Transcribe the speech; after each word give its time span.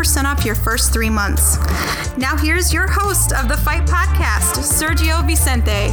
off 0.00 0.44
your 0.44 0.54
first 0.54 0.92
three 0.92 1.10
months. 1.10 1.58
Now, 2.16 2.36
here's 2.36 2.72
your 2.72 2.86
host 2.88 3.32
of 3.32 3.48
the 3.48 3.56
Fight 3.58 3.86
Podcast, 3.86 4.62
Sergio 4.62 5.26
Vicente. 5.26 5.90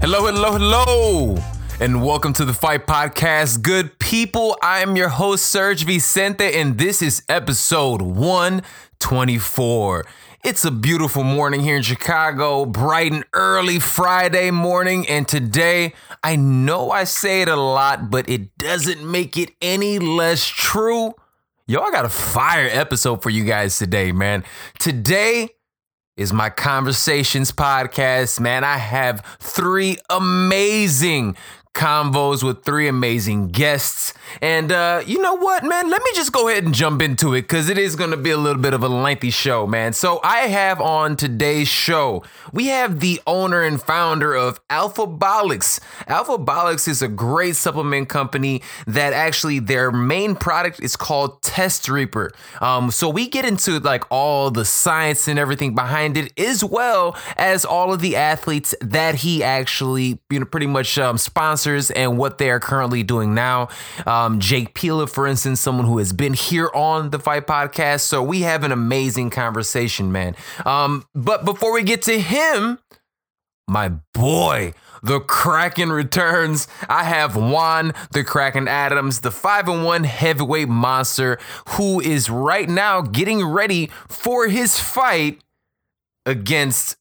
Hello, 0.00 0.26
hello, 0.26 0.52
hello, 0.52 1.36
and 1.78 2.02
welcome 2.02 2.32
to 2.34 2.44
the 2.44 2.54
Fight 2.54 2.86
Podcast. 2.86 3.62
Good 3.62 3.98
people, 3.98 4.56
I 4.62 4.80
am 4.80 4.96
your 4.96 5.10
host, 5.10 5.46
Serge 5.46 5.84
Vicente, 5.84 6.54
and 6.54 6.78
this 6.78 7.02
is 7.02 7.22
episode 7.28 8.02
124. 8.02 10.04
It's 10.44 10.66
a 10.66 10.70
beautiful 10.70 11.24
morning 11.24 11.60
here 11.60 11.74
in 11.74 11.82
Chicago, 11.82 12.66
bright 12.66 13.12
and 13.12 13.24
early 13.32 13.78
Friday 13.78 14.50
morning. 14.50 15.08
And 15.08 15.26
today, 15.26 15.94
I 16.22 16.36
know 16.36 16.90
I 16.90 17.04
say 17.04 17.40
it 17.40 17.48
a 17.48 17.56
lot, 17.56 18.10
but 18.10 18.28
it 18.28 18.58
doesn't 18.58 19.10
make 19.10 19.38
it 19.38 19.52
any 19.62 19.98
less 19.98 20.46
true. 20.46 21.14
Yo, 21.66 21.80
I 21.80 21.90
got 21.90 22.04
a 22.04 22.10
fire 22.10 22.68
episode 22.70 23.22
for 23.22 23.30
you 23.30 23.44
guys 23.44 23.78
today, 23.78 24.12
man. 24.12 24.44
Today 24.78 25.48
is 26.18 26.30
my 26.30 26.50
Conversations 26.50 27.50
podcast, 27.50 28.38
man. 28.38 28.64
I 28.64 28.76
have 28.76 29.24
three 29.40 29.96
amazing 30.10 31.38
convos 31.74 32.42
with 32.42 32.62
three 32.64 32.86
amazing 32.86 33.48
guests. 33.48 34.14
And 34.40 34.72
uh, 34.72 35.02
you 35.04 35.20
know 35.20 35.34
what, 35.34 35.64
man? 35.64 35.90
Let 35.90 36.02
me 36.02 36.10
just 36.14 36.32
go 36.32 36.48
ahead 36.48 36.64
and 36.64 36.72
jump 36.72 37.02
into 37.02 37.34
it 37.34 37.42
because 37.42 37.68
it 37.68 37.76
is 37.76 37.96
going 37.96 38.10
to 38.10 38.16
be 38.16 38.30
a 38.30 38.36
little 38.36 38.62
bit 38.62 38.72
of 38.72 38.82
a 38.82 38.88
lengthy 38.88 39.30
show, 39.30 39.66
man. 39.66 39.92
So 39.92 40.20
I 40.22 40.46
have 40.46 40.80
on 40.80 41.16
today's 41.16 41.68
show, 41.68 42.22
we 42.52 42.68
have 42.68 43.00
the 43.00 43.20
owner 43.26 43.62
and 43.62 43.82
founder 43.82 44.34
of 44.34 44.66
Alphabolix. 44.68 45.80
Alphabolix 46.08 46.88
is 46.88 47.02
a 47.02 47.08
great 47.08 47.56
supplement 47.56 48.08
company 48.08 48.62
that 48.86 49.12
actually 49.12 49.58
their 49.58 49.90
main 49.90 50.36
product 50.36 50.80
is 50.80 50.96
called 50.96 51.42
Test 51.42 51.88
Reaper. 51.88 52.30
Um, 52.60 52.90
so 52.90 53.08
we 53.08 53.28
get 53.28 53.44
into 53.44 53.80
like 53.80 54.04
all 54.10 54.50
the 54.50 54.64
science 54.64 55.26
and 55.26 55.38
everything 55.38 55.74
behind 55.74 56.16
it, 56.16 56.32
as 56.38 56.62
well 56.62 57.16
as 57.36 57.64
all 57.64 57.92
of 57.92 58.00
the 58.00 58.14
athletes 58.14 58.74
that 58.80 59.16
he 59.16 59.42
actually, 59.42 60.20
you 60.30 60.38
know, 60.38 60.46
pretty 60.46 60.66
much 60.66 60.98
um, 60.98 61.18
sponsors 61.18 61.63
and 61.66 62.18
what 62.18 62.38
they 62.38 62.50
are 62.50 62.60
currently 62.60 63.02
doing 63.02 63.34
now. 63.34 63.68
Um, 64.06 64.40
Jake 64.40 64.74
Pila, 64.74 65.06
for 65.06 65.26
instance, 65.26 65.60
someone 65.60 65.86
who 65.86 65.98
has 65.98 66.12
been 66.12 66.34
here 66.34 66.70
on 66.74 67.10
the 67.10 67.18
Fight 67.18 67.46
Podcast. 67.46 68.00
So 68.00 68.22
we 68.22 68.42
have 68.42 68.64
an 68.64 68.72
amazing 68.72 69.30
conversation, 69.30 70.12
man. 70.12 70.36
Um, 70.66 71.06
but 71.14 71.44
before 71.44 71.72
we 71.72 71.82
get 71.82 72.02
to 72.02 72.20
him, 72.20 72.78
my 73.66 73.88
boy, 74.12 74.74
the 75.02 75.20
Kraken 75.20 75.92
returns. 75.92 76.66
I 76.88 77.04
have 77.04 77.36
Juan, 77.36 77.92
the 78.12 78.24
Kraken 78.24 78.68
Adams, 78.68 79.20
the 79.20 79.30
5 79.30 79.68
and 79.68 79.84
1 79.84 80.04
heavyweight 80.04 80.68
monster, 80.68 81.38
who 81.70 82.00
is 82.00 82.30
right 82.30 82.68
now 82.68 83.00
getting 83.00 83.44
ready 83.44 83.90
for 84.08 84.48
his 84.48 84.78
fight 84.80 85.42
against 86.26 86.96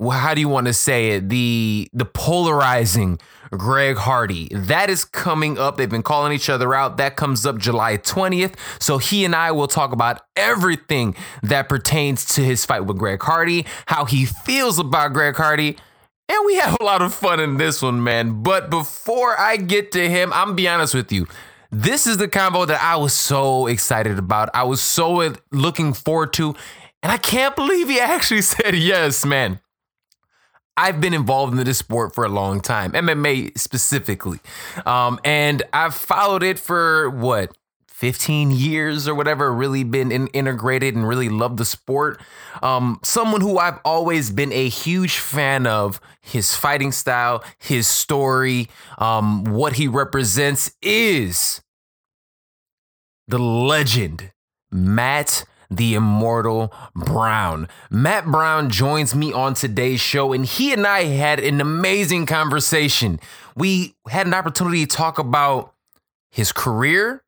how 0.00 0.34
do 0.34 0.40
you 0.40 0.48
want 0.48 0.66
to 0.66 0.72
say 0.72 1.10
it? 1.10 1.28
The 1.28 1.88
the 1.92 2.04
polarizing 2.04 3.20
Greg 3.50 3.96
Hardy. 3.96 4.48
That 4.52 4.90
is 4.90 5.04
coming 5.04 5.58
up. 5.58 5.76
They've 5.76 5.88
been 5.88 6.02
calling 6.02 6.32
each 6.32 6.48
other 6.48 6.74
out. 6.74 6.96
That 6.96 7.16
comes 7.16 7.44
up 7.44 7.58
July 7.58 7.98
20th. 7.98 8.54
So 8.80 8.98
he 8.98 9.24
and 9.24 9.36
I 9.36 9.52
will 9.52 9.68
talk 9.68 9.92
about 9.92 10.22
everything 10.36 11.14
that 11.42 11.68
pertains 11.68 12.24
to 12.34 12.42
his 12.42 12.64
fight 12.64 12.86
with 12.86 12.96
Greg 12.96 13.22
Hardy, 13.22 13.66
how 13.86 14.06
he 14.06 14.24
feels 14.24 14.78
about 14.78 15.12
Greg 15.12 15.36
Hardy. 15.36 15.76
And 16.28 16.46
we 16.46 16.56
have 16.56 16.76
a 16.80 16.84
lot 16.84 17.02
of 17.02 17.12
fun 17.12 17.40
in 17.40 17.58
this 17.58 17.82
one, 17.82 18.02
man. 18.02 18.42
But 18.42 18.70
before 18.70 19.38
I 19.38 19.56
get 19.58 19.92
to 19.92 20.08
him, 20.08 20.32
I'm 20.32 20.54
be 20.54 20.66
honest 20.66 20.94
with 20.94 21.12
you. 21.12 21.26
This 21.70 22.06
is 22.06 22.16
the 22.16 22.28
combo 22.28 22.64
that 22.64 22.82
I 22.82 22.96
was 22.96 23.12
so 23.12 23.66
excited 23.66 24.18
about. 24.18 24.48
I 24.54 24.62
was 24.64 24.80
so 24.80 25.20
uh, 25.20 25.34
looking 25.50 25.92
forward 25.92 26.32
to. 26.34 26.54
And 27.02 27.10
I 27.10 27.16
can't 27.18 27.56
believe 27.56 27.88
he 27.88 28.00
actually 28.00 28.42
said 28.42 28.74
yes, 28.74 29.24
man. 29.26 29.60
I've 30.76 31.00
been 31.00 31.14
involved 31.14 31.56
in 31.56 31.64
this 31.64 31.78
sport 31.78 32.14
for 32.14 32.24
a 32.24 32.28
long 32.28 32.60
time, 32.60 32.92
MMA 32.92 33.58
specifically. 33.58 34.40
Um, 34.86 35.20
and 35.24 35.62
I've 35.72 35.94
followed 35.94 36.42
it 36.42 36.58
for 36.58 37.10
what, 37.10 37.54
15 37.88 38.50
years 38.50 39.06
or 39.06 39.14
whatever, 39.14 39.52
really 39.52 39.84
been 39.84 40.10
in, 40.10 40.26
integrated 40.28 40.96
and 40.96 41.06
really 41.06 41.28
loved 41.28 41.58
the 41.58 41.64
sport. 41.64 42.20
Um, 42.62 42.98
someone 43.04 43.42
who 43.42 43.58
I've 43.58 43.78
always 43.84 44.30
been 44.30 44.52
a 44.52 44.68
huge 44.68 45.18
fan 45.18 45.66
of 45.66 46.00
his 46.20 46.56
fighting 46.56 46.90
style, 46.90 47.44
his 47.58 47.86
story, 47.86 48.68
um, 48.98 49.44
what 49.44 49.74
he 49.74 49.86
represents 49.86 50.72
is 50.82 51.60
the 53.28 53.38
legend, 53.38 54.32
Matt 54.72 55.44
the 55.76 55.94
immortal 55.94 56.72
Brown. 56.94 57.68
Matt 57.90 58.26
Brown 58.26 58.70
joins 58.70 59.14
me 59.14 59.32
on 59.32 59.54
today's 59.54 60.00
show, 60.00 60.32
and 60.32 60.44
he 60.44 60.72
and 60.72 60.86
I 60.86 61.04
had 61.04 61.40
an 61.40 61.60
amazing 61.60 62.26
conversation. 62.26 63.18
We 63.56 63.94
had 64.08 64.26
an 64.26 64.34
opportunity 64.34 64.86
to 64.86 64.96
talk 64.96 65.18
about 65.18 65.74
his 66.30 66.52
career, 66.52 67.22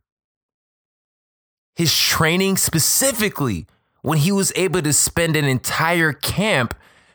his 1.75 1.97
training 1.97 2.57
specifically, 2.57 3.67
when 4.03 4.19
he 4.19 4.33
was 4.33 4.53
able 4.55 4.83
to 4.83 4.93
spend 4.93 5.37
an 5.37 5.47
entire 5.47 6.13
camp 6.13 6.75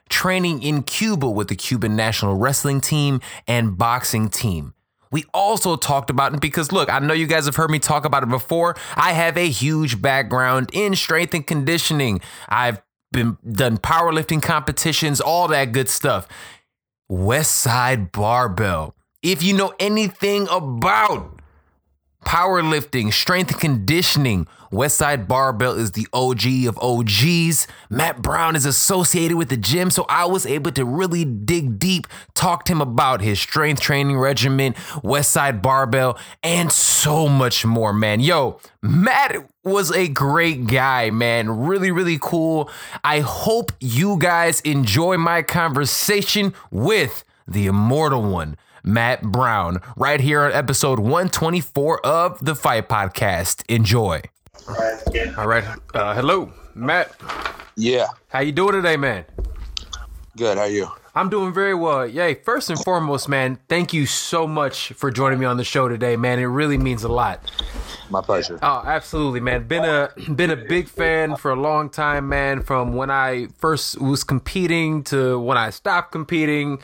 training 0.09 0.63
in 0.63 0.83
Cuba 0.83 1.29
with 1.29 1.47
the 1.47 1.55
Cuban 1.55 1.95
national 1.95 2.35
wrestling 2.35 2.81
team 2.81 3.21
and 3.47 3.77
boxing 3.77 4.29
team. 4.29 4.73
We 5.11 5.25
also 5.33 5.75
talked 5.75 6.09
about 6.09 6.33
it 6.33 6.41
because 6.41 6.71
look, 6.71 6.91
I 6.91 6.99
know 6.99 7.13
you 7.13 7.27
guys 7.27 7.45
have 7.45 7.55
heard 7.55 7.71
me 7.71 7.79
talk 7.79 8.05
about 8.05 8.23
it 8.23 8.29
before. 8.29 8.75
I 8.95 9.13
have 9.13 9.37
a 9.37 9.49
huge 9.49 10.01
background 10.01 10.69
in 10.73 10.95
strength 10.95 11.33
and 11.33 11.45
conditioning. 11.45 12.21
I've 12.47 12.81
been 13.11 13.37
done 13.51 13.77
powerlifting 13.77 14.41
competitions, 14.41 15.19
all 15.19 15.47
that 15.47 15.71
good 15.71 15.89
stuff. 15.89 16.27
West 17.07 17.55
Side 17.55 18.11
Barbell. 18.11 18.95
If 19.23 19.41
you 19.43 19.53
know 19.53 19.73
anything 19.79 20.47
about 20.49 21.38
powerlifting, 22.25 23.13
strength 23.13 23.59
conditioning, 23.59 24.47
Westside 24.71 25.27
Barbell 25.27 25.73
is 25.73 25.93
the 25.93 26.07
OG 26.13 26.67
of 26.67 26.77
OGs. 26.77 27.65
Matt 27.89 28.21
Brown 28.21 28.55
is 28.55 28.65
associated 28.65 29.35
with 29.35 29.49
the 29.49 29.57
gym, 29.57 29.89
so 29.89 30.05
I 30.07 30.25
was 30.25 30.45
able 30.45 30.71
to 30.73 30.85
really 30.85 31.25
dig 31.25 31.79
deep, 31.79 32.05
talk 32.35 32.65
to 32.65 32.73
him 32.73 32.81
about 32.81 33.21
his 33.21 33.39
strength 33.39 33.81
training 33.81 34.19
regimen, 34.19 34.73
Westside 35.03 35.63
Barbell, 35.63 36.19
and 36.43 36.71
so 36.71 37.27
much 37.27 37.65
more, 37.65 37.93
man. 37.93 38.19
Yo, 38.19 38.59
Matt 38.83 39.37
was 39.63 39.91
a 39.91 40.07
great 40.07 40.67
guy, 40.67 41.09
man. 41.09 41.49
Really, 41.49 41.89
really 41.89 42.19
cool. 42.21 42.69
I 43.03 43.21
hope 43.21 43.71
you 43.79 44.19
guys 44.19 44.61
enjoy 44.61 45.17
my 45.17 45.41
conversation 45.41 46.53
with 46.69 47.23
the 47.47 47.65
immortal 47.65 48.21
one. 48.21 48.55
Matt 48.83 49.21
Brown, 49.21 49.81
right 49.95 50.19
here 50.19 50.41
on 50.41 50.51
episode 50.51 50.99
124 50.99 52.05
of 52.05 52.43
the 52.43 52.55
Fight 52.55 52.87
Podcast. 52.89 53.63
Enjoy. 53.69 54.21
All 55.37 55.47
right. 55.47 55.63
Uh, 55.93 56.13
hello, 56.13 56.51
Matt. 56.75 57.11
Yeah. 57.75 58.07
How 58.27 58.39
you 58.39 58.51
doing 58.51 58.73
today, 58.73 58.97
man? 58.97 59.25
Good. 60.37 60.57
How 60.57 60.63
are 60.63 60.69
you? 60.69 60.87
I'm 61.19 61.27
doing 61.27 61.53
very 61.53 61.75
well. 61.75 62.07
Yay. 62.07 62.35
First 62.35 62.69
and 62.69 62.79
foremost, 62.79 63.27
man, 63.27 63.59
thank 63.67 63.91
you 63.91 64.05
so 64.05 64.47
much 64.47 64.93
for 64.93 65.11
joining 65.11 65.37
me 65.37 65.45
on 65.45 65.57
the 65.57 65.65
show 65.65 65.89
today, 65.89 66.15
man. 66.15 66.39
It 66.39 66.45
really 66.45 66.77
means 66.77 67.03
a 67.03 67.09
lot. 67.09 67.51
My 68.09 68.21
pleasure. 68.21 68.57
Oh, 68.61 68.83
absolutely, 68.85 69.41
man. 69.41 69.67
Been 69.67 69.83
a 69.83 70.11
been 70.33 70.49
a 70.49 70.55
big 70.55 70.87
fan 70.87 71.35
for 71.35 71.51
a 71.51 71.59
long 71.59 71.89
time, 71.89 72.29
man. 72.29 72.61
From 72.61 72.93
when 72.93 73.11
I 73.11 73.47
first 73.57 73.99
was 73.99 74.23
competing 74.23 75.03
to 75.11 75.37
when 75.37 75.57
I 75.57 75.71
stopped 75.71 76.13
competing, 76.13 76.79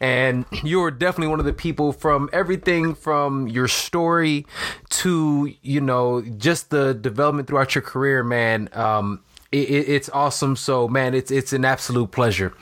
and 0.00 0.46
you 0.64 0.80
were 0.80 0.90
definitely 0.90 1.28
one 1.28 1.40
of 1.40 1.44
the 1.44 1.52
people 1.52 1.92
from 1.92 2.30
everything 2.32 2.94
from 2.94 3.46
your 3.46 3.68
story 3.68 4.46
to 4.88 5.52
you 5.60 5.82
know 5.82 6.22
just 6.22 6.70
the 6.70 6.94
development 6.94 7.46
throughout 7.46 7.74
your 7.74 7.82
career, 7.82 8.24
man. 8.24 8.70
Um, 8.72 9.20
it, 9.52 9.68
it, 9.68 9.88
it's 9.88 10.08
awesome. 10.08 10.56
So, 10.56 10.88
man, 10.88 11.14
it's 11.14 11.30
it's 11.30 11.52
an 11.52 11.66
absolute 11.66 12.10
pleasure. 12.10 12.54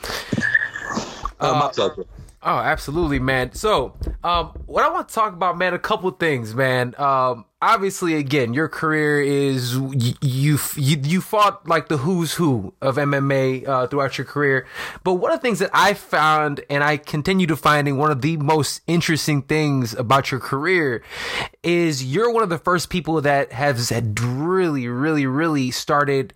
Uh, 1.39 1.69
pleasure. 1.69 2.05
Oh, 2.47 2.59
absolutely, 2.59 3.17
man. 3.17 3.53
So, 3.53 3.95
um, 4.23 4.49
what 4.67 4.83
I 4.83 4.89
want 4.89 5.09
to 5.09 5.15
talk 5.15 5.33
about, 5.33 5.57
man, 5.57 5.73
a 5.73 5.79
couple 5.79 6.11
things, 6.11 6.53
man. 6.53 6.93
Um, 6.99 7.45
obviously, 7.59 8.13
again, 8.13 8.53
your 8.53 8.67
career 8.67 9.19
is 9.19 9.73
you 9.73 10.13
you 10.21 10.59
you, 10.75 10.97
you 11.03 11.21
fought 11.21 11.67
like 11.67 11.87
the 11.87 11.97
who's 11.97 12.35
who 12.35 12.75
of 12.83 12.97
MMA 12.97 13.67
uh, 13.67 13.87
throughout 13.87 14.19
your 14.19 14.25
career. 14.25 14.67
But 15.03 15.15
one 15.15 15.31
of 15.31 15.39
the 15.39 15.41
things 15.41 15.57
that 15.57 15.71
I 15.73 15.95
found, 15.95 16.61
and 16.69 16.83
I 16.83 16.97
continue 16.97 17.47
to 17.47 17.55
finding 17.55 17.97
one 17.97 18.11
of 18.11 18.21
the 18.21 18.37
most 18.37 18.81
interesting 18.85 19.41
things 19.41 19.95
about 19.95 20.29
your 20.29 20.39
career, 20.39 21.01
is 21.63 22.05
you're 22.05 22.31
one 22.31 22.43
of 22.43 22.49
the 22.49 22.59
first 22.59 22.91
people 22.91 23.19
that 23.21 23.53
has 23.53 23.91
really, 24.21 24.87
really, 24.87 25.25
really 25.25 25.71
started 25.71 26.35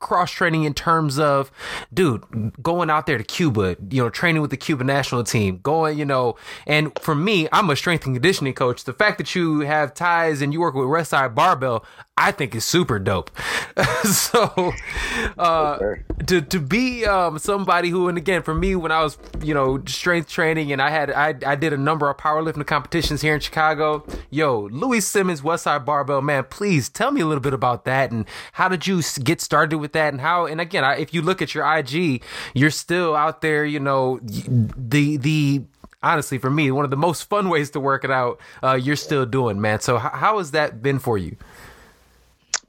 cross 0.00 0.30
training 0.30 0.64
in 0.64 0.74
terms 0.74 1.18
of, 1.18 1.50
dude, 1.92 2.52
going 2.62 2.90
out 2.90 3.06
there 3.06 3.18
to 3.18 3.24
Cuba, 3.24 3.76
you 3.90 4.02
know, 4.02 4.10
training 4.10 4.42
with 4.42 4.50
the 4.50 4.56
Cuban 4.56 4.86
national 4.86 5.24
team, 5.24 5.60
going, 5.62 5.98
you 5.98 6.04
know, 6.04 6.36
and 6.66 6.96
for 7.00 7.14
me, 7.14 7.48
I'm 7.52 7.68
a 7.70 7.76
strength 7.76 8.06
and 8.06 8.14
conditioning 8.14 8.54
coach. 8.54 8.84
The 8.84 8.92
fact 8.92 9.18
that 9.18 9.34
you 9.34 9.60
have 9.60 9.94
ties 9.94 10.42
and 10.42 10.52
you 10.52 10.60
work 10.60 10.74
with 10.74 10.86
Westside 10.86 11.34
Barbell, 11.34 11.84
I 12.18 12.32
think 12.32 12.54
is 12.54 12.64
super 12.64 12.98
dope. 12.98 13.30
so, 14.04 14.72
uh, 15.38 15.78
to 16.26 16.40
to 16.40 16.58
be 16.58 17.06
um, 17.06 17.38
somebody 17.38 17.90
who, 17.90 18.08
and 18.08 18.18
again, 18.18 18.42
for 18.42 18.54
me, 18.54 18.74
when 18.74 18.90
I 18.90 19.04
was 19.04 19.16
you 19.40 19.54
know 19.54 19.80
strength 19.86 20.28
training 20.28 20.72
and 20.72 20.82
I 20.82 20.90
had 20.90 21.12
I 21.12 21.34
I 21.46 21.54
did 21.54 21.72
a 21.72 21.76
number 21.76 22.10
of 22.10 22.16
powerlifting 22.16 22.66
competitions 22.66 23.22
here 23.22 23.34
in 23.34 23.40
Chicago. 23.40 24.04
Yo, 24.30 24.68
Louie 24.72 25.00
Simmons, 25.00 25.42
Westside 25.42 25.84
Barbell, 25.84 26.20
man, 26.20 26.44
please 26.44 26.88
tell 26.88 27.12
me 27.12 27.20
a 27.20 27.26
little 27.26 27.40
bit 27.40 27.54
about 27.54 27.84
that 27.84 28.10
and 28.10 28.26
how 28.52 28.68
did 28.68 28.86
you 28.86 29.00
get 29.22 29.40
started 29.40 29.78
with 29.78 29.87
that 29.92 30.12
and 30.12 30.20
how? 30.20 30.46
And 30.46 30.60
again, 30.60 30.84
I, 30.84 30.96
if 30.98 31.12
you 31.14 31.22
look 31.22 31.42
at 31.42 31.54
your 31.54 31.64
IG, 31.76 32.22
you're 32.54 32.70
still 32.70 33.14
out 33.14 33.40
there. 33.40 33.64
You 33.64 33.80
know, 33.80 34.20
the 34.22 35.16
the 35.16 35.62
honestly 36.02 36.38
for 36.38 36.50
me 36.50 36.70
one 36.70 36.84
of 36.84 36.90
the 36.90 36.96
most 36.96 37.24
fun 37.24 37.48
ways 37.48 37.70
to 37.70 37.80
work 37.80 38.04
it 38.04 38.10
out 38.10 38.40
uh, 38.62 38.74
you're 38.74 38.94
still 38.94 39.26
doing 39.26 39.60
man 39.60 39.80
so 39.80 39.96
h- 39.96 40.02
how 40.12 40.38
has 40.38 40.52
that 40.52 40.80
been 40.80 41.00
for 41.00 41.18
you 41.18 41.36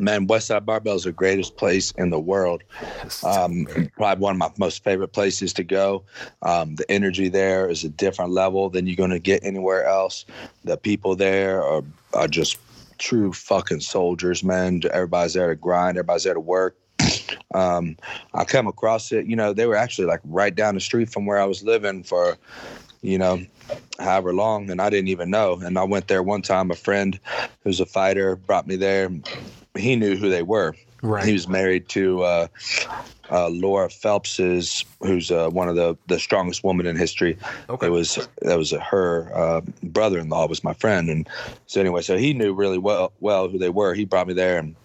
Man, 0.02 0.28
Westside 0.28 0.64
Barbell 0.64 0.96
is 0.96 1.04
the 1.04 1.12
greatest 1.12 1.58
place 1.58 1.92
in 1.92 2.10
the 2.10 2.20
world. 2.20 2.64
Um, 3.22 3.68
probably 3.98 4.22
one 4.22 4.36
of 4.36 4.40
my 4.40 4.50
most 4.58 4.82
favorite 4.82 5.10
places 5.10 5.52
to 5.54 5.64
go. 5.66 6.06
Um, 6.42 6.76
the 6.76 6.90
energy 6.90 7.28
there 7.28 7.70
is 7.70 7.84
a 7.84 7.90
different 7.90 8.32
level 8.32 8.70
than 8.70 8.88
you're 8.88 8.96
going 8.96 9.10
to 9.10 9.20
get 9.20 9.44
anywhere 9.44 9.84
else. 9.84 10.26
The 10.64 10.78
people 10.78 11.18
there 11.18 11.62
are, 11.62 11.84
are 12.14 12.30
just 12.30 12.58
true 12.98 13.34
fucking 13.34 13.82
soldiers, 13.82 14.42
man. 14.42 14.82
Everybody's 14.90 15.34
there 15.34 15.50
to 15.50 15.56
grind, 15.56 15.98
everybody's 15.98 16.24
there 16.24 16.34
to 16.34 16.40
work. 16.40 16.78
Um, 17.54 17.98
I 18.34 18.46
come 18.46 18.68
across 18.68 19.12
it, 19.12 19.26
you 19.26 19.36
know, 19.36 19.54
they 19.54 19.66
were 19.66 19.76
actually 19.76 20.06
like 20.06 20.22
right 20.24 20.54
down 20.54 20.76
the 20.76 20.82
street 20.82 21.10
from 21.10 21.26
where 21.26 21.40
I 21.40 21.46
was 21.46 21.64
living 21.64 22.04
for, 22.04 22.38
you 23.02 23.18
know, 23.18 23.44
however 24.00 24.34
long, 24.34 24.70
and 24.70 24.82
I 24.82 24.90
didn't 24.90 25.08
even 25.10 25.30
know. 25.30 25.60
And 25.60 25.78
I 25.78 25.84
went 25.84 26.08
there 26.08 26.22
one 26.22 26.42
time. 26.42 26.70
A 26.72 26.76
friend 26.76 27.20
who's 27.64 27.80
a 27.80 27.86
fighter 27.86 28.36
brought 28.36 28.68
me 28.68 28.76
there 28.76 29.10
he 29.78 29.96
knew 29.96 30.16
who 30.16 30.30
they 30.30 30.44
were. 30.44 30.76
Right. 31.02 31.26
He 31.26 31.32
was 31.32 31.48
married 31.48 31.88
to 31.90 32.24
uh, 32.24 32.48
uh, 33.32 33.50
Laura 33.50 33.90
Phelps's, 33.90 34.84
who's 35.02 35.32
uh, 35.32 35.50
one 35.50 35.70
of 35.70 35.76
the, 35.76 35.98
the 36.08 36.20
strongest 36.20 36.64
women 36.64 36.86
in 36.86 36.98
history. 36.98 37.38
Okay. 37.70 37.88
It 37.88 37.92
was 37.92 38.28
that 38.42 38.58
was 38.58 38.72
her 38.72 39.32
uh, 39.34 39.62
brother-in-law 39.84 40.48
was 40.48 40.64
my 40.64 40.74
friend, 40.74 41.10
and 41.10 41.30
so 41.68 41.80
anyway, 41.80 42.02
so 42.02 42.18
he 42.18 42.34
knew 42.34 42.54
really 42.54 42.78
well 42.78 43.14
well 43.22 43.48
who 43.48 43.58
they 43.58 43.70
were. 43.70 43.94
He 43.94 44.04
brought 44.04 44.28
me 44.28 44.34
there 44.34 44.58
and 44.58 44.76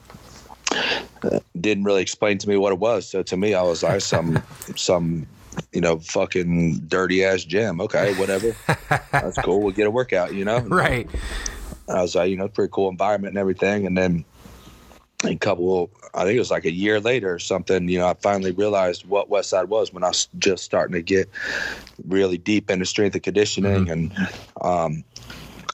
didn't 1.61 1.85
really 1.85 2.03
explain 2.03 2.39
to 2.39 2.49
me 2.49 2.57
what 2.57 2.73
it 2.73 2.79
was. 2.79 3.09
So 3.09 3.23
to 3.23 3.37
me, 3.37 3.55
I 3.55 3.63
was 3.63 3.83
like 3.83 4.01
some 4.01 4.43
some 4.77 5.27
you 5.73 5.81
know 5.81 5.99
fucking 5.99 6.79
dirty 6.87 7.25
ass 7.25 7.45
gym. 7.45 7.81
Okay, 7.81 8.15
whatever. 8.15 8.55
That's 9.13 9.39
cool. 9.39 9.61
We'll 9.61 9.75
get 9.75 9.87
a 9.87 9.91
workout. 9.91 10.35
You 10.35 10.45
know. 10.45 10.61
right. 10.61 11.09
I 11.89 12.01
was 12.01 12.15
like, 12.15 12.31
you 12.31 12.37
know, 12.37 12.49
pretty 12.49 12.71
cool 12.73 12.89
environment 12.89 13.33
and 13.33 13.39
everything, 13.39 13.87
and 13.87 13.97
then 13.97 14.25
a 15.27 15.37
couple 15.37 15.91
i 16.15 16.25
think 16.25 16.37
it 16.37 16.39
was 16.39 16.51
like 16.51 16.65
a 16.65 16.73
year 16.73 17.01
later 17.01 17.33
or 17.33 17.39
something 17.39 17.89
you 17.89 17.99
know 17.99 18.09
i 18.09 18.15
finally 18.15 18.53
realized 18.53 19.07
what 19.07 19.29
west 19.29 19.51
side 19.51 19.69
was 19.69 19.93
when 19.93 20.05
i 20.05 20.09
was 20.09 20.29
just 20.39 20.65
starting 20.65 20.93
to 20.93 21.03
get 21.03 21.29
really 22.07 22.39
deep 22.39 22.71
into 22.71 22.85
strength 22.85 23.15
and 23.15 23.23
conditioning 23.23 23.87
mm-hmm. 23.87 23.91
and 23.91 24.29
um, 24.61 25.05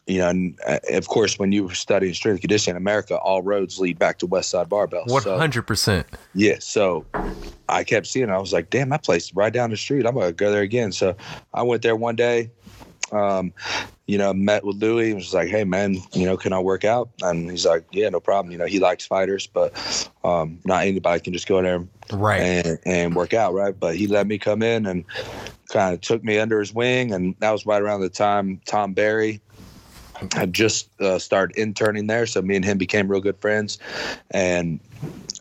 you 0.07 0.19
know, 0.19 0.29
and 0.29 0.59
uh, 0.67 0.79
of 0.91 1.09
course, 1.09 1.39
when 1.39 1.53
you 1.53 1.69
study 1.71 2.13
strength 2.13 2.37
and 2.37 2.41
conditioning 2.43 2.77
in 2.77 2.83
America, 2.83 3.17
all 3.17 3.43
roads 3.43 3.79
lead 3.79 3.99
back 3.99 4.19
to 4.19 4.27
West 4.27 4.51
Side 4.51 4.69
Barbell. 4.69 5.05
One 5.07 5.23
hundred 5.23 5.63
percent. 5.63 6.07
Yeah. 6.35 6.57
So 6.61 7.07
I 7.69 7.85
kept 7.85 8.07
seeing. 8.07 8.29
It. 8.29 8.33
I 8.33 8.39
was 8.39 8.53
like, 8.53 8.71
"Damn, 8.71 8.89
that 8.91 9.05
place 9.05 9.33
right 9.35 9.53
down 9.53 9.71
the 9.71 9.77
street. 9.77 10.07
I'm 10.07 10.15
gonna 10.15 10.33
go 10.33 10.51
there 10.51 10.63
again." 10.63 10.93
So 10.93 11.17
I 11.55 11.63
went 11.63 11.83
there 11.83 11.97
one 11.97 12.17
day. 12.17 12.51
Um, 13.13 13.53
you 14.07 14.19
know, 14.19 14.33
met 14.33 14.65
with 14.65 14.77
Louie 14.77 15.11
and 15.11 15.17
was 15.17 15.35
like, 15.35 15.49
"Hey, 15.49 15.65
man, 15.65 15.97
you 16.13 16.27
know, 16.27 16.37
can 16.37 16.53
I 16.53 16.59
work 16.59 16.85
out?" 16.85 17.11
And 17.23 17.51
he's 17.51 17.67
like, 17.67 17.85
"Yeah, 17.93 18.09
no 18.09 18.21
problem." 18.21 18.51
You 18.53 18.59
know, 18.59 18.67
he 18.67 18.81
likes 18.81 19.07
fighters, 19.07 19.47
but 19.47 20.09
um, 20.25 20.59
not 20.65 20.85
anybody 20.87 21.21
can 21.21 21.33
just 21.33 21.47
go 21.47 21.59
in 21.59 21.65
there 21.65 21.87
right 22.13 22.41
and, 22.41 22.79
and 22.85 23.15
work 23.15 23.35
out, 23.35 23.55
right? 23.55 23.79
But 23.79 23.97
he 23.97 24.07
let 24.07 24.27
me 24.27 24.39
come 24.39 24.63
in 24.63 24.87
and 24.87 25.05
kind 25.73 25.95
of 25.95 26.01
took 26.01 26.25
me 26.25 26.39
under 26.39 26.59
his 26.59 26.75
wing, 26.75 27.13
and 27.13 27.35
that 27.39 27.51
was 27.51 27.67
right 27.67 27.83
around 27.83 28.01
the 28.01 28.09
time 28.09 28.61
Tom 28.67 28.95
Barry 28.95 29.41
had 30.33 30.53
just 30.53 30.89
uh, 31.01 31.19
started 31.19 31.57
interning 31.57 32.07
there, 32.07 32.27
so 32.27 32.43
me 32.43 32.57
and 32.57 32.65
him 32.65 32.79
became 32.79 33.09
real 33.09 33.21
good 33.21 33.39
friends, 33.39 33.79
and 34.31 34.81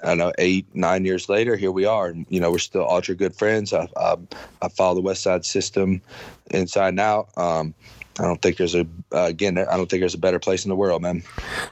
I 0.04 0.16
know, 0.16 0.32
eight, 0.38 0.66
nine 0.74 1.04
years 1.06 1.28
later, 1.28 1.58
here 1.58 1.72
we 1.72 1.86
are. 1.86 2.08
And, 2.08 2.26
you 2.30 2.40
know, 2.40 2.52
we're 2.52 2.60
still 2.60 2.90
ultra 2.90 3.16
good 3.16 3.36
friends. 3.36 3.74
I, 3.74 3.88
I, 3.98 4.16
I 4.62 4.70
follow 4.70 4.96
the 4.96 5.02
West 5.02 5.24
Side 5.24 5.46
system 5.46 6.02
inside 6.52 6.90
and 6.90 7.00
out. 7.00 7.38
Um, 7.38 7.74
I 8.20 8.24
don't 8.24 8.42
think 8.42 8.58
there's 8.58 8.76
a 8.76 8.86
uh, 9.14 9.24
again. 9.24 9.58
I 9.58 9.78
don't 9.78 9.90
think 9.90 10.02
there's 10.02 10.14
a 10.14 10.20
better 10.20 10.40
place 10.40 10.66
in 10.66 10.70
the 10.70 10.76
world, 10.76 11.02
man. 11.02 11.24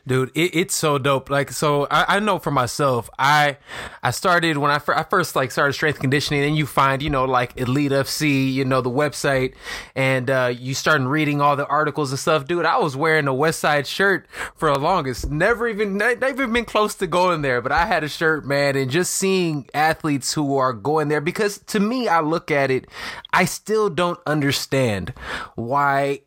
Dude, 0.05 0.31
it, 0.33 0.55
it's 0.55 0.75
so 0.75 0.97
dope. 0.97 1.29
Like, 1.29 1.51
so 1.51 1.88
I, 1.91 2.15
I, 2.15 2.19
know 2.19 2.39
for 2.39 2.51
myself, 2.51 3.09
I 3.19 3.57
I 4.01 4.11
started 4.11 4.57
when 4.57 4.71
I, 4.71 4.79
fir- 4.79 4.95
I 4.95 5.03
first 5.03 5.35
like 5.35 5.51
started 5.51 5.73
strength 5.73 5.99
conditioning, 5.99 6.44
and 6.44 6.57
you 6.57 6.65
find 6.65 7.01
you 7.01 7.09
know 7.09 7.25
like 7.25 7.59
Elite 7.59 7.91
FTS, 7.91 8.53
you 8.53 8.63
know 8.63 8.79
the 8.79 8.89
website, 8.89 9.55
and 9.95 10.29
uh, 10.29 10.53
you 10.57 10.74
start 10.74 11.01
reading 11.01 11.41
all 11.41 11.55
the 11.57 11.67
articles 11.67 12.12
and 12.12 12.19
stuff. 12.19 12.45
Dude, 12.45 12.65
I 12.65 12.77
was 12.77 12.95
wearing 12.95 13.27
a 13.27 13.33
West 13.33 13.60
Side 13.60 13.86
shirt 13.86 14.25
for 14.55 14.72
the 14.72 14.79
longest. 14.79 15.29
Never 15.29 15.67
even 15.67 15.98
never 15.98 16.27
even 16.27 16.53
been 16.53 16.65
close 16.65 16.95
to 16.95 17.07
going 17.07 17.41
there, 17.41 17.62
but 17.62 17.74
I 17.74 17.86
had 17.86 18.05
a 18.05 18.10
shirt, 18.10 18.45
man, 18.45 18.77
and 18.77 18.89
just 18.89 19.13
seeing 19.13 19.67
athletes 19.74 20.33
who 20.33 20.55
are 20.55 20.74
going 20.74 21.10
there 21.10 21.22
because 21.22 21.60
to 21.67 21.79
me, 21.81 22.07
I 22.07 22.22
look 22.22 22.51
at 22.51 22.72
it, 22.72 22.88
I 23.33 23.43
still 23.45 23.89
don't 23.89 24.19
understand 24.25 25.13
why 25.55 26.22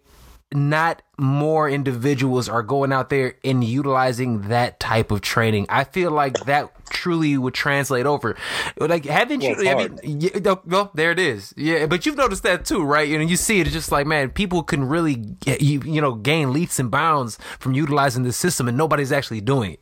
not 0.52 1.02
more 1.16 1.69
individuals 1.69 2.49
are 2.49 2.62
going 2.62 2.92
out 2.92 3.09
there 3.09 3.35
and 3.45 3.62
utilizing 3.62 4.49
that 4.49 4.80
type 4.80 5.11
of 5.11 5.21
training. 5.21 5.66
I 5.69 5.85
feel 5.85 6.11
like 6.11 6.35
that 6.47 6.73
truly 6.87 7.37
would 7.38 7.54
translate 7.54 8.07
over. 8.07 8.37
Like, 8.78 9.04
haven't 9.04 9.42
you? 9.42 9.54
Well, 9.57 9.78
have 9.78 10.02
you 10.02 10.30
yeah, 10.35 10.54
well, 10.64 10.90
there 10.95 11.12
it 11.12 11.19
is. 11.19 11.54
Yeah, 11.57 11.87
but 11.87 12.04
you've 12.04 12.16
noticed 12.16 12.42
that 12.42 12.64
too, 12.64 12.83
right? 12.83 13.09
You 13.09 13.19
know, 13.19 13.25
you 13.25 13.37
see 13.37 13.61
it. 13.61 13.66
It's 13.66 13.75
just 13.75 13.92
like, 13.92 14.07
man, 14.07 14.30
people 14.30 14.62
can 14.62 14.85
really, 14.85 15.14
get, 15.14 15.61
you 15.61 15.83
you 15.85 16.00
know, 16.00 16.14
gain 16.14 16.52
leaps 16.52 16.78
and 16.78 16.90
bounds 16.90 17.38
from 17.59 17.75
utilizing 17.75 18.25
the 18.25 18.33
system, 18.33 18.66
and 18.66 18.76
nobody's 18.76 19.12
actually 19.12 19.40
doing 19.40 19.73
it. 19.73 19.80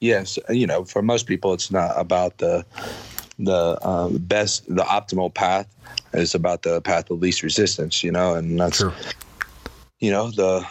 Yes, 0.00 0.38
you 0.48 0.66
know, 0.66 0.84
for 0.84 1.02
most 1.02 1.26
people, 1.26 1.54
it's 1.54 1.70
not 1.70 1.92
about 1.96 2.38
the 2.38 2.64
the 3.38 3.78
um, 3.88 4.18
best, 4.18 4.66
the 4.68 4.82
optimal 4.82 5.32
path. 5.32 5.66
It's 6.12 6.34
about 6.34 6.62
the 6.62 6.80
path 6.80 7.10
of 7.10 7.20
least 7.20 7.42
resistance, 7.42 8.02
you 8.02 8.12
know, 8.12 8.34
and 8.34 8.60
that's. 8.60 8.78
True 8.78 8.92
you 10.00 10.10
know, 10.12 10.30
the 10.30 10.64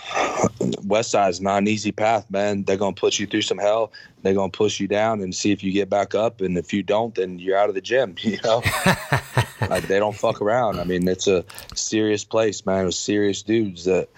West 0.85 1.11
Side 1.11 1.29
is 1.29 1.41
not 1.41 1.57
an 1.57 1.67
easy 1.67 1.91
path, 1.91 2.29
man. 2.31 2.63
They're 2.63 2.77
gonna 2.77 2.93
push 2.93 3.19
you 3.19 3.27
through 3.27 3.41
some 3.41 3.57
hell. 3.57 3.91
They're 4.21 4.33
gonna 4.33 4.51
push 4.51 4.79
you 4.79 4.87
down 4.87 5.21
and 5.21 5.35
see 5.35 5.51
if 5.51 5.63
you 5.63 5.71
get 5.73 5.89
back 5.89 6.15
up. 6.15 6.39
And 6.41 6.57
if 6.57 6.71
you 6.73 6.81
don't, 6.81 7.13
then 7.13 7.37
you're 7.37 7.57
out 7.57 7.69
of 7.69 7.75
the 7.75 7.81
gym. 7.81 8.15
You 8.23 8.37
know, 8.43 8.61
like, 9.69 9.87
they 9.87 9.99
don't 9.99 10.15
fuck 10.15 10.41
around. 10.41 10.79
I 10.79 10.83
mean, 10.83 11.07
it's 11.07 11.27
a 11.27 11.43
serious 11.75 12.23
place, 12.23 12.65
man. 12.65 12.85
With 12.85 12.95
serious 12.95 13.41
dudes 13.41 13.85
that 13.85 14.09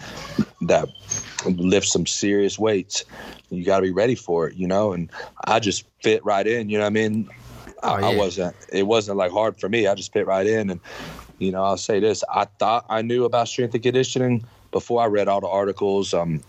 that 0.62 0.89
lift 1.46 1.88
some 1.88 2.06
serious 2.06 2.60
weights. 2.60 3.06
You 3.50 3.63
got 3.63 3.78
to 3.78 3.84
be 3.84 3.92
ready 3.92 4.16
for 4.16 4.48
it, 4.48 4.56
you 4.56 4.68
know. 4.68 4.94
And 4.94 5.10
I 5.46 5.60
just 5.60 5.86
fit 6.04 6.24
right 6.24 6.46
in. 6.46 6.70
You 6.70 6.78
know 6.78 6.84
what 6.84 6.88
I 6.88 6.92
mean? 6.92 7.30
I, 7.82 7.89
Oh, 7.92 7.94
I 7.96 8.12
yeah. 8.12 8.18
wasn't. 8.18 8.56
It 8.72 8.84
wasn't 8.84 9.18
like 9.18 9.32
hard 9.32 9.60
for 9.60 9.70
me. 9.70 9.88
I 9.88 9.96
just 9.96 10.12
fit 10.12 10.28
right 10.28 10.46
in, 10.46 10.70
and 10.70 10.80
you 11.39 11.51
know, 11.51 11.63
I'll 11.63 11.78
say 11.78 12.00
this: 12.00 12.24
I 12.30 12.46
thought 12.46 12.86
I 12.89 13.01
knew 13.01 13.25
about 13.25 13.48
strength 13.48 13.74
and 13.74 13.82
conditioning 13.82 14.44
before 14.72 15.02
I 15.02 15.08
read 15.08 15.28
all 15.28 15.42
the 15.42 15.48
articles, 15.48 16.14
um, 16.14 16.44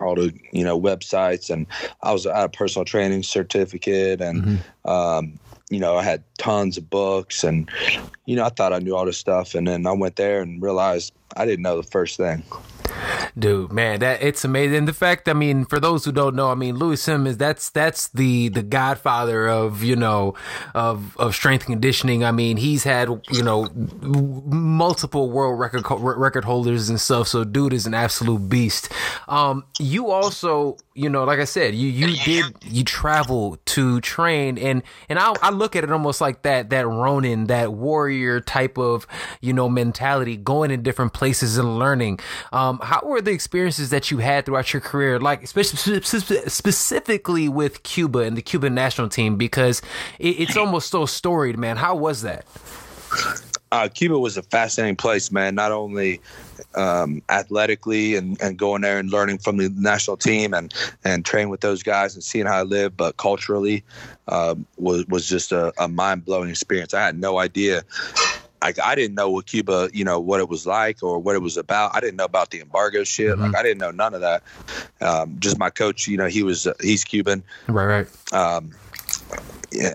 all 0.00 0.14
the 0.14 0.32
you 0.52 0.64
know 0.64 0.80
websites, 0.80 1.50
and 1.50 1.66
I 2.02 2.12
was 2.12 2.26
I 2.26 2.36
had 2.36 2.44
a 2.46 2.48
personal 2.48 2.84
training 2.84 3.22
certificate, 3.22 4.20
and 4.20 4.42
Mm-hmm. 4.42 4.90
um, 4.90 5.38
you 5.70 5.80
know, 5.80 5.96
I 5.96 6.02
had 6.02 6.24
tons 6.38 6.78
of 6.78 6.88
books, 6.88 7.44
and 7.44 7.68
you 8.24 8.36
know, 8.36 8.44
I 8.44 8.48
thought 8.48 8.72
I 8.72 8.78
knew 8.78 8.96
all 8.96 9.04
this 9.04 9.18
stuff, 9.18 9.54
and 9.54 9.66
then 9.66 9.86
I 9.86 9.92
went 9.92 10.16
there 10.16 10.40
and 10.40 10.62
realized 10.62 11.12
I 11.36 11.44
didn't 11.44 11.62
know 11.62 11.76
the 11.76 11.82
first 11.82 12.16
thing. 12.16 12.44
Dude, 13.38 13.72
man, 13.72 14.00
that 14.00 14.22
it's 14.22 14.44
amazing. 14.44 14.78
And 14.78 14.88
the 14.88 14.92
fact, 14.92 15.28
I 15.28 15.32
mean, 15.32 15.64
for 15.64 15.78
those 15.80 16.04
who 16.04 16.12
don't 16.12 16.34
know, 16.34 16.50
I 16.50 16.54
mean, 16.54 16.76
Louie 16.76 16.96
Simmons, 16.96 17.36
that's 17.36 17.70
that's 17.70 18.08
the 18.08 18.48
the 18.48 18.62
godfather 18.62 19.48
of 19.48 19.82
you 19.82 19.96
know 19.96 20.34
of 20.74 21.16
of 21.18 21.34
strength 21.34 21.66
conditioning. 21.66 22.24
I 22.24 22.32
mean, 22.32 22.56
he's 22.56 22.84
had 22.84 23.08
you 23.30 23.42
know 23.42 23.68
multiple 24.02 25.30
world 25.30 25.58
record 25.58 25.84
record 26.00 26.44
holders 26.44 26.88
and 26.88 27.00
stuff. 27.00 27.28
So, 27.28 27.44
dude 27.44 27.72
is 27.72 27.86
an 27.86 27.94
absolute 27.94 28.48
beast. 28.48 28.92
Um, 29.28 29.64
you 29.78 30.10
also, 30.10 30.76
you 30.94 31.08
know, 31.08 31.24
like 31.24 31.38
I 31.38 31.44
said, 31.44 31.74
you 31.74 31.88
you 31.88 32.16
did 32.16 32.44
you 32.64 32.84
travel 32.84 33.58
to 33.66 34.00
train, 34.00 34.58
and 34.58 34.82
and 35.08 35.18
I 35.18 35.34
I 35.42 35.50
look 35.50 35.76
at 35.76 35.84
it 35.84 35.92
almost 35.92 36.20
like 36.20 36.42
that 36.42 36.70
that 36.70 36.86
Ronin, 36.86 37.46
that 37.46 37.72
warrior 37.72 38.40
type 38.40 38.78
of 38.78 39.06
you 39.40 39.52
know 39.52 39.68
mentality, 39.68 40.36
going 40.36 40.70
in 40.70 40.82
different 40.82 41.12
places 41.12 41.58
and 41.58 41.78
learning. 41.78 42.18
Um, 42.52 42.77
how 42.82 43.02
were 43.04 43.20
the 43.20 43.32
experiences 43.32 43.90
that 43.90 44.10
you 44.10 44.18
had 44.18 44.46
throughout 44.46 44.72
your 44.72 44.80
career, 44.80 45.18
like 45.18 45.42
especially 45.42 46.00
specifically 46.02 47.48
with 47.48 47.82
Cuba 47.82 48.20
and 48.20 48.36
the 48.36 48.42
Cuban 48.42 48.74
national 48.74 49.08
team, 49.08 49.36
because 49.36 49.82
it, 50.18 50.40
it's 50.40 50.56
almost 50.56 50.90
so 50.90 51.06
storied, 51.06 51.58
man. 51.58 51.76
How 51.76 51.94
was 51.94 52.22
that? 52.22 52.44
uh, 53.72 53.88
Cuba 53.92 54.18
was 54.18 54.36
a 54.36 54.42
fascinating 54.42 54.96
place, 54.96 55.30
man. 55.30 55.54
Not 55.54 55.72
only 55.72 56.20
um, 56.74 57.22
athletically 57.28 58.14
and, 58.14 58.40
and 58.40 58.58
going 58.58 58.82
there 58.82 58.98
and 58.98 59.10
learning 59.10 59.38
from 59.38 59.56
the 59.58 59.68
national 59.70 60.16
team 60.16 60.54
and 60.54 60.72
and 61.04 61.24
training 61.24 61.50
with 61.50 61.60
those 61.60 61.82
guys 61.82 62.14
and 62.14 62.22
seeing 62.24 62.46
how 62.46 62.58
I 62.58 62.62
live, 62.62 62.96
but 62.96 63.16
culturally 63.16 63.84
um, 64.28 64.66
was 64.76 65.06
was 65.06 65.28
just 65.28 65.52
a, 65.52 65.72
a 65.82 65.88
mind 65.88 66.24
blowing 66.24 66.50
experience. 66.50 66.94
I 66.94 67.04
had 67.04 67.18
no 67.18 67.38
idea. 67.38 67.82
Like 68.62 68.80
I 68.80 68.94
didn't 68.94 69.14
know 69.14 69.30
what 69.30 69.46
Cuba, 69.46 69.88
you 69.92 70.04
know, 70.04 70.18
what 70.18 70.40
it 70.40 70.48
was 70.48 70.66
like 70.66 71.02
or 71.02 71.18
what 71.18 71.34
it 71.36 71.40
was 71.40 71.56
about. 71.56 71.94
I 71.94 72.00
didn't 72.00 72.16
know 72.16 72.24
about 72.24 72.50
the 72.50 72.60
embargo 72.60 73.04
shit. 73.04 73.38
Like 73.38 73.54
I 73.54 73.62
didn't 73.62 73.78
know 73.78 73.90
none 73.90 74.14
of 74.14 74.20
that. 74.20 74.42
Um, 75.00 75.36
just 75.38 75.58
my 75.58 75.70
coach, 75.70 76.08
you 76.08 76.16
know, 76.16 76.26
he 76.26 76.42
was 76.42 76.66
uh, 76.66 76.74
he's 76.80 77.04
Cuban 77.04 77.44
Right, 77.68 77.86
right. 77.86 78.32
um, 78.34 78.72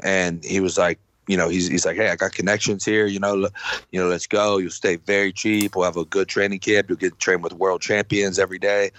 and 0.03 0.43
he 0.43 0.59
was 0.59 0.77
like, 0.77 0.99
you 1.27 1.37
know, 1.37 1.47
he's, 1.47 1.67
he's 1.67 1.85
like, 1.85 1.95
hey, 1.95 2.09
I 2.09 2.15
got 2.15 2.33
connections 2.33 2.83
here. 2.83 3.05
You 3.05 3.19
know, 3.19 3.47
you 3.91 3.99
know, 3.99 4.07
let's 4.07 4.27
go. 4.27 4.57
You'll 4.57 4.71
stay 4.71 4.97
very 4.97 5.31
cheap. 5.31 5.75
We'll 5.75 5.85
have 5.85 5.95
a 5.97 6.05
good 6.05 6.27
training 6.27 6.59
camp. 6.59 6.89
You'll 6.89 6.97
get 6.97 7.17
trained 7.19 7.43
with 7.43 7.53
world 7.53 7.81
champions 7.81 8.39
every 8.39 8.59
day. 8.59 8.91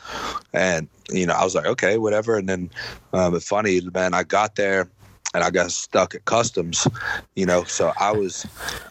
And 0.52 0.88
you 1.10 1.26
know, 1.26 1.34
I 1.34 1.44
was 1.44 1.54
like, 1.54 1.66
okay, 1.66 1.98
whatever. 1.98 2.36
And 2.38 2.48
then, 2.48 2.70
um, 3.12 3.32
but 3.32 3.42
funny, 3.42 3.80
man, 3.92 4.14
I 4.14 4.22
got 4.22 4.56
there. 4.56 4.88
And 5.32 5.42
I 5.42 5.50
got 5.50 5.72
stuck 5.72 6.14
at 6.14 6.24
customs, 6.26 6.86
you 7.34 7.44
know. 7.44 7.64
So 7.64 7.92
I 7.98 8.12
was, 8.12 8.46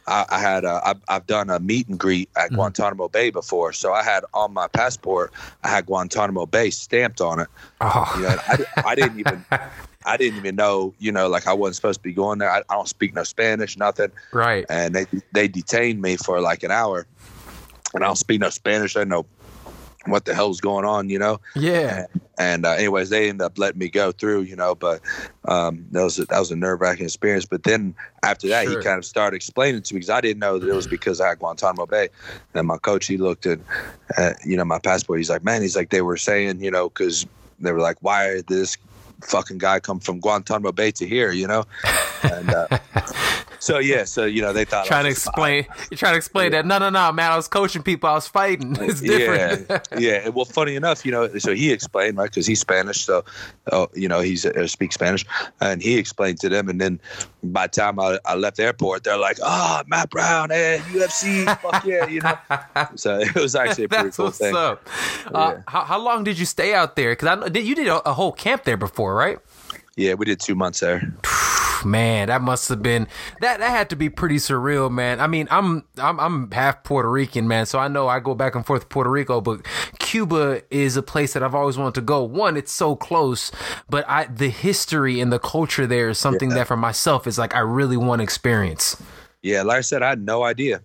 I, 0.08 0.26
I 0.30 0.40
had, 0.40 0.66
a, 0.66 0.82
I, 0.84 0.94
I've 1.08 1.26
done 1.26 1.50
a 1.50 1.60
meet 1.60 1.88
and 1.88 1.98
greet 1.98 2.30
at 2.36 2.48
mm-hmm. 2.48 2.56
Guantanamo 2.56 3.08
Bay 3.08 3.30
before. 3.30 3.72
So 3.72 3.94
I 3.94 4.04
had 4.04 4.26
on 4.34 4.54
my 4.54 4.68
passport, 4.68 5.32
I 5.64 5.70
had 5.70 5.86
Guantanamo 5.86 6.46
Bay 6.46 6.70
stamped 6.70 7.22
on 7.22 7.40
it. 7.40 7.48
Oh, 7.80 8.14
You 8.18 8.24
know, 8.24 8.38
I, 8.48 8.66
I 8.88 8.96
didn't 8.96 9.20
even 9.20 9.46
I 10.06 10.18
didn't 10.18 10.38
even 10.38 10.56
know, 10.56 10.94
you 11.00 11.12
know, 11.12 11.28
like 11.28 11.48
I 11.48 11.54
wasn't 11.54 11.78
supposed 11.78 12.00
to 12.00 12.04
be 12.04 12.14
going 12.14 12.40
there. 12.40 12.50
I, 12.50 12.60
I 12.70 12.76
don't 12.76 12.88
speak 12.88 13.14
no 13.14 13.24
Spanish, 13.24 13.78
nothing. 13.78 14.12
right. 14.32 14.66
And 14.70 14.94
they 14.94 15.06
they 15.32 15.48
detained 15.48 16.02
me 16.02 16.18
for 16.18 16.42
like 16.42 16.64
an 16.64 16.72
hour, 16.72 17.06
and 17.94 18.04
I 18.04 18.08
don't 18.08 18.18
speak 18.18 18.42
no 18.42 18.50
Spanish. 18.50 18.96
I 18.96 19.04
know 19.04 19.26
what 20.06 20.26
the 20.26 20.34
hell's 20.34 20.60
going 20.60 20.86
on, 20.86 21.10
you 21.10 21.18
know. 21.20 21.40
Yeah. 21.56 22.08
And 22.38 22.66
uh, 22.66 22.72
anyways, 22.72 23.10
they 23.10 23.30
ended 23.30 23.44
up 23.46 23.58
letting 23.58 23.80
me 23.80 23.90
go 23.90 24.12
through, 24.12 24.42
you 24.42 24.56
know. 24.56 24.76
But 24.76 25.02
um, 25.48 25.86
that 25.92 26.04
was 26.04 26.20
a, 26.20 26.26
that 26.26 26.40
was 26.40 26.52
a 26.52 26.56
nerve 26.56 26.82
wracking 26.82 27.06
experience. 27.06 27.46
But 27.46 27.64
then 27.64 27.96
after 28.24 28.48
that, 28.50 28.66
Sure. 28.66 28.80
he 28.80 28.84
kind 28.84 28.98
of 28.98 29.06
started 29.06 29.36
explaining 29.36 29.82
to 29.84 29.94
me 29.94 30.00
because 30.00 30.10
I 30.10 30.22
didn't 30.22 30.40
know 30.40 30.60
that 30.60 30.68
it 30.68 30.74
was 30.74 30.88
because 30.88 31.22
I 31.22 31.30
had 31.30 31.40
Guantanamo 31.40 31.86
Bay. 31.86 32.10
And 32.54 32.68
my 32.68 32.78
coach, 32.78 33.08
he 33.08 33.18
looked 33.18 33.46
at, 33.46 33.60
uh, 34.18 34.34
you 34.46 34.58
know, 34.58 34.66
my 34.66 34.80
passport. 34.80 35.20
He's 35.20 35.30
like, 35.30 35.44
man, 35.44 35.62
he's 35.62 35.76
like, 35.76 35.90
they 35.90 36.02
were 36.02 36.18
saying, 36.18 36.62
you 36.62 36.72
know, 36.72 36.90
because 36.90 37.26
they 37.60 37.72
were 37.72 37.80
like, 37.80 37.98
why 38.02 38.42
this 38.48 38.78
fucking 39.26 39.58
guy 39.58 39.80
come 39.80 40.00
from 40.00 40.20
Guantanamo 40.20 40.72
Bay 40.72 40.92
to 40.92 41.08
here, 41.08 41.32
you 41.32 41.48
know? 41.48 41.64
And 42.24 42.50
uh, 42.54 42.68
so 43.60 43.80
yeah, 43.80 44.04
so 44.06 44.26
you 44.26 44.42
know, 44.42 44.54
they 44.54 44.66
thought 44.66 44.86
Trying 44.86 45.06
to 45.06 45.10
explain, 45.10 45.66
you're 45.92 45.98
trying 45.98 46.14
to 46.14 46.18
explain 46.18 46.52
that. 46.52 46.66
No, 46.66 46.78
no, 46.78 46.90
no, 46.90 47.12
man. 47.12 47.32
I 47.32 47.36
was 47.36 47.48
coaching 47.48 47.84
people. 47.84 48.10
I 48.10 48.14
was 48.14 48.28
fighting. 48.28 48.76
It's 48.84 49.02
different. 49.02 49.68
Yeah, 49.70 49.98
yeah. 50.24 50.30
Well, 50.30 50.46
funny 50.46 50.76
enough, 50.76 51.06
you 51.06 51.12
know, 51.12 51.38
so 51.38 51.54
he 51.54 51.72
explained, 51.72 52.18
right, 52.18 52.30
because 52.30 52.46
he's 52.46 52.60
Spanish, 52.60 53.06
so 53.06 53.24
uh, 53.72 53.88
you 53.94 54.08
know 54.08 54.20
he's 54.20 54.46
uh, 54.46 54.68
speaks 54.68 54.96
Spanish, 54.96 55.26
and 55.62 55.82
he 55.82 55.98
explained 55.98 56.40
to 56.42 56.50
them, 56.50 56.68
and 56.70 56.80
then 56.82 57.00
by 57.44 57.68
the 57.68 57.72
time 57.72 58.00
I, 58.00 58.20
I 58.26 58.36
left 58.36 58.58
the 58.58 58.64
airport, 58.64 59.04
they're 59.04 59.18
like, 59.18 59.38
"Oh, 59.42 59.82
Matt 59.88 60.10
Brown, 60.10 60.50
hey, 60.50 60.82
UFC, 60.92 61.46
fuck 61.62 61.84
yeah," 61.86 62.08
you 62.08 62.22
know. 62.22 62.38
So 62.96 63.18
it 63.20 63.34
was 63.36 63.56
actually 63.56 63.86
a 63.86 63.90
pretty 63.90 64.04
That's 64.06 64.18
cool 64.18 64.26
what's 64.26 64.38
thing. 64.38 64.56
up. 64.56 64.88
Uh, 65.34 65.54
Yeah. 65.56 65.62
how, 65.68 65.84
how 65.86 66.00
long 66.00 66.24
did 66.24 66.38
you 66.38 66.46
stay 66.46 66.74
out 66.74 66.96
there? 66.96 67.12
Because 67.14 67.28
I 67.30 67.36
know 67.36 67.50
did- 67.50 67.66
you 67.66 67.76
did 67.76 67.88
a, 67.88 68.08
a 68.10 68.14
whole 68.14 68.32
camp 68.34 68.64
there 68.66 68.78
before, 68.78 69.13
right? 69.14 69.40
Yeah, 69.96 70.16
we 70.16 70.26
did 70.26 70.40
two 70.40 70.56
months 70.56 70.80
there. 70.80 71.14
Man, 71.86 72.30
that 72.30 72.42
must 72.42 72.70
have 72.70 72.82
been 72.82 73.08
that. 73.42 73.60
That 73.60 73.70
had 73.70 73.90
to 73.90 73.98
be 73.98 74.10
pretty 74.10 74.38
surreal, 74.38 74.90
man. 74.90 75.20
I 75.20 75.28
mean, 75.28 75.50
I'm 75.52 75.84
I'm 75.98 76.18
I'm 76.18 76.52
half 76.52 76.82
Puerto 76.86 77.12
Rican, 77.12 77.46
man, 77.46 77.66
so 77.66 77.78
I 77.78 77.90
know 77.90 78.08
I 78.08 78.22
go 78.22 78.34
back 78.36 78.56
and 78.56 78.66
forth 78.66 78.84
to 78.84 78.88
Puerto 78.88 79.10
Rico, 79.10 79.42
but 79.42 79.66
Cuba 80.00 80.62
is 80.72 80.96
a 80.96 81.04
place 81.04 81.34
that 81.34 81.44
I've 81.44 81.54
always 81.54 81.78
wanted 81.78 81.96
to 81.96 82.02
go. 82.02 82.24
One, 82.24 82.56
it's 82.56 82.72
so 82.72 82.96
close, 82.96 83.52
but 83.90 84.08
I 84.08 84.28
the 84.28 84.48
history 84.48 85.20
and 85.20 85.30
the 85.30 85.40
culture 85.40 85.86
there 85.86 86.10
is 86.10 86.18
something 86.18 86.50
that 86.50 86.68
for 86.68 86.78
myself 86.78 87.28
is 87.28 87.38
like 87.38 87.54
I 87.54 87.60
really 87.60 87.98
want 87.98 88.20
to 88.20 88.24
experience. 88.24 88.96
Yeah, 89.42 89.64
like 89.64 89.80
I 89.80 89.82
said, 89.82 90.04
I 90.04 90.10
had 90.10 90.24
no 90.24 90.44
idea. 90.44 90.82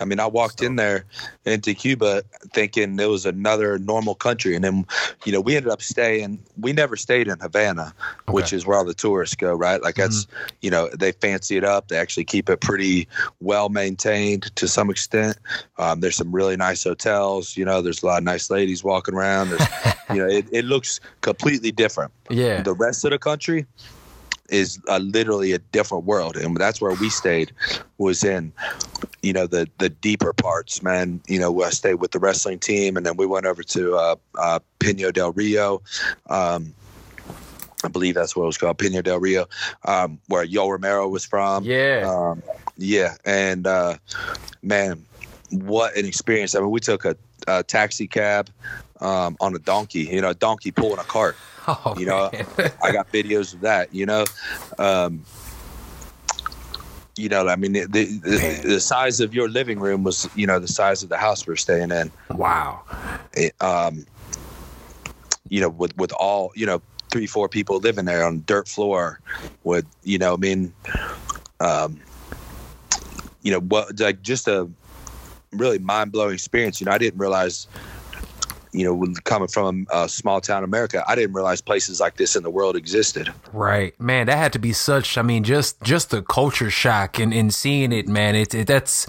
I 0.00 0.04
mean, 0.04 0.20
I 0.20 0.26
walked 0.26 0.62
in 0.62 0.76
there 0.76 1.04
into 1.44 1.74
Cuba 1.74 2.22
thinking 2.52 2.98
it 2.98 3.08
was 3.08 3.26
another 3.26 3.78
normal 3.78 4.14
country, 4.14 4.54
and 4.54 4.64
then, 4.64 4.86
you 5.24 5.32
know, 5.32 5.40
we 5.40 5.56
ended 5.56 5.72
up 5.72 5.82
staying. 5.82 6.38
We 6.58 6.72
never 6.72 6.96
stayed 6.96 7.28
in 7.28 7.38
Havana, 7.40 7.94
which 8.28 8.52
is 8.52 8.66
where 8.66 8.76
all 8.76 8.84
the 8.84 8.94
tourists 8.94 9.34
go, 9.34 9.54
right? 9.54 9.82
Like 9.82 9.94
that's, 9.94 10.26
you 10.60 10.70
know, 10.70 10.88
they 10.98 11.12
fancy 11.12 11.56
it 11.56 11.64
up. 11.64 11.88
They 11.88 11.96
actually 11.96 12.24
keep 12.24 12.48
it 12.50 12.60
pretty 12.60 13.08
well 13.40 13.68
maintained 13.68 14.54
to 14.56 14.68
some 14.68 14.90
extent. 14.90 15.38
Um, 15.78 16.00
there's 16.00 16.16
some 16.16 16.32
really 16.32 16.56
nice 16.56 16.84
hotels. 16.84 17.56
You 17.56 17.64
know, 17.64 17.80
there's 17.82 18.02
a 18.02 18.06
lot 18.06 18.18
of 18.18 18.24
nice 18.24 18.50
ladies 18.50 18.84
walking 18.84 19.14
around. 19.14 19.50
There's, 19.50 19.68
you 20.10 20.16
know, 20.16 20.28
it, 20.28 20.46
it 20.52 20.64
looks 20.64 21.00
completely 21.20 21.72
different. 21.72 22.12
Yeah, 22.30 22.62
The 22.62 22.74
rest 22.74 23.04
of 23.04 23.10
the 23.10 23.18
country 23.18 23.66
is 24.50 24.78
uh, 24.88 24.98
literally 24.98 25.52
a 25.52 25.58
different 25.58 26.04
world, 26.04 26.36
and 26.36 26.56
that's 26.56 26.80
where 26.80 26.94
we 26.94 27.10
stayed. 27.10 27.52
Was 27.98 28.22
in, 28.24 28.52
you 29.22 29.32
know, 29.32 29.46
the 29.46 29.68
the 29.78 29.88
deeper 29.88 30.32
parts, 30.32 30.82
man. 30.82 31.20
You 31.26 31.38
know, 31.38 31.62
I 31.62 31.70
stayed 31.70 31.94
with 31.94 32.10
the 32.10 32.18
wrestling 32.18 32.58
team, 32.58 32.96
and 32.96 33.06
then 33.06 33.16
we 33.16 33.26
went 33.26 33.46
over 33.46 33.62
to 33.62 33.96
uh, 33.96 34.16
uh, 34.38 34.58
Pinar 34.78 35.12
del 35.12 35.32
Rio. 35.32 35.82
Um, 36.28 36.74
I 37.84 37.88
believe 37.88 38.14
that's 38.14 38.34
what 38.34 38.44
it 38.44 38.46
was 38.46 38.58
called, 38.58 38.78
Pinar 38.78 39.02
del 39.02 39.20
Rio, 39.20 39.46
um, 39.84 40.18
where 40.28 40.46
Yoel 40.46 40.70
Romero 40.70 41.08
was 41.08 41.24
from. 41.24 41.64
yeah, 41.64 42.04
Um, 42.06 42.42
yeah, 42.76 43.16
and 43.24 43.66
uh, 43.66 43.96
man, 44.62 45.04
what 45.50 45.96
an 45.96 46.06
experience! 46.06 46.54
I 46.54 46.60
mean, 46.60 46.70
we 46.70 46.80
took 46.80 47.04
a, 47.04 47.16
a 47.46 47.62
taxi 47.62 48.06
cab 48.06 48.50
um, 49.00 49.36
on 49.40 49.54
a 49.54 49.58
donkey. 49.58 50.00
You 50.00 50.20
know, 50.20 50.30
a 50.30 50.34
donkey 50.34 50.70
pulling 50.70 50.98
a 50.98 51.04
cart. 51.04 51.36
oh, 51.68 51.94
you 51.96 52.06
know. 52.06 52.30
I 52.82 52.92
got 52.92 53.10
videos 53.12 53.54
of 53.54 53.60
that. 53.60 53.94
You 53.94 54.06
know, 54.06 54.24
um, 54.78 55.24
you 57.16 57.28
know, 57.28 57.48
I 57.48 57.56
mean, 57.56 57.72
the, 57.72 57.84
the 57.86 58.60
the 58.64 58.80
size 58.80 59.20
of 59.20 59.34
your 59.34 59.48
living 59.48 59.78
room 59.78 60.02
was, 60.02 60.28
you 60.34 60.46
know, 60.46 60.58
the 60.58 60.68
size 60.68 61.02
of 61.02 61.08
the 61.08 61.16
house 61.16 61.46
we're 61.46 61.56
staying 61.56 61.92
in. 61.92 62.10
wow, 62.30 62.82
It, 63.32 63.54
um, 63.62 64.04
you 65.48 65.60
know, 65.60 65.68
with 65.68 65.96
with 65.96 66.12
all, 66.12 66.50
you 66.56 66.66
know, 66.66 66.82
three 67.10 67.26
four 67.26 67.48
people 67.48 67.78
living 67.78 68.04
there 68.04 68.24
on 68.24 68.42
dirt 68.46 68.66
floor, 68.66 69.20
with 69.62 69.86
you 70.02 70.18
know, 70.18 70.34
I 70.34 70.36
mean, 70.36 70.72
um, 71.60 72.00
you 73.42 73.52
know, 73.52 73.60
what 73.60 74.00
like 74.00 74.22
just 74.22 74.48
a 74.48 74.68
really 75.52 75.78
mind 75.78 76.10
blowing 76.10 76.34
experience. 76.34 76.80
You 76.80 76.86
know, 76.86 76.92
I 76.92 76.98
didn't 76.98 77.20
realize. 77.20 77.68
You 78.76 78.84
know, 78.84 79.14
coming 79.22 79.46
from 79.48 79.86
a 79.92 80.08
small 80.08 80.40
town 80.40 80.64
America, 80.64 81.04
I 81.06 81.14
didn't 81.14 81.32
realize 81.34 81.60
places 81.60 82.00
like 82.00 82.16
this 82.16 82.34
in 82.34 82.42
the 82.42 82.50
world 82.50 82.74
existed. 82.74 83.32
Right, 83.52 83.98
man. 84.00 84.26
That 84.26 84.36
had 84.36 84.52
to 84.54 84.58
be 84.58 84.72
such. 84.72 85.16
I 85.16 85.22
mean, 85.22 85.44
just 85.44 85.80
just 85.82 86.10
the 86.10 86.22
culture 86.22 86.70
shock 86.70 87.18
and, 87.20 87.32
and 87.32 87.54
seeing 87.54 87.92
it, 87.92 88.08
man. 88.08 88.34
It, 88.34 88.52
it 88.52 88.66
that's 88.66 89.06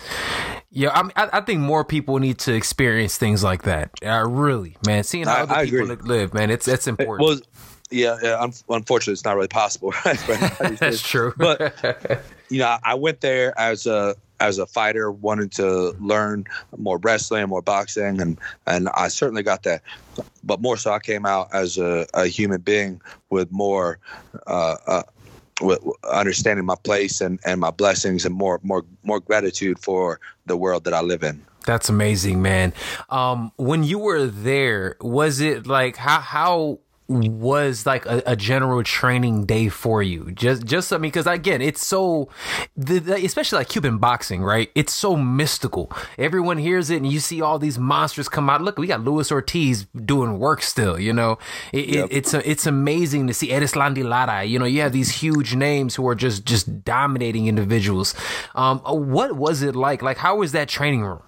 yeah. 0.69 0.91
I, 0.91 1.01
mean, 1.01 1.12
I 1.15 1.29
I 1.34 1.41
think 1.41 1.62
more 1.62 1.84
people 1.84 2.19
need 2.19 2.38
to 2.39 2.53
experience 2.53 3.17
things 3.17 3.43
like 3.43 3.63
that. 3.63 3.89
Uh, 4.05 4.24
really, 4.27 4.77
man. 4.86 5.03
Seeing 5.03 5.25
how 5.25 5.34
I- 5.38 5.41
other 5.41 5.53
I 5.55 5.65
people 5.65 5.89
agree. 5.91 6.07
live, 6.10 6.34
man. 6.36 6.51
It's 6.51 6.65
that's 6.67 6.86
important. 6.88 7.27
Well, 7.27 7.39
Yeah, 7.89 8.17
yeah 8.22 8.39
un- 8.41 8.53
unfortunately, 8.69 9.13
it's 9.13 9.25
not 9.25 9.36
really 9.36 9.48
possible. 9.48 9.93
Right? 10.05 10.19
That's 10.79 11.01
true. 11.01 11.34
but 11.38 11.74
you 12.50 12.60
know, 12.60 12.77
I 12.84 12.93
went 12.93 13.22
there 13.22 13.57
as 13.60 13.88
a 13.88 14.15
as 14.39 14.58
a 14.58 14.65
fighter, 14.65 15.12
wanted 15.12 15.51
to 15.54 15.92
learn 16.00 16.46
more 16.77 16.98
wrestling, 16.98 17.48
more 17.48 17.62
boxing, 17.62 18.22
and 18.22 18.38
and 18.68 18.89
I 18.89 19.08
certainly 19.08 19.44
got 19.44 19.63
that. 19.63 19.82
But 20.44 20.62
more 20.62 20.77
so, 20.77 20.92
I 20.92 21.00
came 21.00 21.25
out 21.25 21.50
as 21.54 21.77
a, 21.77 22.06
a 22.13 22.27
human 22.27 22.62
being 22.62 23.01
with 23.30 23.51
more. 23.51 24.00
Uh, 24.48 24.75
uh, 24.88 25.04
with 25.62 25.80
understanding 26.12 26.65
my 26.65 26.75
place 26.84 27.22
and, 27.22 27.39
and 27.46 27.62
my 27.62 27.72
blessings 27.72 28.25
and 28.25 28.36
more 28.36 28.60
more 28.62 28.84
more 29.04 29.22
gratitude 29.22 29.80
for 29.80 30.20
the 30.46 30.58
world 30.58 30.84
that 30.84 30.94
I 30.94 31.00
live 31.00 31.24
in. 31.24 31.42
That's 31.65 31.89
amazing, 31.89 32.42
man. 32.42 32.74
Um, 33.10 33.51
when 33.56 33.84
you 33.84 33.98
were 33.98 34.27
there, 34.27 34.98
was 35.01 35.39
it 35.39 35.65
like 35.65 35.96
how 35.96 36.20
how 36.20 36.80
was 37.08 37.86
like 37.86 38.06
a, 38.06 38.24
a, 38.26 38.36
general 38.36 38.84
training 38.84 39.46
day 39.46 39.70
for 39.70 40.02
you? 40.02 40.32
Just, 40.32 40.66
just 40.66 40.92
I 40.92 40.98
mean, 40.98 41.12
because 41.12 41.28
again, 41.28 41.62
it's 41.62 41.86
so, 41.86 42.30
the, 42.76 43.00
the, 43.00 43.26
especially 43.26 43.60
like 43.60 43.70
Cuban 43.70 43.98
boxing, 43.98 44.44
right? 44.44 44.72
It's 44.76 44.94
so 44.94 45.16
mystical. 45.16 45.92
Everyone 46.18 46.58
hears 46.58 46.90
it, 46.90 46.98
and 46.98 47.12
you 47.12 47.20
see 47.20 47.42
all 47.42 47.60
these 47.60 47.78
monsters 47.78 48.28
come 48.28 48.50
out. 48.50 48.62
Look, 48.62 48.78
we 48.78 48.88
got 48.88 49.02
Luis 49.02 49.32
Ortiz 49.32 49.86
doing 50.06 50.40
work 50.40 50.62
still. 50.62 51.00
You 51.00 51.14
know, 51.14 51.38
it, 51.72 51.88
yep. 51.88 52.06
it, 52.06 52.18
it's 52.18 52.34
a, 52.34 52.50
it's 52.50 52.66
amazing 52.66 53.28
to 53.28 53.34
see 53.34 53.50
Erislandy 53.50 54.04
Lara. 54.04 54.44
You 54.44 54.60
know, 54.60 54.66
you 54.66 54.82
have 54.82 54.92
these 54.92 55.12
huge 55.12 55.56
names 55.56 55.96
who 55.96 56.08
are 56.08 56.16
just 56.16 56.46
just 56.46 56.84
dominating 56.84 57.48
individuals. 57.48 58.16
Um, 58.56 58.80
what 58.80 59.36
was 59.36 59.62
it 59.62 59.76
like? 59.76 60.02
Like, 60.02 60.18
how 60.18 60.38
was 60.38 60.54
that 60.54 60.70
training 60.70 61.04
room? 61.04 61.22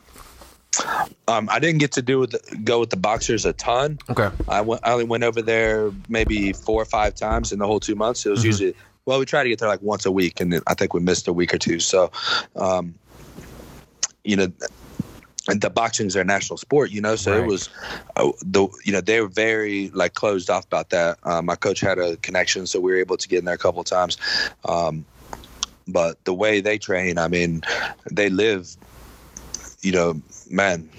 Um, 1.28 1.50
I 1.52 1.60
didn't 1.60 1.80
get 1.80 1.92
to 1.94 2.02
do 2.02 2.20
with 2.20 2.32
the, 2.32 2.58
go 2.64 2.80
with 2.80 2.90
the 2.90 2.98
boxers 2.98 3.46
a 3.46 3.54
ton. 3.54 4.00
Okay. 4.10 4.30
I 4.48 4.62
went. 4.62 4.82
I 4.84 4.92
only 4.92 5.06
went 5.06 5.24
over 5.24 5.42
there 5.42 5.92
maybe 6.10 6.54
four 6.54 6.82
or 6.82 6.86
five 6.86 7.16
times 7.16 7.52
in 7.52 7.60
the 7.60 7.68
whole 7.68 7.80
two 7.80 7.96
months. 7.96 8.26
It 8.26 8.30
was 8.30 8.40
mm-hmm. 8.40 8.48
usually 8.48 8.76
well, 9.08 9.20
we 9.20 9.26
try 9.26 9.42
to 9.42 9.50
get 9.50 9.60
there 9.60 9.70
like 9.70 9.82
once 9.82 10.06
a 10.06 10.12
week, 10.12 10.42
and 10.42 10.62
I 10.68 10.74
think 10.74 10.94
we 10.94 11.00
missed 11.00 11.30
a 11.30 11.34
week 11.34 11.54
or 11.54 11.58
two. 11.58 11.80
So, 11.80 12.12
um, 12.58 12.94
you 14.26 14.36
know, 14.36 14.52
and 15.48 15.62
the 15.62 15.70
boxing 15.70 16.08
is 16.08 16.14
their 16.14 16.26
national 16.26 16.58
sport, 16.58 16.92
you 16.92 17.00
know. 17.00 17.16
So 17.16 17.32
right. 17.32 17.42
it 17.42 17.48
was 17.48 17.70
uh, 18.18 18.32
the 18.46 18.68
you 18.84 18.92
know 18.92 19.00
they 19.00 19.22
were 19.22 19.30
very 19.30 19.90
like 19.92 20.14
closed 20.14 20.50
off 20.50 20.66
about 20.66 20.90
that. 20.90 21.20
Um, 21.24 21.46
my 21.46 21.56
coach 21.56 21.80
had 21.80 22.00
a 22.00 22.18
connection, 22.18 22.68
so 22.68 22.82
we 22.82 22.92
were 22.92 22.98
able 22.98 23.16
to 23.16 23.28
get 23.30 23.40
in 23.40 23.46
there 23.46 23.56
a 23.56 23.58
couple 23.58 23.80
of 23.80 23.88
times. 23.88 24.18
Um, 24.66 25.06
but 25.88 26.22
the 26.26 26.34
way 26.34 26.60
they 26.60 26.78
train, 26.78 27.18
I 27.18 27.30
mean, 27.30 27.62
they 28.12 28.30
live 28.30 28.76
you 29.82 29.92
know, 29.92 30.22
man, 30.50 30.90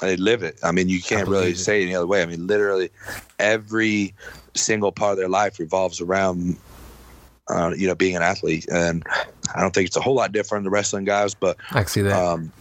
they 0.00 0.16
live 0.16 0.42
it. 0.42 0.58
I 0.62 0.72
mean, 0.72 0.88
you 0.88 1.00
can't 1.00 1.28
really 1.28 1.50
it. 1.50 1.58
say 1.58 1.80
it 1.80 1.86
any 1.86 1.94
other 1.94 2.06
way. 2.06 2.22
I 2.22 2.26
mean, 2.26 2.46
literally 2.46 2.90
every 3.38 4.14
single 4.54 4.92
part 4.92 5.12
of 5.12 5.18
their 5.18 5.28
life 5.28 5.58
revolves 5.58 6.00
around, 6.00 6.56
uh, 7.48 7.72
you 7.76 7.86
know, 7.86 7.94
being 7.94 8.16
an 8.16 8.22
athlete. 8.22 8.66
And 8.70 9.04
I 9.54 9.60
don't 9.60 9.74
think 9.74 9.86
it's 9.86 9.96
a 9.96 10.00
whole 10.00 10.14
lot 10.14 10.32
different 10.32 10.64
than 10.64 10.70
the 10.70 10.74
wrestling 10.74 11.04
guys, 11.04 11.34
but 11.34 11.56
I 11.70 11.84
see 11.84 12.02
that. 12.02 12.12
Um, 12.12 12.52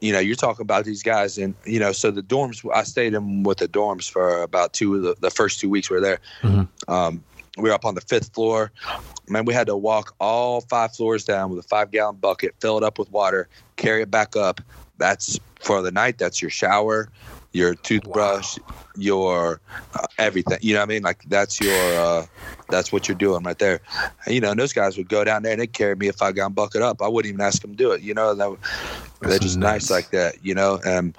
you 0.00 0.12
know, 0.12 0.18
you're 0.18 0.36
talking 0.36 0.62
about 0.62 0.84
these 0.84 1.02
guys, 1.02 1.38
and 1.38 1.54
you 1.64 1.80
know, 1.80 1.90
so 1.92 2.10
the 2.10 2.22
dorms. 2.22 2.68
I 2.74 2.82
stayed 2.82 3.14
in 3.14 3.42
with 3.42 3.58
the 3.58 3.68
dorms 3.68 4.10
for 4.10 4.42
about 4.42 4.74
two 4.74 4.96
of 4.96 5.02
the, 5.02 5.16
the 5.20 5.30
first 5.30 5.60
two 5.60 5.70
weeks 5.70 5.88
we 5.88 5.96
were 5.96 6.02
there. 6.02 6.20
Mm-hmm. 6.42 6.92
Um, 6.92 7.24
we 7.56 7.70
were 7.70 7.74
up 7.74 7.84
on 7.86 7.94
the 7.94 8.02
fifth 8.02 8.34
floor. 8.34 8.70
Man, 9.28 9.46
we 9.46 9.54
had 9.54 9.66
to 9.68 9.76
walk 9.76 10.14
all 10.20 10.60
five 10.60 10.94
floors 10.94 11.24
down 11.24 11.50
with 11.50 11.64
a 11.64 11.68
five 11.68 11.90
gallon 11.90 12.16
bucket, 12.16 12.54
fill 12.60 12.76
it 12.76 12.84
up 12.84 12.98
with 12.98 13.10
water, 13.12 13.48
carry 13.76 14.02
it 14.02 14.10
back 14.10 14.36
up, 14.36 14.60
that's 15.04 15.38
for 15.60 15.82
the 15.82 15.90
night. 15.90 16.16
That's 16.16 16.40
your 16.40 16.50
shower, 16.50 17.10
your 17.52 17.74
toothbrush, 17.74 18.58
wow. 18.58 18.74
your 18.96 19.60
uh, 19.94 20.06
everything. 20.16 20.58
You 20.62 20.72
know 20.72 20.80
what 20.80 20.88
I 20.90 20.94
mean? 20.94 21.02
Like 21.02 21.22
that's 21.28 21.60
your 21.60 21.78
uh, 22.00 22.26
that's 22.70 22.90
what 22.90 23.06
you're 23.06 23.14
doing 23.14 23.42
right 23.42 23.58
there. 23.58 23.80
And, 24.24 24.34
you 24.34 24.40
know, 24.40 24.52
and 24.52 24.58
those 24.58 24.72
guys 24.72 24.96
would 24.96 25.10
go 25.10 25.22
down 25.22 25.42
there 25.42 25.52
and 25.52 25.60
they 25.60 25.66
carry 25.66 25.94
me 25.94 26.08
a 26.08 26.14
five 26.14 26.34
gallon 26.34 26.54
bucket 26.54 26.80
up. 26.80 27.02
I 27.02 27.08
wouldn't 27.08 27.34
even 27.34 27.44
ask 27.44 27.60
them 27.60 27.72
to 27.72 27.76
do 27.76 27.92
it. 27.92 28.00
You 28.00 28.14
know, 28.14 28.34
that, 28.34 28.56
they're 29.20 29.38
just 29.38 29.58
nice. 29.58 29.90
nice 29.90 29.90
like 29.90 30.10
that. 30.12 30.42
You 30.42 30.54
know, 30.54 30.80
and 30.86 31.14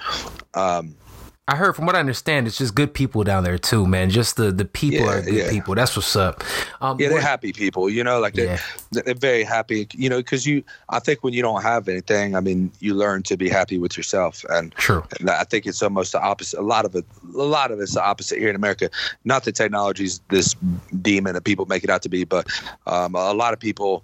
um, 0.55 0.95
I 1.47 1.55
heard 1.57 1.75
from 1.75 1.85
what 1.85 1.95
I 1.95 1.99
understand, 1.99 2.47
it's 2.47 2.57
just 2.57 2.73
good 2.73 2.91
people 2.91 3.23
down 3.23 3.43
there 3.43 3.59
too, 3.59 3.85
man. 3.85 4.09
Just 4.09 4.35
the 4.35 4.51
the 4.51 4.65
people 4.65 5.05
yeah, 5.05 5.11
are 5.11 5.21
good 5.21 5.33
yeah. 5.33 5.49
people. 5.51 5.75
That's 5.75 5.95
what's 5.95 6.15
up. 6.15 6.43
Um, 6.81 6.99
yeah, 6.99 7.09
they're 7.09 7.21
happy 7.21 7.53
people. 7.53 7.87
You 7.87 8.03
know, 8.03 8.19
like 8.19 8.33
they're 8.33 8.55
yeah. 8.91 9.01
they're 9.03 9.13
very 9.13 9.43
happy. 9.43 9.87
You 9.93 10.09
know, 10.09 10.17
because 10.17 10.47
you, 10.47 10.63
I 10.89 10.97
think 10.97 11.23
when 11.23 11.33
you 11.33 11.43
don't 11.43 11.61
have 11.61 11.87
anything, 11.87 12.35
I 12.35 12.39
mean, 12.39 12.71
you 12.79 12.95
learn 12.95 13.21
to 13.23 13.37
be 13.37 13.47
happy 13.47 13.77
with 13.77 13.95
yourself, 13.95 14.43
and 14.49 14.73
true. 14.73 15.03
And 15.19 15.29
I 15.29 15.43
think 15.43 15.67
it's 15.67 15.83
almost 15.83 16.13
the 16.13 16.19
opposite. 16.19 16.59
A 16.59 16.63
lot 16.63 16.83
of 16.83 16.95
it, 16.95 17.05
a 17.35 17.43
lot 17.43 17.69
of 17.69 17.79
it's 17.79 17.93
the 17.93 18.03
opposite 18.03 18.39
here 18.39 18.49
in 18.49 18.55
America. 18.55 18.89
Not 19.23 19.43
that 19.43 19.53
technology's 19.53 20.21
this 20.29 20.55
demon 20.99 21.35
that 21.35 21.43
people 21.43 21.67
make 21.67 21.83
it 21.83 21.91
out 21.91 22.01
to 22.01 22.09
be, 22.09 22.23
but 22.23 22.47
um, 22.87 23.13
a 23.13 23.33
lot 23.33 23.53
of 23.53 23.59
people 23.59 24.03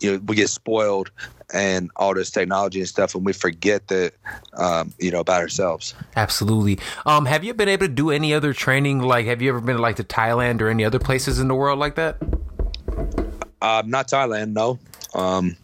you 0.00 0.12
know 0.12 0.18
we 0.26 0.36
get 0.36 0.48
spoiled 0.48 1.10
and 1.52 1.90
all 1.96 2.14
this 2.14 2.30
technology 2.30 2.80
and 2.80 2.88
stuff 2.88 3.14
and 3.14 3.24
we 3.24 3.32
forget 3.32 3.88
that 3.88 4.12
um, 4.54 4.92
you 4.98 5.10
know 5.10 5.20
about 5.20 5.40
ourselves 5.40 5.94
absolutely 6.16 6.78
um, 7.06 7.26
have 7.26 7.44
you 7.44 7.54
been 7.54 7.68
able 7.68 7.86
to 7.86 7.92
do 7.92 8.10
any 8.10 8.32
other 8.32 8.52
training 8.52 9.00
like 9.00 9.26
have 9.26 9.42
you 9.42 9.48
ever 9.48 9.60
been 9.60 9.78
like 9.78 9.96
to 9.96 10.04
thailand 10.04 10.60
or 10.60 10.68
any 10.68 10.84
other 10.84 10.98
places 10.98 11.38
in 11.38 11.48
the 11.48 11.54
world 11.54 11.78
like 11.78 11.94
that 11.96 12.16
uh, 13.62 13.82
not 13.86 14.08
thailand 14.08 14.52
no 14.52 14.78
um, 15.14 15.56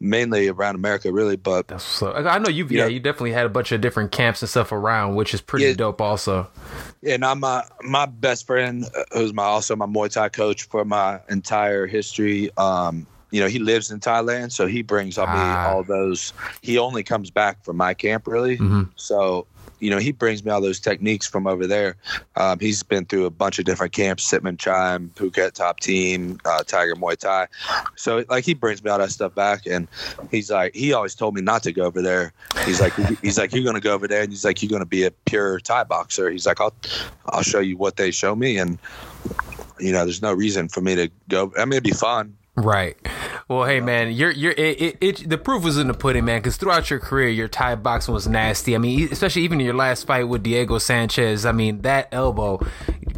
mainly 0.00 0.48
around 0.48 0.74
America, 0.74 1.12
really. 1.12 1.36
But 1.36 1.80
so, 1.80 2.12
I 2.12 2.38
know 2.38 2.48
you've 2.48 2.70
you 2.70 2.78
yeah, 2.78 2.86
you 2.86 3.00
definitely 3.00 3.32
had 3.32 3.46
a 3.46 3.50
bunch 3.50 3.72
of 3.72 3.80
different 3.80 4.12
camps 4.12 4.42
and 4.42 4.48
stuff 4.48 4.72
around, 4.72 5.14
which 5.14 5.34
is 5.34 5.40
pretty 5.40 5.66
yeah, 5.66 5.74
dope, 5.74 6.00
also. 6.00 6.48
Yeah, 7.02 7.16
now 7.16 7.34
my 7.34 7.64
my 7.82 8.06
best 8.06 8.46
friend, 8.46 8.84
uh, 8.84 9.04
who's 9.12 9.32
my 9.32 9.44
also 9.44 9.76
my 9.76 9.86
Muay 9.86 10.12
Thai 10.12 10.28
coach 10.28 10.64
for 10.64 10.84
my 10.84 11.20
entire 11.28 11.86
history. 11.86 12.50
Um, 12.56 13.06
you 13.30 13.40
know, 13.40 13.48
he 13.48 13.58
lives 13.58 13.90
in 13.90 14.00
Thailand, 14.00 14.52
so 14.52 14.66
he 14.66 14.82
brings 14.82 15.18
up 15.18 15.28
ah. 15.28 15.68
all 15.68 15.82
those. 15.82 16.32
He 16.62 16.78
only 16.78 17.02
comes 17.02 17.30
back 17.30 17.64
from 17.64 17.76
my 17.76 17.92
camp, 17.92 18.26
really. 18.26 18.58
Mm-hmm. 18.58 18.84
So, 18.96 19.46
you 19.80 19.90
know, 19.90 19.98
he 19.98 20.12
brings 20.12 20.44
me 20.44 20.50
all 20.50 20.60
those 20.60 20.78
techniques 20.78 21.26
from 21.26 21.46
over 21.46 21.66
there. 21.66 21.96
Um, 22.36 22.60
he's 22.60 22.82
been 22.82 23.04
through 23.04 23.26
a 23.26 23.30
bunch 23.30 23.58
of 23.58 23.64
different 23.64 23.92
camps, 23.92 24.30
Sitmonchai, 24.30 25.08
Phuket 25.10 25.52
Top 25.52 25.80
Team, 25.80 26.38
uh, 26.44 26.62
Tiger 26.62 26.94
Muay 26.94 27.16
Thai. 27.16 27.48
So, 27.96 28.24
like, 28.28 28.44
he 28.44 28.54
brings 28.54 28.84
me 28.84 28.90
all 28.90 28.98
that 28.98 29.10
stuff 29.10 29.34
back, 29.34 29.66
and 29.66 29.88
he's 30.30 30.50
like, 30.50 30.74
he 30.74 30.92
always 30.92 31.14
told 31.14 31.34
me 31.34 31.42
not 31.42 31.62
to 31.64 31.72
go 31.72 31.82
over 31.84 32.02
there. 32.02 32.32
He's 32.64 32.80
like, 32.80 32.94
he's 33.20 33.36
like, 33.36 33.52
you're 33.52 33.64
gonna 33.64 33.80
go 33.80 33.94
over 33.94 34.06
there, 34.06 34.22
and 34.22 34.30
he's 34.30 34.44
like, 34.44 34.62
you're 34.62 34.70
gonna 34.70 34.86
be 34.86 35.04
a 35.04 35.10
pure 35.10 35.58
Thai 35.60 35.84
boxer. 35.84 36.30
He's 36.30 36.46
like, 36.46 36.60
I'll, 36.60 36.74
I'll 37.26 37.42
show 37.42 37.60
you 37.60 37.76
what 37.76 37.96
they 37.96 38.10
show 38.10 38.36
me, 38.36 38.58
and 38.58 38.78
you 39.80 39.92
know, 39.92 40.04
there's 40.04 40.22
no 40.22 40.32
reason 40.32 40.68
for 40.68 40.80
me 40.80 40.94
to 40.94 41.10
go. 41.28 41.52
I 41.58 41.64
mean, 41.64 41.72
it'd 41.72 41.82
be 41.82 41.90
fun 41.90 42.36
Right. 42.56 42.96
Well, 43.48 43.64
hey 43.64 43.80
man, 43.80 44.12
you're 44.12 44.30
you're 44.30 44.52
it, 44.52 44.80
it, 44.80 44.98
it 45.00 45.28
the 45.28 45.36
proof 45.36 45.64
was 45.64 45.76
in 45.76 45.88
the 45.88 45.94
pudding, 45.94 46.24
man. 46.24 46.38
Because 46.38 46.56
throughout 46.56 46.88
your 46.88 47.00
career, 47.00 47.28
your 47.28 47.48
Thai 47.48 47.74
boxing 47.74 48.14
was 48.14 48.28
nasty. 48.28 48.76
I 48.76 48.78
mean, 48.78 49.08
especially 49.10 49.42
even 49.42 49.58
in 49.58 49.66
your 49.66 49.74
last 49.74 50.06
fight 50.06 50.28
with 50.28 50.44
Diego 50.44 50.78
Sanchez. 50.78 51.44
I 51.44 51.50
mean, 51.50 51.82
that 51.82 52.08
elbow, 52.12 52.64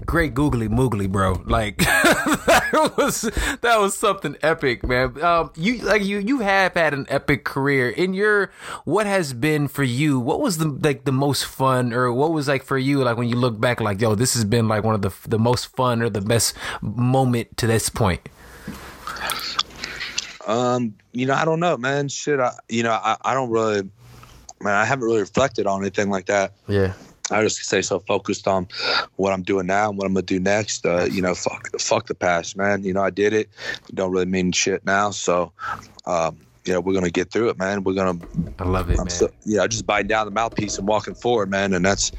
great 0.07 0.33
googly 0.33 0.69
moogly, 0.69 1.07
bro. 1.07 1.43
Like 1.45 1.77
that 1.85 2.95
was 2.97 3.23
that 3.61 3.79
was 3.79 3.95
something 3.95 4.37
epic, 4.43 4.87
man. 4.87 5.23
Um, 5.23 5.51
you 5.55 5.83
like 5.83 6.03
you 6.03 6.19
you 6.19 6.39
have 6.39 6.73
had 6.73 6.95
an 6.95 7.05
epic 7.11 7.45
career 7.45 7.91
in 7.91 8.15
your 8.15 8.51
what 8.87 9.07
has 9.07 9.35
been 9.35 9.69
for 9.69 9.85
you. 9.85 10.19
What 10.19 10.41
was 10.41 10.57
the 10.57 10.69
like 10.69 11.05
the 11.05 11.13
most 11.13 11.45
fun, 11.45 11.93
or 11.93 12.11
what 12.11 12.33
was 12.33 12.49
like 12.49 12.63
for 12.65 12.79
you, 12.79 13.05
like 13.05 13.19
when 13.19 13.29
you 13.29 13.37
look 13.37 13.61
back, 13.61 13.83
like 13.83 14.01
yo, 14.01 14.15
this 14.15 14.33
has 14.33 14.47
been 14.47 14.67
like 14.67 14.83
one 14.83 14.95
of 14.95 15.03
the 15.03 15.13
the 15.29 15.39
most 15.39 15.67
fun 15.77 16.01
or 16.01 16.09
the 16.09 16.23
best 16.23 16.55
moment 16.81 17.55
to 17.59 17.67
this 17.67 17.91
point. 17.91 18.27
Um, 20.47 20.95
you 21.13 21.27
know, 21.27 21.35
I 21.35 21.45
don't 21.45 21.61
know, 21.61 21.77
man. 21.77 22.09
Shit, 22.09 22.41
I, 22.41 22.53
you 22.69 22.83
know, 22.83 22.93
I, 22.93 23.17
I 23.23 23.35
don't 23.35 23.51
really, 23.51 23.83
man, 24.61 24.75
I 24.75 24.85
haven't 24.85 25.05
really 25.05 25.21
reflected 25.21 25.67
on 25.67 25.83
anything 25.83 26.09
like 26.09 26.27
that. 26.27 26.53
Yeah. 26.69 26.93
I 27.31 27.43
just 27.43 27.65
say 27.65 27.83
so 27.83 27.99
focused 27.99 28.47
on 28.47 28.69
what 29.17 29.33
I'm 29.33 29.43
doing 29.43 29.67
now 29.67 29.89
and 29.89 29.99
what 29.99 30.07
I'm 30.07 30.15
gonna 30.15 30.23
do 30.23 30.39
next. 30.39 30.87
Uh, 30.87 31.09
you 31.11 31.21
know, 31.21 31.35
fuck, 31.35 31.69
fuck 31.81 32.07
the 32.07 32.15
past, 32.15 32.57
man. 32.57 32.85
You 32.85 32.95
know, 32.95 33.03
I 33.03 33.11
did 33.11 33.33
it. 33.33 33.49
it 33.89 33.95
don't 33.95 34.13
really 34.13 34.27
mean 34.27 34.53
shit 34.53 34.85
now. 34.87 35.11
So, 35.11 35.53
um, 36.07 36.46
you 36.67 36.75
know, 36.75 36.81
we're 36.81 36.95
gonna 36.95 37.11
get 37.11 37.31
through 37.31 37.51
it, 37.51 37.59
man. 37.59 37.85
We're 37.85 37.95
gonna. 37.95 38.19
I 38.59 38.65
love 38.65 38.91
it, 38.91 38.99
I'm 38.99 39.05
man. 39.05 39.11
So, 39.11 39.31
yeah, 39.45 39.67
just 39.67 39.87
biting 39.87 40.09
down 40.09 40.27
the 40.27 40.33
mouthpiece 40.33 40.79
and 40.79 40.87
walking 40.89 41.15
forward, 41.15 41.51
man. 41.51 41.73
And 41.73 41.85
that's, 41.85 42.13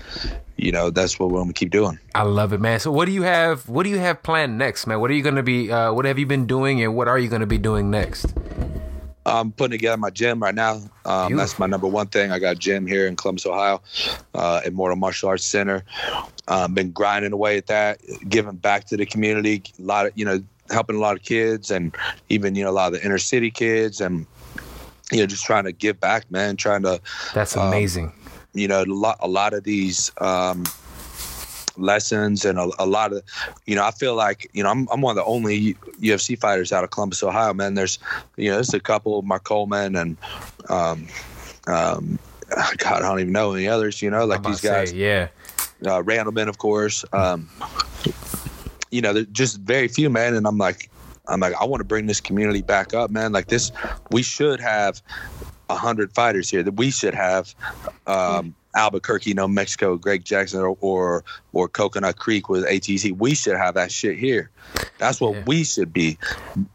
you 0.56 0.72
know, 0.72 0.90
that's 0.90 1.20
what 1.20 1.30
we're 1.30 1.40
gonna 1.40 1.54
keep 1.54 1.72
doing. 1.72 2.00
I 2.16 2.24
love 2.24 2.54
it, 2.54 2.62
man. 2.62 2.80
So, 2.80 2.92
what 2.92 3.06
do 3.06 3.12
you 3.12 3.24
have? 3.24 3.68
What 3.68 3.84
do 3.84 3.90
you 3.90 4.00
have 4.00 4.24
planned 4.24 4.58
next, 4.58 4.88
man? 4.88 5.00
What 5.00 5.12
are 5.12 5.16
you 5.16 5.24
gonna 5.24 5.44
be? 5.44 5.72
Uh, 5.72 5.94
what 5.94 6.06
have 6.06 6.18
you 6.18 6.26
been 6.26 6.46
doing, 6.46 6.82
and 6.82 6.96
what 6.96 7.08
are 7.08 7.20
you 7.20 7.30
gonna 7.30 7.46
be 7.46 7.58
doing 7.58 7.92
next? 7.92 8.34
I'm 9.28 9.52
putting 9.52 9.72
together 9.72 9.98
my 9.98 10.10
gym 10.10 10.42
right 10.42 10.56
now. 10.56 10.82
Um, 11.04 11.36
that's 11.36 11.60
my 11.60 11.66
number 11.66 11.88
one 11.88 12.08
thing. 12.08 12.32
I 12.32 12.40
got 12.40 12.56
a 12.56 12.60
gym 12.60 12.88
here 12.88 13.08
in 13.08 13.18
Columbus, 13.18 13.46
Ohio, 13.46 13.82
uh, 14.34 14.62
Immortal 14.66 14.96
Martial 14.96 15.30
Arts 15.30 15.44
Center. 15.44 15.84
Um, 16.48 16.74
been 16.74 16.92
grinding 16.92 17.34
away 17.34 17.58
at 17.58 17.68
that, 17.68 18.00
giving 18.30 18.56
back 18.56 18.86
to 18.86 18.96
the 18.96 19.06
community. 19.06 19.62
A 19.80 19.82
lot 19.82 20.06
of, 20.06 20.14
you 20.16 20.24
know, 20.24 20.42
helping 20.70 20.96
a 20.96 21.00
lot 21.00 21.18
of 21.18 21.24
kids 21.24 21.72
and 21.72 21.96
even, 22.30 22.56
you 22.56 22.64
know, 22.64 22.70
a 22.70 22.72
lot 22.72 22.94
of 22.94 23.00
the 23.00 23.06
inner 23.06 23.18
city 23.18 23.52
kids 23.52 24.00
and 24.00 24.26
you 25.12 25.20
know, 25.20 25.26
just 25.26 25.46
trying 25.46 25.66
to 25.66 25.72
give 25.72 26.00
back, 26.00 26.30
man. 26.32 26.56
Trying 26.58 26.84
to. 26.84 27.02
That's 27.34 27.56
um, 27.56 27.68
amazing. 27.68 28.06
Um, 28.08 28.14
you 28.54 28.68
know, 28.68 28.84
a 28.84 28.86
lot, 28.86 29.18
a 29.20 29.28
lot 29.28 29.54
of 29.54 29.64
these. 29.64 30.12
Um, 30.20 30.66
lessons 31.80 32.44
and 32.44 32.58
a, 32.58 32.68
a, 32.80 32.88
lot 32.88 33.14
of, 33.14 33.22
you 33.68 33.76
know, 33.76 33.86
I 33.86 33.92
feel 33.92 34.16
like, 34.16 34.50
you 34.54 34.64
know, 34.64 34.70
I'm, 34.70 34.88
I'm 34.92 35.02
one 35.02 35.12
of 35.12 35.24
the 35.24 35.30
only 35.30 35.76
UFC 36.02 36.36
fighters 36.36 36.74
out 36.74 36.84
of 36.84 36.90
Columbus, 36.90 37.22
Ohio, 37.22 37.54
man. 37.54 37.76
There's, 37.76 38.00
you 38.36 38.50
know, 38.50 38.56
there's 38.56 38.74
a 38.74 38.80
couple, 38.80 39.22
Mark 39.22 39.44
Coleman 39.44 39.96
and, 39.96 40.18
um, 40.70 41.08
um, 41.68 42.18
God, 42.78 43.02
I 43.04 43.08
don't 43.08 43.20
even 43.20 43.34
know 43.34 43.54
any 43.54 43.68
others, 43.68 44.02
you 44.02 44.10
know, 44.10 44.26
like 44.26 44.44
these 44.44 44.62
guys. 44.62 44.92
Say, 44.92 44.96
yeah. 44.96 45.28
Uh, 45.84 46.02
Randleman, 46.02 46.48
of 46.48 46.58
course. 46.58 47.06
Um, 47.14 47.50
you 48.90 49.02
know, 49.02 49.24
just 49.26 49.60
very 49.60 49.88
few, 49.88 50.10
man. 50.10 50.34
And 50.34 50.48
I'm 50.48 50.58
like, 50.58 50.90
I'm 51.28 51.40
like, 51.40 51.54
I 51.60 51.66
want 51.66 51.82
to 51.82 51.86
bring 51.86 52.06
this 52.06 52.20
community 52.20 52.62
back 52.62 52.94
up, 52.94 53.12
man. 53.12 53.32
Like 53.32 53.48
this, 53.48 53.72
we 54.12 54.24
should 54.24 54.60
have 54.60 55.02
a 55.70 55.76
hundred 55.76 56.14
fighters 56.14 56.50
here. 56.50 56.64
That 56.64 56.74
we 56.74 56.92
should 56.92 57.14
have 57.14 57.54
um, 58.06 58.56
Albuquerque, 58.76 59.34
New 59.34 59.48
Mexico, 59.48 59.98
Greg 59.98 60.24
Jackson, 60.24 60.62
or, 60.62 60.78
or 60.82 61.24
or 61.58 61.68
Coconut 61.68 62.20
Creek 62.20 62.50
with 62.50 62.66
ATT. 62.66 63.18
We 63.18 63.34
should 63.34 63.58
have 63.58 63.74
that 63.74 63.92
shit 63.92 64.16
here. 64.20 64.52
That's 65.00 65.20
what 65.20 65.34
yeah. 65.34 65.44
we 65.48 65.64
should 65.64 65.92
be. 65.92 66.20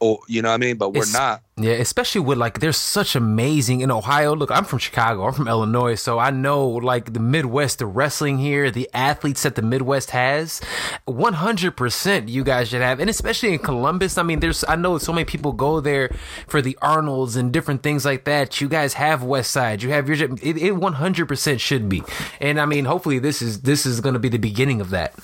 Or 0.01 0.19
you 0.27 0.43
know 0.43 0.49
what 0.49 0.55
I 0.55 0.59
mean? 0.59 0.77
But 0.77 0.93
we're 0.93 1.03
it's, 1.03 1.13
not. 1.13 1.43
Yeah, 1.57 1.75
especially 1.75 2.23
with 2.23 2.39
like 2.39 2.61
there's 2.61 2.79
such 2.79 3.15
amazing 3.15 3.83
in 3.83 3.91
Ohio. 3.91 4.35
Look, 4.35 4.51
I'm 4.51 4.65
from 4.65 4.79
Chicago. 4.79 5.27
I'm 5.27 5.35
from 5.35 5.49
Illinois, 5.49 5.97
so 5.97 6.19
I 6.19 6.31
know 6.31 6.67
like 6.67 7.13
the 7.13 7.21
Midwest, 7.21 7.79
the 7.79 7.87
wrestling 7.87 8.39
here, 8.39 8.71
the 8.71 8.89
athletes 8.95 9.43
that 9.43 9.55
the 9.55 9.63
Midwest 9.63 10.11
has. 10.11 10.63
100% 11.07 12.29
you 12.29 12.43
guys 12.43 12.69
should 12.69 12.81
have, 12.81 13.01
and 13.01 13.11
especially 13.11 13.53
in 13.53 13.59
Columbus. 13.59 14.17
I 14.17 14.23
mean, 14.23 14.41
there's 14.41 14.65
I 14.67 14.77
know 14.77 14.97
so 14.99 15.13
many 15.13 15.27
people 15.27 15.53
go 15.53 15.81
there 15.81 16.11
for 16.47 16.63
the 16.63 16.79
Arnold's 16.81 17.37
and 17.37 17.53
different 17.53 17.83
things 17.83 18.05
like 18.05 18.25
that. 18.25 18.61
You 18.61 18.69
guys 18.69 18.95
have 18.95 19.23
West 19.23 19.51
Side. 19.51 19.83
You 19.83 19.91
have 19.91 20.09
your 20.09 20.17
it, 20.17 20.57
it 20.57 20.75
100% 20.75 21.61
should 21.61 21.89
be, 21.89 22.03
and 22.41 22.59
I 22.59 22.65
mean, 22.65 22.87
hopefully 22.87 23.19
this 23.19 23.43
is 23.43 23.61
this 23.61 23.85
is 23.85 24.01
going 24.01 24.15
to 24.15 24.19
be 24.19 24.31
the 24.31 24.39
beginning 24.39 24.72
of 24.81 24.91
that 24.91 25.15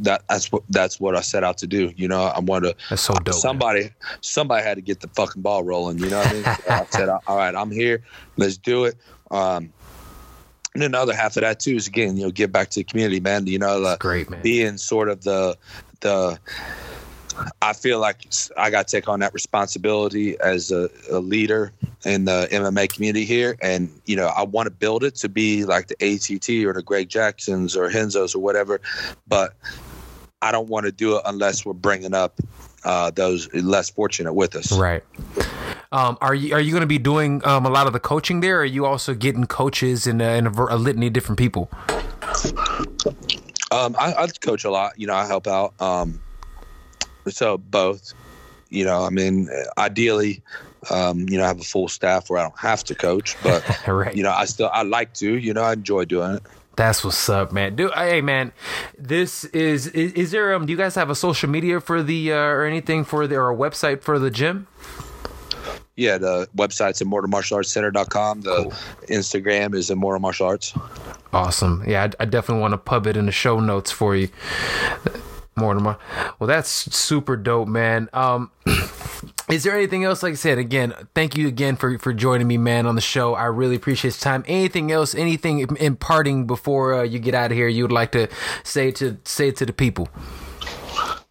that 0.00 0.22
that's 0.28 0.50
what 0.50 0.62
that's 0.68 0.98
what 0.98 1.16
I 1.16 1.20
set 1.20 1.44
out 1.44 1.58
to 1.58 1.66
do. 1.66 1.92
You 1.96 2.08
know, 2.08 2.22
I 2.22 2.40
want 2.40 2.64
to. 2.64 2.74
That's 2.90 3.02
so 3.02 3.14
dope. 3.14 3.34
Somebody 3.34 3.82
man. 3.82 3.94
somebody 4.20 4.64
had 4.64 4.74
to 4.74 4.82
get 4.82 5.00
the 5.00 5.08
fucking 5.08 5.42
ball 5.42 5.62
rolling. 5.62 5.98
You 5.98 6.10
know 6.10 6.18
what 6.18 6.28
I 6.28 6.32
mean? 6.32 6.44
I 6.68 6.86
said, 6.90 7.08
all 7.08 7.36
right, 7.36 7.54
I'm 7.54 7.70
here. 7.70 8.02
Let's 8.36 8.56
do 8.56 8.84
it. 8.84 8.96
Um, 9.30 9.72
and 10.74 10.82
then 10.82 10.92
the 10.92 10.98
other 10.98 11.14
half 11.14 11.36
of 11.36 11.42
that 11.42 11.60
too 11.60 11.76
is 11.76 11.86
again, 11.86 12.16
you 12.16 12.24
know, 12.24 12.30
give 12.30 12.50
back 12.50 12.70
to 12.70 12.80
the 12.80 12.84
community, 12.84 13.20
man. 13.20 13.46
You 13.46 13.58
know, 13.58 13.82
uh, 13.84 13.96
great 13.98 14.28
man. 14.28 14.42
Being 14.42 14.78
sort 14.78 15.08
of 15.08 15.22
the 15.22 15.56
the 16.00 16.38
I 17.62 17.72
feel 17.72 17.98
like 17.98 18.26
I 18.56 18.70
got 18.70 18.86
to 18.88 18.96
take 18.96 19.08
on 19.08 19.20
that 19.20 19.34
responsibility 19.34 20.38
as 20.40 20.70
a, 20.70 20.88
a, 21.10 21.18
leader 21.18 21.72
in 22.04 22.26
the 22.26 22.48
MMA 22.50 22.92
community 22.92 23.24
here. 23.24 23.56
And, 23.60 23.90
you 24.06 24.16
know, 24.16 24.26
I 24.26 24.42
want 24.42 24.66
to 24.66 24.70
build 24.70 25.04
it 25.04 25.14
to 25.16 25.28
be 25.28 25.64
like 25.64 25.88
the 25.88 25.94
ATT 25.94 26.66
or 26.66 26.72
the 26.72 26.82
Greg 26.82 27.08
Jacksons 27.08 27.76
or 27.76 27.88
Renzos 27.88 28.34
or 28.34 28.38
whatever. 28.38 28.80
But 29.26 29.54
I 30.42 30.52
don't 30.52 30.68
want 30.68 30.86
to 30.86 30.92
do 30.92 31.16
it 31.16 31.22
unless 31.24 31.64
we're 31.64 31.72
bringing 31.72 32.14
up 32.14 32.40
uh, 32.84 33.10
those 33.10 33.52
less 33.54 33.90
fortunate 33.90 34.34
with 34.34 34.54
us. 34.54 34.72
Right. 34.72 35.02
Um, 35.90 36.18
are 36.20 36.34
you 36.34 36.54
are 36.54 36.60
you 36.60 36.72
going 36.72 36.82
to 36.82 36.88
be 36.88 36.98
doing 36.98 37.44
um, 37.46 37.66
a 37.66 37.70
lot 37.70 37.86
of 37.86 37.92
the 37.92 38.00
coaching 38.00 38.40
there? 38.40 38.58
Or 38.58 38.62
are 38.62 38.64
you 38.64 38.84
also 38.84 39.14
getting 39.14 39.44
coaches 39.46 40.06
and, 40.06 40.20
a, 40.20 40.38
a, 40.38 40.76
litany 40.76 41.06
of 41.06 41.12
different 41.12 41.38
people? 41.38 41.70
Um, 43.70 43.94
I, 43.98 44.14
I, 44.18 44.28
coach 44.40 44.64
a 44.64 44.70
lot. 44.70 44.98
You 44.98 45.06
know, 45.06 45.14
I 45.14 45.26
help 45.26 45.46
out. 45.46 45.80
Um, 45.80 46.20
so 47.28 47.58
both. 47.58 48.12
You 48.70 48.84
know, 48.84 49.04
I 49.04 49.10
mean, 49.10 49.48
ideally, 49.78 50.42
um, 50.90 51.28
you 51.28 51.38
know, 51.38 51.44
I 51.44 51.48
have 51.48 51.60
a 51.60 51.64
full 51.64 51.88
staff 51.88 52.28
where 52.28 52.40
I 52.40 52.42
don't 52.42 52.58
have 52.58 52.82
to 52.84 52.94
coach, 52.94 53.36
but 53.42 53.62
right. 53.86 54.14
you 54.14 54.22
know, 54.22 54.32
I 54.32 54.44
still 54.46 54.70
I 54.72 54.82
like 54.82 55.14
to. 55.14 55.36
You 55.36 55.54
know, 55.54 55.62
I 55.62 55.74
enjoy 55.74 56.04
doing 56.04 56.36
it. 56.36 56.42
That's 56.76 57.04
what's 57.04 57.28
up, 57.28 57.52
man. 57.52 57.76
Do 57.76 57.90
hey, 57.94 58.20
man, 58.20 58.52
this 58.98 59.44
is 59.46 59.86
is, 59.88 60.12
is 60.12 60.30
there 60.32 60.54
um? 60.54 60.66
Do 60.66 60.72
you 60.72 60.76
guys 60.76 60.94
have 60.96 61.10
a 61.10 61.14
social 61.14 61.48
media 61.48 61.80
for 61.80 62.02
the 62.02 62.32
uh, 62.32 62.36
or 62.36 62.64
anything 62.64 63.04
for 63.04 63.26
the 63.26 63.36
or 63.36 63.50
a 63.50 63.56
website 63.56 64.02
for 64.02 64.18
the 64.18 64.30
gym? 64.30 64.66
Yeah, 65.96 66.18
the 66.18 66.48
website's 66.56 67.00
immortalmartialartscenter.com. 67.00 68.40
The 68.40 68.62
cool. 68.64 68.72
Instagram 69.08 69.76
is 69.76 69.90
immortal 69.90 70.20
martial 70.20 70.48
arts. 70.48 70.74
Awesome. 71.32 71.84
Yeah, 71.86 72.02
I, 72.02 72.22
I 72.22 72.24
definitely 72.24 72.62
want 72.62 72.72
to 72.72 72.78
pub 72.78 73.06
it 73.06 73.16
in 73.16 73.26
the 73.26 73.32
show 73.32 73.60
notes 73.60 73.92
for 73.92 74.16
you. 74.16 74.28
Mortimer. 75.56 75.96
Well, 76.38 76.48
that's 76.48 76.68
super 76.68 77.36
dope, 77.36 77.68
man. 77.68 78.08
Um, 78.12 78.50
is 79.48 79.62
there 79.62 79.74
anything 79.74 80.04
else? 80.04 80.22
Like 80.22 80.32
I 80.32 80.36
said, 80.36 80.58
again, 80.58 80.94
thank 81.14 81.36
you 81.36 81.46
again 81.48 81.76
for 81.76 81.98
for 81.98 82.12
joining 82.12 82.46
me, 82.46 82.58
man, 82.58 82.86
on 82.86 82.94
the 82.94 83.00
show. 83.00 83.34
I 83.34 83.44
really 83.44 83.76
appreciate 83.76 84.14
your 84.14 84.20
time. 84.20 84.44
Anything 84.46 84.90
else? 84.90 85.14
Anything 85.14 85.76
imparting 85.76 86.46
before 86.46 86.94
uh, 86.94 87.02
you 87.02 87.18
get 87.18 87.34
out 87.34 87.50
of 87.50 87.56
here? 87.56 87.68
You 87.68 87.84
would 87.84 87.92
like 87.92 88.12
to 88.12 88.28
say 88.62 88.90
to 88.92 89.18
say 89.24 89.50
to 89.52 89.66
the 89.66 89.72
people? 89.72 90.08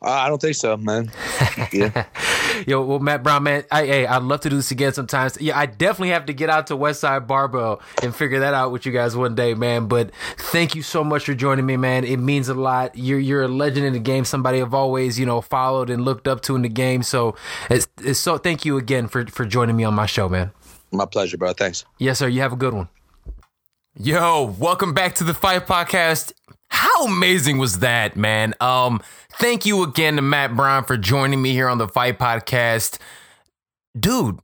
Uh, 0.03 0.09
I 0.09 0.27
don't 0.27 0.41
think 0.41 0.55
so, 0.55 0.75
man. 0.75 1.09
Yeah. 1.71 2.05
Yo, 2.67 2.81
well, 2.83 2.99
Matt 2.99 3.23
Brown, 3.23 3.43
man, 3.43 3.63
I, 3.71 3.85
hey, 3.85 4.05
I'd 4.05 4.21
love 4.23 4.41
to 4.41 4.49
do 4.49 4.57
this 4.57 4.69
again 4.69 4.91
sometimes. 4.93 5.37
Yeah, 5.39 5.57
I 5.57 5.65
definitely 5.65 6.09
have 6.09 6.25
to 6.25 6.33
get 6.33 6.49
out 6.49 6.67
to 6.67 6.75
Westside 6.75 7.25
Barbell 7.25 7.81
and 8.01 8.13
figure 8.13 8.41
that 8.41 8.53
out 8.53 8.71
with 8.73 8.85
you 8.85 8.91
guys 8.91 9.15
one 9.15 9.33
day, 9.33 9.53
man. 9.53 9.87
But 9.87 10.11
thank 10.37 10.75
you 10.75 10.81
so 10.81 11.05
much 11.05 11.25
for 11.25 11.33
joining 11.33 11.65
me, 11.65 11.77
man. 11.77 12.03
It 12.03 12.17
means 12.17 12.49
a 12.49 12.53
lot. 12.53 12.97
You're 12.97 13.19
you're 13.19 13.43
a 13.43 13.47
legend 13.47 13.85
in 13.85 13.93
the 13.93 13.99
game. 13.99 14.25
Somebody 14.25 14.61
I've 14.61 14.73
always 14.73 15.17
you 15.17 15.25
know 15.25 15.39
followed 15.39 15.89
and 15.89 16.03
looked 16.03 16.27
up 16.27 16.41
to 16.41 16.55
in 16.55 16.63
the 16.63 16.69
game. 16.69 17.01
So 17.01 17.35
it's, 17.69 17.87
it's 18.01 18.19
so 18.19 18.37
thank 18.37 18.65
you 18.65 18.77
again 18.77 19.07
for 19.07 19.25
for 19.27 19.45
joining 19.45 19.77
me 19.77 19.85
on 19.85 19.93
my 19.93 20.05
show, 20.05 20.27
man. 20.27 20.51
My 20.91 21.05
pleasure, 21.05 21.37
bro. 21.37 21.53
Thanks. 21.53 21.85
Yes, 21.97 22.19
sir. 22.19 22.27
You 22.27 22.41
have 22.41 22.53
a 22.53 22.57
good 22.57 22.73
one. 22.73 22.89
Yo, 23.97 24.55
welcome 24.59 24.93
back 24.93 25.15
to 25.15 25.23
the 25.23 25.33
Fight 25.33 25.65
Podcast. 25.65 26.33
How 26.73 27.05
amazing 27.05 27.59
was 27.59 27.79
that, 27.79 28.17
man? 28.17 28.55
Um, 28.59 29.01
thank 29.37 29.65
you 29.65 29.83
again 29.83 30.15
to 30.15 30.21
Matt 30.21 30.55
Brown 30.55 30.83
for 30.83 30.97
joining 30.97 31.41
me 31.41 31.51
here 31.51 31.67
on 31.67 31.77
the 31.77 31.87
Fight 31.87 32.19
Podcast. 32.19 32.97
Dude, 33.99 34.39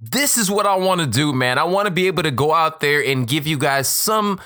this 0.00 0.36
is 0.36 0.50
what 0.50 0.66
I 0.66 0.76
want 0.76 1.00
to 1.00 1.06
do, 1.06 1.32
man. 1.32 1.58
I 1.58 1.64
want 1.64 1.86
to 1.86 1.90
be 1.90 2.06
able 2.06 2.22
to 2.22 2.30
go 2.30 2.52
out 2.54 2.80
there 2.80 3.04
and 3.04 3.26
give 3.26 3.46
you 3.46 3.58
guys 3.58 3.88
some 3.88 4.40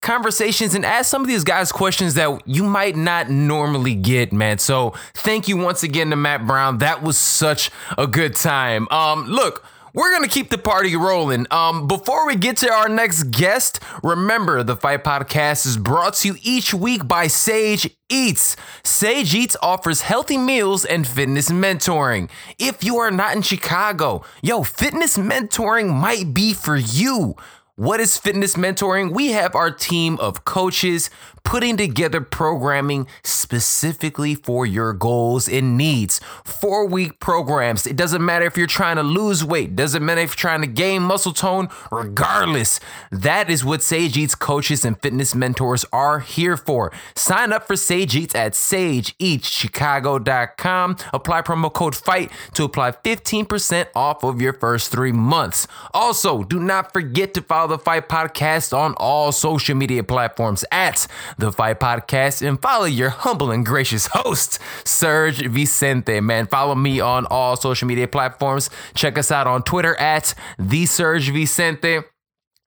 conversations 0.00 0.74
and 0.74 0.84
ask 0.84 1.08
some 1.08 1.22
of 1.22 1.28
these 1.28 1.44
guys 1.44 1.70
questions 1.70 2.14
that 2.14 2.42
you 2.46 2.64
might 2.64 2.96
not 2.96 3.30
normally 3.30 3.94
get, 3.94 4.32
man. 4.32 4.58
So 4.58 4.94
thank 5.14 5.46
you 5.46 5.56
once 5.56 5.82
again 5.82 6.10
to 6.10 6.16
Matt 6.16 6.46
Brown. 6.46 6.78
That 6.78 7.02
was 7.02 7.16
such 7.16 7.70
a 7.96 8.06
good 8.06 8.34
time. 8.34 8.88
Um, 8.90 9.26
look, 9.26 9.64
we're 9.94 10.12
gonna 10.12 10.28
keep 10.28 10.48
the 10.48 10.58
party 10.58 10.96
rolling. 10.96 11.46
Um, 11.50 11.86
before 11.86 12.26
we 12.26 12.34
get 12.34 12.56
to 12.58 12.72
our 12.72 12.88
next 12.88 13.24
guest, 13.24 13.80
remember 14.02 14.62
the 14.62 14.76
Fight 14.76 15.04
Podcast 15.04 15.66
is 15.66 15.76
brought 15.76 16.14
to 16.14 16.28
you 16.28 16.36
each 16.42 16.72
week 16.72 17.06
by 17.06 17.26
Sage 17.26 17.90
Eats. 18.08 18.56
Sage 18.82 19.34
Eats 19.34 19.56
offers 19.62 20.02
healthy 20.02 20.38
meals 20.38 20.84
and 20.84 21.06
fitness 21.06 21.50
mentoring. 21.50 22.30
If 22.58 22.82
you 22.82 22.96
are 22.98 23.10
not 23.10 23.36
in 23.36 23.42
Chicago, 23.42 24.24
yo, 24.42 24.62
fitness 24.62 25.18
mentoring 25.18 25.90
might 25.90 26.32
be 26.32 26.54
for 26.54 26.76
you. 26.76 27.36
What 27.76 28.00
is 28.00 28.18
fitness 28.18 28.54
mentoring? 28.54 29.12
We 29.12 29.32
have 29.32 29.54
our 29.54 29.70
team 29.70 30.18
of 30.20 30.44
coaches 30.44 31.10
putting 31.44 31.76
together 31.76 32.20
programming 32.20 33.06
specifically 33.22 34.34
for 34.34 34.64
your 34.64 34.92
goals 34.92 35.48
and 35.48 35.76
needs. 35.76 36.20
Four 36.44 36.86
week 36.86 37.20
programs. 37.20 37.86
It 37.86 37.96
doesn't 37.96 38.24
matter 38.24 38.46
if 38.46 38.56
you're 38.56 38.66
trying 38.66 38.96
to 38.96 39.02
lose 39.02 39.44
weight, 39.44 39.76
doesn't 39.76 40.04
matter 40.04 40.22
if 40.22 40.30
you're 40.30 40.36
trying 40.36 40.62
to 40.62 40.66
gain 40.66 41.02
muscle 41.02 41.32
tone, 41.32 41.68
regardless. 41.90 42.80
That 43.10 43.50
is 43.50 43.64
what 43.64 43.82
Sage 43.82 44.16
Eats 44.16 44.34
coaches 44.34 44.84
and 44.84 45.00
fitness 45.00 45.34
mentors 45.34 45.84
are 45.92 46.20
here 46.20 46.56
for. 46.56 46.92
Sign 47.14 47.52
up 47.52 47.66
for 47.66 47.76
Sage 47.76 48.16
Eats 48.16 48.34
at 48.34 48.52
sageeatschicago.com. 48.52 50.96
Apply 51.12 51.42
promo 51.42 51.72
code 51.72 51.94
FIGHT 51.94 52.30
to 52.54 52.64
apply 52.64 52.92
15% 52.92 53.86
off 53.94 54.24
of 54.24 54.40
your 54.40 54.52
first 54.52 54.90
three 54.90 55.12
months. 55.12 55.66
Also, 55.92 56.42
do 56.44 56.58
not 56.58 56.92
forget 56.92 57.34
to 57.34 57.42
follow 57.42 57.68
the 57.68 57.78
Fight 57.78 58.08
Podcast 58.08 58.76
on 58.76 58.94
all 58.94 59.32
social 59.32 59.74
media 59.74 60.02
platforms 60.02 60.64
at 60.70 61.06
the 61.38 61.52
Fight 61.52 61.80
Podcast, 61.80 62.46
and 62.46 62.60
follow 62.60 62.84
your 62.84 63.10
humble 63.10 63.50
and 63.50 63.64
gracious 63.64 64.06
host, 64.12 64.58
Serge 64.84 65.46
Vicente. 65.46 66.20
Man, 66.20 66.46
follow 66.46 66.74
me 66.74 67.00
on 67.00 67.26
all 67.26 67.56
social 67.56 67.88
media 67.88 68.08
platforms. 68.08 68.70
Check 68.94 69.18
us 69.18 69.30
out 69.30 69.46
on 69.46 69.62
Twitter 69.62 69.98
at 70.00 70.34
the 70.58 70.86
Serge 70.86 71.30
Vicente. 71.30 72.00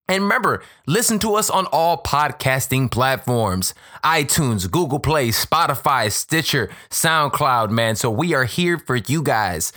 And 0.08 0.24
remember, 0.24 0.62
listen 0.86 1.18
to 1.20 1.34
us 1.34 1.50
on 1.50 1.66
all 1.68 2.02
podcasting 2.02 2.92
platforms 2.92 3.74
iTunes, 4.04 4.70
Google 4.70 5.00
Play, 5.00 5.30
Spotify, 5.30 6.12
Stitcher, 6.12 6.70
SoundCloud, 6.92 7.72
man. 7.72 7.96
So 7.96 8.12
we 8.12 8.36
are 8.36 8.46
here 8.46 8.78
for 8.78 8.98
you 8.98 9.24
guys. 9.24 9.74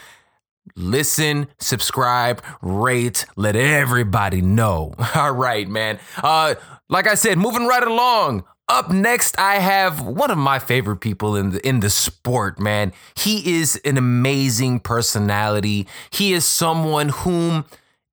Listen, 0.76 1.48
subscribe, 1.58 2.42
rate, 2.60 3.24
let 3.36 3.56
everybody 3.56 4.42
know. 4.42 4.92
All 5.14 5.32
right, 5.32 5.66
man. 5.66 5.98
Uh, 6.22 6.56
like 6.90 7.06
I 7.06 7.14
said, 7.14 7.38
moving 7.38 7.66
right 7.66 7.82
along. 7.82 8.44
Up 8.68 8.90
next, 8.90 9.38
I 9.38 9.54
have 9.56 10.02
one 10.02 10.30
of 10.30 10.36
my 10.36 10.58
favorite 10.58 10.98
people 10.98 11.36
in 11.36 11.50
the 11.52 11.66
in 11.66 11.80
the 11.80 11.88
sport, 11.88 12.60
man. 12.60 12.92
He 13.14 13.58
is 13.58 13.80
an 13.82 13.96
amazing 13.96 14.80
personality. 14.80 15.86
He 16.10 16.34
is 16.34 16.44
someone 16.46 17.08
whom 17.08 17.64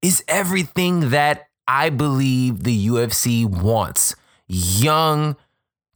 is 0.01 0.23
everything 0.29 1.09
that 1.09 1.49
I 1.67 1.89
believe 1.89 2.63
the 2.63 2.87
UFC 2.87 3.45
wants. 3.45 4.15
Young, 4.47 5.35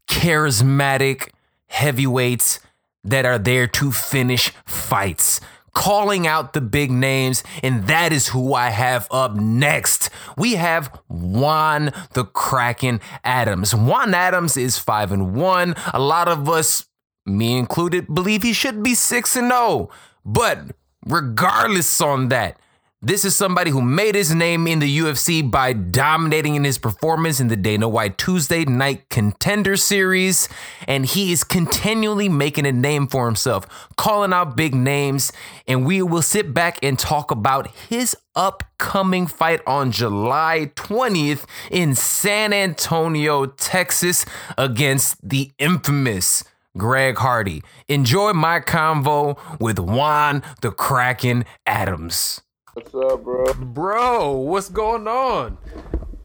charismatic 0.09 1.29
heavyweights 1.67 2.59
that 3.05 3.25
are 3.25 3.37
there 3.37 3.67
to 3.67 3.91
finish 3.93 4.49
fights 4.65 5.39
calling 5.79 6.27
out 6.27 6.51
the 6.51 6.59
big 6.59 6.91
names, 6.91 7.41
and 7.63 7.87
that 7.87 8.11
is 8.11 8.27
who 8.27 8.53
I 8.53 8.69
have 8.69 9.07
up 9.11 9.35
next. 9.35 10.09
We 10.35 10.55
have 10.55 10.87
Juan 11.07 11.93
the 12.11 12.25
Kraken 12.25 12.99
Adams. 13.23 13.73
Juan 13.73 14.13
Adams 14.13 14.57
is 14.57 14.77
5 14.77 15.13
and 15.13 15.35
1. 15.37 15.75
A 15.93 15.99
lot 15.99 16.27
of 16.27 16.49
us, 16.49 16.85
me 17.25 17.57
included, 17.57 18.13
believe 18.13 18.43
he 18.43 18.51
should 18.51 18.83
be 18.83 18.93
6 18.93 19.37
and 19.37 19.49
0. 19.49 19.89
But 20.25 20.75
regardless 21.05 22.01
on 22.01 22.27
that, 22.27 22.59
this 23.01 23.23
is 23.23 23.33
somebody 23.33 23.71
who 23.71 23.81
made 23.81 24.13
his 24.13 24.35
name 24.35 24.67
in 24.67 24.79
the 24.79 24.99
UFC 24.99 25.49
by 25.49 25.71
dominating 25.71 26.55
in 26.55 26.65
his 26.65 26.77
performance 26.77 27.39
in 27.39 27.47
the 27.47 27.55
Dana 27.55 27.87
White 27.87 28.17
Tuesday 28.17 28.65
Night 28.65 29.07
Contender 29.09 29.77
Series, 29.77 30.49
and 30.85 31.05
he 31.05 31.31
is 31.31 31.45
continually 31.45 32.27
making 32.27 32.65
a 32.65 32.73
name 32.73 33.07
for 33.07 33.25
himself, 33.25 33.65
calling 33.95 34.33
out 34.33 34.57
big 34.57 34.75
names, 34.75 35.31
and 35.65 35.85
we 35.85 36.01
will 36.01 36.21
sit 36.21 36.53
back 36.53 36.77
and 36.83 36.99
talk 36.99 37.31
about 37.31 37.67
his 37.89 38.17
upcoming 38.35 39.27
fight 39.27 39.61
on 39.65 39.93
July 39.93 40.69
20th 40.75 41.45
in 41.71 41.95
San 41.95 42.51
Antonio, 42.51 43.45
Texas 43.45 44.25
against 44.57 45.17
the 45.27 45.51
infamous 45.57 46.43
Greg 46.77 47.17
Hardy. 47.17 47.63
Enjoy 47.87 48.33
my 48.33 48.59
convo 48.59 49.39
with 49.57 49.79
Juan 49.79 50.43
the 50.61 50.71
Kraken 50.71 51.45
Adams. 51.65 52.41
What's 52.79 52.95
up, 52.95 53.23
bro? 53.25 53.53
Bro, 53.55 54.31
what's 54.37 54.69
going 54.69 55.05
on? 55.05 55.57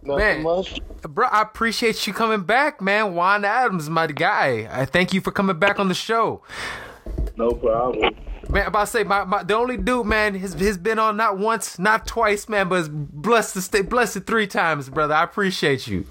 Nothing 0.04 0.16
Man. 0.16 0.42
much. 0.44 0.80
Bro, 1.02 1.26
I 1.26 1.42
appreciate 1.42 2.06
you 2.06 2.12
coming 2.12 2.42
back, 2.42 2.80
man. 2.80 3.16
Juan 3.16 3.44
Adams, 3.44 3.90
my 3.90 4.06
guy. 4.06 4.68
I 4.70 4.84
thank 4.84 5.12
you 5.12 5.20
for 5.20 5.32
coming 5.32 5.58
back 5.58 5.80
on 5.80 5.88
the 5.88 5.94
show. 5.94 6.42
No 7.36 7.50
problem. 7.50 8.14
Man, 8.48 8.68
about 8.68 8.84
to 8.84 8.86
say 8.86 9.02
my, 9.02 9.24
my 9.24 9.42
the 9.42 9.56
only 9.56 9.76
dude, 9.76 10.06
man, 10.06 10.36
has 10.36 10.54
has 10.54 10.78
been 10.78 11.00
on 11.00 11.16
not 11.16 11.38
once, 11.38 11.76
not 11.80 12.06
twice, 12.06 12.48
man, 12.48 12.68
but 12.68 12.88
blessed 12.88 13.54
to 13.54 13.60
stay 13.60 13.82
blessed 13.82 14.22
three 14.24 14.46
times, 14.46 14.88
brother. 14.88 15.14
I 15.14 15.24
appreciate 15.24 15.88
you. 15.88 16.06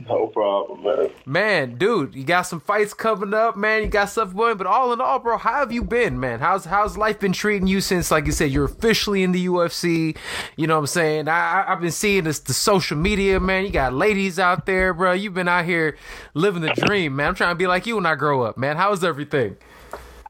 No 0.00 0.26
problem, 0.26 0.82
man. 0.82 1.10
Man, 1.24 1.78
dude, 1.78 2.14
you 2.14 2.24
got 2.24 2.42
some 2.42 2.60
fights 2.60 2.92
coming 2.92 3.32
up, 3.32 3.56
man. 3.56 3.82
You 3.82 3.88
got 3.88 4.06
stuff 4.06 4.34
going, 4.34 4.56
but 4.56 4.66
all 4.66 4.92
in 4.92 5.00
all, 5.00 5.18
bro, 5.18 5.38
how 5.38 5.54
have 5.54 5.72
you 5.72 5.82
been, 5.82 6.20
man? 6.20 6.40
How's 6.40 6.64
how's 6.66 6.96
life 6.96 7.18
been 7.18 7.32
treating 7.32 7.66
you 7.66 7.80
since, 7.80 8.10
like 8.10 8.26
you 8.26 8.32
said, 8.32 8.50
you're 8.50 8.66
officially 8.66 9.22
in 9.22 9.32
the 9.32 9.46
UFC? 9.46 10.16
You 10.56 10.66
know 10.66 10.74
what 10.74 10.80
I'm 10.80 10.86
saying? 10.86 11.28
I, 11.28 11.62
I 11.62 11.72
I've 11.72 11.80
been 11.80 11.90
seeing 11.90 12.24
this 12.24 12.40
the 12.40 12.52
social 12.52 12.96
media, 12.96 13.40
man. 13.40 13.64
You 13.64 13.70
got 13.70 13.94
ladies 13.94 14.38
out 14.38 14.66
there, 14.66 14.92
bro. 14.92 15.12
You've 15.12 15.34
been 15.34 15.48
out 15.48 15.64
here 15.64 15.96
living 16.34 16.62
the 16.62 16.74
dream, 16.74 17.16
man. 17.16 17.28
I'm 17.28 17.34
trying 17.34 17.52
to 17.52 17.58
be 17.58 17.66
like 17.66 17.86
you 17.86 17.96
when 17.96 18.06
I 18.06 18.14
grow 18.14 18.42
up, 18.42 18.58
man. 18.58 18.76
How's 18.76 19.02
everything? 19.02 19.56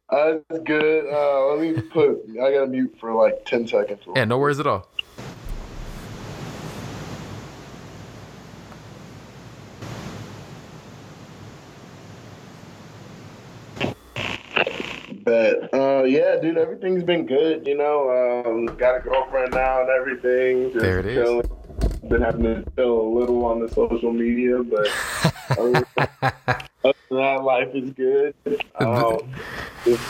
Uh, 0.08 0.38
it's 0.50 0.62
good. 0.64 1.12
Uh, 1.12 1.46
let 1.46 1.60
me 1.60 1.80
put. 1.82 2.22
I 2.40 2.52
gotta 2.52 2.68
mute 2.68 2.96
for 3.00 3.12
like 3.12 3.44
ten 3.44 3.66
seconds. 3.66 4.02
Yeah, 4.14 4.24
no 4.24 4.38
worries 4.38 4.60
at 4.60 4.66
all. 4.66 4.88
But 15.26 15.74
uh, 15.74 16.04
yeah, 16.04 16.36
dude, 16.40 16.56
everything's 16.56 17.02
been 17.02 17.26
good. 17.26 17.66
You 17.66 17.76
know, 17.76 18.44
um, 18.46 18.66
got 18.76 18.98
a 18.98 19.00
girlfriend 19.00 19.52
now 19.52 19.80
and 19.80 19.90
everything. 19.90 20.72
Just 20.72 20.84
There 20.84 21.00
it 21.00 21.06
is. 21.06 21.14
chilling. 21.16 21.50
Been 22.08 22.22
having 22.22 22.44
to 22.44 22.64
chill 22.76 23.00
a 23.00 23.10
little 23.18 23.44
on 23.44 23.58
the 23.58 23.68
social 23.68 24.12
media, 24.12 24.62
but 24.62 24.86
other 25.58 25.84
other 26.22 26.94
than 27.10 27.18
that, 27.18 27.42
life 27.42 27.74
is 27.74 27.90
good. 27.90 28.36
Um, 28.78 29.18
just 29.84 30.00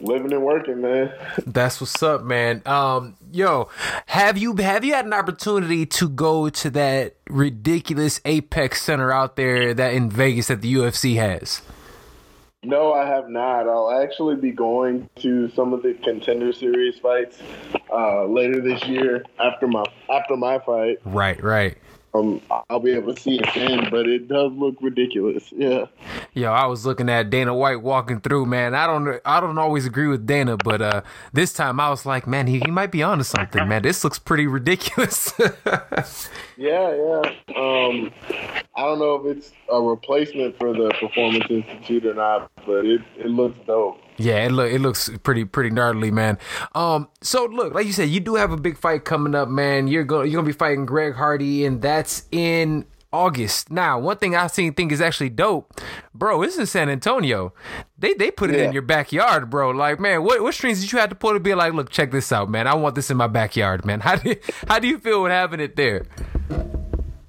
living 0.00 0.32
and 0.32 0.42
working, 0.42 0.80
man. 0.80 1.12
That's 1.46 1.80
what's 1.80 2.02
up, 2.02 2.24
man. 2.24 2.62
Um, 2.66 3.14
yo, 3.30 3.68
have 4.06 4.36
you 4.36 4.56
have 4.56 4.84
you 4.84 4.94
had 4.94 5.06
an 5.06 5.12
opportunity 5.12 5.86
to 5.86 6.08
go 6.08 6.48
to 6.48 6.70
that 6.70 7.14
ridiculous 7.30 8.20
Apex 8.24 8.82
Center 8.82 9.12
out 9.12 9.36
there 9.36 9.72
that 9.74 9.94
in 9.94 10.10
Vegas 10.10 10.48
that 10.48 10.60
the 10.60 10.74
UFC 10.74 11.14
has? 11.18 11.62
No, 12.68 12.92
I 12.92 13.06
have 13.06 13.30
not. 13.30 13.66
I'll 13.66 14.02
actually 14.02 14.36
be 14.36 14.50
going 14.50 15.08
to 15.20 15.48
some 15.52 15.72
of 15.72 15.82
the 15.82 15.94
contender 15.94 16.52
series 16.52 16.98
fights 16.98 17.38
uh, 17.90 18.26
later 18.26 18.60
this 18.60 18.84
year 18.84 19.24
after 19.40 19.66
my 19.66 19.84
after 20.10 20.36
my 20.36 20.58
fight. 20.58 20.98
Right, 21.06 21.42
right. 21.42 21.78
Um, 22.14 22.40
I'll 22.70 22.80
be 22.80 22.92
able 22.92 23.14
to 23.14 23.20
see 23.20 23.38
it 23.38 23.46
then, 23.54 23.88
but 23.90 24.06
it 24.08 24.28
does 24.28 24.52
look 24.52 24.76
ridiculous. 24.80 25.52
Yeah. 25.54 25.86
Yo, 26.32 26.50
I 26.50 26.66
was 26.66 26.86
looking 26.86 27.08
at 27.08 27.30
Dana 27.30 27.54
White 27.54 27.82
walking 27.82 28.20
through, 28.20 28.46
man. 28.46 28.74
I 28.74 28.86
don't 28.86 29.20
I 29.24 29.40
don't 29.40 29.58
always 29.58 29.86
agree 29.86 30.08
with 30.08 30.26
Dana, 30.26 30.56
but 30.56 30.80
uh 30.80 31.02
this 31.32 31.52
time 31.52 31.80
I 31.80 31.90
was 31.90 32.06
like, 32.06 32.26
man, 32.26 32.46
he, 32.46 32.60
he 32.60 32.70
might 32.70 32.90
be 32.90 33.02
onto 33.02 33.24
something, 33.24 33.68
man. 33.68 33.82
This 33.82 34.04
looks 34.04 34.18
pretty 34.18 34.46
ridiculous. 34.46 35.32
Yeah, 36.58 36.92
yeah. 36.92 37.22
Um, 37.56 38.10
I 38.76 38.82
don't 38.82 38.98
know 38.98 39.14
if 39.14 39.36
it's 39.36 39.52
a 39.72 39.80
replacement 39.80 40.58
for 40.58 40.72
the 40.72 40.92
Performance 40.98 41.44
Institute 41.48 42.04
or 42.04 42.14
not, 42.14 42.50
but 42.66 42.84
it, 42.84 43.00
it 43.16 43.26
looks 43.26 43.56
dope. 43.64 44.00
Yeah, 44.18 44.44
it 44.44 44.50
look 44.50 44.70
it 44.70 44.80
looks 44.80 45.08
pretty 45.22 45.44
pretty 45.44 45.70
gnarly, 45.70 46.10
man. 46.10 46.38
Um, 46.74 47.08
so 47.22 47.44
look, 47.46 47.72
like 47.72 47.86
you 47.86 47.92
said, 47.92 48.08
you 48.08 48.20
do 48.20 48.34
have 48.34 48.50
a 48.50 48.56
big 48.56 48.76
fight 48.76 49.04
coming 49.04 49.34
up, 49.34 49.48
man. 49.48 49.86
You're 49.86 50.04
going 50.04 50.30
you're 50.30 50.38
gonna 50.40 50.46
be 50.46 50.52
fighting 50.52 50.86
Greg 50.86 51.14
Hardy, 51.14 51.64
and 51.64 51.80
that's 51.80 52.24
in 52.32 52.84
August. 53.12 53.70
Now, 53.70 53.98
one 53.98 54.18
thing 54.18 54.36
I 54.36 54.48
seen 54.48 54.74
think 54.74 54.92
is 54.92 55.00
actually 55.00 55.30
dope, 55.30 55.80
bro. 56.12 56.42
This 56.42 56.58
is 56.58 56.70
San 56.70 56.90
Antonio. 56.90 57.54
They 57.96 58.12
they 58.14 58.30
put 58.30 58.50
it 58.50 58.60
in 58.60 58.72
your 58.72 58.82
backyard, 58.82 59.50
bro. 59.50 59.70
Like, 59.70 60.00
man, 60.00 60.24
what 60.24 60.42
what 60.42 60.52
strings 60.52 60.80
did 60.80 60.92
you 60.92 60.98
have 60.98 61.10
to 61.10 61.14
pull 61.14 61.32
to 61.32 61.40
be 61.40 61.54
like, 61.54 61.72
look, 61.72 61.88
check 61.88 62.10
this 62.10 62.32
out, 62.32 62.50
man. 62.50 62.66
I 62.66 62.74
want 62.74 62.96
this 62.96 63.10
in 63.10 63.16
my 63.16 63.28
backyard, 63.28 63.84
man. 63.84 64.00
How 64.08 64.16
do 64.16 64.30
you, 64.30 64.36
how 64.66 64.78
do 64.78 64.88
you 64.88 64.98
feel 64.98 65.22
with 65.22 65.32
having 65.32 65.60
it 65.60 65.76
there? 65.76 66.06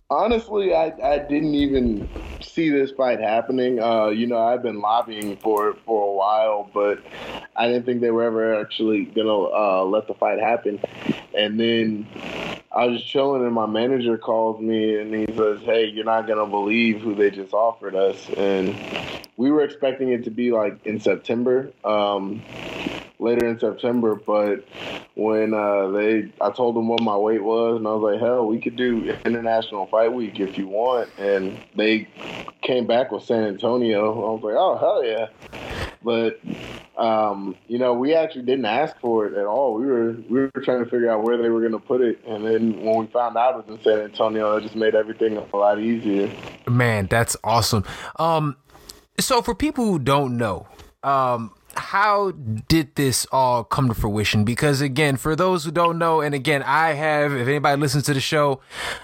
Honestly, 0.09 0.73
I, 0.73 0.93
I 1.03 1.19
didn't 1.19 1.53
even 1.55 2.09
see 2.41 2.69
this 2.69 2.91
fight 2.91 3.19
happening. 3.19 3.79
Uh, 3.79 4.07
you 4.07 4.25
know, 4.27 4.37
I've 4.39 4.63
been 4.63 4.81
lobbying 4.81 5.37
for 5.37 5.69
it 5.69 5.77
for 5.85 6.09
a 6.09 6.13
while, 6.13 6.69
but 6.73 6.99
I 7.55 7.67
didn't 7.67 7.85
think 7.85 8.01
they 8.01 8.11
were 8.11 8.23
ever 8.23 8.59
actually 8.59 9.05
gonna 9.05 9.29
uh, 9.37 9.83
let 9.85 10.07
the 10.07 10.15
fight 10.15 10.39
happen. 10.39 10.81
And 11.33 11.59
then 11.59 12.09
I 12.71 12.87
was 12.87 13.03
chilling, 13.03 13.43
and 13.45 13.53
my 13.53 13.67
manager 13.67 14.17
calls 14.17 14.61
me, 14.61 14.99
and 14.99 15.13
he 15.13 15.25
says, 15.35 15.61
"Hey, 15.63 15.85
you're 15.85 16.05
not 16.05 16.27
gonna 16.27 16.47
believe 16.47 17.01
who 17.01 17.15
they 17.15 17.29
just 17.31 17.53
offered 17.53 17.95
us." 17.95 18.29
And 18.37 18.81
we 19.37 19.51
were 19.51 19.63
expecting 19.63 20.09
it 20.09 20.25
to 20.25 20.31
be 20.31 20.51
like 20.51 20.79
in 20.85 20.99
September. 20.99 21.73
Um, 21.83 22.45
later 23.19 23.47
in 23.47 23.59
September, 23.59 24.15
but 24.15 24.65
when 25.15 25.53
uh, 25.53 25.89
they, 25.89 26.31
I 26.39 26.51
told 26.51 26.75
them 26.75 26.87
what 26.87 27.01
my 27.01 27.17
weight 27.17 27.43
was, 27.43 27.77
and 27.77 27.87
I 27.87 27.91
was 27.91 28.13
like, 28.13 28.21
hell, 28.21 28.47
we 28.47 28.59
could 28.59 28.77
do 28.77 29.13
International 29.25 29.85
Fight 29.87 30.13
Week 30.13 30.39
if 30.39 30.57
you 30.57 30.67
want, 30.67 31.09
and 31.17 31.59
they 31.75 32.07
came 32.61 32.87
back 32.87 33.11
with 33.11 33.23
San 33.23 33.43
Antonio. 33.43 34.13
I 34.13 34.31
was 34.33 34.43
like, 34.43 34.55
oh 34.57 34.77
hell 34.77 35.03
yeah, 35.03 35.27
but 36.01 36.39
um, 36.97 37.55
you 37.67 37.77
know, 37.77 37.93
we 37.93 38.13
actually 38.13 38.43
didn't 38.43 38.65
ask 38.65 38.97
for 38.99 39.25
it 39.25 39.33
at 39.33 39.45
all. 39.45 39.73
We 39.73 39.85
were 39.85 40.11
we 40.29 40.39
were 40.41 40.61
trying 40.63 40.83
to 40.83 40.89
figure 40.89 41.09
out 41.09 41.23
where 41.23 41.37
they 41.37 41.49
were 41.49 41.59
going 41.59 41.73
to 41.73 41.79
put 41.79 42.01
it, 42.01 42.19
and 42.25 42.45
then 42.45 42.83
when 42.83 42.97
we 42.97 43.07
found 43.07 43.37
out 43.37 43.59
it 43.59 43.67
was 43.67 43.77
in 43.77 43.83
San 43.83 43.99
Antonio, 43.99 44.55
it 44.55 44.61
just 44.61 44.75
made 44.75 44.95
everything 44.95 45.37
a 45.37 45.55
lot 45.55 45.79
easier. 45.79 46.31
Man, 46.67 47.07
that's 47.07 47.35
awesome. 47.43 47.83
Um, 48.17 48.55
so 49.19 49.41
for 49.41 49.55
people 49.55 49.85
who 49.85 49.99
don't 49.99 50.37
know, 50.37 50.67
um, 51.03 51.51
how 51.79 52.31
did 52.31 52.93
this 52.95 53.25
all 53.31 53.63
come 53.63 53.87
to 53.87 53.93
fruition? 53.93 54.43
Because 54.43 54.81
again, 54.81 55.17
for 55.17 55.35
those 55.35 55.63
who 55.65 55.71
don't 55.71 55.97
know, 55.97 56.21
and 56.21 56.35
again, 56.35 56.61
I 56.63 56.93
have, 56.93 57.31
if 57.33 57.47
anybody 57.47 57.79
listens 57.81 58.03
to 58.05 58.13
the 58.13 58.19
show, 58.19 58.61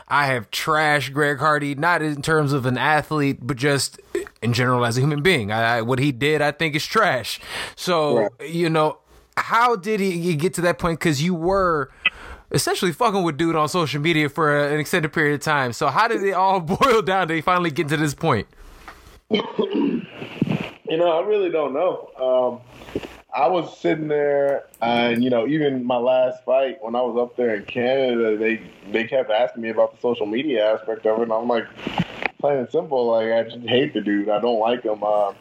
I 0.07 0.27
have 0.27 0.51
trashed 0.51 1.11
Greg 1.13 1.39
Hardy, 1.39 1.73
not 1.75 2.01
in 2.01 2.21
terms 2.21 2.53
of 2.53 2.65
an 2.65 2.77
athlete, 2.77 3.39
but 3.41 3.57
just 3.57 3.99
in 4.41 4.53
general 4.53 4.85
as 4.85 4.97
a 4.97 5.01
human 5.01 5.21
being. 5.23 5.51
I, 5.51 5.77
I 5.77 5.81
what 5.81 5.99
he 5.99 6.11
did, 6.11 6.41
I 6.41 6.51
think 6.51 6.75
is 6.75 6.85
trash. 6.85 7.39
So, 7.75 8.17
Right. 8.19 8.49
you 8.49 8.69
know, 8.69 8.99
how 9.37 9.75
did 9.75 9.99
he 9.99 10.11
he 10.21 10.35
get 10.35 10.53
to 10.55 10.61
that 10.61 10.77
point? 10.79 10.99
Because 10.99 11.21
you 11.23 11.33
were 11.33 11.89
essentially 12.51 12.91
fucking 12.91 13.23
with 13.23 13.37
dude 13.37 13.55
on 13.55 13.67
social 13.67 13.99
media 13.99 14.29
for 14.29 14.55
a- 14.55 14.73
an 14.73 14.79
extended 14.79 15.11
period 15.11 15.33
of 15.35 15.41
time. 15.41 15.73
So 15.73 15.87
how 15.87 16.07
did 16.07 16.23
it 16.23 16.31
all 16.33 16.59
boil 16.79 17.01
down 17.01 17.27
to 17.29 17.41
finally 17.41 17.71
get 17.71 17.87
to 17.89 17.97
this 17.97 18.13
point? 18.13 18.47
You 20.89 20.97
know, 20.97 21.11
I 21.11 21.25
really 21.25 21.49
don't 21.49 21.73
know. 21.73 22.09
Um, 22.17 23.01
I 23.33 23.47
was 23.47 23.77
sitting 23.77 24.07
there, 24.07 24.65
and 24.81 25.23
you 25.23 25.29
know, 25.29 25.47
even 25.47 25.83
my 25.83 25.97
last 25.97 26.43
fight 26.45 26.77
when 26.81 26.95
I 26.95 27.01
was 27.01 27.17
up 27.21 27.35
there 27.35 27.55
in 27.55 27.65
Canada, 27.65 28.37
they 28.37 28.61
they 28.91 29.05
kept 29.05 29.29
asking 29.29 29.63
me 29.63 29.69
about 29.69 29.93
the 29.93 30.01
social 30.01 30.25
media 30.25 30.73
aspect 30.73 31.05
of 31.05 31.19
it, 31.19 31.23
and 31.23 31.33
I'm 31.33 31.47
like, 31.47 31.65
plain 32.39 32.59
and 32.59 32.69
simple, 32.69 33.07
like 33.07 33.31
I 33.31 33.43
just 33.43 33.65
hate 33.67 33.93
the 33.93 34.01
dude. 34.01 34.29
I 34.29 34.39
don't 34.39 34.59
like 34.59 34.83
him. 34.83 35.03
Uh, 35.03 35.33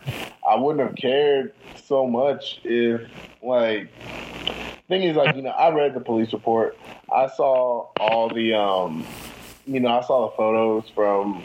I 0.47 0.57
wouldn't 0.57 0.87
have 0.87 0.97
cared 0.97 1.53
so 1.77 2.07
much 2.07 2.61
if, 2.65 3.03
like, 3.43 3.89
thing 4.89 5.03
is, 5.03 5.17
like, 5.17 5.37
you 5.37 5.43
know, 5.43 5.51
I 5.51 5.71
read 5.71 5.95
the 5.95 6.01
police 6.01 6.33
report. 6.33 6.77
I 7.13 7.29
saw 7.29 7.89
all 7.99 8.29
the, 8.29 8.55
um, 8.55 9.07
you 9.67 9.81
know, 9.81 9.89
I 9.89 10.03
saw 10.03 10.29
the 10.29 10.37
photos 10.37 10.91
from 10.95 11.43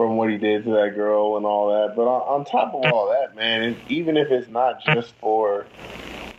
from 0.00 0.16
what 0.16 0.30
he 0.30 0.38
did 0.38 0.64
to 0.64 0.70
that 0.70 0.94
girl 0.94 1.36
and 1.36 1.44
all 1.44 1.68
that. 1.72 1.94
But 1.94 2.04
on, 2.04 2.40
on 2.40 2.44
top 2.46 2.72
of 2.72 2.90
all 2.90 3.10
that, 3.10 3.36
man, 3.36 3.82
even 3.88 4.16
if 4.16 4.30
it's 4.30 4.48
not 4.48 4.82
just 4.82 5.14
for 5.20 5.66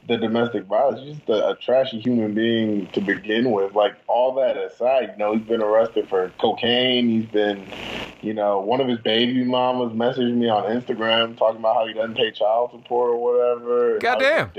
the 0.08 0.18
domestic 0.18 0.66
violence, 0.66 1.00
he's 1.02 1.16
just 1.18 1.30
a, 1.30 1.50
a, 1.50 1.56
trashy 1.56 2.00
human 2.00 2.34
being 2.34 2.88
to 2.88 3.02
begin 3.02 3.52
with. 3.52 3.74
Like 3.74 3.96
all 4.08 4.34
that 4.36 4.58
aside, 4.58 5.12
you 5.14 5.18
know, 5.18 5.36
he's 5.36 5.48
been 5.48 5.62
arrested 5.62 6.10
for 6.10 6.32
cocaine. 6.40 7.08
He's 7.08 7.30
been, 7.30 7.66
you 8.22 8.34
know, 8.34 8.60
one 8.60 8.82
of 8.82 8.88
his 8.88 9.00
baby 9.00 9.44
mamas 9.44 9.94
messaged 9.94 10.36
me 10.36 10.50
on 10.50 10.64
Instagram 10.64 11.38
talking 11.38 11.60
about 11.60 11.76
how 11.76 11.88
he 11.88 11.94
doesn't 11.94 12.16
pay 12.16 12.32
child 12.32 12.72
support 12.72 13.12
or 13.12 13.18
whatever. 13.18 14.00
Goddamn. 14.00 14.52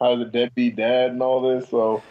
I 0.00 0.08
was 0.08 0.20
a 0.20 0.30
deadbeat 0.30 0.76
dad 0.76 1.10
and 1.10 1.22
all 1.22 1.42
this. 1.42 1.68
So 1.68 2.02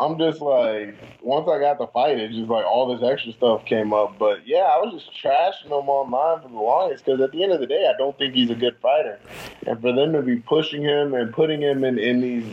I'm 0.00 0.18
just 0.18 0.40
like, 0.40 0.96
once 1.22 1.48
I 1.48 1.58
got 1.60 1.78
the 1.78 1.86
fight, 1.88 2.18
it 2.18 2.32
just 2.32 2.48
like 2.48 2.64
all 2.64 2.94
this 2.94 3.08
extra 3.08 3.32
stuff 3.32 3.64
came 3.66 3.92
up. 3.92 4.18
But 4.18 4.46
yeah, 4.46 4.62
I 4.70 4.78
was 4.78 4.92
just 4.92 5.12
trashing 5.22 5.66
him 5.66 5.88
online 5.88 6.42
for 6.42 6.48
the 6.48 6.54
longest 6.54 7.04
because 7.04 7.20
at 7.20 7.32
the 7.32 7.42
end 7.42 7.52
of 7.52 7.60
the 7.60 7.66
day, 7.66 7.90
I 7.92 7.96
don't 7.96 8.16
think 8.18 8.34
he's 8.34 8.50
a 8.50 8.54
good 8.54 8.76
fighter. 8.80 9.20
And 9.66 9.80
for 9.80 9.92
them 9.92 10.12
to 10.12 10.22
be 10.22 10.36
pushing 10.36 10.82
him 10.82 11.14
and 11.14 11.32
putting 11.42 11.60
him 11.60 11.82
in, 11.82 11.98
in 11.98 12.20
these 12.20 12.44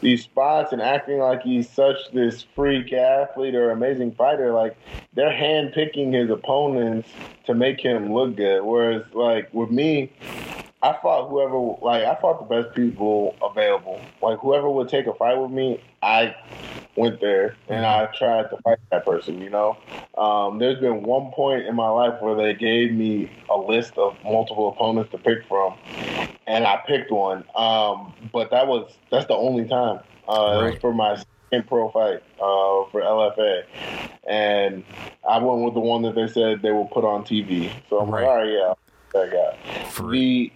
these 0.00 0.24
spots 0.24 0.72
and 0.72 0.82
acting 0.82 1.18
like 1.18 1.40
he's 1.42 1.70
such 1.70 2.10
this 2.12 2.44
freak 2.56 2.92
athlete 2.92 3.54
or 3.54 3.70
amazing 3.70 4.10
fighter, 4.10 4.52
like 4.52 4.76
they're 5.12 5.30
handpicking 5.30 6.12
his 6.12 6.28
opponents 6.28 7.08
to 7.46 7.54
make 7.54 7.80
him 7.80 8.12
look 8.12 8.34
good. 8.34 8.64
Whereas 8.64 9.04
like 9.12 9.54
with 9.54 9.70
me, 9.70 10.10
I 10.82 10.98
fought 11.00 11.30
whoever 11.30 11.76
like 11.80 12.02
I 12.02 12.16
fought 12.20 12.40
the 12.40 12.62
best 12.62 12.74
people 12.74 13.36
available. 13.40 14.00
Like 14.20 14.40
whoever 14.40 14.68
would 14.68 14.88
take 14.88 15.06
a 15.06 15.14
fight 15.14 15.38
with 15.38 15.52
me, 15.52 15.80
I 16.02 16.34
went 16.96 17.20
there 17.20 17.54
and 17.68 17.86
I 17.86 18.06
tried 18.06 18.50
to 18.50 18.56
fight 18.64 18.78
that 18.90 19.04
person. 19.04 19.40
You 19.40 19.50
know, 19.50 19.76
um, 20.18 20.58
there's 20.58 20.80
been 20.80 21.04
one 21.04 21.30
point 21.30 21.66
in 21.66 21.76
my 21.76 21.88
life 21.88 22.20
where 22.20 22.34
they 22.34 22.52
gave 22.52 22.92
me 22.92 23.30
a 23.48 23.56
list 23.56 23.96
of 23.96 24.16
multiple 24.24 24.70
opponents 24.70 25.12
to 25.12 25.18
pick 25.18 25.46
from, 25.46 25.74
and 26.46 26.66
I 26.66 26.82
picked 26.86 27.10
one. 27.10 27.44
Um, 27.56 28.14
but 28.32 28.50
that 28.50 28.66
was 28.66 28.92
that's 29.10 29.26
the 29.26 29.34
only 29.34 29.66
time. 29.66 30.00
Uh, 30.28 30.32
right. 30.32 30.66
It 30.66 30.70
was 30.72 30.80
for 30.80 30.94
my 30.94 31.16
second 31.50 31.68
pro 31.68 31.90
fight 31.90 32.22
uh, 32.36 32.90
for 32.90 33.00
LFA, 33.02 33.64
and 34.28 34.84
I 35.28 35.38
went 35.38 35.62
with 35.64 35.74
the 35.74 35.80
one 35.80 36.02
that 36.02 36.14
they 36.14 36.28
said 36.28 36.62
they 36.62 36.72
will 36.72 36.86
put 36.86 37.04
on 37.04 37.24
TV. 37.24 37.70
So 37.90 38.00
I'm 38.00 38.10
right. 38.10 38.22
like, 38.22 38.30
all 38.30 38.36
right, 38.36 38.50
yeah 38.50 38.74
that 39.14 39.32
guy. 39.32 39.84
Free. 39.90 40.52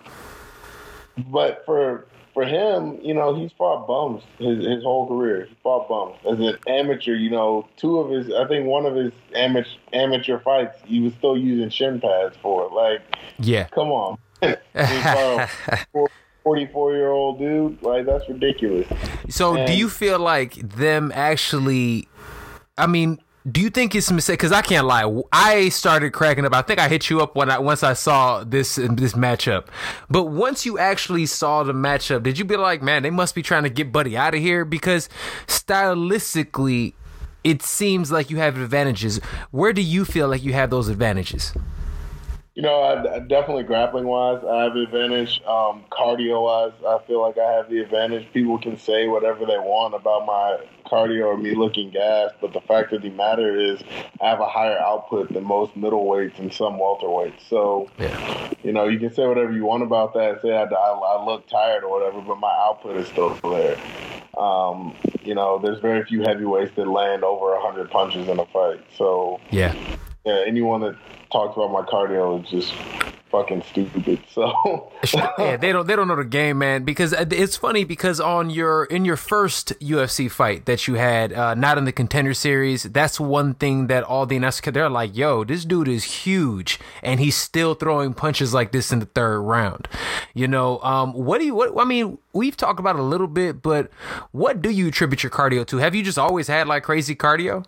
The, 1.16 1.22
but 1.22 1.64
for 1.64 2.06
for 2.34 2.44
him, 2.44 2.98
you 3.02 3.14
know, 3.14 3.34
he's 3.34 3.50
fought 3.52 3.86
bums 3.88 4.22
his 4.38 4.64
his 4.64 4.82
whole 4.82 5.08
career. 5.08 5.46
He 5.46 5.56
fought 5.62 5.88
bums 5.88 6.16
as 6.30 6.38
an 6.38 6.58
amateur. 6.66 7.14
You 7.14 7.30
know, 7.30 7.66
two 7.76 7.98
of 7.98 8.10
his, 8.10 8.32
I 8.32 8.46
think 8.46 8.66
one 8.66 8.84
of 8.84 8.94
his 8.94 9.12
amateur 9.34 9.70
amateur 9.92 10.38
fights, 10.38 10.76
he 10.84 11.00
was 11.00 11.14
still 11.14 11.36
using 11.36 11.70
shin 11.70 12.00
pads 12.00 12.36
for. 12.42 12.68
Like, 12.70 13.00
yeah, 13.38 13.68
come 13.68 13.88
on. 13.88 14.18
Uh, 14.42 15.46
44 16.44 16.94
year 16.94 17.10
old 17.10 17.38
dude 17.38 17.82
like 17.82 18.06
that's 18.06 18.26
ridiculous 18.28 18.86
so 19.28 19.56
and, 19.56 19.66
do 19.66 19.76
you 19.76 19.88
feel 19.88 20.18
like 20.18 20.54
them 20.54 21.12
actually 21.14 22.08
i 22.78 22.86
mean 22.86 23.18
do 23.50 23.60
you 23.60 23.70
think 23.70 23.94
it's 23.94 24.10
a 24.10 24.14
mistake? 24.14 24.38
Because 24.38 24.52
I 24.52 24.62
can't 24.62 24.86
lie, 24.86 25.22
I 25.32 25.68
started 25.70 26.12
cracking 26.12 26.44
up. 26.44 26.54
I 26.54 26.62
think 26.62 26.78
I 26.78 26.88
hit 26.88 27.08
you 27.08 27.20
up 27.20 27.34
when 27.34 27.50
I 27.50 27.58
once 27.58 27.82
I 27.82 27.92
saw 27.92 28.44
this 28.44 28.76
this 28.76 29.14
matchup. 29.14 29.68
But 30.10 30.24
once 30.24 30.66
you 30.66 30.78
actually 30.78 31.26
saw 31.26 31.62
the 31.62 31.72
matchup, 31.72 32.22
did 32.22 32.38
you 32.38 32.44
be 32.44 32.56
like, 32.56 32.82
man, 32.82 33.02
they 33.02 33.10
must 33.10 33.34
be 33.34 33.42
trying 33.42 33.62
to 33.62 33.70
get 33.70 33.92
Buddy 33.92 34.16
out 34.16 34.34
of 34.34 34.40
here? 34.40 34.64
Because 34.64 35.08
stylistically, 35.46 36.94
it 37.44 37.62
seems 37.62 38.12
like 38.12 38.28
you 38.28 38.36
have 38.38 38.58
advantages. 38.58 39.18
Where 39.50 39.72
do 39.72 39.82
you 39.82 40.04
feel 40.04 40.28
like 40.28 40.42
you 40.42 40.52
have 40.52 40.70
those 40.70 40.88
advantages? 40.88 41.54
You 42.58 42.62
know, 42.62 42.82
I, 42.82 43.20
definitely 43.20 43.62
grappling 43.62 44.04
wise, 44.04 44.42
I 44.42 44.64
have 44.64 44.74
the 44.74 44.82
advantage. 44.82 45.40
Um, 45.42 45.84
cardio 45.92 46.42
wise, 46.42 46.72
I 46.84 46.98
feel 47.06 47.22
like 47.22 47.38
I 47.38 47.52
have 47.52 47.70
the 47.70 47.78
advantage. 47.78 48.26
People 48.32 48.58
can 48.58 48.76
say 48.76 49.06
whatever 49.06 49.46
they 49.46 49.58
want 49.58 49.94
about 49.94 50.26
my 50.26 50.58
cardio 50.84 51.26
or 51.26 51.36
me 51.36 51.54
looking 51.54 51.90
gas, 51.90 52.32
but 52.40 52.52
the 52.52 52.60
fact 52.62 52.92
of 52.92 53.02
the 53.02 53.10
matter 53.10 53.56
is, 53.56 53.80
I 54.20 54.30
have 54.30 54.40
a 54.40 54.48
higher 54.48 54.76
output 54.76 55.32
than 55.32 55.44
most 55.44 55.76
middleweights 55.76 56.40
and 56.40 56.52
some 56.52 56.80
welterweights. 56.80 57.48
So, 57.48 57.92
yeah. 57.96 58.50
you 58.64 58.72
know, 58.72 58.88
you 58.88 58.98
can 58.98 59.14
say 59.14 59.24
whatever 59.24 59.52
you 59.52 59.64
want 59.64 59.84
about 59.84 60.14
that. 60.14 60.42
Say 60.42 60.50
I, 60.50 60.64
I, 60.64 60.64
I 60.64 61.24
look 61.24 61.46
tired 61.46 61.84
or 61.84 61.90
whatever, 61.92 62.20
but 62.22 62.40
my 62.40 62.52
output 62.58 62.96
is 62.96 63.06
still 63.06 63.34
there. 63.34 63.78
Um, 64.36 64.96
you 65.22 65.36
know, 65.36 65.60
there's 65.60 65.78
very 65.78 66.04
few 66.04 66.22
heavyweights 66.22 66.74
that 66.74 66.88
land 66.88 67.22
over 67.22 67.52
100 67.52 67.88
punches 67.88 68.26
in 68.26 68.40
a 68.40 68.46
fight. 68.46 68.84
So, 68.96 69.38
yeah. 69.52 69.76
Yeah, 70.26 70.42
anyone 70.44 70.80
that 70.80 70.96
talks 71.30 71.56
about 71.56 71.70
my 71.70 71.82
cardio 71.82 72.42
is 72.42 72.50
just 72.50 72.72
fucking 73.30 73.62
stupid. 73.62 74.20
So 74.30 74.92
yeah, 75.38 75.56
they 75.56 75.72
don't 75.72 75.86
they 75.86 75.96
don't 75.96 76.08
know 76.08 76.16
the 76.16 76.24
game, 76.24 76.58
man. 76.58 76.84
Because 76.84 77.12
uh, 77.12 77.24
it's 77.30 77.56
funny 77.56 77.84
because 77.84 78.20
on 78.20 78.50
your 78.50 78.84
in 78.84 79.04
your 79.04 79.16
first 79.16 79.72
UFC 79.80 80.30
fight 80.30 80.66
that 80.66 80.86
you 80.86 80.94
had, 80.94 81.32
uh, 81.32 81.54
not 81.54 81.78
in 81.78 81.84
the 81.84 81.92
contender 81.92 82.34
series, 82.34 82.84
that's 82.84 83.18
one 83.18 83.54
thing 83.54 83.86
that 83.88 84.04
all 84.04 84.26
the 84.26 84.36
announcers 84.36 84.72
they're 84.72 84.88
like, 84.88 85.16
"Yo, 85.16 85.44
this 85.44 85.64
dude 85.64 85.88
is 85.88 86.04
huge, 86.04 86.78
and 87.02 87.20
he's 87.20 87.36
still 87.36 87.74
throwing 87.74 88.14
punches 88.14 88.54
like 88.54 88.72
this 88.72 88.92
in 88.92 89.00
the 89.00 89.06
third 89.06 89.40
round." 89.40 89.88
You 90.34 90.48
know, 90.48 90.78
um, 90.80 91.12
what 91.12 91.38
do 91.38 91.46
you? 91.46 91.54
What 91.54 91.72
I 91.78 91.84
mean, 91.84 92.18
we've 92.32 92.56
talked 92.56 92.80
about 92.80 92.96
a 92.96 93.02
little 93.02 93.28
bit, 93.28 93.62
but 93.62 93.90
what 94.32 94.62
do 94.62 94.70
you 94.70 94.88
attribute 94.88 95.22
your 95.22 95.30
cardio 95.30 95.66
to? 95.66 95.78
Have 95.78 95.94
you 95.94 96.02
just 96.02 96.18
always 96.18 96.48
had 96.48 96.68
like 96.68 96.82
crazy 96.82 97.14
cardio? 97.14 97.64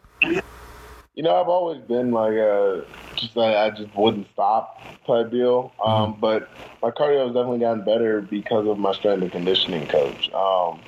You 1.14 1.24
know, 1.24 1.40
I've 1.40 1.48
always 1.48 1.80
been 1.82 2.12
like 2.12 2.32
a 2.34 2.84
just 3.16 3.36
like 3.36 3.56
I 3.56 3.70
just 3.70 3.94
wouldn't 3.96 4.28
stop 4.32 4.80
type 5.06 5.30
deal. 5.30 5.72
Um, 5.84 6.12
mm-hmm. 6.12 6.20
But 6.20 6.48
my 6.82 6.90
cardio 6.90 7.26
has 7.26 7.34
definitely 7.34 7.58
gotten 7.58 7.84
better 7.84 8.20
because 8.20 8.66
of 8.66 8.78
my 8.78 8.92
strength 8.92 9.22
and 9.22 9.32
conditioning 9.32 9.86
coach. 9.88 10.32
Um, 10.32 10.80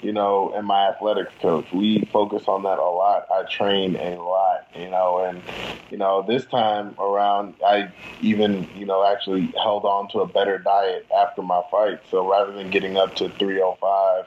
you 0.00 0.12
know, 0.12 0.52
and 0.54 0.66
my 0.66 0.88
athletics 0.88 1.32
coach. 1.40 1.66
We 1.72 2.08
focus 2.12 2.44
on 2.46 2.62
that 2.64 2.78
a 2.78 2.82
lot. 2.82 3.26
I 3.32 3.42
train 3.44 3.96
a 3.96 4.16
lot. 4.16 4.68
You 4.76 4.90
know, 4.90 5.18
and 5.18 5.42
you 5.90 5.96
know 5.96 6.24
this 6.26 6.44
time 6.46 6.94
around, 6.98 7.54
I 7.66 7.90
even 8.20 8.68
you 8.76 8.86
know 8.86 9.04
actually 9.04 9.52
held 9.62 9.84
on 9.84 10.08
to 10.10 10.20
a 10.20 10.26
better 10.26 10.58
diet 10.58 11.06
after 11.16 11.42
my 11.42 11.62
fight. 11.70 12.00
So 12.10 12.30
rather 12.30 12.52
than 12.52 12.70
getting 12.70 12.96
up 12.96 13.16
to 13.16 13.28
305, 13.30 14.26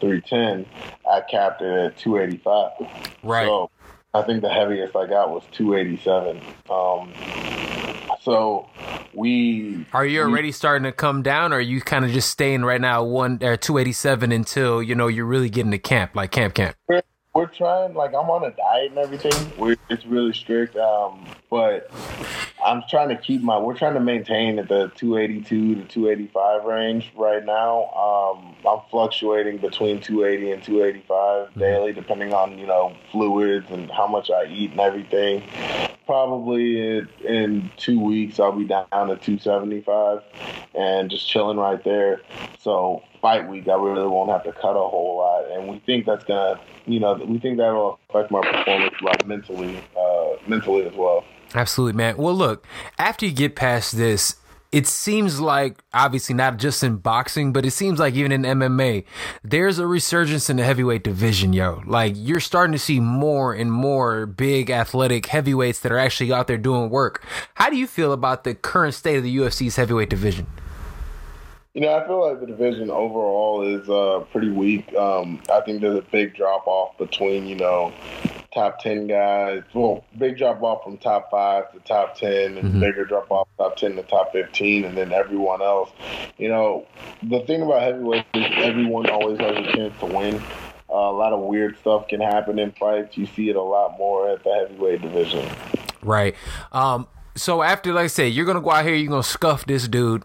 310, 0.00 0.66
I 1.10 1.20
capped 1.22 1.62
it 1.62 1.72
at 1.72 1.96
285. 1.98 3.14
Right. 3.22 3.46
So, 3.46 3.70
I 4.14 4.22
think 4.22 4.42
the 4.42 4.48
heaviest 4.48 4.94
I 4.94 5.06
got 5.06 5.30
was 5.30 5.42
287. 5.52 6.40
Um, 6.70 7.12
so 8.22 8.70
we 9.12 9.84
are 9.92 10.06
you 10.06 10.22
already 10.22 10.48
we, 10.48 10.52
starting 10.52 10.84
to 10.84 10.92
come 10.92 11.22
down, 11.22 11.52
or 11.52 11.56
are 11.56 11.60
you 11.60 11.80
kind 11.80 12.04
of 12.04 12.12
just 12.12 12.30
staying 12.30 12.64
right 12.64 12.80
now 12.80 13.02
one 13.02 13.38
or 13.42 13.56
287 13.56 14.30
until 14.30 14.82
you 14.82 14.94
know 14.94 15.08
you're 15.08 15.26
really 15.26 15.50
getting 15.50 15.72
to 15.72 15.78
camp, 15.78 16.14
like 16.14 16.30
camp 16.30 16.54
camp? 16.54 16.76
We're, 16.88 17.02
we're 17.34 17.46
trying. 17.46 17.94
Like 17.94 18.10
I'm 18.10 18.30
on 18.30 18.44
a 18.44 18.52
diet 18.52 18.90
and 18.90 18.98
everything. 18.98 19.52
We're, 19.58 19.76
it's 19.90 20.06
really 20.06 20.32
strict, 20.32 20.76
um, 20.76 21.26
but 21.54 21.88
I'm 22.66 22.82
trying 22.90 23.10
to 23.10 23.16
keep 23.16 23.40
my. 23.40 23.56
We're 23.56 23.78
trying 23.78 23.94
to 23.94 24.00
maintain 24.00 24.58
at 24.58 24.66
the 24.66 24.90
282 24.96 25.76
to 25.76 25.84
285 25.84 26.64
range 26.64 27.12
right 27.14 27.44
now. 27.44 27.92
Um, 27.92 28.56
I'm 28.68 28.80
fluctuating 28.90 29.58
between 29.58 30.00
280 30.00 30.50
and 30.50 30.64
285 30.64 31.06
mm-hmm. 31.14 31.60
daily, 31.60 31.92
depending 31.92 32.34
on 32.34 32.58
you 32.58 32.66
know 32.66 32.96
fluids 33.12 33.70
and 33.70 33.88
how 33.88 34.08
much 34.08 34.32
I 34.32 34.46
eat 34.46 34.72
and 34.72 34.80
everything. 34.80 35.44
Probably 36.06 36.98
in, 36.98 37.08
in 37.24 37.70
two 37.76 38.00
weeks, 38.00 38.40
I'll 38.40 38.50
be 38.50 38.64
down 38.64 38.88
to 38.90 39.16
275 39.16 40.22
and 40.74 41.08
just 41.08 41.28
chilling 41.28 41.56
right 41.56 41.82
there. 41.84 42.20
So 42.58 43.04
fight 43.22 43.48
week, 43.48 43.68
I 43.68 43.74
really 43.74 44.08
won't 44.08 44.30
have 44.30 44.42
to 44.42 44.52
cut 44.52 44.72
a 44.72 44.88
whole 44.88 45.18
lot, 45.18 45.52
and 45.52 45.68
we 45.68 45.78
think 45.86 46.04
that's 46.04 46.24
gonna, 46.24 46.60
you 46.84 46.98
know, 46.98 47.14
we 47.14 47.38
think 47.38 47.58
that'll 47.58 48.00
affect 48.14 48.30
my 48.30 48.40
performance 48.40 48.94
like 49.02 49.26
mentally, 49.26 49.82
uh, 49.98 50.36
mentally 50.46 50.86
as 50.86 50.94
well. 50.94 51.24
Absolutely, 51.54 51.96
man. 51.96 52.16
Well, 52.16 52.34
look, 52.34 52.66
after 52.98 53.26
you 53.26 53.32
get 53.32 53.56
past 53.56 53.96
this, 53.96 54.36
it 54.72 54.88
seems 54.88 55.40
like 55.40 55.78
obviously 55.92 56.34
not 56.34 56.56
just 56.56 56.82
in 56.82 56.96
boxing, 56.96 57.52
but 57.52 57.64
it 57.64 57.70
seems 57.70 58.00
like 58.00 58.14
even 58.14 58.32
in 58.32 58.42
MMA, 58.42 59.04
there's 59.44 59.78
a 59.78 59.86
resurgence 59.86 60.50
in 60.50 60.56
the 60.56 60.64
heavyweight 60.64 61.04
division, 61.04 61.52
yo. 61.52 61.80
Like 61.86 62.14
you're 62.16 62.40
starting 62.40 62.72
to 62.72 62.78
see 62.78 62.98
more 62.98 63.54
and 63.54 63.70
more 63.70 64.26
big 64.26 64.70
athletic 64.70 65.26
heavyweights 65.26 65.78
that 65.80 65.92
are 65.92 65.98
actually 65.98 66.32
out 66.32 66.48
there 66.48 66.58
doing 66.58 66.90
work. 66.90 67.24
How 67.54 67.70
do 67.70 67.76
you 67.76 67.86
feel 67.86 68.12
about 68.12 68.42
the 68.42 68.56
current 68.56 68.94
state 68.94 69.16
of 69.16 69.22
the 69.22 69.36
UFC's 69.36 69.76
heavyweight 69.76 70.10
division? 70.10 70.48
You 71.74 71.80
know, 71.80 71.92
I 71.92 72.06
feel 72.06 72.20
like 72.20 72.38
the 72.38 72.46
division 72.46 72.88
overall 72.88 73.62
is 73.62 73.88
uh, 73.90 74.24
pretty 74.30 74.50
weak. 74.50 74.94
Um, 74.94 75.42
I 75.50 75.60
think 75.62 75.80
there's 75.80 75.98
a 75.98 76.02
big 76.02 76.36
drop 76.36 76.68
off 76.68 76.96
between, 76.98 77.46
you 77.46 77.56
know, 77.56 77.92
top 78.54 78.78
10 78.78 79.08
guys. 79.08 79.64
Well, 79.74 80.04
big 80.16 80.38
drop 80.38 80.62
off 80.62 80.84
from 80.84 80.98
top 80.98 81.32
five 81.32 81.72
to 81.72 81.80
top 81.80 82.16
10, 82.16 82.58
and 82.58 82.68
mm-hmm. 82.68 82.80
bigger 82.80 83.04
drop 83.04 83.28
off 83.28 83.48
top 83.58 83.74
10 83.76 83.96
to 83.96 84.04
top 84.04 84.30
15, 84.30 84.84
and 84.84 84.96
then 84.96 85.12
everyone 85.12 85.62
else. 85.62 85.90
You 86.38 86.48
know, 86.48 86.86
the 87.24 87.40
thing 87.40 87.62
about 87.62 87.82
heavyweight 87.82 88.24
is 88.34 88.52
everyone 88.58 89.10
always 89.10 89.40
has 89.40 89.56
a 89.56 89.72
chance 89.72 89.98
to 89.98 90.06
win. 90.06 90.36
Uh, 90.88 90.94
a 90.94 91.16
lot 91.16 91.32
of 91.32 91.40
weird 91.40 91.76
stuff 91.80 92.06
can 92.06 92.20
happen 92.20 92.60
in 92.60 92.70
fights. 92.70 93.16
You 93.16 93.26
see 93.26 93.50
it 93.50 93.56
a 93.56 93.62
lot 93.62 93.98
more 93.98 94.30
at 94.30 94.44
the 94.44 94.54
heavyweight 94.54 95.02
division. 95.02 95.44
Right. 96.02 96.36
Um, 96.70 97.08
so 97.36 97.62
after 97.62 97.92
like 97.92 98.04
I 98.04 98.08
said, 98.08 98.32
you're 98.32 98.44
gonna 98.44 98.60
go 98.60 98.70
out 98.70 98.84
here, 98.84 98.94
you're 98.94 99.10
gonna 99.10 99.22
scuff 99.22 99.66
this 99.66 99.88
dude. 99.88 100.24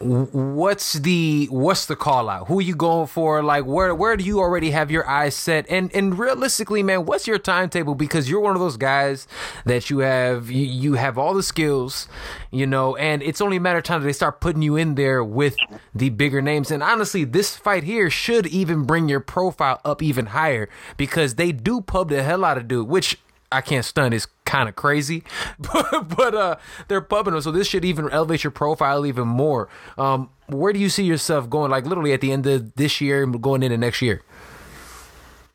What's 0.00 0.94
the 0.94 1.46
what's 1.50 1.86
the 1.86 1.94
call 1.94 2.28
out? 2.28 2.48
Who 2.48 2.58
are 2.58 2.62
you 2.62 2.74
going 2.74 3.06
for? 3.06 3.42
Like 3.42 3.64
where 3.64 3.94
where 3.94 4.16
do 4.16 4.24
you 4.24 4.40
already 4.40 4.72
have 4.72 4.90
your 4.90 5.08
eyes 5.08 5.36
set? 5.36 5.66
And 5.68 5.94
and 5.94 6.18
realistically, 6.18 6.82
man, 6.82 7.06
what's 7.06 7.26
your 7.28 7.38
timetable? 7.38 7.94
Because 7.94 8.28
you're 8.28 8.40
one 8.40 8.56
of 8.56 8.60
those 8.60 8.76
guys 8.76 9.28
that 9.66 9.88
you 9.88 9.98
have 9.98 10.50
you, 10.50 10.66
you 10.66 10.94
have 10.94 11.16
all 11.16 11.32
the 11.32 11.44
skills, 11.44 12.08
you 12.50 12.66
know, 12.66 12.96
and 12.96 13.22
it's 13.22 13.40
only 13.40 13.58
a 13.58 13.60
matter 13.60 13.78
of 13.78 13.84
time 13.84 14.00
that 14.00 14.06
they 14.06 14.12
start 14.12 14.40
putting 14.40 14.62
you 14.62 14.74
in 14.74 14.96
there 14.96 15.22
with 15.22 15.56
the 15.94 16.10
bigger 16.10 16.42
names. 16.42 16.72
And 16.72 16.82
honestly, 16.82 17.22
this 17.22 17.56
fight 17.56 17.84
here 17.84 18.10
should 18.10 18.46
even 18.48 18.82
bring 18.82 19.08
your 19.08 19.20
profile 19.20 19.80
up 19.84 20.02
even 20.02 20.26
higher 20.26 20.68
because 20.96 21.36
they 21.36 21.52
do 21.52 21.80
pub 21.80 22.08
the 22.08 22.24
hell 22.24 22.44
out 22.44 22.58
of 22.58 22.66
dude, 22.66 22.88
which 22.88 23.18
I 23.50 23.60
can't 23.60 23.84
stun 23.84 24.12
is 24.12 24.26
kind 24.44 24.68
of 24.68 24.76
crazy, 24.76 25.22
but, 25.58 26.08
but 26.16 26.34
uh, 26.34 26.56
they're 26.88 27.00
pumping 27.00 27.32
them. 27.32 27.42
So 27.42 27.50
this 27.50 27.66
should 27.66 27.84
even 27.84 28.10
elevate 28.10 28.44
your 28.44 28.50
profile 28.50 29.06
even 29.06 29.28
more. 29.28 29.68
Um, 29.96 30.30
where 30.46 30.72
do 30.72 30.78
you 30.78 30.88
see 30.88 31.04
yourself 31.04 31.48
going? 31.48 31.70
Like 31.70 31.86
literally 31.86 32.12
at 32.12 32.20
the 32.20 32.32
end 32.32 32.46
of 32.46 32.74
this 32.74 33.00
year, 33.00 33.26
going 33.26 33.62
into 33.62 33.78
next 33.78 34.02
year. 34.02 34.22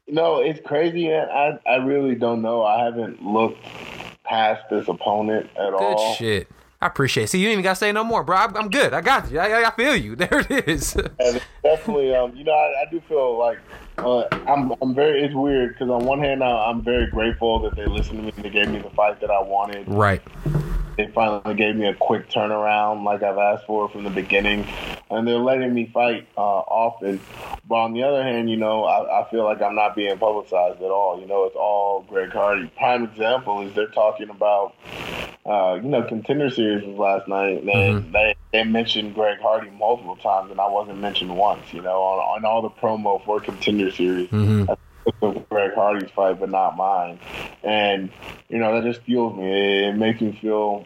No, 0.07 0.39
it's 0.39 0.59
crazy, 0.65 1.07
man. 1.07 1.29
I 1.29 1.59
I 1.65 1.75
really 1.77 2.15
don't 2.15 2.41
know. 2.41 2.63
I 2.63 2.83
haven't 2.83 3.23
looked 3.23 3.57
past 4.23 4.69
this 4.69 4.87
opponent 4.87 5.49
at 5.51 5.71
Good 5.71 5.73
all. 5.73 5.95
Good 5.95 6.17
shit. 6.17 6.47
I 6.81 6.87
appreciate 6.87 7.23
it. 7.23 7.27
See, 7.27 7.39
you 7.39 7.47
ain't 7.47 7.53
even 7.53 7.63
got 7.63 7.71
to 7.71 7.75
say 7.77 7.93
no 7.93 8.03
more, 8.03 8.23
bro. 8.25 8.35
I'm, 8.35 8.57
I'm 8.57 8.69
good. 8.69 8.93
I 8.93 8.99
got 8.99 9.31
you. 9.31 9.39
I, 9.39 9.69
I, 9.69 9.71
feel 9.71 9.95
you. 9.95 10.15
There 10.23 10.45
it 10.49 10.67
is. 10.67 10.95
and 10.95 11.41
definitely, 11.63 12.13
um, 12.13 12.35
you 12.35 12.43
know, 12.43 12.51
I, 12.51 12.81
I 12.81 12.91
do 12.91 12.99
feel 13.07 13.39
like 13.39 13.59
uh, 13.97 14.27
I'm, 14.47 14.73
I'm 14.81 14.95
very. 14.95 15.23
It's 15.23 15.35
weird 15.35 15.73
because 15.73 15.89
on 15.89 16.05
one 16.05 16.19
hand, 16.19 16.43
I'm 16.43 16.81
very 16.81 17.07
grateful 17.07 17.59
that 17.61 17.75
they 17.75 17.85
listened 17.85 18.19
to 18.19 18.23
me 18.23 18.33
and 18.35 18.45
they 18.45 18.49
gave 18.49 18.69
me 18.69 18.79
the 18.79 18.89
fight 18.91 19.21
that 19.21 19.31
I 19.31 19.41
wanted. 19.41 19.87
Right 19.87 20.21
they 20.97 21.07
finally 21.07 21.55
gave 21.55 21.75
me 21.75 21.87
a 21.87 21.93
quick 21.93 22.29
turnaround 22.29 23.03
like 23.03 23.23
I've 23.23 23.37
asked 23.37 23.65
for 23.65 23.89
from 23.89 24.03
the 24.03 24.09
beginning. 24.09 24.67
And 25.09 25.27
they're 25.27 25.37
letting 25.37 25.73
me 25.73 25.89
fight 25.93 26.27
uh, 26.37 26.41
often. 26.41 27.19
But 27.67 27.75
on 27.75 27.93
the 27.93 28.03
other 28.03 28.23
hand, 28.23 28.49
you 28.49 28.57
know, 28.57 28.83
I, 28.83 29.21
I, 29.21 29.29
feel 29.29 29.43
like 29.43 29.61
I'm 29.61 29.75
not 29.75 29.95
being 29.95 30.17
publicized 30.17 30.81
at 30.81 30.91
all. 30.91 31.19
You 31.19 31.27
know, 31.27 31.45
it's 31.45 31.55
all 31.55 32.05
Greg 32.09 32.31
Hardy. 32.31 32.71
Prime 32.77 33.03
example 33.03 33.61
is 33.61 33.73
they're 33.73 33.87
talking 33.87 34.29
about, 34.29 34.75
uh, 35.45 35.79
you 35.81 35.89
know, 35.89 36.03
contender 36.03 36.49
series 36.49 36.85
was 36.85 36.97
last 36.97 37.27
night. 37.27 37.63
And 37.63 37.67
mm-hmm. 37.67 38.11
they, 38.11 38.35
they 38.51 38.63
mentioned 38.63 39.13
Greg 39.13 39.39
Hardy 39.39 39.69
multiple 39.71 40.15
times, 40.15 40.51
and 40.51 40.59
I 40.59 40.67
wasn't 40.67 40.99
mentioned 40.99 41.35
once, 41.35 41.73
you 41.73 41.81
know, 41.81 42.01
on, 42.01 42.37
on 42.37 42.45
all 42.45 42.61
the 42.61 42.69
promo 42.69 43.23
for 43.25 43.41
contender 43.41 43.91
series. 43.91 44.29
Mm-hmm. 44.29 44.71
Greg 45.49 45.73
Hardy's 45.73 46.09
fight, 46.11 46.39
but 46.39 46.49
not 46.49 46.77
mine. 46.77 47.19
And 47.63 48.09
you 48.49 48.57
know 48.59 48.73
that 48.73 48.89
just 48.89 49.05
fuels 49.05 49.37
me. 49.37 49.87
It 49.87 49.95
makes 49.95 50.21
me 50.21 50.37
feel. 50.41 50.85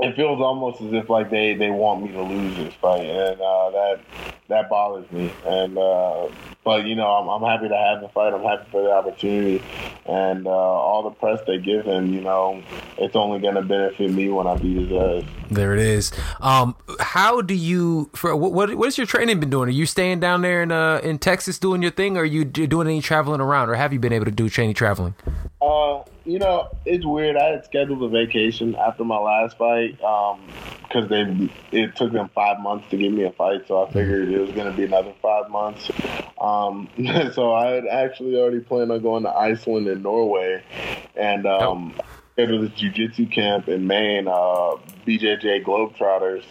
It 0.00 0.16
feels 0.16 0.40
almost 0.40 0.80
as 0.80 0.92
if 0.92 1.08
like 1.08 1.30
they, 1.30 1.54
they 1.54 1.70
want 1.70 2.02
me 2.02 2.10
to 2.12 2.22
lose 2.22 2.56
this 2.56 2.74
fight, 2.74 3.06
and 3.06 3.40
uh, 3.40 3.70
that 3.70 4.00
that 4.52 4.68
bothers 4.68 5.10
me. 5.10 5.32
And 5.44 5.76
uh, 5.76 6.28
but 6.64 6.86
you 6.86 6.94
know, 6.94 7.08
I'm, 7.08 7.28
I'm 7.28 7.42
happy 7.42 7.68
to 7.68 7.76
have 7.76 8.00
the 8.00 8.08
fight. 8.08 8.32
I'm 8.32 8.42
happy 8.42 8.70
for 8.70 8.82
the 8.82 8.92
opportunity, 8.92 9.62
and 10.06 10.46
uh, 10.46 10.50
all 10.50 11.02
the 11.02 11.10
press 11.10 11.40
they 11.46 11.58
give 11.58 11.84
him. 11.84 12.12
You 12.14 12.20
know, 12.20 12.62
it's 12.98 13.16
only 13.16 13.40
going 13.40 13.56
to 13.56 13.62
benefit 13.62 14.10
me 14.10 14.28
when 14.28 14.46
I 14.46 14.56
beat 14.56 14.88
his 14.88 14.92
ass. 14.92 15.30
There 15.50 15.74
it 15.74 15.80
is. 15.80 16.12
Um, 16.40 16.76
how 17.00 17.42
do 17.42 17.54
you? 17.54 18.10
For 18.14 18.36
what 18.36 18.74
what 18.76 18.86
has 18.86 18.96
your 18.96 19.06
training 19.06 19.40
been 19.40 19.50
doing? 19.50 19.68
Are 19.68 19.72
you 19.72 19.86
staying 19.86 20.20
down 20.20 20.42
there 20.42 20.62
in 20.62 20.70
uh 20.70 21.00
in 21.02 21.18
Texas 21.18 21.58
doing 21.58 21.82
your 21.82 21.90
thing, 21.90 22.16
or 22.16 22.20
are 22.20 22.24
you 22.24 22.44
doing 22.44 22.86
any 22.86 23.00
traveling 23.00 23.40
around, 23.40 23.68
or 23.68 23.74
have 23.74 23.92
you 23.92 23.98
been 23.98 24.12
able 24.12 24.26
to 24.26 24.30
do 24.30 24.48
any 24.58 24.74
traveling? 24.74 25.14
Uh, 25.60 26.02
you 26.24 26.38
know, 26.38 26.68
it's 26.84 27.04
weird. 27.04 27.36
I 27.36 27.50
had 27.50 27.64
scheduled 27.64 28.02
a 28.02 28.08
vacation 28.08 28.74
after 28.76 29.04
my 29.04 29.18
last 29.18 29.56
fight 29.56 29.96
because 29.96 31.04
um, 31.04 31.08
they 31.08 31.50
it 31.72 31.96
took 31.96 32.12
them 32.12 32.30
five 32.34 32.60
months 32.60 32.88
to 32.90 32.96
give 32.96 33.12
me 33.12 33.24
a 33.24 33.32
fight, 33.32 33.66
so 33.66 33.84
I 33.84 33.90
figured 33.90 34.28
it 34.28 34.40
was 34.42 34.52
going 34.52 34.70
to 34.70 34.76
be 34.76 34.84
another 34.84 35.14
five 35.22 35.50
months. 35.50 35.90
Um, 36.40 36.88
so 37.34 37.54
I 37.54 37.68
had 37.68 37.86
actually 37.86 38.36
already 38.36 38.60
planned 38.60 38.92
on 38.92 39.02
going 39.02 39.22
to 39.24 39.30
Iceland 39.30 39.88
and 39.88 40.02
Norway, 40.02 40.62
and 41.14 41.46
um, 41.46 41.94
oh. 41.98 42.04
scheduled 42.34 42.70
this 42.70 42.78
jiu-jitsu 42.78 43.26
camp 43.26 43.68
in 43.68 43.86
Maine, 43.86 44.28
uh, 44.28 44.76
BJJ 45.06 45.64
Globetrotters. 45.64 46.44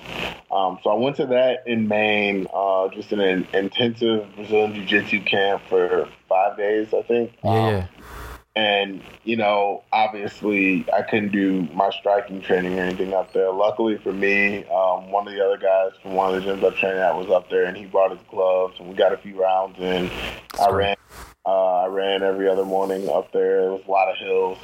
Um, 0.51 0.79
so 0.83 0.89
I 0.89 0.95
went 0.95 1.15
to 1.17 1.27
that 1.27 1.63
in 1.65 1.87
Maine, 1.87 2.47
uh, 2.53 2.89
just 2.89 3.11
an 3.11 3.47
intensive 3.53 4.27
Brazilian 4.35 4.73
jiu-jitsu 4.73 5.23
camp 5.23 5.61
for 5.69 6.09
five 6.27 6.57
days, 6.57 6.93
I 6.93 7.01
think. 7.03 7.33
Yeah. 7.43 7.87
Um, 7.87 7.89
and, 8.55 9.01
you 9.23 9.37
know, 9.37 9.83
obviously 9.91 10.85
I 10.93 11.03
couldn't 11.03 11.31
do 11.31 11.67
my 11.73 11.89
striking 11.91 12.41
training 12.41 12.77
or 12.77 12.83
anything 12.83 13.13
up 13.13 13.31
there. 13.33 13.51
Luckily 13.51 13.97
for 13.97 14.11
me, 14.11 14.65
um, 14.65 15.11
one 15.11 15.27
of 15.27 15.33
the 15.33 15.43
other 15.43 15.57
guys 15.57 15.91
from 16.01 16.15
one 16.15 16.35
of 16.35 16.43
the 16.43 16.51
gyms 16.51 16.63
I 16.63 16.77
trained 16.77 16.97
at 16.97 17.15
was 17.15 17.29
up 17.29 17.49
there 17.49 17.65
and 17.65 17.77
he 17.77 17.85
brought 17.85 18.11
his 18.11 18.19
gloves 18.29 18.75
and 18.79 18.89
we 18.89 18.95
got 18.95 19.13
a 19.13 19.17
few 19.17 19.41
rounds 19.41 19.77
in. 19.79 20.09
I 20.59 20.69
ran 20.69 20.95
uh, 21.45 21.83
I 21.83 21.87
ran 21.87 22.21
every 22.21 22.47
other 22.47 22.65
morning 22.65 23.09
up 23.09 23.31
there. 23.31 23.67
It 23.67 23.71
was 23.71 23.81
a 23.87 23.91
lot 23.91 24.11
of 24.11 24.17
hills. 24.17 24.59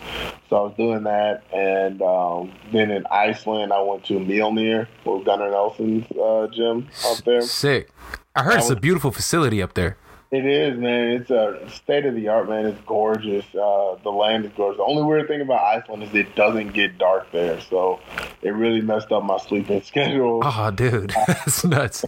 So 0.49 0.57
I 0.57 0.61
was 0.61 0.73
doing 0.77 1.03
that. 1.03 1.43
And 1.51 2.01
um, 2.03 2.51
then 2.71 2.91
in 2.91 3.05
Iceland, 3.09 3.73
I 3.73 3.81
went 3.81 4.05
to 4.05 4.13
Mjolnir, 4.13 4.87
with 5.03 5.25
Gunnar 5.25 5.49
Nelson's 5.49 6.05
uh, 6.11 6.47
gym 6.53 6.87
up 7.05 7.23
there. 7.23 7.41
Sick. 7.41 7.89
I 8.35 8.43
heard 8.43 8.53
I 8.53 8.57
it's 8.57 8.69
was, 8.69 8.77
a 8.77 8.79
beautiful 8.79 9.11
facility 9.11 9.61
up 9.61 9.73
there. 9.73 9.97
It 10.29 10.45
is, 10.45 10.77
man. 10.77 11.07
It's 11.11 11.29
a 11.29 11.69
state 11.69 12.05
of 12.05 12.13
the 12.13 12.27
art, 12.27 12.49
man. 12.49 12.65
It's 12.65 12.81
gorgeous. 12.85 13.45
Uh, 13.55 13.95
the 14.03 14.09
land 14.09 14.43
is 14.43 14.51
gorgeous. 14.57 14.77
The 14.77 14.83
only 14.83 15.03
weird 15.03 15.29
thing 15.29 15.39
about 15.39 15.63
Iceland 15.63 16.03
is 16.03 16.13
it 16.13 16.35
doesn't 16.35 16.73
get 16.73 16.97
dark 16.97 17.31
there, 17.31 17.61
so 17.61 18.01
it 18.41 18.49
really 18.49 18.81
messed 18.81 19.11
up 19.13 19.23
my 19.23 19.37
sleeping 19.37 19.81
schedule. 19.83 20.41
Oh, 20.43 20.71
dude, 20.71 21.13
that's 21.27 21.63
nuts. 21.63 22.03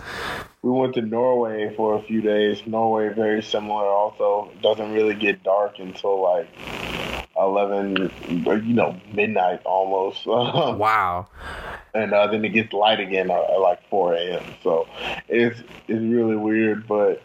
We 0.61 0.71
went 0.71 0.95
to 0.95 1.01
Norway 1.01 1.73
for 1.77 1.95
a 1.95 2.01
few 2.03 2.19
days. 2.19 2.61
Norway, 2.65 3.13
very 3.13 3.41
similar. 3.41 3.85
Also, 3.85 4.51
it 4.53 4.61
doesn't 4.61 4.91
really 4.91 5.15
get 5.15 5.41
dark 5.43 5.79
until 5.79 6.21
like 6.21 6.49
eleven, 7.39 8.11
you 8.27 8.73
know, 8.73 8.99
midnight 9.13 9.61
almost. 9.65 10.25
wow 10.27 11.27
and 11.93 12.13
uh, 12.13 12.27
then 12.27 12.43
it 12.45 12.49
gets 12.49 12.73
light 12.73 12.99
again 12.99 13.31
at, 13.31 13.49
at 13.49 13.59
like 13.59 13.87
4 13.89 14.13
a.m. 14.13 14.43
So 14.63 14.87
it's 15.27 15.59
it's 15.87 16.01
really 16.01 16.35
weird. 16.35 16.87
But 16.87 17.21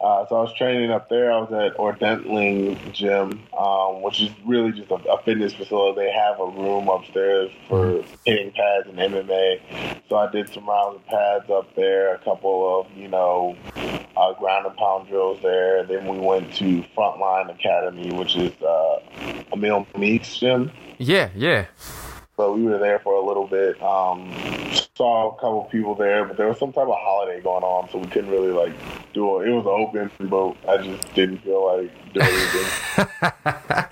uh, 0.00 0.26
so 0.28 0.36
I 0.36 0.42
was 0.42 0.54
training 0.54 0.90
up 0.90 1.08
there. 1.08 1.32
I 1.32 1.38
was 1.38 1.52
at 1.52 1.76
Ordentling 1.78 2.92
Gym, 2.92 3.40
um, 3.58 4.02
which 4.02 4.20
is 4.20 4.30
really 4.44 4.72
just 4.72 4.90
a, 4.90 4.96
a, 5.10 5.22
fitness 5.22 5.54
facility. 5.54 6.02
They 6.02 6.12
have 6.12 6.38
a 6.38 6.46
room 6.46 6.88
upstairs 6.88 7.50
for 7.68 8.02
hitting 8.24 8.52
pads 8.52 8.88
and 8.88 8.98
MMA. 8.98 10.00
So 10.08 10.16
I 10.16 10.30
did 10.30 10.52
some 10.52 10.68
rounds 10.68 10.96
of 10.96 11.06
pads 11.06 11.50
up 11.50 11.74
there, 11.74 12.14
a 12.14 12.18
couple 12.18 12.80
of 12.80 12.96
you 12.96 13.08
know 13.08 13.56
uh, 14.16 14.32
ground 14.34 14.66
and 14.66 14.76
pound 14.76 15.08
drills 15.08 15.40
there. 15.42 15.84
Then 15.84 16.06
we 16.06 16.18
went 16.18 16.52
to 16.54 16.84
Frontline 16.96 17.54
Academy, 17.54 18.12
which 18.12 18.36
is 18.36 18.52
uh, 18.62 19.00
Emil 19.52 19.86
Meek's 19.98 20.38
gym. 20.38 20.70
Yeah, 20.98 21.30
yeah. 21.34 21.66
So 22.36 22.52
we 22.52 22.64
were 22.64 22.78
there 22.78 22.98
for 22.98 23.14
a 23.14 23.24
little 23.24 23.46
bit. 23.46 23.80
Um, 23.80 24.32
saw 24.96 25.30
a 25.30 25.34
couple 25.36 25.64
people 25.70 25.94
there, 25.94 26.24
but 26.24 26.36
there 26.36 26.48
was 26.48 26.58
some 26.58 26.72
type 26.72 26.88
of 26.88 26.96
holiday 26.98 27.40
going 27.40 27.62
on, 27.62 27.88
so 27.90 27.98
we 27.98 28.06
couldn't 28.08 28.30
really 28.30 28.50
like 28.50 28.72
do 29.12 29.40
it. 29.40 29.48
It 29.48 29.52
was 29.52 29.66
open, 29.66 30.10
but 30.28 30.56
I 30.68 30.82
just 30.82 31.14
didn't 31.14 31.38
feel 31.38 31.64
like 31.64 32.12
doing 32.12 32.26
anything. 32.26 33.06
uh, 33.22 33.84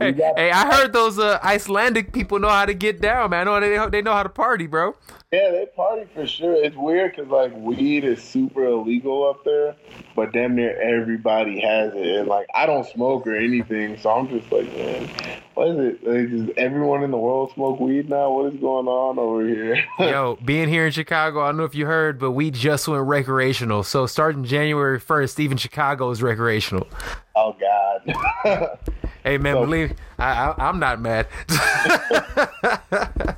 hey, 0.00 0.12
got- 0.12 0.36
hey, 0.38 0.50
I 0.50 0.72
heard 0.74 0.92
those 0.92 1.18
uh, 1.20 1.38
Icelandic 1.44 2.12
people 2.12 2.40
know 2.40 2.48
how 2.48 2.66
to 2.66 2.74
get 2.74 3.00
down, 3.00 3.30
man. 3.30 3.46
I 3.48 3.60
know 3.60 3.60
they 3.60 3.90
they 3.90 4.02
know 4.02 4.12
how 4.14 4.24
to 4.24 4.28
party, 4.28 4.66
bro. 4.66 4.96
Yeah, 5.36 5.50
they 5.50 5.66
party 5.66 6.06
for 6.14 6.26
sure. 6.26 6.54
It's 6.54 6.74
weird 6.74 7.14
because 7.14 7.30
like 7.30 7.54
weed 7.54 8.04
is 8.04 8.22
super 8.22 8.64
illegal 8.64 9.28
up 9.28 9.44
there, 9.44 9.76
but 10.14 10.32
damn 10.32 10.56
near 10.56 10.80
everybody 10.80 11.60
has 11.60 11.92
it. 11.94 12.06
And 12.06 12.26
like 12.26 12.46
I 12.54 12.64
don't 12.64 12.86
smoke 12.86 13.26
or 13.26 13.36
anything, 13.36 13.98
so 13.98 14.08
I'm 14.08 14.30
just 14.30 14.50
like, 14.50 14.64
man, 14.74 15.10
what 15.52 15.68
is 15.68 15.78
it? 15.78 16.06
Like, 16.06 16.30
does 16.30 16.48
everyone 16.56 17.02
in 17.02 17.10
the 17.10 17.18
world 17.18 17.52
smoke 17.52 17.78
weed 17.80 18.08
now? 18.08 18.30
What 18.30 18.54
is 18.54 18.58
going 18.58 18.86
on 18.86 19.18
over 19.18 19.46
here? 19.46 19.84
Yo, 19.98 20.38
being 20.42 20.70
here 20.70 20.86
in 20.86 20.92
Chicago, 20.92 21.42
I 21.42 21.48
don't 21.48 21.58
know 21.58 21.64
if 21.64 21.74
you 21.74 21.84
heard, 21.84 22.18
but 22.18 22.30
we 22.30 22.50
just 22.50 22.88
went 22.88 23.06
recreational. 23.06 23.82
So 23.82 24.06
starting 24.06 24.42
January 24.42 24.98
first, 24.98 25.38
even 25.38 25.58
Chicago 25.58 26.08
is 26.08 26.22
recreational. 26.22 26.88
Oh 27.34 27.54
God. 27.60 28.16
hey 29.22 29.36
man, 29.36 29.56
so, 29.56 29.66
believe 29.66 29.92
I, 30.18 30.54
I, 30.56 30.68
am 30.70 30.78
not 30.78 30.98
mad. 30.98 31.28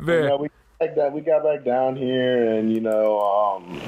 man. 0.00 0.40
we 0.40 0.48
back 0.78 1.12
we 1.12 1.20
got 1.20 1.44
back 1.44 1.64
down 1.64 1.96
here, 1.96 2.52
and 2.54 2.72
you 2.72 2.80
know, 2.80 3.20
um, 3.20 3.80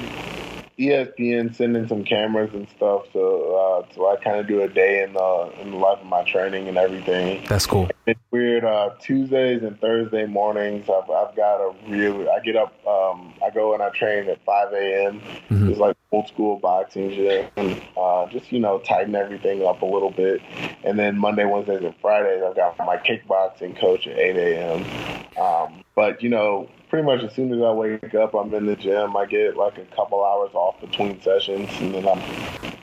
ESPN 0.79 1.55
sending 1.55 1.87
some 1.87 2.03
cameras 2.03 2.51
and 2.53 2.67
stuff, 2.69 3.03
so 3.11 3.83
uh, 3.89 3.93
so 3.93 4.11
I 4.11 4.17
kind 4.17 4.39
of 4.39 4.47
do 4.47 4.61
a 4.61 4.67
day 4.67 5.03
in 5.03 5.13
the 5.13 5.51
in 5.61 5.71
the 5.71 5.77
life 5.77 5.99
of 5.99 6.05
my 6.05 6.23
training 6.23 6.67
and 6.67 6.77
everything. 6.77 7.43
That's 7.47 7.65
cool. 7.65 7.89
It's 8.05 8.19
weird. 8.31 8.63
Uh, 8.63 8.91
Tuesdays 8.99 9.63
and 9.63 9.79
Thursday 9.81 10.25
mornings, 10.25 10.87
I've, 10.89 11.09
I've 11.09 11.35
got 11.35 11.57
a 11.57 11.73
really. 11.89 12.29
I 12.29 12.39
get 12.39 12.55
up. 12.55 12.73
Um, 12.87 13.33
I 13.43 13.49
go 13.49 13.73
and 13.73 13.81
I 13.81 13.89
train 13.89 14.29
at 14.29 14.43
5 14.45 14.73
a.m. 14.73 15.21
Mhm. 15.49 15.69
It's 15.69 15.79
like 15.79 15.97
old 16.11 16.27
school 16.27 16.57
boxing 16.57 17.09
gym. 17.11 17.49
Uh, 17.97 18.27
just 18.27 18.51
you 18.51 18.59
know, 18.59 18.79
tighten 18.79 19.15
everything 19.15 19.65
up 19.65 19.81
a 19.81 19.85
little 19.85 20.11
bit. 20.11 20.41
And 20.83 20.97
then 20.97 21.17
Monday, 21.17 21.45
Wednesdays, 21.45 21.83
and 21.83 21.95
Fridays, 22.01 22.43
I've 22.47 22.55
got 22.55 22.77
my 22.77 22.97
kickboxing 22.97 23.79
coach 23.79 24.07
at 24.07 24.17
8 24.17 24.37
a.m. 24.37 25.43
Um, 25.43 25.83
but 25.95 26.21
you 26.21 26.29
know, 26.29 26.69
pretty 26.89 27.05
much 27.05 27.23
as 27.23 27.33
soon 27.33 27.53
as 27.53 27.61
I 27.61 27.71
wake 27.71 28.15
up, 28.15 28.33
I'm 28.33 28.53
in 28.53 28.65
the 28.65 28.75
gym. 28.75 29.15
I 29.15 29.25
get 29.25 29.57
like 29.57 29.77
a 29.77 29.85
couple 29.95 30.23
hours 30.23 30.51
off 30.53 30.79
between 30.81 31.21
sessions, 31.21 31.69
and 31.79 31.93
then 31.93 32.07
I'm 32.07 32.19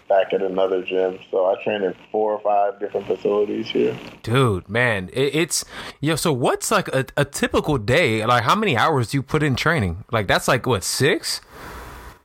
back 0.08 0.32
at 0.32 0.42
another 0.42 0.82
gym. 0.82 1.18
So 1.30 1.46
I 1.46 1.62
train 1.62 1.82
at 1.82 1.96
four 2.10 2.32
or 2.32 2.40
five 2.40 2.78
different 2.80 3.06
facilities 3.06 3.68
here. 3.68 3.98
Dude, 4.22 4.68
man, 4.68 5.10
it, 5.12 5.34
it's 5.34 5.64
yo. 6.00 6.16
So 6.16 6.32
what's 6.32 6.70
like 6.70 6.88
a, 6.88 7.06
a 7.16 7.24
typical 7.24 7.78
day? 7.78 8.24
Like 8.24 8.44
how 8.44 8.54
many 8.54 8.76
hours 8.76 9.10
do 9.10 9.18
you 9.18 9.22
put 9.22 9.42
in 9.42 9.56
training? 9.56 10.04
Like 10.12 10.26
that's 10.26 10.48
like 10.48 10.66
what 10.66 10.84
six? 10.84 11.40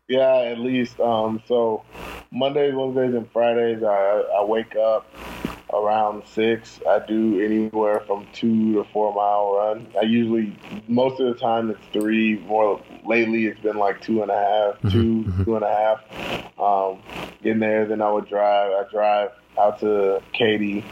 Yeah, 0.09 0.37
at 0.37 0.59
least. 0.59 0.99
Um, 0.99 1.41
so 1.47 1.83
Mondays, 2.31 2.73
Wednesdays, 2.73 3.13
and 3.13 3.31
Fridays, 3.31 3.83
I, 3.83 4.23
I 4.39 4.43
wake 4.43 4.75
up 4.75 5.05
around 5.71 6.23
six. 6.25 6.79
I 6.89 6.97
do 7.05 7.39
anywhere 7.45 7.99
from 8.07 8.25
two 8.33 8.73
to 8.73 8.83
four 8.91 9.13
mile 9.13 9.53
run. 9.53 9.87
I 9.95 10.01
usually, 10.05 10.57
most 10.87 11.19
of 11.21 11.31
the 11.31 11.39
time, 11.39 11.69
it's 11.69 11.79
three. 11.93 12.39
More 12.39 12.81
lately, 13.05 13.45
it's 13.45 13.59
been 13.59 13.77
like 13.77 14.01
two 14.01 14.23
and 14.23 14.31
a 14.31 14.35
half, 14.35 14.91
two, 14.91 15.23
two 15.45 15.55
and 15.55 15.63
a 15.63 15.69
half. 15.69 16.59
Um, 16.59 17.01
in 17.43 17.59
there, 17.59 17.85
then 17.85 18.01
I 18.01 18.11
would 18.11 18.27
drive. 18.27 18.71
I 18.71 18.89
drive 18.91 19.29
out 19.59 19.79
to 19.81 20.21
Katy. 20.33 20.83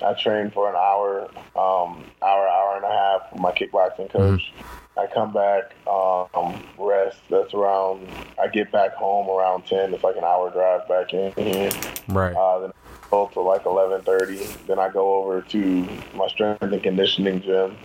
I 0.00 0.14
train 0.14 0.50
for 0.50 0.68
an 0.70 0.76
hour, 0.76 1.28
um, 1.54 2.04
hour, 2.22 2.48
hour 2.48 2.76
and 2.76 2.84
a 2.84 2.88
half 2.90 3.32
with 3.32 3.40
my 3.42 3.52
kickboxing 3.52 4.10
coach. 4.10 4.50
I 4.96 5.06
come 5.06 5.32
back, 5.32 5.74
um, 5.86 6.62
rest. 6.78 7.18
That's 7.30 7.54
around. 7.54 8.06
I 8.38 8.48
get 8.48 8.70
back 8.70 8.94
home 8.94 9.28
around 9.28 9.66
ten. 9.66 9.94
It's 9.94 10.04
like 10.04 10.16
an 10.16 10.24
hour 10.24 10.50
drive 10.50 10.86
back 10.88 11.12
in 11.14 11.32
here. 11.32 11.70
Right. 12.08 12.34
Uh, 12.36 12.58
then 12.60 12.70
I 12.70 13.10
go 13.10 13.30
to 13.32 13.40
like 13.40 13.64
eleven 13.64 14.02
thirty. 14.02 14.44
Then 14.66 14.78
I 14.78 14.90
go 14.90 15.14
over 15.16 15.40
to 15.40 15.88
my 16.14 16.28
strength 16.28 16.62
and 16.62 16.82
conditioning 16.82 17.40
gym, 17.40 17.76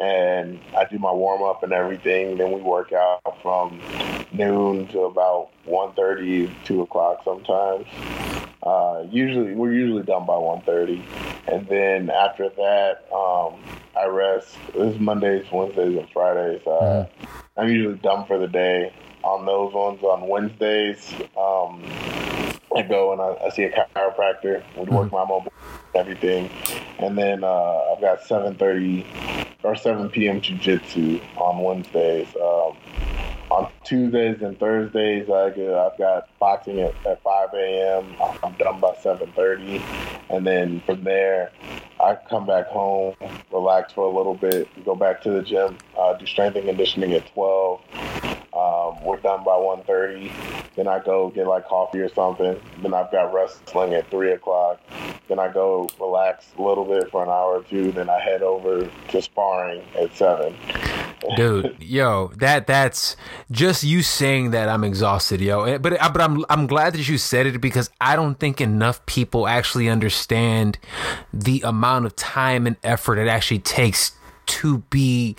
and 0.00 0.58
I 0.76 0.86
do 0.86 0.98
my 0.98 1.12
warm 1.12 1.42
up 1.42 1.62
and 1.62 1.72
everything. 1.72 2.38
Then 2.38 2.52
we 2.52 2.62
work 2.62 2.92
out 2.92 3.20
from 3.42 3.80
noon 4.32 4.86
to 4.88 5.00
about 5.02 5.50
1.30, 5.66 6.50
2 6.64 6.82
o'clock 6.82 7.22
sometimes. 7.24 7.86
Uh, 8.62 9.04
usually, 9.10 9.54
we're 9.54 9.72
usually 9.72 10.02
done 10.02 10.26
by 10.26 10.34
1.30. 10.34 11.02
and 11.46 11.66
then 11.68 12.10
after 12.10 12.48
that, 12.48 13.06
um, 13.12 13.60
I 13.96 14.06
rest. 14.06 14.56
This 14.74 14.94
is 14.94 15.00
Mondays, 15.00 15.46
Wednesdays, 15.50 15.96
and 15.96 16.08
Fridays. 16.10 16.66
Uh, 16.66 17.06
I'm 17.56 17.68
usually 17.68 17.96
done 17.96 18.26
for 18.26 18.38
the 18.38 18.46
day. 18.46 18.92
On 19.22 19.46
those 19.46 19.72
ones, 19.72 20.02
on 20.02 20.28
Wednesdays, 20.28 21.12
um, 21.36 21.82
I 22.76 22.82
go 22.82 23.12
and 23.12 23.20
I, 23.20 23.46
I 23.46 23.48
see 23.50 23.64
a 23.64 23.70
chiropractor. 23.70 24.62
We 24.76 24.84
work 24.84 25.10
my 25.10 25.24
mobile, 25.24 25.52
everything, 25.94 26.50
and 26.98 27.16
then 27.16 27.42
uh, 27.42 27.92
I've 27.92 28.00
got 28.00 28.20
7:30 28.20 29.04
or 29.64 29.74
7 29.74 30.10
p.m. 30.10 30.40
jujitsu 30.40 31.20
on 31.38 31.58
Wednesdays. 31.58 32.28
Um, 32.36 32.76
on 33.56 33.72
Tuesdays 33.84 34.42
and 34.42 34.58
Thursdays, 34.58 35.30
I 35.30 35.50
get, 35.50 35.72
I've 35.72 35.96
got 35.96 36.28
boxing 36.38 36.80
at, 36.80 36.94
at 37.06 37.22
5 37.22 37.48
a.m. 37.54 38.14
I'm 38.42 38.52
done 38.54 38.80
by 38.80 38.94
7:30, 39.02 39.82
and 40.28 40.46
then 40.46 40.82
from 40.84 41.02
there, 41.04 41.50
I 41.98 42.18
come 42.28 42.46
back 42.46 42.66
home, 42.66 43.14
relax 43.50 43.94
for 43.94 44.04
a 44.04 44.14
little 44.14 44.34
bit, 44.34 44.68
go 44.84 44.94
back 44.94 45.22
to 45.22 45.30
the 45.30 45.42
gym, 45.42 45.78
uh, 45.98 46.12
do 46.14 46.26
strength 46.26 46.56
and 46.56 46.66
conditioning 46.66 47.14
at 47.14 47.32
12. 47.32 47.80
Um, 48.52 49.04
we're 49.04 49.18
done 49.18 49.44
by 49.44 49.52
1.30. 49.52 50.30
Then 50.76 50.88
I 50.88 50.98
go 50.98 51.30
get 51.30 51.46
like 51.46 51.66
coffee 51.66 52.00
or 52.00 52.08
something. 52.08 52.58
Then 52.82 52.94
I've 52.94 53.10
got 53.10 53.32
wrestling 53.32 53.94
at 53.94 54.10
3 54.10 54.32
o'clock. 54.32 54.80
Then 55.28 55.38
I 55.38 55.52
go 55.52 55.88
relax 56.00 56.46
a 56.58 56.62
little 56.62 56.84
bit 56.84 57.10
for 57.10 57.22
an 57.22 57.28
hour 57.28 57.58
or 57.58 57.62
two. 57.64 57.92
Then 57.92 58.08
I 58.08 58.18
head 58.18 58.42
over 58.42 58.88
to 59.08 59.22
sparring 59.22 59.82
at 59.98 60.14
7. 60.14 60.54
Dude 61.36 61.76
yo 61.80 62.30
that 62.36 62.66
that's 62.66 63.16
just 63.50 63.82
you 63.82 64.02
saying 64.02 64.50
that 64.50 64.68
i'm 64.68 64.84
exhausted 64.84 65.40
yo. 65.40 65.64
Eh, 65.64 65.78
but 65.78 65.98
but 66.12 66.20
i'm 66.20 66.44
i'm 66.48 66.66
glad 66.66 66.92
that 66.92 67.08
you 67.08 67.18
said 67.18 67.46
it 67.46 67.60
because 67.60 67.90
i 68.00 68.14
don't 68.14 68.38
think 68.38 68.60
enough 68.60 69.04
people 69.06 69.46
actually 69.48 69.88
understand 69.88 70.78
the 71.32 71.60
amount 71.62 72.06
of 72.06 72.14
time 72.16 72.66
and 72.66 72.76
effort 72.84 73.18
it 73.18 73.28
actually 73.28 73.58
takes 73.58 74.12
to 74.46 74.78
be 74.90 75.36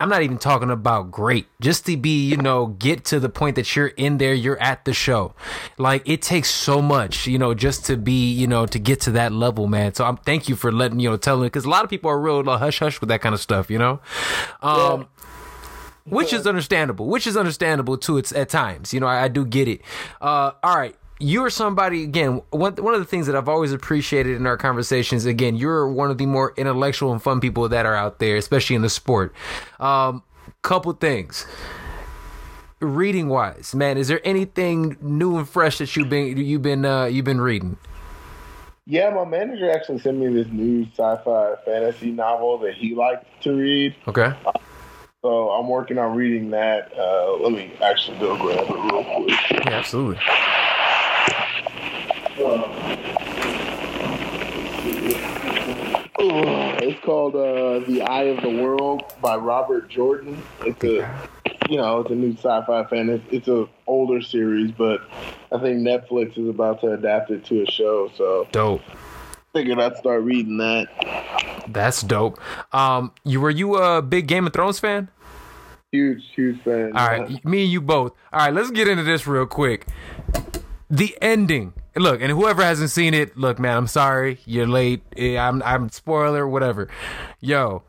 i'm 0.00 0.08
not 0.08 0.22
even 0.22 0.38
talking 0.38 0.70
about 0.70 1.10
great 1.10 1.46
just 1.60 1.86
to 1.86 1.96
be 1.96 2.26
you 2.26 2.36
know 2.36 2.66
get 2.66 3.04
to 3.04 3.18
the 3.18 3.28
point 3.28 3.56
that 3.56 3.74
you're 3.74 3.88
in 3.88 4.18
there 4.18 4.34
you're 4.34 4.60
at 4.60 4.84
the 4.84 4.92
show. 4.92 5.34
Like 5.78 6.08
it 6.08 6.22
takes 6.22 6.50
so 6.50 6.80
much 6.80 7.26
you 7.26 7.38
know 7.38 7.54
just 7.54 7.86
to 7.86 7.96
be 7.96 8.32
you 8.32 8.46
know 8.46 8.66
to 8.66 8.78
get 8.78 9.00
to 9.02 9.10
that 9.12 9.32
level 9.32 9.66
man. 9.66 9.94
So 9.94 10.04
i'm 10.04 10.16
thank 10.16 10.48
you 10.48 10.56
for 10.56 10.72
letting 10.72 11.00
you 11.00 11.10
know 11.10 11.16
telling 11.16 11.46
because 11.46 11.64
a 11.64 11.70
lot 11.70 11.84
of 11.84 11.90
people 11.90 12.10
are 12.10 12.18
real 12.18 12.48
uh, 12.48 12.58
hush 12.58 12.78
hush 12.78 13.00
with 13.00 13.08
that 13.08 13.20
kind 13.20 13.34
of 13.34 13.40
stuff 13.40 13.70
you 13.70 13.78
know? 13.78 14.00
Um 14.62 15.08
which 16.04 16.32
is 16.32 16.46
understandable 16.46 17.06
which 17.06 17.26
is 17.26 17.36
understandable 17.36 17.96
too 17.98 18.16
it's 18.16 18.32
at 18.32 18.48
times 18.48 18.94
you 18.94 19.00
know 19.00 19.06
i, 19.06 19.24
I 19.24 19.28
do 19.28 19.44
get 19.44 19.68
it. 19.68 19.82
Uh 20.20 20.52
all 20.62 20.76
right 20.76 20.96
you're 21.18 21.48
somebody 21.50 22.02
again 22.02 22.42
one, 22.50 22.74
one 22.76 22.92
of 22.94 23.00
the 23.00 23.06
things 23.06 23.26
that 23.26 23.34
i've 23.34 23.48
always 23.48 23.72
appreciated 23.72 24.36
in 24.36 24.46
our 24.46 24.56
conversations 24.56 25.24
again 25.24 25.56
you're 25.56 25.88
one 25.88 26.10
of 26.10 26.18
the 26.18 26.26
more 26.26 26.52
intellectual 26.56 27.10
and 27.12 27.22
fun 27.22 27.40
people 27.40 27.68
that 27.68 27.86
are 27.86 27.94
out 27.94 28.18
there 28.18 28.36
especially 28.36 28.76
in 28.76 28.82
the 28.82 28.88
sport 28.90 29.32
um 29.80 30.22
couple 30.62 30.92
things 30.92 31.46
reading 32.80 33.28
wise 33.28 33.74
man 33.74 33.96
is 33.96 34.08
there 34.08 34.20
anything 34.24 34.96
new 35.00 35.38
and 35.38 35.48
fresh 35.48 35.78
that 35.78 35.96
you've 35.96 36.10
been 36.10 36.36
you've 36.36 36.62
been 36.62 36.84
uh 36.84 37.04
you've 37.06 37.24
been 37.24 37.40
reading 37.40 37.76
Yeah, 38.84 39.10
my 39.10 39.24
manager 39.24 39.70
actually 39.70 39.98
sent 40.00 40.18
me 40.18 40.28
this 40.32 40.46
new 40.52 40.84
sci-fi 40.96 41.54
fantasy 41.64 42.10
novel 42.10 42.58
that 42.58 42.74
he 42.74 42.94
liked 42.94 43.24
to 43.44 43.54
read. 43.54 43.94
okay 44.06 44.34
So 45.22 45.48
I'm 45.50 45.66
working 45.68 45.98
on 45.98 46.14
reading 46.14 46.50
that. 46.50 46.92
Uh, 46.96 47.36
let 47.38 47.50
me 47.52 47.72
actually 47.82 48.18
go 48.18 48.36
grab 48.36 48.66
it 48.68 48.92
real 48.92 49.04
quick. 49.04 49.64
yeah 49.66 49.78
absolutely 49.78 50.20
It's 56.88 57.00
called 57.04 57.34
uh, 57.34 57.80
The 57.86 58.02
Eye 58.02 58.24
of 58.24 58.42
the 58.42 58.62
World 58.62 59.02
by 59.20 59.36
Robert 59.36 59.88
Jordan. 59.88 60.40
It's 60.60 60.82
a, 60.84 61.28
you 61.68 61.78
know, 61.78 62.00
it's 62.00 62.10
a 62.10 62.14
new 62.14 62.34
sci-fi 62.36 62.84
fan. 62.84 63.22
It's 63.30 63.48
a 63.48 63.66
older 63.86 64.22
series, 64.22 64.70
but 64.70 65.00
I 65.52 65.58
think 65.58 65.78
Netflix 65.78 66.38
is 66.38 66.48
about 66.48 66.80
to 66.82 66.92
adapt 66.92 67.30
it 67.30 67.44
to 67.46 67.62
a 67.62 67.66
show. 67.66 68.10
So 68.16 68.46
dope 68.52 68.82
figured 69.52 69.80
I'd 69.80 69.96
start 69.96 70.22
reading 70.22 70.58
that. 70.58 71.64
that's 71.68 72.02
dope 72.02 72.38
um 72.74 73.10
you 73.24 73.40
were 73.40 73.48
you 73.48 73.76
a 73.76 74.02
big 74.02 74.26
game 74.26 74.46
of 74.46 74.52
thrones 74.52 74.78
fan 74.78 75.08
Huge, 75.92 76.24
huge 76.34 76.60
fan. 76.62 76.96
All 76.96 77.06
right, 77.06 77.44
me 77.44 77.62
and 77.62 77.72
you 77.72 77.80
both. 77.80 78.12
All 78.32 78.40
right, 78.40 78.52
let's 78.52 78.72
get 78.72 78.88
into 78.88 79.04
this 79.04 79.26
real 79.26 79.46
quick. 79.46 79.86
The 80.88 81.16
ending. 81.20 81.72
Look, 81.96 82.20
and 82.20 82.30
whoever 82.30 82.62
hasn't 82.62 82.90
seen 82.90 83.14
it, 83.14 83.36
look, 83.36 83.58
man, 83.58 83.76
I'm 83.76 83.86
sorry, 83.86 84.38
you're 84.44 84.66
late. 84.66 85.02
Eh, 85.16 85.36
I'm, 85.38 85.62
I'm 85.62 85.88
spoiler, 85.88 86.46
whatever. 86.46 86.88
Yo, 87.40 87.82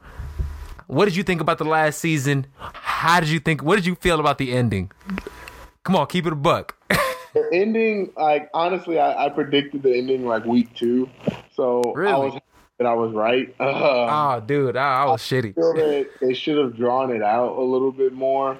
what 0.87 1.05
did 1.05 1.15
you 1.15 1.23
think 1.23 1.41
about 1.41 1.57
the 1.57 1.65
last 1.65 1.99
season? 1.99 2.47
How 2.57 3.19
did 3.19 3.29
you 3.29 3.39
think? 3.39 3.61
What 3.61 3.75
did 3.75 3.85
you 3.85 3.95
feel 3.95 4.19
about 4.19 4.37
the 4.37 4.53
ending? 4.53 4.91
Come 5.83 5.95
on, 5.95 6.07
keep 6.07 6.25
it 6.25 6.33
a 6.33 6.35
buck. 6.35 6.75
The 7.33 7.47
ending, 7.53 8.13
like 8.17 8.49
honestly, 8.51 8.97
I, 8.97 9.25
I 9.25 9.29
predicted 9.29 9.83
the 9.83 9.95
ending 9.95 10.25
like 10.25 10.45
week 10.45 10.73
two, 10.73 11.07
so 11.53 11.83
I 11.95 11.99
Really? 11.99 12.29
was 12.29 12.41
that 12.77 12.85
I 12.87 12.93
was 12.93 13.13
right. 13.13 13.53
Um, 13.67 13.73
oh, 13.75 14.43
dude, 14.45 14.77
I, 14.77 15.03
I 15.03 15.05
was 15.05 15.21
shitty. 15.21 15.55
feel 15.55 15.73
that 15.73 16.07
they 16.21 16.33
should 16.33 16.57
have 16.57 16.75
drawn 16.77 17.11
it 17.11 17.21
out 17.23 17.57
a 17.57 17.61
little 17.61 17.91
bit 17.91 18.13
more. 18.13 18.57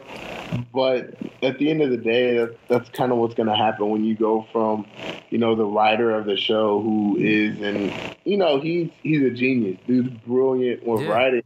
But 0.73 1.13
at 1.43 1.57
the 1.59 1.69
end 1.69 1.81
of 1.81 1.89
the 1.91 1.97
day, 1.97 2.37
that, 2.37 2.55
that's 2.67 2.89
kind 2.89 3.11
of 3.11 3.17
what's 3.19 3.35
going 3.35 3.47
to 3.49 3.55
happen 3.55 3.89
when 3.89 4.03
you 4.03 4.15
go 4.15 4.47
from, 4.51 4.85
you 5.29 5.37
know, 5.37 5.55
the 5.55 5.65
writer 5.65 6.11
of 6.15 6.25
the 6.25 6.35
show 6.37 6.81
who 6.81 7.17
is, 7.19 7.59
and 7.61 7.91
you 8.25 8.37
know, 8.37 8.59
he's 8.59 8.89
he's 9.01 9.21
a 9.23 9.29
genius. 9.31 9.79
Dude's 9.87 10.09
brilliant 10.25 10.85
with 10.85 11.01
Yeah. 11.01 11.09
writing. 11.09 11.43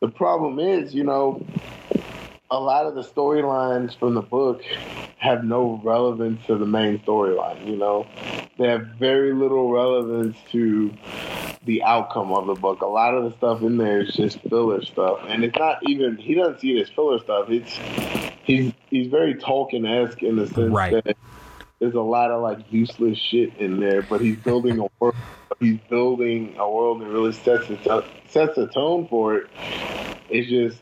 The 0.00 0.08
problem 0.08 0.58
is, 0.58 0.94
you 0.94 1.04
know, 1.04 1.44
a 2.50 2.58
lot 2.58 2.86
of 2.86 2.94
the 2.94 3.02
storylines 3.02 3.96
from 3.98 4.14
the 4.14 4.22
book 4.22 4.62
have 5.18 5.44
no 5.44 5.80
relevance 5.84 6.44
to 6.46 6.56
the 6.56 6.66
main 6.66 6.98
storyline. 7.00 7.64
You 7.66 7.76
know, 7.76 8.06
they 8.58 8.68
have 8.68 8.86
very 8.98 9.32
little 9.32 9.70
relevance 9.70 10.36
to 10.50 10.92
the 11.64 11.82
outcome 11.82 12.32
of 12.32 12.46
the 12.46 12.54
book. 12.54 12.80
A 12.82 12.86
lot 12.86 13.14
of 13.14 13.24
the 13.30 13.36
stuff 13.36 13.62
in 13.62 13.76
there 13.76 14.00
is 14.00 14.14
just 14.14 14.40
filler 14.48 14.82
stuff, 14.82 15.20
and 15.28 15.44
it's 15.44 15.58
not 15.58 15.78
even. 15.88 16.16
He 16.16 16.34
doesn't 16.34 16.60
see 16.60 16.76
it 16.78 16.82
as 16.82 16.90
filler 16.90 17.18
stuff. 17.20 17.48
It's 17.50 17.78
he's 18.44 18.72
he's 18.88 19.08
very 19.08 19.34
Tolkien 19.34 19.86
esque 20.08 20.22
in 20.22 20.36
the 20.36 20.46
sense 20.48 20.72
Right. 20.72 21.04
that 21.04 21.16
there's 21.78 21.94
a 21.94 22.00
lot 22.00 22.30
of 22.30 22.42
like 22.42 22.58
useless 22.72 23.16
shit 23.18 23.56
in 23.58 23.78
there, 23.78 24.02
but 24.02 24.20
he's 24.20 24.36
building 24.38 24.80
a 24.80 24.86
world. 24.98 25.14
He's 25.60 25.78
building 25.88 26.56
a 26.58 26.68
world 26.68 27.02
that 27.02 27.06
really 27.08 27.32
sets 27.32 27.68
the 27.68 27.76
to- 27.76 28.04
sets 28.28 28.56
the 28.56 28.66
tone 28.68 29.06
for 29.08 29.36
it. 29.36 29.46
It's 30.30 30.48
just 30.48 30.78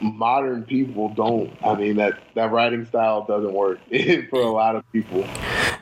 modern 0.00 0.64
people 0.64 1.08
don't. 1.10 1.52
I 1.64 1.74
mean 1.74 1.96
that 1.96 2.20
that 2.34 2.50
writing 2.52 2.84
style 2.84 3.24
doesn't 3.24 3.52
work 3.52 3.78
for 4.30 4.40
a 4.40 4.50
lot 4.50 4.76
of 4.76 4.90
people. 4.92 5.24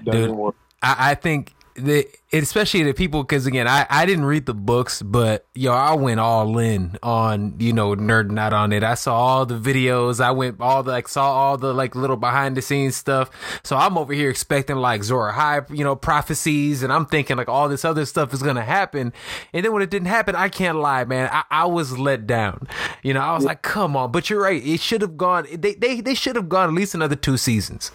Doesn't 0.05 0.31
Dude. 0.31 0.37
work. 0.37 0.57
I, 0.83 1.11
I 1.11 1.15
think 1.15 1.53
that 1.85 2.07
especially 2.33 2.83
the 2.83 2.93
people 2.93 3.23
because 3.23 3.47
again 3.47 3.67
I, 3.67 3.87
I 3.89 4.05
didn't 4.05 4.27
read 4.27 4.45
the 4.45 4.55
books 4.55 5.01
but 5.01 5.47
yo 5.55 5.73
I 5.73 5.95
went 5.95 6.21
all 6.21 6.59
in 6.59 6.99
on 7.03 7.55
you 7.59 7.73
know 7.73 7.95
nerding 7.95 8.39
out 8.39 8.53
on 8.53 8.73
it. 8.73 8.83
I 8.85 8.95
saw 8.95 9.15
all 9.15 9.47
the 9.47 9.59
videos. 9.59 10.21
I 10.21 10.31
went 10.33 10.61
all 10.61 10.83
the 10.83 10.91
like 10.91 11.09
saw 11.09 11.31
all 11.33 11.57
the 11.57 11.73
like 11.73 11.95
little 11.95 12.17
behind 12.17 12.57
the 12.57 12.63
scenes 12.63 12.97
stuff. 12.97 13.31
So 13.63 13.77
I'm 13.77 13.97
over 13.97 14.13
here 14.13 14.29
expecting 14.29 14.77
like 14.77 15.01
Azor 15.01 15.33
Ahai 15.33 15.77
you 15.77 15.85
know 15.85 15.97
prophecies 15.97 16.83
and 16.83 16.93
I'm 16.93 17.07
thinking 17.07 17.37
like 17.37 17.49
all 17.49 17.69
this 17.69 17.85
other 17.85 18.05
stuff 18.05 18.35
is 18.35 18.43
gonna 18.43 18.65
happen. 18.65 19.13
And 19.53 19.65
then 19.65 19.73
when 19.73 19.83
it 19.83 19.91
didn't 19.91 20.09
happen 20.09 20.37
I 20.37 20.49
can't 20.49 20.79
lie 20.79 21.05
man. 21.05 21.31
I, 21.33 21.45
I 21.51 21.67
was 21.67 21.99
let 21.99 22.27
down. 22.27 22.67
You 23.03 23.15
know 23.15 23.21
I 23.21 23.35
was 23.35 23.45
like 23.45 23.63
come 23.63 23.97
on. 23.97 24.13
But 24.13 24.29
you're 24.29 24.43
right. 24.43 24.65
It 24.65 24.81
should 24.81 25.01
have 25.01 25.17
gone 25.17 25.47
they 25.51 25.75
they, 25.75 26.01
they 26.01 26.15
should 26.15 26.37
have 26.37 26.49
gone 26.49 26.69
at 26.69 26.75
least 26.75 26.95
another 26.95 27.17
two 27.17 27.37
seasons 27.37 27.91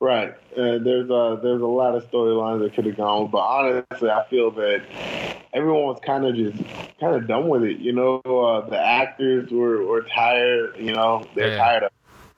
Right. 0.00 0.30
Uh, 0.56 0.78
there's 0.78 1.10
a 1.10 1.38
there's 1.42 1.60
a 1.60 1.66
lot 1.66 1.94
of 1.94 2.10
storylines 2.10 2.60
that 2.60 2.74
could 2.74 2.86
have 2.86 2.96
gone, 2.96 3.30
but 3.30 3.38
honestly, 3.38 4.08
I 4.08 4.24
feel 4.30 4.50
that 4.52 4.82
everyone 5.52 5.82
was 5.82 6.00
kind 6.04 6.24
of 6.24 6.34
just 6.34 6.56
kind 6.98 7.14
of 7.16 7.26
done 7.28 7.48
with 7.48 7.64
it. 7.64 7.78
You 7.78 7.92
know, 7.92 8.20
uh, 8.20 8.66
the 8.68 8.78
actors 8.80 9.50
were, 9.50 9.84
were 9.84 10.02
tired. 10.02 10.76
You 10.78 10.94
know, 10.94 11.26
they're 11.34 11.50
Yeah. 11.50 11.58
tired 11.58 11.82
of 11.84 11.90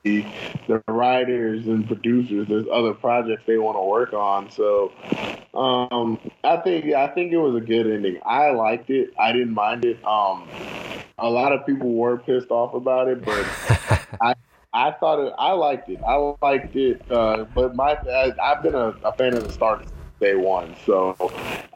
the 0.03 0.25
the 0.67 0.83
writers 0.89 1.65
and 1.67 1.87
producers. 1.87 2.49
There's 2.49 2.65
other 2.69 2.93
projects 2.93 3.43
they 3.47 3.57
want 3.57 3.77
to 3.77 3.83
work 3.83 4.11
on. 4.11 4.51
So, 4.51 4.91
um, 5.53 6.19
I 6.43 6.57
think 6.57 6.93
I 6.93 7.07
think 7.07 7.31
it 7.31 7.37
was 7.37 7.55
a 7.55 7.65
good 7.65 7.87
ending. 7.87 8.19
I 8.25 8.51
liked 8.51 8.89
it. 8.89 9.13
I 9.17 9.31
didn't 9.31 9.53
mind 9.53 9.85
it. 9.85 10.03
Um, 10.05 10.49
a 11.17 11.29
lot 11.29 11.53
of 11.53 11.65
people 11.65 11.93
were 11.93 12.17
pissed 12.17 12.51
off 12.51 12.73
about 12.73 13.07
it, 13.07 13.23
but 13.23 13.45
I 14.21 14.35
I 14.73 14.91
thought 14.91 15.19
it. 15.19 15.33
I 15.37 15.51
liked 15.51 15.89
it. 15.89 15.99
I 16.01 16.35
liked 16.41 16.75
it. 16.75 17.01
Uh, 17.11 17.45
but 17.53 17.75
my 17.75 17.93
I, 17.93 18.33
I've 18.41 18.63
been 18.63 18.75
a, 18.75 18.95
a 19.03 19.13
fan 19.13 19.35
of 19.35 19.43
the 19.43 19.51
Stark 19.51 19.85
day 20.19 20.35
one, 20.35 20.75
so 20.85 21.15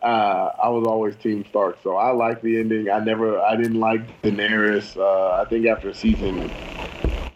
uh, 0.01 0.51
I 0.61 0.69
was 0.69 0.87
always 0.87 1.15
Team 1.17 1.45
Stark. 1.49 1.77
So 1.83 1.95
I 1.95 2.11
liked 2.11 2.43
the 2.43 2.59
ending. 2.59 2.89
I 2.89 2.99
never. 2.99 3.39
I 3.39 3.55
didn't 3.55 3.79
like 3.79 4.21
Daenerys. 4.23 4.97
Uh, 4.97 5.41
I 5.41 5.45
think 5.45 5.67
after 5.67 5.93
season 5.93 6.49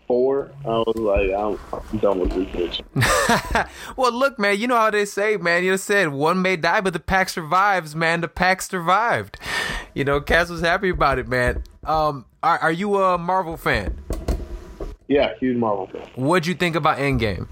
four, 0.07 0.51
I 0.65 0.79
was 0.79 0.95
like, 0.97 1.31
I'm, 1.31 1.57
I'm 1.71 1.97
done 1.99 2.19
with 2.19 2.31
this 2.31 2.47
bitch. 2.47 3.69
well, 3.95 4.11
look, 4.11 4.37
man, 4.39 4.59
you 4.59 4.67
know 4.67 4.75
how 4.75 4.89
they 4.89 5.05
say, 5.05 5.37
man. 5.37 5.63
You 5.63 5.77
said 5.77 6.09
one 6.09 6.41
may 6.41 6.57
die, 6.57 6.81
but 6.81 6.93
the 6.93 6.99
pack 6.99 7.29
survives, 7.29 7.95
man. 7.95 8.21
The 8.21 8.27
pack 8.27 8.61
survived. 8.61 9.37
You 9.93 10.03
know, 10.03 10.19
Cass 10.19 10.49
was 10.49 10.61
happy 10.61 10.89
about 10.89 11.19
it, 11.19 11.27
man. 11.27 11.63
Um, 11.83 12.25
are, 12.43 12.59
are 12.59 12.71
you 12.71 12.97
a 12.97 13.17
Marvel 13.17 13.57
fan? 13.57 14.01
Yeah, 15.11 15.33
huge 15.41 15.57
Marvel 15.57 15.87
fan. 15.87 16.07
What'd 16.15 16.47
you 16.47 16.53
think 16.53 16.77
about 16.77 16.97
Endgame? 16.97 17.49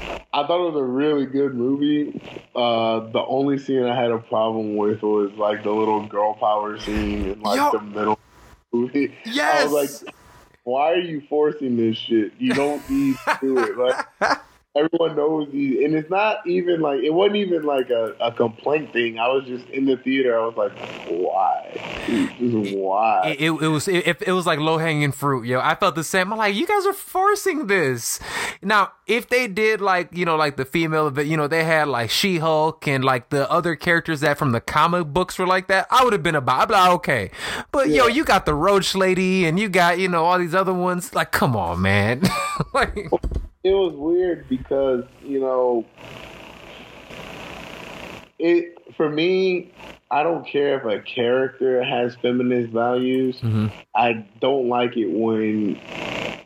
I 0.00 0.44
thought 0.44 0.66
it 0.66 0.72
was 0.72 0.80
a 0.80 0.82
really 0.82 1.26
good 1.26 1.54
movie. 1.54 2.20
Uh, 2.56 3.08
the 3.10 3.24
only 3.24 3.56
scene 3.56 3.84
I 3.84 3.94
had 3.94 4.10
a 4.10 4.18
problem 4.18 4.74
with 4.74 5.02
was 5.02 5.30
like 5.34 5.62
the 5.62 5.70
little 5.70 6.04
girl 6.04 6.34
power 6.34 6.76
scene 6.80 7.26
in 7.26 7.40
like 7.40 7.56
Yo. 7.56 7.70
the 7.70 7.84
middle 7.84 8.12
of 8.14 8.18
the 8.72 8.76
movie. 8.76 9.14
I 9.26 9.64
was 9.64 10.02
like, 10.02 10.12
why 10.64 10.90
are 10.90 11.00
you 11.00 11.22
forcing 11.28 11.76
this 11.76 11.96
shit? 11.96 12.32
You 12.36 12.52
don't 12.52 12.90
need 12.90 13.16
to 13.24 13.38
do 13.40 13.58
it. 13.58 13.78
Like 13.78 14.40
everyone 14.76 15.16
knows 15.16 15.48
these, 15.50 15.84
and 15.84 15.94
it's 15.94 16.10
not 16.10 16.46
even 16.46 16.80
like 16.80 17.00
it 17.02 17.10
wasn't 17.10 17.36
even 17.36 17.62
like 17.62 17.90
a, 17.90 18.14
a 18.20 18.32
complaint 18.32 18.92
thing. 18.92 19.18
I 19.18 19.28
was 19.28 19.44
just 19.46 19.66
in 19.70 19.86
the 19.86 19.96
theater. 19.96 20.38
I 20.38 20.44
was 20.46 20.56
like, 20.56 20.72
why? 21.08 21.72
Just 22.38 22.76
why? 22.76 23.34
It, 23.38 23.40
it, 23.40 23.50
it 23.62 23.68
was 23.68 23.88
it, 23.88 24.22
it 24.22 24.32
was 24.32 24.46
like 24.46 24.58
low 24.58 24.78
hanging 24.78 25.12
fruit, 25.12 25.46
yo. 25.46 25.60
I 25.60 25.74
felt 25.74 25.94
the 25.94 26.04
same. 26.04 26.32
I'm 26.32 26.38
like, 26.38 26.54
you 26.54 26.66
guys 26.66 26.86
are 26.86 26.92
forcing 26.92 27.66
this. 27.66 28.20
Now, 28.62 28.92
if 29.06 29.28
they 29.28 29.48
did 29.48 29.80
like 29.80 30.08
you 30.12 30.24
know 30.24 30.36
like 30.36 30.56
the 30.56 30.64
female, 30.64 31.10
but 31.10 31.26
you 31.26 31.36
know 31.36 31.48
they 31.48 31.64
had 31.64 31.88
like 31.88 32.10
She 32.10 32.38
Hulk 32.38 32.86
and 32.86 33.04
like 33.04 33.30
the 33.30 33.50
other 33.50 33.76
characters 33.76 34.20
that 34.20 34.38
from 34.38 34.52
the 34.52 34.60
comic 34.60 35.06
books 35.08 35.38
were 35.38 35.46
like 35.46 35.68
that, 35.68 35.86
I 35.90 36.04
would 36.04 36.12
have 36.12 36.22
been 36.22 36.34
about. 36.34 36.70
Like, 36.70 36.90
okay, 36.92 37.30
but 37.72 37.88
yo, 37.88 38.06
you 38.06 38.24
got 38.24 38.46
the 38.46 38.54
Roach 38.54 38.94
Lady 38.94 39.44
and 39.46 39.58
you 39.58 39.68
got 39.68 39.98
you 39.98 40.08
know 40.08 40.24
all 40.24 40.38
these 40.38 40.54
other 40.54 40.74
ones. 40.74 41.14
Like, 41.14 41.32
come 41.32 41.56
on, 41.56 41.80
man. 41.80 42.22
like, 42.74 43.08
it 43.66 43.72
was 43.74 43.94
weird 43.94 44.48
because 44.48 45.04
you 45.24 45.40
know 45.40 45.84
it 48.38 48.78
for 48.96 49.08
me 49.08 49.72
i 50.10 50.22
don't 50.22 50.46
care 50.46 50.78
if 50.78 50.84
a 50.84 51.02
character 51.02 51.82
has 51.82 52.14
feminist 52.16 52.72
values 52.72 53.40
Mhm. 53.42 53.72
i 53.94 54.24
don't 54.40 54.68
like 54.68 54.96
it 54.96 55.10
when 55.10 55.80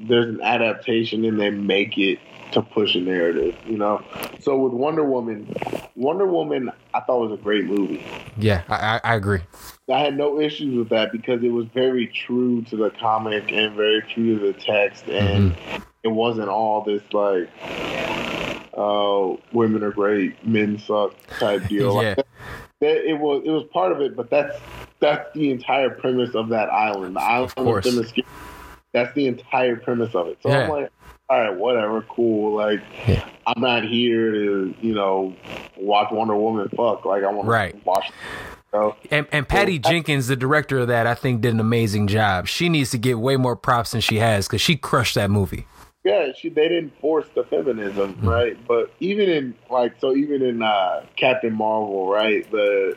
there's 0.00 0.34
an 0.34 0.40
adaptation 0.40 1.24
and 1.26 1.38
they 1.38 1.50
make 1.50 1.98
it 1.98 2.18
to 2.52 2.62
push 2.62 2.94
a 2.94 3.00
narrative 3.00 3.54
you 3.66 3.76
know 3.76 4.02
so 4.40 4.56
with 4.58 4.72
wonder 4.72 5.04
woman 5.04 5.54
wonder 5.96 6.26
woman 6.26 6.70
i 6.94 7.00
thought 7.00 7.20
was 7.28 7.38
a 7.38 7.42
great 7.42 7.64
movie 7.66 8.02
yeah, 8.38 8.62
I, 8.70 8.74
I, 8.74 9.00
I 9.04 9.14
agree. 9.16 9.40
I 9.92 9.98
had 9.98 10.16
no 10.16 10.40
issues 10.40 10.74
with 10.74 10.88
that 10.90 11.12
because 11.12 11.42
it 11.42 11.50
was 11.50 11.66
very 11.74 12.06
true 12.06 12.62
to 12.70 12.76
the 12.76 12.88
comic 12.90 13.52
and 13.52 13.74
very 13.76 14.00
true 14.02 14.38
to 14.38 14.52
the 14.52 14.58
text, 14.58 15.06
and 15.08 15.54
it 16.02 16.08
wasn't 16.08 16.48
all 16.48 16.82
this 16.82 17.02
like, 17.12 17.48
uh, 18.76 19.36
women 19.52 19.82
are 19.82 19.90
great, 19.90 20.46
men 20.46 20.78
suck 20.78 21.14
type 21.38 21.66
deal. 21.68 21.94
Yeah. 22.02 22.08
Like, 22.08 22.16
that, 22.16 22.26
that- 22.80 23.08
it 23.08 23.18
was 23.18 23.42
it 23.44 23.50
was 23.50 23.64
part 23.72 23.92
of 23.92 24.00
it, 24.00 24.16
but 24.16 24.30
that's 24.30 24.56
that's 25.00 25.32
the 25.34 25.50
entire 25.50 25.90
premise 25.90 26.34
of 26.34 26.48
that 26.50 26.68
island. 26.70 27.16
The 27.16 27.20
island 27.20 27.52
of, 27.56 27.64
course. 27.64 28.12
That's 28.92 29.14
the 29.14 29.26
entire 29.28 29.76
premise 29.76 30.14
of 30.14 30.26
it. 30.28 30.38
So 30.42 30.48
Yeah. 30.48 30.64
I'm 30.64 30.70
like, 30.70 30.90
all 31.28 31.38
right, 31.40 31.56
whatever, 31.56 32.02
cool. 32.02 32.56
Like, 32.56 32.80
Yeah. 33.06 33.24
I'm 33.46 33.60
not 33.60 33.84
here 33.84 34.30
to 34.32 34.74
you 34.80 34.94
know 34.94 35.34
watch 35.76 36.10
Wonder 36.10 36.34
Woman 36.36 36.68
fuck. 36.70 37.04
Like, 37.04 37.22
I 37.22 37.30
want 37.30 37.48
Right. 37.48 37.72
to 37.72 37.80
watch. 37.84 38.10
So, 38.72 38.94
And 39.10 39.26
and 39.32 39.46
Patty 39.48 39.74
I- 39.74 39.90
Jenkins, 39.90 40.28
the 40.28 40.36
director 40.36 40.78
of 40.78 40.88
that, 40.88 41.06
I 41.06 41.14
think 41.14 41.40
did 41.42 41.52
an 41.54 41.60
amazing 41.60 42.06
job. 42.06 42.46
She 42.46 42.68
needs 42.68 42.90
to 42.92 42.98
get 42.98 43.18
way 43.18 43.36
more 43.36 43.56
props 43.56 43.90
than 43.92 44.00
she 44.00 44.16
has 44.16 44.46
because 44.46 44.60
she 44.60 44.76
crushed 44.76 45.14
that 45.16 45.30
movie. 45.30 45.66
Yeah, 46.02 46.32
she 46.34 46.48
they 46.48 46.68
didn't 46.68 46.98
force 47.00 47.26
the 47.34 47.44
feminism, 47.44 48.14
Mm-hmm. 48.14 48.28
right? 48.28 48.66
But 48.66 48.90
even 49.00 49.28
in 49.28 49.54
like 49.70 49.94
so 50.00 50.14
even 50.16 50.40
in 50.42 50.62
uh 50.62 51.04
Captain 51.16 51.52
Marvel, 51.52 52.08
right? 52.10 52.50
The 52.50 52.96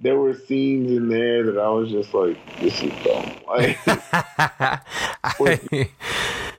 there 0.00 0.18
were 0.18 0.34
scenes 0.34 0.90
in 0.90 1.08
there 1.08 1.44
that 1.44 1.58
I 1.58 1.68
was 1.68 1.90
just 1.90 2.12
like, 2.14 2.36
this 2.60 2.82
is 2.82 2.92
dumb. 3.04 3.36
Like 3.46 3.78
I- 3.86 4.80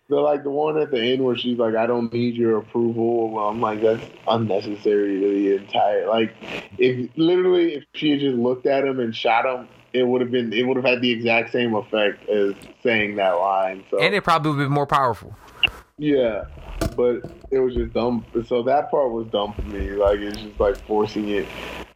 the 0.08 0.18
like 0.18 0.44
the 0.44 0.50
one 0.50 0.78
at 0.78 0.92
the 0.92 1.02
end 1.02 1.24
where 1.24 1.38
she's 1.38 1.58
like, 1.58 1.76
I 1.76 1.86
don't 1.88 2.12
need 2.14 2.36
your 2.36 2.58
approval. 2.58 3.30
Well, 3.32 3.48
I'm 3.48 3.62
like, 3.62 3.82
that's 3.82 4.04
unnecessary 4.28 5.20
to 5.20 5.28
the 5.30 5.56
entire 5.58 6.08
like 6.08 6.34
if 6.78 7.10
literally 7.16 7.76
if 7.76 7.84
she 7.94 8.12
had 8.12 8.20
just 8.20 8.36
looked 8.38 8.66
at 8.66 8.86
him 8.86 9.00
and 9.00 9.16
shot 9.16 9.46
him, 9.46 9.68
it 9.94 10.04
would 10.04 10.22
have 10.22 10.32
been 10.32 10.52
it 10.54 10.64
would 10.64 10.78
have 10.78 10.86
had 10.86 11.02
the 11.02 11.12
exact 11.12 11.52
same 11.52 11.74
effect 11.76 12.28
as 12.30 12.54
saying 12.84 13.16
that 13.18 13.32
line. 13.32 13.84
So 13.92 14.00
and 14.00 14.14
it 14.16 14.24
probably 14.24 14.52
would 14.52 14.60
have 14.60 14.66
been 14.68 14.74
more 14.74 14.88
powerful. 14.88 15.36
Yeah, 16.02 16.46
but 16.98 17.22
it 17.52 17.60
was 17.60 17.76
just 17.76 17.94
dumb. 17.94 18.26
So 18.48 18.64
that 18.64 18.90
part 18.90 19.12
was 19.12 19.28
dumb 19.28 19.54
for 19.54 19.62
me. 19.62 19.92
Like 19.92 20.18
it's 20.18 20.36
just 20.36 20.60
like 20.60 20.76
forcing 20.88 21.30
it. 21.30 21.48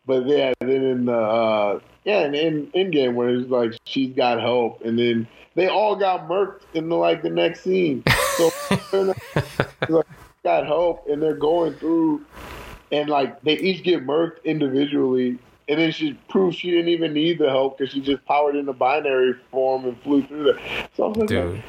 But 0.06 0.28
yeah, 0.28 0.54
then 0.60 0.70
in 0.70 1.06
the 1.06 1.18
uh, 1.18 1.80
yeah, 2.04 2.20
and 2.20 2.36
in 2.36 2.68
Endgame 2.76 3.16
where 3.16 3.30
it's 3.30 3.50
like 3.50 3.74
she's 3.86 4.16
got 4.16 4.40
help, 4.40 4.86
and 4.86 5.00
then 5.00 5.28
they 5.56 5.70
all 5.70 5.96
got 5.96 6.30
murked 6.30 6.62
in 6.76 6.88
the 6.88 6.96
like 6.96 7.24
the 7.24 7.32
next 7.32 7.64
scene. 7.64 8.04
So 8.38 8.52
like, 9.90 10.06
got 10.44 10.68
help, 10.68 11.08
and 11.10 11.20
they're 11.20 11.34
going 11.34 11.74
through, 11.74 12.24
and 12.92 13.10
like 13.10 13.42
they 13.42 13.58
each 13.58 13.84
get 13.84 14.06
murked 14.06 14.44
individually. 14.44 15.40
And 15.68 15.80
then 15.80 15.92
she 15.92 16.14
proved 16.30 16.58
she 16.58 16.70
didn't 16.70 16.90
even 16.90 17.14
need 17.14 17.40
the 17.40 17.50
help 17.50 17.78
because 17.78 17.92
she 17.92 18.00
just 18.00 18.24
powered 18.26 18.56
into 18.56 18.72
binary 18.72 19.34
form 19.50 19.86
and 19.86 20.00
flew 20.02 20.26
through 20.28 20.54
there. 20.54 20.88
So 20.96 21.06
I 21.06 21.08
was 21.08 21.18
like, 21.18 21.28
Dude. 21.28 21.64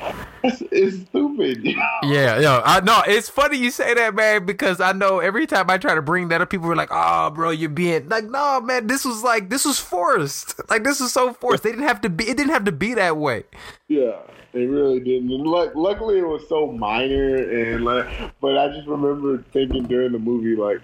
it's, 0.45 0.63
it's 0.71 1.09
stupid. 1.09 1.65
Yeah, 2.03 2.39
yo, 2.39 2.63
I 2.65 2.81
know 2.81 3.03
it's 3.07 3.29
funny 3.29 3.57
you 3.57 3.71
say 3.71 3.95
that, 3.95 4.15
man, 4.15 4.45
because 4.47 4.81
I 4.81 4.93
know 4.93 5.19
every 5.19 5.47
time 5.47 5.71
I 5.71 5.79
try 5.79 5.95
to 5.95 6.03
bring 6.03 6.29
that 6.29 6.41
up, 6.41 6.51
people 6.51 6.69
were 6.69 6.77
like, 6.77 6.91
"Oh, 6.93 7.31
bro, 7.31 7.51
you're 7.51 7.69
being 7.71 8.09
like, 8.09 8.25
no, 8.25 8.61
man, 8.61 8.87
this 8.87 9.05
was 9.05 9.25
like, 9.25 9.49
this 9.51 9.65
was 9.65 9.79
forced. 9.79 10.61
Like, 10.71 10.85
this 10.85 11.01
is 11.01 11.13
so 11.13 11.33
forced. 11.33 11.63
They 11.63 11.71
didn't 11.71 11.87
have 11.87 12.01
to 12.03 12.11
be. 12.11 12.29
It 12.29 12.37
didn't 12.37 12.53
have 12.53 12.65
to 12.65 12.73
be 12.73 12.95
that 12.95 13.17
way." 13.17 13.45
Yeah, 13.89 14.19
they 14.53 14.67
really 14.67 15.01
didn't. 15.01 15.31
And 15.33 15.47
luck 15.47 15.73
luckily, 15.75 16.19
it 16.19 16.27
was 16.27 16.47
so 16.49 16.71
minor, 16.71 17.37
and 17.37 17.85
like, 17.85 18.07
but 18.41 18.59
I 18.59 18.69
just 18.69 18.87
remember 18.87 19.43
thinking 19.53 19.85
during 19.85 20.13
the 20.13 20.19
movie, 20.19 20.55
like, 20.55 20.81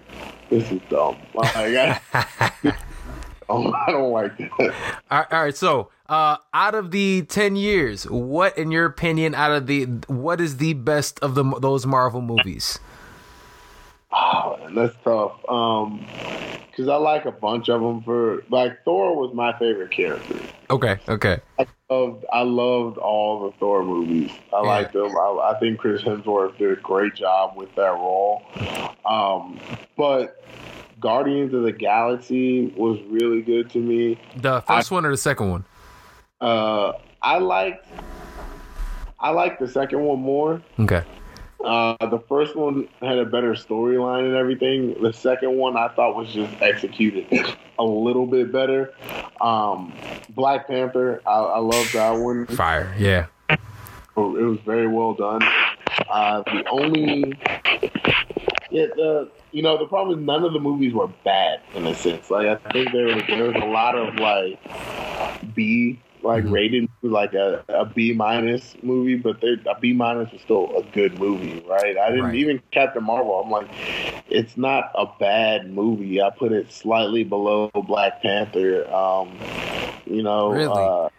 this 0.49 0.71
is 0.71 0.81
dumb. 0.89 1.17
Like, 1.33 1.55
I, 1.55 2.75
oh, 3.49 3.73
I 3.87 3.91
don't 3.91 4.11
like 4.11 4.37
that. 4.37 4.73
All 5.11 5.25
right, 5.31 5.55
so 5.55 5.89
Uh, 6.09 6.37
out 6.53 6.75
of 6.75 6.91
the 6.91 7.23
ten 7.23 7.55
years, 7.55 8.03
what, 8.09 8.57
in 8.57 8.71
your 8.71 8.85
opinion, 8.85 9.33
out 9.33 9.51
of 9.51 9.67
the 9.67 9.85
what 10.07 10.41
is 10.41 10.57
the 10.57 10.73
best 10.73 11.19
of 11.21 11.35
the 11.35 11.43
those 11.59 11.85
Marvel 11.85 12.21
movies? 12.21 12.79
Oh, 14.11 14.59
that's 14.75 14.95
tough. 15.03 15.33
Um, 15.49 16.05
because 16.73 16.89
I 16.89 16.95
like 16.95 17.25
a 17.25 17.31
bunch 17.31 17.69
of 17.69 17.81
them. 17.81 18.01
For 18.01 18.43
like 18.49 18.83
Thor 18.83 19.15
was 19.15 19.33
my 19.33 19.57
favorite 19.59 19.91
character. 19.91 20.39
Okay, 20.69 20.97
okay. 21.07 21.39
I 21.59 21.67
loved, 21.89 22.25
I 22.33 22.41
loved 22.41 22.97
all 22.97 23.43
the 23.45 23.57
Thor 23.57 23.83
movies. 23.83 24.31
I 24.51 24.61
yeah. 24.61 24.67
liked 24.67 24.93
them. 24.93 25.15
I, 25.15 25.51
I, 25.53 25.59
think 25.59 25.79
Chris 25.79 26.01
Hemsworth 26.01 26.57
did 26.57 26.71
a 26.71 26.81
great 26.81 27.13
job 27.13 27.55
with 27.55 27.73
that 27.75 27.91
role. 27.91 28.41
Um, 29.05 29.59
but 29.95 30.43
Guardians 31.03 31.53
of 31.53 31.63
the 31.63 31.71
Galaxy 31.73 32.73
was 32.77 32.97
really 33.09 33.41
good 33.41 33.69
to 33.71 33.77
me. 33.77 34.17
The 34.37 34.61
first 34.61 34.89
I, 34.89 34.95
one 34.95 35.05
or 35.05 35.11
the 35.11 35.17
second 35.17 35.49
one? 35.51 35.65
Uh, 36.39 36.93
I 37.21 37.39
liked. 37.39 37.87
I 39.19 39.29
liked 39.31 39.59
the 39.59 39.67
second 39.67 39.99
one 39.99 40.19
more. 40.19 40.61
Okay. 40.79 41.03
Uh, 41.63 41.95
the 42.07 42.19
first 42.27 42.55
one 42.55 42.87
had 43.01 43.17
a 43.17 43.25
better 43.25 43.53
storyline 43.53 44.25
and 44.25 44.35
everything. 44.35 45.01
The 45.01 45.11
second 45.11 45.57
one 45.57 45.75
I 45.75 45.89
thought 45.89 46.15
was 46.15 46.33
just 46.33 46.53
executed 46.61 47.27
a 47.79 47.83
little 47.83 48.25
bit 48.25 48.51
better. 48.51 48.93
Um, 49.41 49.93
Black 50.29 50.67
Panther, 50.67 51.21
I, 51.25 51.31
I 51.31 51.59
love 51.59 51.89
that 51.93 52.11
one. 52.11 52.47
Fire, 52.47 52.93
yeah. 52.97 53.27
It 53.49 53.59
was 54.15 54.59
very 54.65 54.87
well 54.87 55.13
done. 55.13 55.41
Uh, 56.09 56.43
the 56.43 56.65
only, 56.69 57.33
yeah, 58.69 58.87
the 58.95 59.29
you 59.53 59.61
know 59.61 59.77
the 59.77 59.85
problem 59.85 60.19
is 60.19 60.25
none 60.25 60.43
of 60.43 60.51
the 60.51 60.59
movies 60.59 60.93
were 60.93 61.07
bad 61.23 61.61
in 61.75 61.85
a 61.87 61.95
sense. 61.95 62.29
Like 62.29 62.47
I 62.47 62.71
think 62.71 62.91
there 62.91 63.05
was 63.05 63.23
there 63.27 63.43
was 63.45 63.55
a 63.55 63.65
lot 63.65 63.95
of 63.95 64.15
like 64.15 64.59
B 65.55 66.01
like 66.23 66.43
mm-hmm. 66.43 66.53
rated 66.53 66.89
like 67.01 67.33
a, 67.33 67.63
a 67.67 67.85
B 67.85 68.13
minus 68.13 68.75
movie, 68.81 69.15
but 69.15 69.43
a 69.43 69.77
B 69.79 69.93
minus 69.93 70.31
was 70.31 70.41
still 70.41 70.75
a 70.77 70.83
good 70.91 71.19
movie, 71.19 71.63
right? 71.67 71.97
I 71.97 72.09
didn't 72.09 72.25
right. 72.25 72.35
even 72.35 72.61
Captain 72.71 73.03
Marvel. 73.03 73.41
I'm 73.43 73.51
like, 73.51 73.67
it's 74.29 74.57
not 74.57 74.91
a 74.95 75.05
bad 75.19 75.71
movie. 75.71 76.21
I 76.21 76.29
put 76.31 76.51
it 76.51 76.71
slightly 76.71 77.23
below 77.23 77.69
Black 77.87 78.21
Panther. 78.21 78.91
Um, 78.93 79.37
you 80.05 80.23
know, 80.23 80.51
really? 80.51 80.67
Uh, 80.67 81.09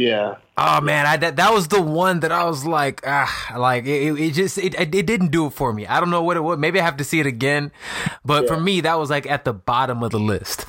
yeah. 0.00 0.36
Oh 0.56 0.80
man, 0.80 1.04
I 1.06 1.16
that, 1.18 1.36
that 1.36 1.52
was 1.52 1.68
the 1.68 1.80
one 1.80 2.20
that 2.20 2.32
I 2.32 2.44
was 2.44 2.64
like, 2.64 3.02
ah, 3.06 3.54
like 3.56 3.84
it, 3.84 4.18
it 4.18 4.32
just 4.32 4.56
it, 4.56 4.74
it 4.78 4.90
didn't 4.90 5.28
do 5.28 5.46
it 5.46 5.50
for 5.50 5.72
me. 5.74 5.86
I 5.86 6.00
don't 6.00 6.10
know 6.10 6.22
what 6.22 6.38
it 6.38 6.40
was. 6.40 6.58
Maybe 6.58 6.80
I 6.80 6.84
have 6.84 6.96
to 6.96 7.04
see 7.04 7.20
it 7.20 7.26
again, 7.26 7.70
but 8.24 8.44
yeah. 8.44 8.48
for 8.48 8.60
me, 8.60 8.80
that 8.80 8.98
was 8.98 9.10
like 9.10 9.26
at 9.26 9.44
the 9.44 9.52
bottom 9.52 10.02
of 10.02 10.10
the 10.10 10.18
list. 10.18 10.64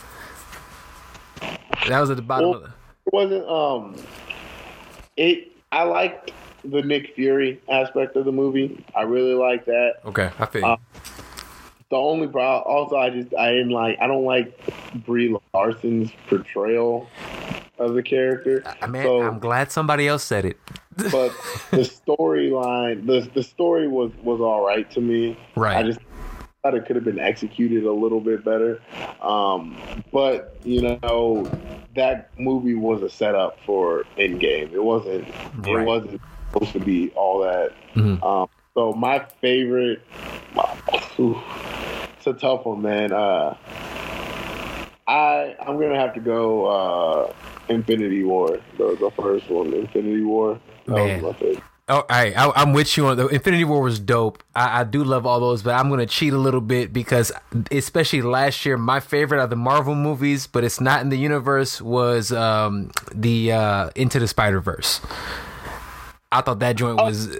That 1.87 1.99
was 1.99 2.09
at 2.09 2.17
the 2.17 2.21
bottom. 2.21 2.49
Well, 2.49 2.57
of 2.57 2.63
the- 2.63 2.73
it 3.05 3.13
wasn't. 3.13 3.47
Um, 3.47 3.95
it. 5.15 5.47
I 5.71 5.83
liked 5.83 6.31
the 6.65 6.81
Nick 6.81 7.15
Fury 7.15 7.61
aspect 7.69 8.17
of 8.17 8.25
the 8.25 8.31
movie. 8.33 8.83
I 8.93 9.03
really 9.03 9.33
like 9.33 9.63
that. 9.65 9.93
Okay, 10.05 10.29
I 10.37 10.45
feel. 10.45 10.65
Uh, 10.65 10.77
the 11.91 11.97
only 11.97 12.27
problem, 12.27 12.63
also, 12.65 12.95
I 12.95 13.09
just 13.09 13.35
I 13.35 13.51
didn't 13.51 13.69
like. 13.69 13.97
I 13.99 14.07
don't 14.07 14.23
like 14.23 14.57
Brie 15.05 15.37
Larson's 15.53 16.09
portrayal 16.27 17.07
of 17.77 17.95
the 17.95 18.01
character. 18.01 18.63
I 18.81 18.87
mean, 18.87 19.03
so, 19.03 19.21
I'm 19.21 19.39
glad 19.39 19.73
somebody 19.73 20.07
else 20.07 20.23
said 20.23 20.45
it. 20.45 20.57
but 20.95 21.33
the 21.69 21.83
storyline, 21.83 23.05
the 23.05 23.29
the 23.33 23.43
story 23.43 23.89
was 23.89 24.11
was 24.23 24.39
all 24.39 24.65
right 24.65 24.89
to 24.91 25.01
me. 25.01 25.37
Right. 25.55 25.77
I 25.77 25.83
just 25.83 25.99
thought 26.63 26.75
it 26.75 26.85
could 26.85 26.95
have 26.95 27.03
been 27.03 27.19
executed 27.19 27.83
a 27.83 27.91
little 27.91 28.21
bit 28.21 28.45
better. 28.45 28.81
Um, 29.21 29.77
but 30.13 30.55
you 30.63 30.97
know, 31.03 31.45
that 31.95 32.29
movie 32.39 32.75
was 32.75 33.03
a 33.03 33.09
setup 33.09 33.57
for 33.65 34.05
Endgame. 34.17 34.71
It 34.71 34.83
wasn't. 34.83 35.27
Right. 35.57 35.81
It 35.81 35.85
wasn't 35.85 36.21
supposed 36.53 36.71
to 36.71 36.79
be 36.79 37.11
all 37.15 37.41
that. 37.41 37.73
Mm-hmm. 37.95 38.23
Um, 38.23 38.47
so 38.75 38.93
my 38.93 39.25
favorite. 39.41 40.01
Ooh, 41.21 41.39
it's 42.21 42.27
a 42.27 42.39
tough 42.39 42.65
one, 42.65 42.83
man. 42.83 43.11
Uh, 43.11 43.55
I 45.07 45.55
I'm 45.59 45.79
gonna 45.79 45.99
have 45.99 46.13
to 46.13 46.19
go 46.19 46.65
uh, 46.67 47.33
Infinity 47.67 48.23
War, 48.23 48.59
the, 48.77 48.95
the 48.99 49.11
first 49.19 49.49
one, 49.49 49.73
Infinity 49.73 50.21
War. 50.21 50.59
That 50.85 50.93
man. 50.93 51.23
was 51.23 51.33
my 51.33 51.39
favorite. 51.39 51.63
Oh, 51.89 52.05
I, 52.09 52.53
I'm 52.55 52.73
with 52.73 52.95
you 52.95 53.07
on 53.07 53.17
the 53.17 53.27
Infinity 53.27 53.65
War 53.65 53.81
was 53.81 53.99
dope. 53.99 54.43
I, 54.55 54.81
I, 54.81 54.83
do 54.85 55.03
love 55.03 55.25
all 55.25 55.41
those, 55.41 55.63
but 55.63 55.73
I'm 55.73 55.89
gonna 55.89 56.05
cheat 56.05 56.31
a 56.31 56.37
little 56.37 56.61
bit 56.61 56.93
because, 56.93 57.31
especially 57.71 58.21
last 58.21 58.65
year, 58.65 58.77
my 58.77 58.99
favorite 58.99 59.43
of 59.43 59.49
the 59.49 59.55
Marvel 59.55 59.95
movies, 59.95 60.45
but 60.45 60.63
it's 60.63 60.79
not 60.79 61.01
in 61.01 61.09
the 61.09 61.17
universe, 61.17 61.81
was 61.81 62.31
um, 62.31 62.91
the 63.13 63.51
uh, 63.51 63.89
Into 63.95 64.19
the 64.19 64.27
Spider 64.27 64.61
Verse. 64.61 65.01
I 66.31 66.41
thought 66.41 66.59
that 66.59 66.75
joint 66.75 66.99
oh, 66.99 67.05
was. 67.05 67.35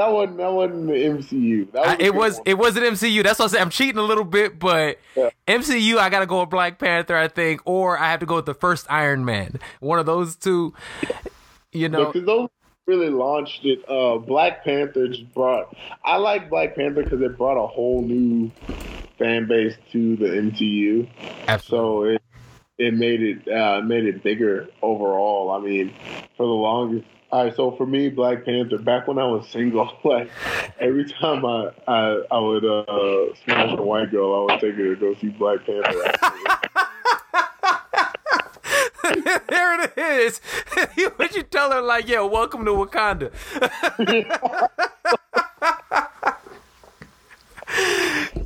That 0.00 0.12
wasn't 0.12 0.38
that 0.38 0.50
wasn't 0.50 0.86
the 0.86 0.94
MCU. 0.94 1.72
Was 1.74 1.86
I, 1.86 1.96
it 2.00 2.14
was 2.14 2.36
one. 2.36 2.42
it 2.46 2.54
wasn't 2.56 2.86
MCU. 2.86 3.22
That's 3.22 3.38
what 3.38 3.44
I 3.44 3.48
said. 3.48 3.60
I'm 3.60 3.68
cheating 3.68 3.98
a 3.98 4.02
little 4.02 4.24
bit, 4.24 4.58
but 4.58 4.98
yeah. 5.14 5.28
MCU 5.46 5.98
I 5.98 6.08
gotta 6.08 6.24
go 6.24 6.40
with 6.40 6.48
Black 6.48 6.78
Panther, 6.78 7.14
I 7.14 7.28
think, 7.28 7.60
or 7.66 7.98
I 7.98 8.10
have 8.10 8.20
to 8.20 8.26
go 8.26 8.36
with 8.36 8.46
the 8.46 8.54
first 8.54 8.86
Iron 8.88 9.26
Man. 9.26 9.60
One 9.80 9.98
of 9.98 10.06
those 10.06 10.36
two. 10.36 10.72
You 11.72 11.90
know, 11.90 12.06
because 12.06 12.24
those 12.24 12.48
really 12.86 13.10
launched 13.10 13.66
it. 13.66 13.86
Uh, 13.86 14.16
Black 14.16 14.64
Panther 14.64 15.06
just 15.08 15.34
brought. 15.34 15.76
I 16.02 16.16
like 16.16 16.48
Black 16.48 16.76
Panther 16.76 17.02
because 17.02 17.20
it 17.20 17.36
brought 17.36 17.62
a 17.62 17.66
whole 17.66 18.00
new 18.00 18.50
fan 19.18 19.48
base 19.48 19.74
to 19.92 20.16
the 20.16 20.28
MCU. 20.28 21.10
Absolutely. 21.46 21.58
So 21.68 22.04
it 22.04 22.22
it 22.78 22.94
made 22.94 23.20
it 23.20 23.52
uh, 23.52 23.82
made 23.82 24.06
it 24.06 24.22
bigger 24.22 24.68
overall. 24.80 25.50
I 25.50 25.60
mean, 25.60 25.92
for 26.38 26.46
the 26.46 26.52
longest. 26.52 27.06
All 27.32 27.44
right, 27.44 27.54
so 27.54 27.70
for 27.76 27.86
me, 27.86 28.08
Black 28.08 28.44
Panther. 28.44 28.78
Back 28.78 29.06
when 29.06 29.18
I 29.18 29.24
was 29.24 29.48
single, 29.48 29.92
like 30.04 30.28
every 30.80 31.04
time 31.04 31.44
I 31.44 31.70
I, 31.86 32.22
I 32.30 32.38
would 32.38 32.64
uh, 32.64 33.34
smash 33.44 33.78
a 33.78 33.82
white 33.82 34.10
girl, 34.10 34.34
I 34.34 34.52
would 34.52 34.60
take 34.60 34.74
her 34.74 34.94
to 34.94 35.00
go 35.00 35.14
see 35.14 35.28
Black 35.28 35.64
Panther. 35.64 35.92
there 39.48 39.80
it 39.82 39.92
is. 39.96 40.40
Would 41.18 41.34
you 41.34 41.42
tell 41.42 41.72
her 41.72 41.80
like, 41.80 42.08
"Yo, 42.08 42.26
welcome 42.26 42.64
to 42.64 42.70
Wakanda"? 42.72 43.32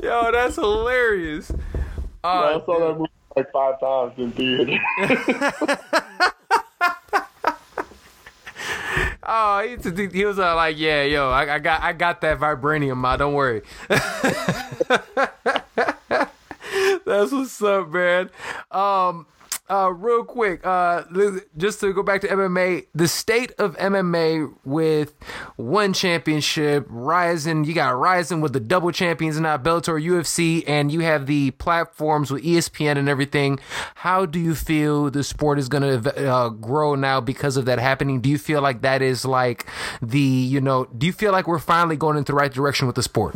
Yo, 0.02 0.32
that's 0.32 0.56
hilarious. 0.56 1.50
Uh, 2.22 2.26
I 2.26 2.62
saw 2.64 2.78
that 2.78 2.98
movie 2.98 3.10
like 3.36 3.50
five 3.52 3.80
times 3.80 4.12
in 4.18 4.32
theater. 4.32 4.78
Oh, 9.26 9.78
he, 9.96 10.06
he 10.08 10.24
was 10.24 10.38
uh, 10.38 10.54
like, 10.54 10.78
"Yeah, 10.78 11.02
yo, 11.02 11.30
I, 11.30 11.54
I 11.54 11.58
got 11.58 11.82
I 11.82 11.92
got 11.92 12.20
that 12.22 12.38
vibranium, 12.38 12.96
ma. 12.96 13.16
Don't 13.16 13.34
worry." 13.34 13.62
That's 17.06 17.32
what's 17.32 17.62
up, 17.62 17.90
man. 17.90 18.30
Um, 18.70 19.26
uh, 19.70 19.90
real 19.94 20.24
quick, 20.24 20.64
uh, 20.64 21.04
just 21.56 21.80
to 21.80 21.92
go 21.94 22.02
back 22.02 22.20
to 22.20 22.28
MMA, 22.28 22.86
the 22.94 23.08
state 23.08 23.52
of 23.58 23.76
MMA 23.78 24.52
with 24.64 25.14
one 25.56 25.94
championship, 25.94 26.86
Rizin. 26.90 27.64
You 27.64 27.72
got 27.72 27.98
Rizin 27.98 28.42
with 28.42 28.52
the 28.52 28.60
double 28.60 28.92
champions 28.92 29.40
now, 29.40 29.56
Bellator, 29.56 30.02
UFC, 30.02 30.64
and 30.66 30.92
you 30.92 31.00
have 31.00 31.26
the 31.26 31.52
platforms 31.52 32.30
with 32.30 32.44
ESPN 32.44 32.98
and 32.98 33.08
everything. 33.08 33.58
How 33.96 34.26
do 34.26 34.38
you 34.38 34.54
feel 34.54 35.10
the 35.10 35.24
sport 35.24 35.58
is 35.58 35.68
going 35.68 36.02
to 36.02 36.30
uh, 36.30 36.48
grow 36.50 36.94
now 36.94 37.22
because 37.22 37.56
of 37.56 37.64
that 37.64 37.78
happening? 37.78 38.20
Do 38.20 38.28
you 38.28 38.38
feel 38.38 38.60
like 38.60 38.82
that 38.82 39.00
is 39.00 39.24
like 39.24 39.66
the, 40.02 40.20
you 40.20 40.60
know, 40.60 40.84
do 40.86 41.06
you 41.06 41.12
feel 41.12 41.32
like 41.32 41.46
we're 41.46 41.58
finally 41.58 41.96
going 41.96 42.18
in 42.18 42.24
the 42.24 42.34
right 42.34 42.52
direction 42.52 42.86
with 42.86 42.96
the 42.96 43.02
sport? 43.02 43.34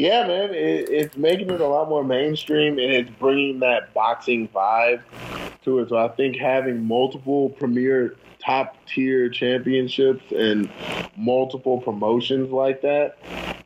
Yeah, 0.00 0.26
man, 0.26 0.54
it, 0.54 0.88
it's 0.88 1.14
making 1.18 1.50
it 1.50 1.60
a 1.60 1.66
lot 1.66 1.90
more 1.90 2.02
mainstream, 2.02 2.78
and 2.78 2.90
it's 2.90 3.10
bringing 3.18 3.58
that 3.60 3.92
boxing 3.92 4.48
vibe 4.48 5.02
to 5.64 5.80
it. 5.80 5.90
So 5.90 5.98
I 5.98 6.08
think 6.08 6.36
having 6.36 6.86
multiple 6.86 7.50
premier 7.50 8.16
top 8.42 8.78
tier 8.86 9.28
championships 9.28 10.24
and 10.32 10.70
multiple 11.18 11.82
promotions 11.82 12.50
like 12.50 12.80
that, 12.80 13.18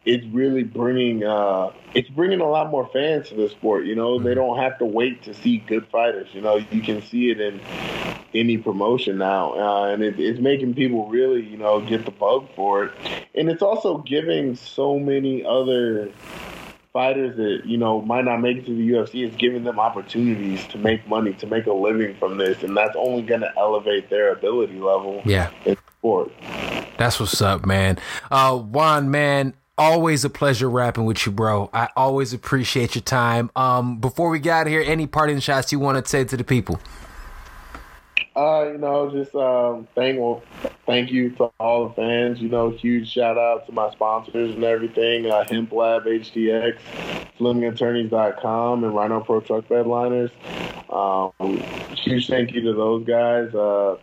it's 0.04 0.26
really 0.26 0.62
bringing 0.62 1.24
uh, 1.24 1.72
it's 1.94 2.08
bringing 2.10 2.40
a 2.40 2.48
lot 2.48 2.70
more 2.70 2.88
fans 2.92 3.28
to 3.28 3.34
the 3.34 3.48
sport. 3.48 3.86
You 3.86 3.94
know, 3.94 4.18
they 4.18 4.34
don't 4.34 4.58
have 4.58 4.78
to 4.78 4.84
wait 4.84 5.22
to 5.24 5.34
see 5.34 5.58
good 5.58 5.86
fighters. 5.88 6.28
You 6.32 6.42
know, 6.42 6.56
you 6.56 6.82
can 6.82 7.02
see 7.02 7.30
it 7.30 7.40
in 7.40 7.60
any 8.34 8.58
promotion 8.58 9.18
now, 9.18 9.54
uh, 9.54 9.92
and 9.92 10.02
it, 10.02 10.18
it's 10.18 10.40
making 10.40 10.74
people 10.74 11.08
really 11.08 11.42
you 11.42 11.56
know 11.56 11.80
get 11.80 12.04
the 12.04 12.10
bug 12.10 12.48
for 12.54 12.84
it, 12.86 12.92
and 13.34 13.48
it's 13.48 13.62
also 13.62 13.98
giving 13.98 14.56
so 14.56 14.98
many 14.98 15.44
other 15.44 16.10
fighters 16.92 17.36
that 17.36 17.62
you 17.64 17.78
know 17.78 18.02
might 18.02 18.24
not 18.24 18.38
make 18.38 18.58
it 18.58 18.66
to 18.66 18.74
the 18.74 18.90
UFC 18.90 19.26
is 19.26 19.34
giving 19.36 19.64
them 19.64 19.80
opportunities 19.80 20.66
to 20.68 20.78
make 20.78 21.06
money, 21.08 21.32
to 21.34 21.46
make 21.46 21.66
a 21.66 21.72
living 21.72 22.14
from 22.16 22.36
this, 22.36 22.62
and 22.62 22.76
that's 22.76 22.94
only 22.96 23.22
going 23.22 23.40
to 23.40 23.52
elevate 23.56 24.10
their 24.10 24.32
ability 24.32 24.78
level. 24.78 25.22
Yeah, 25.24 25.50
in 25.64 25.76
sport. 25.98 26.30
That's 26.98 27.18
what's 27.18 27.40
up, 27.40 27.64
man. 27.64 27.98
Uh, 28.30 28.58
Juan, 28.58 29.10
man. 29.10 29.54
Always 29.76 30.24
a 30.24 30.30
pleasure 30.30 30.70
rapping 30.70 31.04
with 31.04 31.26
you, 31.26 31.32
bro. 31.32 31.68
I 31.72 31.88
always 31.96 32.32
appreciate 32.32 32.94
your 32.94 33.02
time. 33.02 33.50
Um, 33.56 33.98
before 33.98 34.30
we 34.30 34.38
of 34.38 34.66
here, 34.68 34.82
any 34.86 35.08
parting 35.08 35.40
shots 35.40 35.72
you 35.72 35.80
want 35.80 36.02
to 36.02 36.08
say 36.08 36.22
to 36.24 36.36
the 36.36 36.44
people? 36.44 36.78
Uh, 38.36 38.70
you 38.72 38.78
know, 38.78 39.10
just 39.10 39.34
um, 39.34 39.86
thank 39.94 40.18
well, 40.18 40.42
thank 40.86 41.10
you 41.10 41.30
to 41.30 41.50
all 41.58 41.88
the 41.88 41.94
fans. 41.94 42.40
You 42.40 42.48
know, 42.48 42.70
huge 42.70 43.10
shout 43.10 43.38
out 43.38 43.66
to 43.66 43.72
my 43.72 43.90
sponsors 43.92 44.54
and 44.54 44.62
everything. 44.64 45.30
Uh, 45.30 45.44
Hemp 45.48 45.72
Lab, 45.72 46.04
HDX, 46.04 46.78
FlemingAttorneys.com, 47.38 48.84
and 48.84 48.94
Rhino 48.94 49.20
Pro 49.20 49.40
Truck 49.40 49.66
Bedliners. 49.66 50.30
Um, 50.90 51.58
huge 51.96 52.28
thank 52.28 52.52
you 52.52 52.60
to 52.62 52.72
those 52.72 53.04
guys. 53.04 53.54
Uh, 53.54 53.98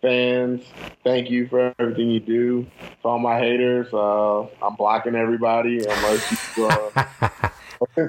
fans, 0.00 0.64
thank 1.04 1.30
you 1.30 1.46
for 1.48 1.74
everything 1.78 2.10
you 2.10 2.20
do. 2.20 2.66
To 3.02 3.08
all 3.08 3.18
my 3.18 3.38
haters, 3.38 3.92
uh, 3.92 4.42
I'm 4.62 4.76
blocking 4.76 5.14
everybody 5.14 5.78
unless 5.78 6.56
you. 6.56 6.66
Uh, 6.66 7.28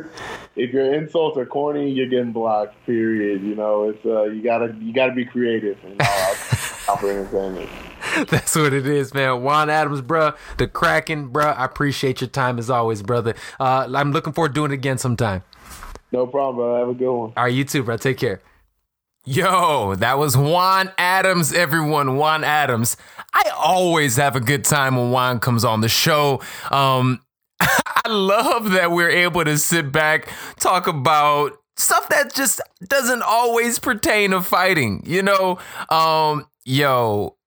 if 0.56 0.74
your 0.74 0.94
insults 0.94 1.38
are 1.38 1.46
corny, 1.46 1.92
you're 1.92 2.08
getting 2.08 2.32
blocked. 2.32 2.76
Period. 2.86 3.42
You 3.44 3.56
know, 3.56 3.90
it's 3.90 4.06
uh, 4.06 4.24
you 4.24 4.42
gotta 4.42 4.76
you 4.80 4.94
gotta 4.94 5.14
be 5.14 5.26
creative. 5.26 5.78
You 5.90 5.96
know, 5.96 6.96
for 6.96 7.12
entertainment. 7.12 7.70
That's 8.30 8.56
what 8.56 8.74
it 8.74 8.88
is, 8.88 9.14
man. 9.14 9.44
Juan 9.44 9.70
Adams, 9.70 10.02
bro, 10.02 10.34
the 10.58 10.68
Kraken, 10.68 11.28
bro. 11.28 11.46
I 11.46 11.66
appreciate 11.66 12.22
your 12.22 12.30
time 12.30 12.58
as 12.58 12.70
always, 12.70 13.04
brother. 13.04 13.36
Uh, 13.60 13.88
I'm 13.94 14.12
looking 14.12 14.34
forward 14.34 14.50
to 14.50 14.54
doing 14.56 14.72
it 14.72 14.76
again 14.76 14.98
sometime. 14.98 15.44
No 16.12 16.26
problem, 16.26 16.56
bro. 16.56 16.80
Have 16.80 16.90
a 16.90 16.94
good 16.94 17.12
one. 17.12 17.34
All 17.38 17.44
right, 17.44 17.54
you 17.54 17.64
too, 17.64 17.84
bro. 17.84 17.98
Take 17.98 18.18
care. 18.18 18.42
Yo, 19.32 19.94
that 19.94 20.18
was 20.18 20.36
Juan 20.36 20.92
Adams, 20.98 21.54
everyone. 21.54 22.18
Juan 22.18 22.44
Adams. 22.44 22.98
I 23.32 23.52
always 23.56 24.16
have 24.16 24.36
a 24.36 24.40
good 24.40 24.64
time 24.64 24.96
when 24.96 25.12
Juan 25.12 25.40
comes 25.40 25.64
on 25.64 25.82
the 25.82 25.88
show. 25.88 26.42
Um, 26.72 27.20
I 27.62 28.08
love 28.08 28.72
that 28.72 28.90
we're 28.90 29.12
able 29.12 29.46
to 29.46 29.60
sit 29.60 29.92
back, 29.92 30.30
talk 30.60 30.88
about 30.88 31.52
stuff 31.78 32.10
that 32.10 32.34
just 32.34 32.60
doesn't 32.88 33.22
always 33.22 33.78
pertain 33.78 34.32
to 34.32 34.42
fighting. 34.42 35.04
You 35.06 35.22
know, 35.22 35.60
um, 35.90 36.48
yo, 36.66 37.38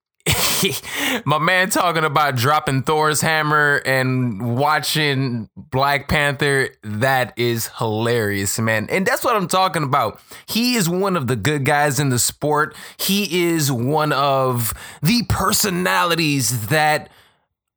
my 1.24 1.38
man 1.38 1.70
talking 1.70 2.04
about 2.04 2.36
dropping 2.36 2.82
Thor's 2.82 3.20
hammer 3.20 3.82
and 3.84 4.56
watching 4.56 5.48
Black 5.56 6.08
Panther, 6.08 6.68
that 6.82 7.32
is 7.36 7.68
hilarious, 7.78 8.58
man. 8.58 8.88
And 8.90 9.04
that's 9.04 9.24
what 9.24 9.34
I'm 9.34 9.48
talking 9.48 9.82
about. 9.82 10.20
He 10.46 10.76
is 10.76 10.88
one 10.88 11.16
of 11.16 11.26
the 11.26 11.36
good 11.36 11.64
guys 11.64 11.98
in 11.98 12.10
the 12.10 12.18
sport. 12.18 12.76
He 12.98 13.50
is 13.50 13.72
one 13.72 14.12
of 14.12 14.72
the 15.02 15.24
personalities 15.28 16.68
that 16.68 17.10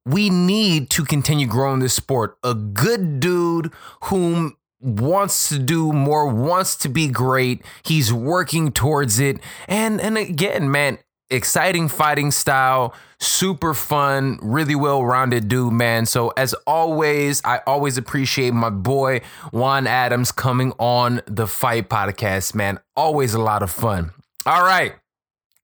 we 0.06 0.30
need 0.30 0.90
to 0.92 1.04
continue 1.04 1.48
growing 1.48 1.80
this 1.80 1.96
sport. 1.96 2.38
A 2.44 2.54
good 2.54 3.20
dude 3.20 3.72
whom 4.04 4.56
wants 4.80 5.50
to 5.50 5.58
do 5.58 5.92
more, 5.92 6.28
wants 6.28 6.76
to 6.78 6.90
be 6.90 7.08
great. 7.08 7.64
He's 7.84 8.14
working 8.14 8.72
towards 8.72 9.20
it. 9.20 9.40
And 9.68 10.00
and 10.00 10.18
again, 10.18 10.70
man, 10.70 11.00
exciting 11.30 11.88
fighting 11.88 12.32
style, 12.32 12.94
super 13.20 13.74
fun, 13.74 14.38
really 14.42 14.76
well-rounded 14.76 15.48
dude, 15.48 15.74
man. 15.74 16.06
So 16.06 16.30
as 16.38 16.54
always, 16.68 17.42
I 17.44 17.62
always 17.66 17.98
appreciate 17.98 18.54
my 18.54 18.70
boy 18.70 19.22
Juan 19.52 19.88
Adams 19.88 20.32
coming 20.32 20.74
on 20.78 21.22
the 21.26 21.48
Fight 21.48 21.90
Podcast, 21.90 22.54
man. 22.56 22.80
Always 22.96 23.34
a 23.34 23.42
lot 23.42 23.64
of 23.64 23.72
fun. 23.72 24.12
All 24.46 24.64
right. 24.64 24.94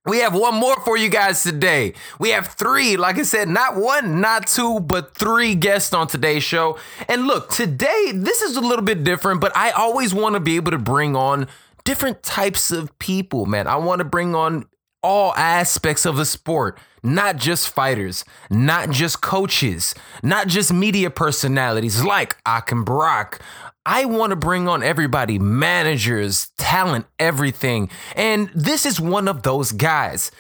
We 0.04 0.22
have 0.22 0.34
one 0.34 0.56
more 0.56 0.78
for 0.78 0.98
you 0.98 1.10
guys 1.10 1.44
today. 1.44 1.94
We 2.18 2.30
have 2.30 2.48
three, 2.48 2.98
like 2.98 3.20
I 3.20 3.22
said, 3.22 3.48
not 3.48 3.76
one, 3.76 4.20
not 4.20 4.48
two, 4.48 4.80
but 4.80 5.16
three 5.16 5.54
guests 5.54 5.94
on 5.94 6.08
today's 6.08 6.42
show. 6.42 6.80
And 7.08 7.28
look, 7.28 7.52
today, 7.52 8.12
this 8.12 8.42
is 8.42 8.58
a 8.58 8.62
little 8.62 8.84
bit 8.84 9.04
different, 9.04 9.42
but 9.42 9.56
I 9.56 9.70
always 9.70 10.12
want 10.12 10.34
to 10.34 10.40
be 10.40 10.56
able 10.56 10.72
to 10.72 10.80
bring 10.80 11.16
on 11.16 11.48
different 11.84 12.24
types 12.24 12.72
of 12.72 12.98
people, 12.98 13.46
man. 13.46 13.68
I 13.68 13.76
want 13.76 14.00
to 14.00 14.06
bring 14.06 14.34
on 14.34 14.66
all 15.04 15.34
aspects 15.36 16.06
of 16.06 16.16
the 16.16 16.26
sport, 16.26 16.78
not 17.04 17.38
just 17.38 17.70
fighters, 17.70 18.24
not 18.50 18.90
just 18.90 19.22
coaches, 19.22 19.96
not 20.22 20.48
just 20.48 20.72
media 20.72 21.10
personalities 21.10 22.04
like 22.04 22.38
Akim 22.46 22.84
Brock, 22.84 23.42
I 23.86 24.06
want 24.06 24.30
to 24.30 24.36
bring 24.36 24.68
on 24.68 24.84
everybody, 24.84 25.40
managers, 25.40 26.52
talent, 26.58 27.08
everything. 27.18 27.90
And 28.16 28.52
this 28.54 28.86
is 28.86 29.02
one 29.02 29.28
of 29.28 29.42
those 29.42 29.72
guys. 29.72 30.32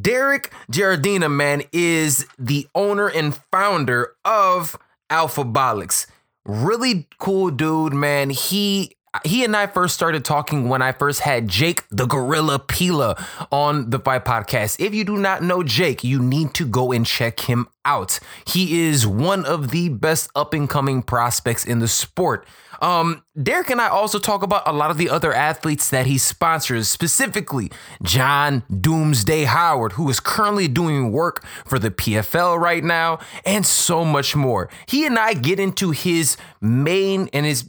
Derek 0.00 0.52
Giardina, 0.70 1.30
man, 1.30 1.62
is 1.72 2.26
the 2.38 2.66
owner 2.74 3.08
and 3.08 3.36
founder 3.52 4.14
of 4.24 4.76
Alphabolix. 5.10 6.06
Really 6.44 7.06
cool 7.18 7.50
dude, 7.50 7.92
man. 7.92 8.30
He 8.30 8.96
he 9.24 9.44
and 9.44 9.54
I 9.54 9.66
first 9.66 9.94
started 9.94 10.24
talking 10.24 10.68
when 10.68 10.80
I 10.80 10.92
first 10.92 11.20
had 11.20 11.46
Jake 11.46 11.84
the 11.90 12.06
Gorilla 12.06 12.58
Pila 12.58 13.22
on 13.50 13.90
the 13.90 13.98
Fight 13.98 14.24
Podcast. 14.24 14.80
If 14.80 14.94
you 14.94 15.04
do 15.04 15.18
not 15.18 15.42
know 15.42 15.62
Jake, 15.62 16.02
you 16.02 16.18
need 16.18 16.54
to 16.54 16.66
go 16.66 16.92
and 16.92 17.04
check 17.04 17.40
him 17.40 17.68
out. 17.84 18.18
He 18.46 18.80
is 18.80 19.06
one 19.06 19.44
of 19.44 19.70
the 19.70 19.90
best 19.90 20.30
up 20.34 20.54
and 20.54 20.68
coming 20.68 21.02
prospects 21.02 21.66
in 21.66 21.80
the 21.80 21.88
sport. 21.88 22.46
Um, 22.80 23.22
Derek 23.40 23.70
and 23.70 23.80
I 23.80 23.88
also 23.88 24.18
talk 24.18 24.42
about 24.42 24.62
a 24.66 24.72
lot 24.72 24.90
of 24.90 24.96
the 24.96 25.08
other 25.08 25.32
athletes 25.32 25.88
that 25.90 26.06
he 26.06 26.18
sponsors, 26.18 26.90
specifically 26.90 27.70
John 28.02 28.64
Doomsday 28.80 29.44
Howard, 29.44 29.92
who 29.92 30.08
is 30.08 30.18
currently 30.20 30.66
doing 30.68 31.12
work 31.12 31.44
for 31.64 31.78
the 31.78 31.90
PFL 31.90 32.58
right 32.58 32.82
now, 32.82 33.20
and 33.44 33.64
so 33.64 34.04
much 34.04 34.34
more. 34.34 34.68
He 34.86 35.06
and 35.06 35.18
I 35.18 35.34
get 35.34 35.60
into 35.60 35.90
his 35.90 36.36
main 36.60 37.28
and 37.32 37.46
his 37.46 37.64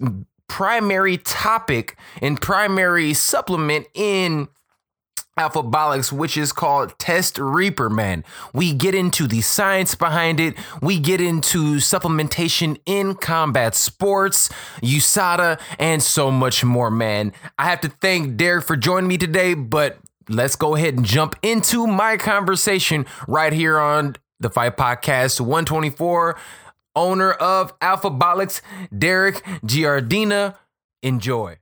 primary 0.48 1.18
topic 1.18 1.98
and 2.22 2.39
primary 2.39 3.14
supplement 3.14 3.88
in 3.94 4.48
Alphabolix, 5.38 6.12
which 6.12 6.38
is 6.38 6.52
called 6.52 6.98
Test 7.00 7.39
Reaper 7.39 7.89
Man. 7.89 8.24
We 8.54 8.72
get 8.72 8.94
into 8.94 9.28
the 9.28 9.41
science 9.41 9.96
behind 9.96 10.39
it. 10.39 10.56
We 10.82 11.00
get 11.00 11.22
into 11.22 11.78
supplementation 11.78 12.80
in 12.86 13.16
combat 13.16 13.74
sports, 13.74 14.50
USADA, 14.82 15.60
and 15.80 16.04
so 16.04 16.30
much 16.30 16.64
more, 16.64 16.91
man. 16.91 17.34
I 17.58 17.66
have 17.70 17.82
to 17.82 17.89
thank 17.89 18.38
Derek 18.38 18.66
for 18.66 18.76
joining 18.76 19.08
me 19.08 19.18
today, 19.18 19.56
but 19.56 19.98
let's 20.30 20.56
go 20.56 20.76
ahead 20.76 20.96
and 20.96 21.06
jump 21.06 21.36
into 21.41 21.88
my 21.88 22.18
conversation 22.18 23.08
right 23.28 23.54
here 23.54 23.80
on 23.80 24.16
the 24.39 24.50
Fight 24.52 24.78
Podcast 24.78 25.41
124. 25.41 26.38
Owner 26.96 27.32
of 27.32 27.78
Alphabolix, 27.80 28.62
Derek 28.96 29.44
Giardina. 29.66 30.56
Enjoy. 31.02 31.58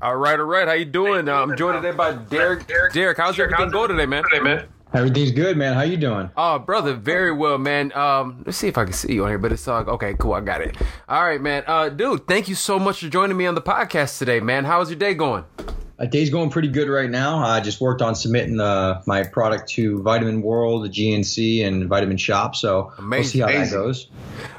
All 0.00 0.16
right, 0.16 0.38
all 0.38 0.46
right. 0.46 0.68
How 0.68 0.74
you 0.74 0.84
doing? 0.84 1.28
Uh, 1.28 1.34
I'm 1.34 1.56
joined 1.56 1.82
today 1.82 1.96
by 1.96 2.12
Derek. 2.12 2.66
Derek, 2.92 3.16
how's 3.16 3.38
everything 3.38 3.70
going 3.70 3.88
today, 3.90 4.06
man? 4.06 4.22
Today, 4.24 4.40
man. 4.42 4.68
Everything's 4.92 5.32
good, 5.32 5.56
man. 5.56 5.74
How 5.74 5.82
you 5.82 5.96
doing? 5.96 6.30
Oh, 6.36 6.58
brother, 6.60 6.94
very 6.94 7.32
well, 7.32 7.58
man. 7.58 7.92
Um, 7.94 8.44
let's 8.46 8.58
see 8.58 8.68
if 8.68 8.78
I 8.78 8.84
can 8.84 8.92
see 8.92 9.14
you 9.14 9.24
on 9.24 9.30
here, 9.30 9.38
but 9.38 9.50
it's 9.50 9.66
uh, 9.66 9.78
okay, 9.78 10.14
cool. 10.14 10.34
I 10.34 10.40
got 10.40 10.60
it. 10.60 10.76
All 11.08 11.24
right, 11.24 11.40
man. 11.40 11.64
Uh, 11.66 11.88
dude, 11.88 12.28
thank 12.28 12.46
you 12.48 12.54
so 12.54 12.78
much 12.78 13.00
for 13.00 13.08
joining 13.08 13.36
me 13.36 13.46
on 13.46 13.56
the 13.56 13.62
podcast 13.62 14.18
today, 14.18 14.38
man. 14.38 14.64
How's 14.64 14.90
your 14.90 14.98
day 14.98 15.14
going? 15.14 15.44
My 15.98 16.06
day's 16.06 16.28
going 16.28 16.50
pretty 16.50 16.68
good 16.68 16.88
right 16.88 17.08
now. 17.08 17.38
I 17.38 17.60
just 17.60 17.80
worked 17.80 18.02
on 18.02 18.16
submitting 18.16 18.58
uh, 18.58 19.02
my 19.06 19.22
product 19.22 19.68
to 19.70 20.02
Vitamin 20.02 20.42
World, 20.42 20.84
the 20.84 20.88
GNC, 20.88 21.64
and 21.64 21.88
Vitamin 21.88 22.16
Shoppe. 22.16 22.56
So 22.56 22.92
Amazing. 22.98 23.10
we'll 23.10 23.24
see 23.24 23.38
how 23.38 23.46
Amazing. 23.46 23.78
that 23.78 23.84
goes. 23.84 24.08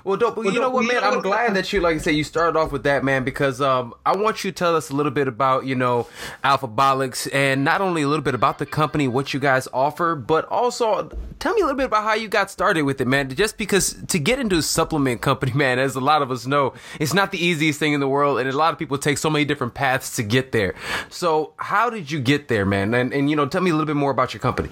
Well, 0.05 0.17
dope. 0.17 0.37
Well, 0.37 0.53
you 0.53 0.61
know 0.61 0.69
what, 0.69 0.85
man? 0.85 1.03
I'm 1.03 1.21
glad 1.21 1.55
that 1.55 1.73
you, 1.73 1.81
like 1.81 1.95
I 1.95 1.97
said, 1.97 2.15
you 2.15 2.23
started 2.23 2.57
off 2.57 2.71
with 2.71 2.83
that, 2.83 3.03
man, 3.03 3.25
because 3.25 3.59
um, 3.59 3.93
I 4.05 4.15
want 4.15 4.43
you 4.45 4.51
to 4.51 4.55
tell 4.55 4.77
us 4.77 4.91
a 4.91 4.93
little 4.93 5.11
bit 5.11 5.27
about, 5.27 5.65
you 5.65 5.75
know, 5.75 6.07
Alphabolix 6.43 7.27
and 7.33 7.65
not 7.65 7.81
only 7.81 8.03
a 8.03 8.07
little 8.07 8.23
bit 8.23 8.35
about 8.35 8.59
the 8.59 8.65
company, 8.65 9.07
what 9.07 9.33
you 9.33 9.39
guys 9.39 9.67
offer, 9.73 10.15
but 10.15 10.45
also 10.45 11.09
tell 11.39 11.53
me 11.53 11.61
a 11.61 11.65
little 11.65 11.77
bit 11.77 11.87
about 11.87 12.03
how 12.03 12.13
you 12.13 12.27
got 12.27 12.49
started 12.49 12.83
with 12.83 13.01
it, 13.01 13.07
man. 13.07 13.29
Just 13.29 13.57
because 13.57 13.95
to 14.07 14.19
get 14.19 14.39
into 14.39 14.57
a 14.57 14.61
supplement 14.61 15.21
company, 15.21 15.51
man, 15.55 15.79
as 15.79 15.95
a 15.95 15.99
lot 15.99 16.21
of 16.21 16.31
us 16.31 16.45
know, 16.45 16.73
it's 16.99 17.13
not 17.13 17.31
the 17.31 17.43
easiest 17.43 17.79
thing 17.79 17.93
in 17.93 17.99
the 17.99 18.07
world, 18.07 18.39
and 18.39 18.47
a 18.47 18.55
lot 18.55 18.71
of 18.71 18.79
people 18.79 18.97
take 18.97 19.17
so 19.17 19.29
many 19.29 19.43
different 19.43 19.73
paths 19.73 20.15
to 20.15 20.23
get 20.23 20.51
there. 20.51 20.75
So, 21.09 21.24
how 21.57 21.89
did 21.89 22.11
you 22.11 22.19
get 22.19 22.47
there, 22.47 22.65
man? 22.65 22.93
And, 22.93 23.13
and 23.13 23.29
you 23.29 23.35
know, 23.35 23.47
tell 23.47 23.61
me 23.61 23.69
a 23.69 23.73
little 23.73 23.85
bit 23.85 23.95
more 23.95 24.11
about 24.11 24.33
your 24.33 24.41
company. 24.41 24.69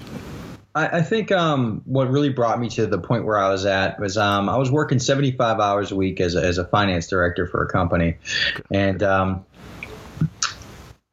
I, 0.76 1.00
I 1.00 1.02
think 1.02 1.32
um, 1.32 1.82
what 1.86 2.10
really 2.10 2.30
brought 2.30 2.60
me 2.60 2.70
to 2.70 2.88
the 2.88 2.98
point 2.98 3.26
where 3.26 3.38
I 3.38 3.50
was 3.50 3.66
at 3.66 4.00
was 4.00 4.18
um, 4.18 4.50
I 4.50 4.58
was 4.58 4.72
working 4.72 5.00
75 5.00 5.60
hours 5.60 5.92
a 5.92 5.96
week 5.96 6.20
as 6.20 6.36
a, 6.36 6.44
as 6.44 6.58
a 6.58 6.66
finance 6.66 7.08
director 7.08 7.48
for 7.48 7.64
a 7.64 7.70
company, 7.70 8.18
and 8.72 9.02
um, 9.04 9.46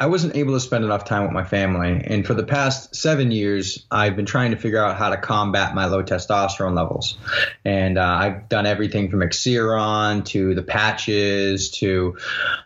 I 0.01 0.07
wasn't 0.07 0.35
able 0.35 0.55
to 0.55 0.61
spend 0.61 0.83
enough 0.83 1.05
time 1.05 1.25
with 1.25 1.33
my 1.33 1.45
family. 1.45 2.03
And 2.07 2.27
for 2.27 2.33
the 2.33 2.43
past 2.43 2.97
seven 2.97 3.31
years, 3.31 3.85
I've 3.91 4.17
been 4.17 4.25
trying 4.25 4.53
to 4.53 4.57
figure 4.57 4.83
out 4.83 4.97
how 4.97 5.11
to 5.11 5.19
combat 5.19 5.75
my 5.75 5.85
low 5.87 6.03
testosterone 6.03 6.75
levels. 6.75 7.19
And 7.67 7.99
uh, 7.99 8.03
I've 8.03 8.49
done 8.49 8.65
everything 8.65 9.11
from 9.11 9.21
Axiron 9.21 10.25
to 10.27 10.55
the 10.55 10.63
patches 10.63 11.73
to 11.81 12.17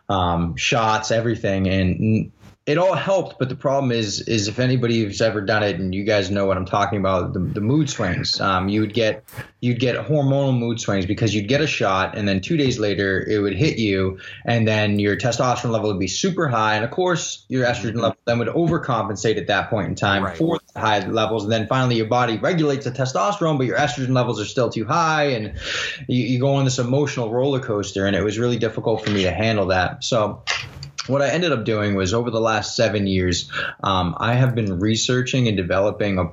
um, 0.09 0.55
shots, 0.55 1.11
everything. 1.11 1.67
And 1.67 2.31
it 2.67 2.79
all 2.79 2.95
helped, 2.95 3.39
but 3.39 3.51
the 3.51 3.57
problem 3.57 3.93
is, 3.93 4.23
is 4.23 4.49
if 4.49 4.59
anybody 4.59 5.03
who's 5.03 5.21
ever 5.21 5.43
done 5.43 5.63
it, 5.63 5.79
and 5.79 5.95
you 5.95 6.03
guys 6.03 6.31
know 6.31 6.47
what 6.47 6.57
I'm 6.57 6.65
talking 6.65 6.99
about, 6.99 7.35
the, 7.35 7.41
the 7.41 7.61
mood 7.61 7.91
swings. 7.91 8.41
Um, 8.41 8.71
you 8.71 8.81
would 8.81 8.95
get, 8.95 9.23
you'd 9.61 9.81
get 9.81 9.97
hormonal 9.97 10.59
mood 10.59 10.81
swings 10.81 11.05
because 11.05 11.35
you'd 11.35 11.47
get 11.47 11.61
a 11.61 11.67
shot, 11.67 12.17
and 12.17 12.27
then 12.27 12.41
two 12.41 12.57
days 12.57 12.79
later 12.79 13.23
it 13.29 13.39
would 13.41 13.55
hit 13.55 13.77
you, 13.77 14.19
and 14.47 14.67
then 14.67 14.99
your 14.99 15.15
testosterone 15.15 15.73
level 15.73 15.91
would 15.91 16.01
be 16.01 16.09
super 16.09 16.49
high, 16.49 16.77
and 16.77 16.87
of 16.87 16.91
course 16.91 17.45
your 17.49 17.67
estrogen 17.67 17.91
mm-hmm. 17.91 18.01
level 18.01 18.19
then 18.25 18.39
would 18.39 18.49
overcompensate 18.49 19.37
at 19.37 19.49
that 19.49 19.69
point 19.69 19.89
in 19.89 19.95
time 19.95 20.25
right. 20.25 20.39
for 20.39 20.59
the 20.73 20.81
high 20.81 21.07
levels, 21.07 21.43
and 21.43 21.53
then 21.53 21.67
finally 21.67 21.97
your 21.97 22.07
body 22.07 22.39
regulates 22.39 22.87
the 22.87 22.91
testosterone, 22.91 23.59
but 23.59 23.67
your 23.67 23.77
estrogen 23.77 24.15
levels 24.15 24.41
are 24.41 24.47
still 24.47 24.71
too 24.71 24.87
high, 24.87 25.25
and 25.25 25.59
you, 26.09 26.25
you 26.25 26.41
go 26.41 26.55
on 26.55 26.65
this 26.65 26.79
emotional 26.79 27.31
roller 27.31 27.61
coaster, 27.61 28.07
and 28.07 28.17
it 28.17 28.23
was 28.23 28.39
really 28.39 28.57
difficult 28.57 29.05
for 29.05 29.11
me 29.11 29.25
to 29.25 29.31
handle 29.31 29.67
that. 29.67 30.03
So 30.03 30.43
what 31.07 31.23
I 31.23 31.29
ended 31.29 31.53
up 31.53 31.65
doing 31.65 31.95
was 31.95 32.15
over 32.15 32.31
the 32.31 32.41
last 32.41 32.77
seven 32.77 33.07
years, 33.07 33.51
um, 33.83 34.17
I 34.19 34.35
have 34.35 34.55
been 34.55 34.81
researching 34.81 35.49
and 35.49 35.57
developing 35.57 36.19
a 36.19 36.31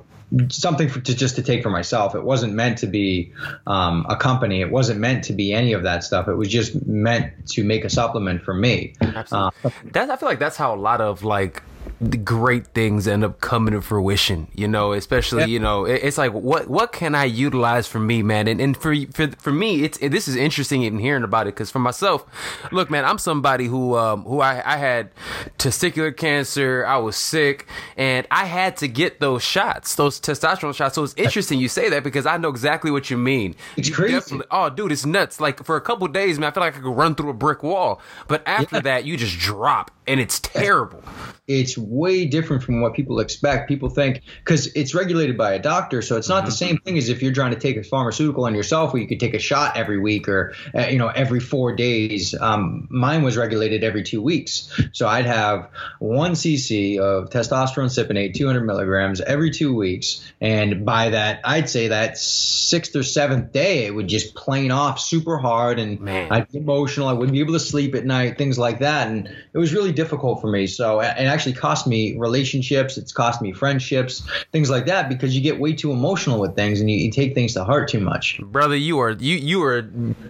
something 0.48 0.88
for, 0.88 1.00
to 1.00 1.14
just 1.14 1.36
to 1.36 1.42
take 1.42 1.62
for 1.62 1.70
myself. 1.70 2.14
It 2.14 2.22
wasn't 2.22 2.54
meant 2.54 2.78
to 2.78 2.86
be 2.86 3.32
um, 3.66 4.06
a 4.08 4.16
company. 4.16 4.60
It 4.62 4.70
wasn't 4.70 4.98
meant 5.00 5.24
to 5.24 5.32
be 5.32 5.52
any 5.52 5.74
of 5.74 5.82
that 5.82 6.04
stuff. 6.04 6.28
It 6.28 6.34
was 6.34 6.48
just 6.48 6.86
meant 6.86 7.48
to 7.48 7.64
make 7.64 7.84
a 7.84 7.90
supplement 7.90 8.42
for 8.42 8.54
me. 8.54 8.94
Absolutely. 9.00 9.52
Uh, 9.64 9.70
that's, 9.92 10.10
I 10.10 10.16
feel 10.16 10.28
like 10.28 10.38
that's 10.38 10.56
how 10.56 10.74
a 10.74 10.76
lot 10.76 11.00
of 11.00 11.22
like 11.22 11.62
great 12.02 12.66
things 12.68 13.06
end 13.06 13.24
up 13.24 13.40
coming 13.40 13.72
to 13.72 13.80
fruition 13.80 14.48
you 14.54 14.66
know 14.66 14.92
especially 14.92 15.44
you 15.44 15.58
know 15.58 15.84
it, 15.84 16.00
it's 16.02 16.18
like 16.18 16.32
what 16.32 16.68
what 16.68 16.92
can 16.92 17.14
i 17.14 17.24
utilize 17.24 17.86
for 17.86 18.00
me 18.00 18.22
man? 18.22 18.48
And, 18.48 18.60
and 18.60 18.76
for 18.76 18.94
for 19.12 19.28
for 19.38 19.52
me 19.52 19.84
it's 19.84 19.98
it, 19.98 20.10
this 20.10 20.28
is 20.28 20.36
interesting 20.36 20.82
in 20.82 20.98
hearing 20.98 21.22
about 21.22 21.46
it 21.46 21.54
because 21.54 21.70
for 21.70 21.78
myself 21.78 22.24
look 22.72 22.90
man 22.90 23.04
i'm 23.04 23.18
somebody 23.18 23.66
who 23.66 23.96
um 23.96 24.24
who 24.24 24.40
i 24.40 24.62
i 24.74 24.76
had 24.76 25.10
testicular 25.58 26.16
cancer 26.16 26.84
i 26.86 26.96
was 26.96 27.16
sick 27.16 27.66
and 27.96 28.26
i 28.30 28.44
had 28.44 28.76
to 28.76 28.88
get 28.88 29.20
those 29.20 29.42
shots 29.42 29.94
those 29.94 30.20
testosterone 30.20 30.74
shots. 30.74 30.94
So 30.94 31.04
it's 31.04 31.14
interesting 31.16 31.58
you 31.58 31.68
say 31.68 31.88
that 31.90 32.02
because 32.02 32.26
i 32.26 32.36
know 32.36 32.48
exactly 32.48 32.90
what 32.90 33.10
you 33.10 33.18
mean. 33.18 33.54
It's 33.76 33.88
you 33.88 33.94
crazy. 33.94 34.40
oh 34.50 34.70
dude 34.70 34.92
it's 34.92 35.06
nuts. 35.06 35.40
Like 35.40 35.64
for 35.64 35.76
a 35.76 35.80
couple 35.80 36.06
days 36.08 36.38
man 36.38 36.50
i 36.50 36.54
feel 36.54 36.62
like 36.62 36.76
i 36.76 36.80
could 36.80 36.96
run 36.96 37.14
through 37.14 37.30
a 37.30 37.34
brick 37.34 37.62
wall. 37.62 38.00
But 38.28 38.42
after 38.46 38.76
yeah. 38.76 38.82
that 38.82 39.04
you 39.04 39.16
just 39.16 39.38
drop 39.38 39.90
and 40.06 40.20
it's 40.20 40.40
terrible. 40.40 41.02
It's 41.48 41.76
way 41.76 42.24
different 42.24 42.62
from 42.62 42.80
what 42.80 42.94
people 42.94 43.18
expect. 43.18 43.68
People 43.68 43.88
think 43.88 44.22
because 44.38 44.68
it's 44.74 44.94
regulated 44.94 45.36
by 45.36 45.52
a 45.54 45.58
doctor, 45.58 46.00
so 46.00 46.16
it's 46.16 46.28
not 46.28 46.38
mm-hmm. 46.38 46.46
the 46.46 46.52
same 46.52 46.78
thing 46.78 46.96
as 46.96 47.08
if 47.08 47.20
you're 47.20 47.32
trying 47.32 47.52
to 47.52 47.58
take 47.58 47.76
a 47.76 47.82
pharmaceutical 47.82 48.44
on 48.44 48.54
yourself, 48.54 48.92
where 48.92 49.02
you 49.02 49.08
could 49.08 49.18
take 49.18 49.34
a 49.34 49.40
shot 49.40 49.76
every 49.76 49.98
week 49.98 50.28
or 50.28 50.54
uh, 50.74 50.86
you 50.86 50.98
know 50.98 51.08
every 51.08 51.40
four 51.40 51.74
days. 51.74 52.34
Um, 52.40 52.86
mine 52.90 53.22
was 53.22 53.36
regulated 53.36 53.82
every 53.82 54.04
two 54.04 54.22
weeks, 54.22 54.72
so 54.92 55.08
I'd 55.08 55.26
have 55.26 55.68
one 55.98 56.32
cc 56.32 56.98
of 56.98 57.30
testosterone 57.30 57.90
cypionate, 57.90 58.34
200 58.34 58.62
milligrams 58.62 59.20
every 59.20 59.50
two 59.50 59.74
weeks, 59.74 60.32
and 60.40 60.84
by 60.86 61.10
that, 61.10 61.40
I'd 61.44 61.68
say 61.68 61.88
that 61.88 62.18
sixth 62.18 62.94
or 62.94 63.02
seventh 63.02 63.52
day, 63.52 63.86
it 63.86 63.94
would 63.94 64.08
just 64.08 64.36
plane 64.36 64.70
off 64.70 65.00
super 65.00 65.38
hard, 65.38 65.80
and 65.80 66.00
Man. 66.00 66.30
I'd 66.30 66.48
be 66.48 66.58
emotional. 66.58 67.08
I 67.08 67.14
wouldn't 67.14 67.32
be 67.32 67.40
able 67.40 67.54
to 67.54 67.60
sleep 67.60 67.96
at 67.96 68.04
night, 68.04 68.38
things 68.38 68.58
like 68.58 68.78
that, 68.78 69.08
and 69.08 69.26
it 69.26 69.58
was 69.58 69.74
really 69.74 69.91
difficult 69.92 70.40
for 70.40 70.50
me. 70.50 70.66
So 70.66 71.00
it 71.00 71.04
actually 71.04 71.54
cost 71.54 71.86
me 71.86 72.16
relationships. 72.18 72.96
It's 72.98 73.12
cost 73.12 73.40
me 73.42 73.52
friendships, 73.52 74.22
things 74.52 74.70
like 74.70 74.86
that, 74.86 75.08
because 75.08 75.34
you 75.34 75.42
get 75.42 75.58
way 75.58 75.72
too 75.72 75.92
emotional 75.92 76.40
with 76.40 76.56
things 76.56 76.80
and 76.80 76.90
you, 76.90 76.96
you 76.96 77.10
take 77.10 77.34
things 77.34 77.54
to 77.54 77.64
heart 77.64 77.88
too 77.88 78.00
much. 78.00 78.40
Brother, 78.40 78.76
you 78.76 78.98
are 78.98 79.10
you 79.10 79.36
you 79.36 79.62
are 79.62 79.82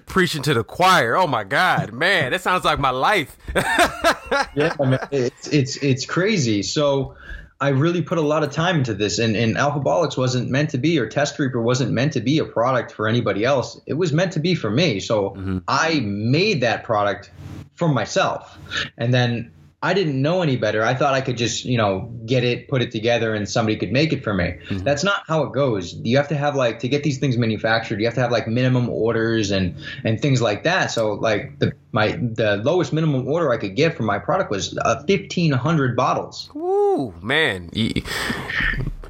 preaching 0.06 0.42
to 0.42 0.54
the 0.54 0.64
choir. 0.64 1.16
Oh 1.16 1.26
my 1.26 1.44
God, 1.44 1.92
man, 1.92 2.32
that 2.32 2.40
sounds 2.40 2.64
like 2.64 2.78
my 2.78 2.90
life. 2.90 3.36
yeah, 3.54 4.74
it's 5.10 5.48
it's 5.48 5.76
it's 5.76 6.06
crazy. 6.06 6.62
So. 6.62 7.16
I 7.62 7.68
really 7.68 8.02
put 8.02 8.18
a 8.18 8.22
lot 8.22 8.42
of 8.42 8.50
time 8.50 8.78
into 8.78 8.92
this, 8.92 9.20
and, 9.20 9.36
and 9.36 9.56
Alphabolix 9.56 10.16
wasn't 10.16 10.50
meant 10.50 10.70
to 10.70 10.78
be, 10.78 10.98
or 10.98 11.06
Test 11.06 11.38
Reaper 11.38 11.62
wasn't 11.62 11.92
meant 11.92 12.12
to 12.14 12.20
be 12.20 12.38
a 12.38 12.44
product 12.44 12.90
for 12.90 13.06
anybody 13.06 13.44
else. 13.44 13.80
It 13.86 13.94
was 13.94 14.12
meant 14.12 14.32
to 14.32 14.40
be 14.40 14.56
for 14.56 14.68
me. 14.68 14.98
So 14.98 15.30
mm-hmm. 15.30 15.58
I 15.68 16.00
made 16.00 16.62
that 16.62 16.82
product 16.82 17.30
for 17.74 17.86
myself. 17.86 18.58
And 18.98 19.14
then 19.14 19.52
I 19.82 19.94
didn't 19.94 20.22
know 20.22 20.42
any 20.42 20.56
better. 20.56 20.84
I 20.84 20.94
thought 20.94 21.12
I 21.12 21.20
could 21.20 21.36
just, 21.36 21.64
you 21.64 21.76
know, 21.76 22.08
get 22.24 22.44
it, 22.44 22.68
put 22.68 22.82
it 22.82 22.92
together, 22.92 23.34
and 23.34 23.48
somebody 23.48 23.76
could 23.76 23.90
make 23.90 24.12
it 24.12 24.22
for 24.22 24.32
me. 24.32 24.44
Mm-hmm. 24.44 24.78
That's 24.78 25.02
not 25.02 25.24
how 25.26 25.42
it 25.42 25.52
goes. 25.52 25.94
You 25.94 26.16
have 26.18 26.28
to 26.28 26.36
have 26.36 26.54
like 26.54 26.78
to 26.80 26.88
get 26.88 27.02
these 27.02 27.18
things 27.18 27.36
manufactured. 27.36 27.98
You 27.98 28.06
have 28.06 28.14
to 28.14 28.20
have 28.20 28.30
like 28.30 28.46
minimum 28.46 28.88
orders 28.88 29.50
and 29.50 29.76
and 30.04 30.20
things 30.20 30.40
like 30.40 30.62
that. 30.62 30.92
So 30.92 31.14
like 31.14 31.58
the 31.58 31.72
my 31.90 32.12
the 32.12 32.58
lowest 32.58 32.92
minimum 32.92 33.26
order 33.26 33.52
I 33.52 33.56
could 33.56 33.74
get 33.74 33.96
for 33.96 34.04
my 34.04 34.18
product 34.20 34.50
was 34.50 34.78
uh, 34.78 35.02
fifteen 35.04 35.50
hundred 35.50 35.96
bottles. 35.96 36.48
Ooh, 36.54 37.12
man. 37.20 37.70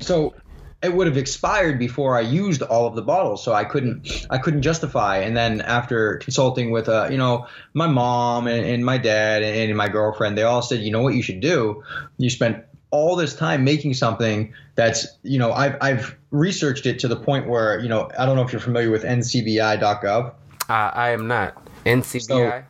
So 0.01 0.35
it 0.83 0.93
would 0.93 1.07
have 1.07 1.17
expired 1.17 1.79
before 1.79 2.17
I 2.17 2.23
used 2.23 2.63
all 2.63 2.87
of 2.87 2.95
the 2.97 3.03
bottles, 3.03 3.43
so 3.43 3.53
I 3.53 3.65
couldn't 3.65 4.27
I 4.31 4.39
couldn't 4.39 4.63
justify. 4.63 5.19
And 5.19 5.37
then 5.37 5.61
after 5.61 6.17
consulting 6.17 6.71
with 6.71 6.89
uh, 6.89 7.09
you 7.11 7.17
know 7.17 7.47
my 7.73 7.87
mom 7.87 8.47
and, 8.47 8.67
and 8.67 8.85
my 8.85 8.99
dad 8.99 9.43
and, 9.43 9.57
and 9.57 9.77
my 9.77 9.89
girlfriend, 9.89 10.37
they 10.37 10.43
all 10.43 10.63
said, 10.63 10.81
you 10.81 10.91
know 10.91 11.01
what 11.01 11.15
you 11.15 11.23
should 11.23 11.41
do? 11.41 11.85
You 12.19 12.31
spent 12.31 12.65
all 12.91 13.17
this 13.17 13.35
time 13.35 13.65
making 13.65 13.95
something 13.95 14.53
that's 14.75 15.07
you 15.23 15.39
know 15.39 15.53
I've 15.53 15.77
I've 15.81 16.17
researched 16.31 16.87
it 16.87 16.99
to 17.01 17.09
the 17.09 17.17
point 17.17 17.49
where 17.49 17.79
you 17.79 17.89
know 17.89 18.11
I 18.19 18.27
don't 18.27 18.37
know 18.37 18.43
if 18.43 18.53
you're 18.53 18.61
familiar 18.61 18.91
with 18.91 19.05
NCBI.gov. 19.05 20.33
Uh, 20.69 20.73
I 20.73 21.11
am 21.11 21.29
not 21.29 21.63
NCBI. 21.85 22.23
So, 22.23 22.65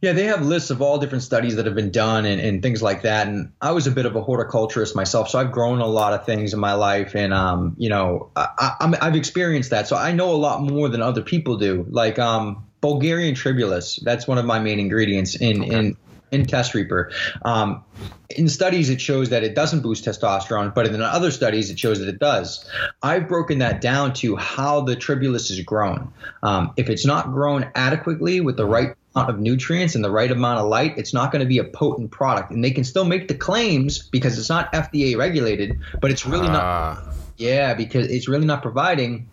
yeah, 0.00 0.12
they 0.12 0.24
have 0.24 0.44
lists 0.44 0.70
of 0.70 0.82
all 0.82 0.98
different 0.98 1.22
studies 1.22 1.56
that 1.56 1.66
have 1.66 1.74
been 1.74 1.90
done 1.90 2.24
and, 2.24 2.40
and 2.40 2.62
things 2.62 2.82
like 2.82 3.02
that. 3.02 3.26
And 3.26 3.52
I 3.60 3.72
was 3.72 3.86
a 3.86 3.90
bit 3.90 4.06
of 4.06 4.16
a 4.16 4.22
horticulturist 4.22 4.96
myself, 4.96 5.28
so 5.28 5.38
I've 5.38 5.52
grown 5.52 5.80
a 5.80 5.86
lot 5.86 6.12
of 6.12 6.24
things 6.24 6.54
in 6.54 6.60
my 6.60 6.74
life, 6.74 7.14
and 7.14 7.32
um, 7.32 7.74
you 7.78 7.88
know, 7.88 8.30
I, 8.36 8.96
have 9.00 9.16
experienced 9.16 9.70
that, 9.70 9.88
so 9.88 9.96
I 9.96 10.12
know 10.12 10.30
a 10.30 10.36
lot 10.36 10.62
more 10.62 10.88
than 10.88 11.02
other 11.02 11.22
people 11.22 11.56
do. 11.56 11.86
Like 11.88 12.18
um, 12.18 12.66
Bulgarian 12.80 13.34
tribulus, 13.34 13.96
that's 14.02 14.26
one 14.26 14.38
of 14.38 14.44
my 14.44 14.58
main 14.58 14.80
ingredients 14.80 15.34
in 15.34 15.62
okay. 15.62 15.74
in 15.74 15.96
in 16.30 16.46
test 16.46 16.74
reaper. 16.74 17.10
Um, 17.42 17.84
in 18.30 18.48
studies, 18.48 18.90
it 18.90 19.00
shows 19.00 19.30
that 19.30 19.42
it 19.42 19.54
doesn't 19.54 19.80
boost 19.80 20.04
testosterone, 20.04 20.72
but 20.74 20.86
in 20.86 21.02
other 21.02 21.30
studies, 21.30 21.70
it 21.70 21.78
shows 21.78 21.98
that 21.98 22.08
it 22.08 22.18
does. 22.18 22.64
I've 23.02 23.28
broken 23.28 23.58
that 23.58 23.80
down 23.80 24.12
to 24.14 24.36
how 24.36 24.82
the 24.82 24.94
tribulus 24.94 25.50
is 25.50 25.60
grown. 25.60 26.12
Um, 26.42 26.72
if 26.76 26.88
it's 26.88 27.04
not 27.04 27.32
grown 27.32 27.70
adequately 27.74 28.40
with 28.40 28.56
the 28.56 28.66
right 28.66 28.94
amount 29.20 29.30
of 29.36 29.40
nutrients 29.40 29.94
and 29.94 30.04
the 30.04 30.10
right 30.10 30.30
amount 30.30 30.60
of 30.60 30.66
light, 30.68 30.96
it's 30.96 31.12
not 31.12 31.32
going 31.32 31.40
to 31.40 31.46
be 31.46 31.58
a 31.58 31.64
potent 31.64 32.10
product. 32.10 32.50
And 32.50 32.64
they 32.64 32.70
can 32.70 32.84
still 32.84 33.04
make 33.04 33.28
the 33.28 33.34
claims 33.34 34.08
because 34.08 34.38
it's 34.38 34.48
not 34.48 34.72
FDA 34.72 35.16
regulated, 35.16 35.78
but 36.00 36.10
it's 36.10 36.26
really 36.26 36.48
uh. 36.48 36.52
not. 36.52 36.62
Ah. 36.62 37.12
Yeah, 37.36 37.72
because 37.72 38.06
it's 38.08 38.28
really 38.28 38.44
not 38.44 38.60
providing 38.60 39.26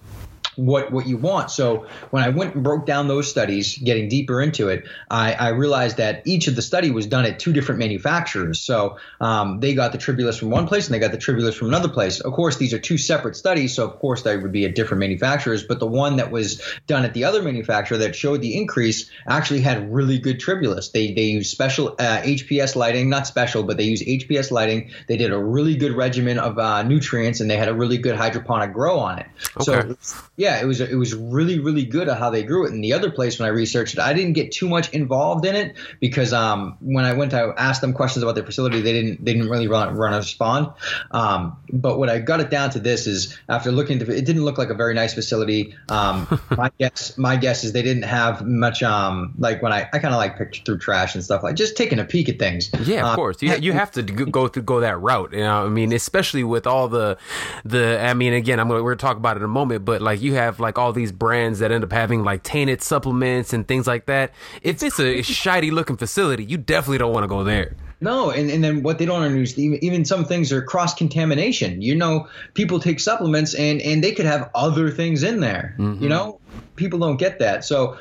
what 0.58 0.92
what 0.92 1.08
you 1.08 1.18
want. 1.18 1.52
So 1.52 1.86
when 2.10 2.24
I 2.24 2.30
went 2.30 2.56
and 2.56 2.64
broke 2.64 2.86
down 2.86 3.08
those 3.08 3.30
studies, 3.30 3.78
getting 3.78 4.10
deeper 4.10 4.42
into 4.42 4.70
it, 4.70 4.86
I, 5.10 5.34
I 5.34 5.50
realized 5.50 5.98
that 5.98 6.24
each 6.26 6.48
of 6.48 6.56
the 6.56 6.62
study 6.62 6.92
was 6.92 7.06
done 7.06 7.26
at 7.26 7.40
two 7.40 7.54
different 7.54 7.80
manufacturers. 7.80 8.60
So 8.60 8.98
um, 9.22 9.60
they 9.60 9.76
got 9.76 9.92
the 9.92 9.98
tribulus 9.98 10.38
from 10.38 10.50
one 10.50 10.68
place 10.68 10.88
and 10.88 10.96
they 10.96 11.00
got 11.00 11.12
the 11.12 11.18
tribulus 11.18 11.56
from 11.56 11.68
another 11.68 11.90
place. 11.90 12.20
Of 12.20 12.34
course, 12.34 12.58
these 12.58 12.74
are 12.74 12.80
two 12.80 12.98
separate 12.98 13.36
studies, 13.36 13.76
so 13.76 13.86
of 13.88 14.00
course 14.00 14.24
they 14.24 14.36
would 14.36 14.52
be 14.52 14.66
at 14.66 14.76
different 14.76 15.00
manufacturers. 15.00 15.64
But 15.64 15.80
the 15.80 15.88
one 15.88 16.18
that 16.18 16.32
was 16.32 16.62
done 16.88 17.06
at 17.06 17.14
the 17.14 17.26
other 17.26 17.42
manufacturer 17.42 18.00
that 18.00 18.16
showed 18.16 18.42
the 18.42 18.58
increase 18.58 19.10
actually 19.28 19.62
had 19.62 19.94
really 19.94 20.18
good 20.18 20.40
tribulus. 20.40 20.90
They 20.90 21.14
they 21.14 21.24
used 21.24 21.52
special 21.52 21.96
uh, 22.00 22.22
HPS 22.22 22.76
lighting, 22.76 23.10
not 23.10 23.28
special, 23.28 23.64
but 23.64 23.78
they 23.78 23.84
use 23.84 24.02
HPS 24.02 24.52
lighting. 24.52 24.92
They 25.08 25.18
did 25.18 25.32
a 25.32 25.38
really 25.38 25.76
good 25.76 25.94
regimen 25.94 26.40
of 26.40 26.58
uh, 26.58 26.84
nutrients 26.84 27.42
and 27.42 27.50
they 27.50 27.58
had 27.58 27.68
a 27.68 27.76
really 27.76 27.98
good 27.98 28.16
hydroponic 28.16 28.74
grow 28.74 29.00
on 29.00 29.20
it. 29.20 29.28
Okay. 29.58 29.64
So 29.64 29.98
yeah 30.36 30.47
yeah, 30.48 30.62
it 30.62 30.66
was 30.66 30.80
it 30.80 30.96
was 30.96 31.14
really 31.14 31.60
really 31.60 31.84
good 31.84 32.08
at 32.08 32.18
how 32.18 32.30
they 32.30 32.42
grew 32.42 32.66
it. 32.66 32.72
And 32.72 32.82
the 32.82 32.94
other 32.94 33.12
place 33.12 33.38
when 33.38 33.48
I 33.48 33.52
researched 33.52 33.96
it, 33.96 34.00
I 34.00 34.14
didn't 34.14 34.34
get 34.34 34.54
too 34.54 34.70
much 34.70 34.90
involved 34.94 35.46
in 35.46 35.56
it 35.56 35.76
because 36.00 36.32
um, 36.32 36.78
when 36.80 37.04
I 37.04 37.12
went 37.14 37.32
to 37.32 37.54
ask 37.58 37.82
them 37.82 37.92
questions 37.92 38.24
about 38.24 38.36
their 38.36 38.46
facility, 38.46 38.80
they 38.80 38.94
didn't 38.94 39.26
they 39.26 39.34
didn't 39.34 39.50
really 39.50 39.68
run 39.68 39.94
run 39.96 40.14
a 40.14 40.18
respond. 40.18 40.70
Um, 41.12 41.58
but 41.74 42.00
what 42.00 42.10
I 42.10 42.20
got 42.20 42.40
it 42.40 42.50
down 42.50 42.70
to 42.72 42.80
this 42.80 43.08
is 43.08 43.38
after 43.50 43.74
looking, 43.74 44.00
to, 44.00 44.10
it 44.10 44.26
didn't 44.26 44.46
look 44.46 44.58
like 44.58 44.70
a 44.70 44.74
very 44.74 44.94
nice 44.94 45.14
facility. 45.14 45.76
Um, 45.90 46.40
my 46.58 46.72
guess 46.80 47.18
my 47.18 47.36
guess 47.36 47.66
is 47.66 47.74
they 47.74 47.82
didn't 47.84 48.04
have 48.04 48.46
much 48.46 48.82
um, 48.84 49.34
like 49.38 49.62
when 49.62 49.74
I 49.74 49.90
I 49.92 50.00
kind 50.00 50.14
of 50.14 50.18
like 50.18 50.38
picked 50.38 50.66
through 50.66 50.78
trash 50.78 51.14
and 51.14 51.24
stuff 51.24 51.44
like 51.44 51.56
just 51.56 51.76
taking 51.76 52.00
a 52.00 52.06
peek 52.06 52.30
at 52.30 52.40
things. 52.40 52.70
Yeah, 52.86 53.02
of 53.02 53.08
um, 53.08 53.16
course. 53.18 53.42
You 53.42 53.54
you 53.58 53.74
have 53.74 53.92
to 53.92 54.02
go 54.02 54.48
through 54.48 54.64
go 54.64 54.80
that 54.80 54.98
route. 55.02 55.34
You 55.34 55.42
know, 55.42 55.66
I 55.66 55.70
mean, 55.70 55.92
especially 55.92 56.46
with 56.46 56.66
all 56.66 56.88
the 56.88 57.18
the 57.66 58.00
I 58.00 58.14
mean, 58.14 58.32
again, 58.32 58.62
I'm 58.62 58.70
gonna, 58.70 58.82
we're 58.82 58.96
gonna 58.96 59.10
talk 59.10 59.18
about 59.18 59.36
it 59.36 59.42
in 59.42 59.44
a 59.44 59.50
moment, 59.50 59.84
but 59.84 60.02
like 60.02 60.22
you 60.22 60.36
have 60.38 60.60
like 60.60 60.78
all 60.78 60.94
these 60.94 61.12
brands 61.12 61.60
that 61.60 61.72
end 61.72 61.84
up 61.84 61.92
having 61.92 62.24
like 62.24 62.44
tainted 62.44 62.82
supplements 62.82 63.54
and 63.54 63.68
things 63.68 63.88
like 63.88 64.06
that. 64.06 64.34
If 64.62 64.82
it's 64.82 65.00
a 65.00 65.22
shiny 65.22 65.72
looking 65.72 65.98
facility, 65.98 66.46
you 66.46 66.58
definitely 66.58 67.00
don't 67.00 67.14
want 67.14 67.24
to 67.24 67.28
go 67.28 67.44
there. 67.44 67.76
No, 68.00 68.30
and, 68.30 68.50
and 68.52 68.64
then 68.64 68.84
what 68.84 69.00
they 69.00 69.06
don't 69.06 69.24
understand, 69.24 69.66
even, 69.66 69.84
even 69.84 70.06
some 70.06 70.24
things 70.24 70.52
are 70.52 70.62
cross 70.62 70.94
contamination. 70.94 71.82
You 71.82 71.96
know, 71.96 72.28
people 72.54 72.80
take 72.80 73.00
supplements 73.00 73.56
and 73.56 73.82
and 73.82 74.04
they 74.04 74.12
could 74.12 74.26
have 74.26 74.52
other 74.54 74.92
things 74.92 75.24
in 75.24 75.40
there. 75.40 75.76
Mm-hmm. 75.80 76.04
You 76.04 76.10
know, 76.10 76.40
people 76.76 77.00
don't 77.00 77.18
get 77.18 77.40
that. 77.40 77.66
So 77.66 77.98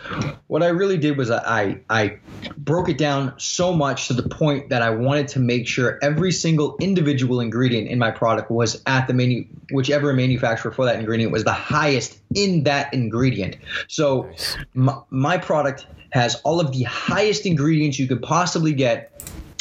what 0.48 0.62
I 0.62 0.68
really 0.68 0.98
did 0.98 1.16
was 1.16 1.30
I 1.30 1.80
I 1.88 2.18
broke 2.58 2.90
it 2.90 2.98
down 2.98 3.32
so 3.38 3.72
much 3.72 4.08
to 4.08 4.12
the 4.12 4.28
point 4.28 4.68
that 4.68 4.82
I 4.82 4.90
wanted 4.90 5.28
to 5.28 5.40
make 5.40 5.66
sure 5.66 5.98
every 6.02 6.30
single 6.30 6.76
individual 6.78 7.40
ingredient 7.40 7.88
in 7.88 7.98
my 7.98 8.10
product 8.10 8.50
was 8.50 8.82
at 8.86 9.06
the 9.06 9.14
menu 9.14 9.46
whichever 9.70 10.12
manufacturer 10.12 10.70
for 10.70 10.84
that 10.84 10.98
ingredient 10.98 11.32
was 11.32 11.44
the 11.44 11.52
highest 11.52 12.20
in 12.34 12.64
that 12.64 12.92
ingredient. 12.92 13.56
So 13.88 14.24
nice. 14.24 14.58
my, 14.74 14.98
my 15.10 15.38
product 15.38 15.86
has 16.10 16.36
all 16.44 16.60
of 16.60 16.72
the 16.72 16.84
highest 16.84 17.46
ingredients 17.46 17.98
you 17.98 18.06
could 18.06 18.22
possibly 18.22 18.72
get 18.72 19.10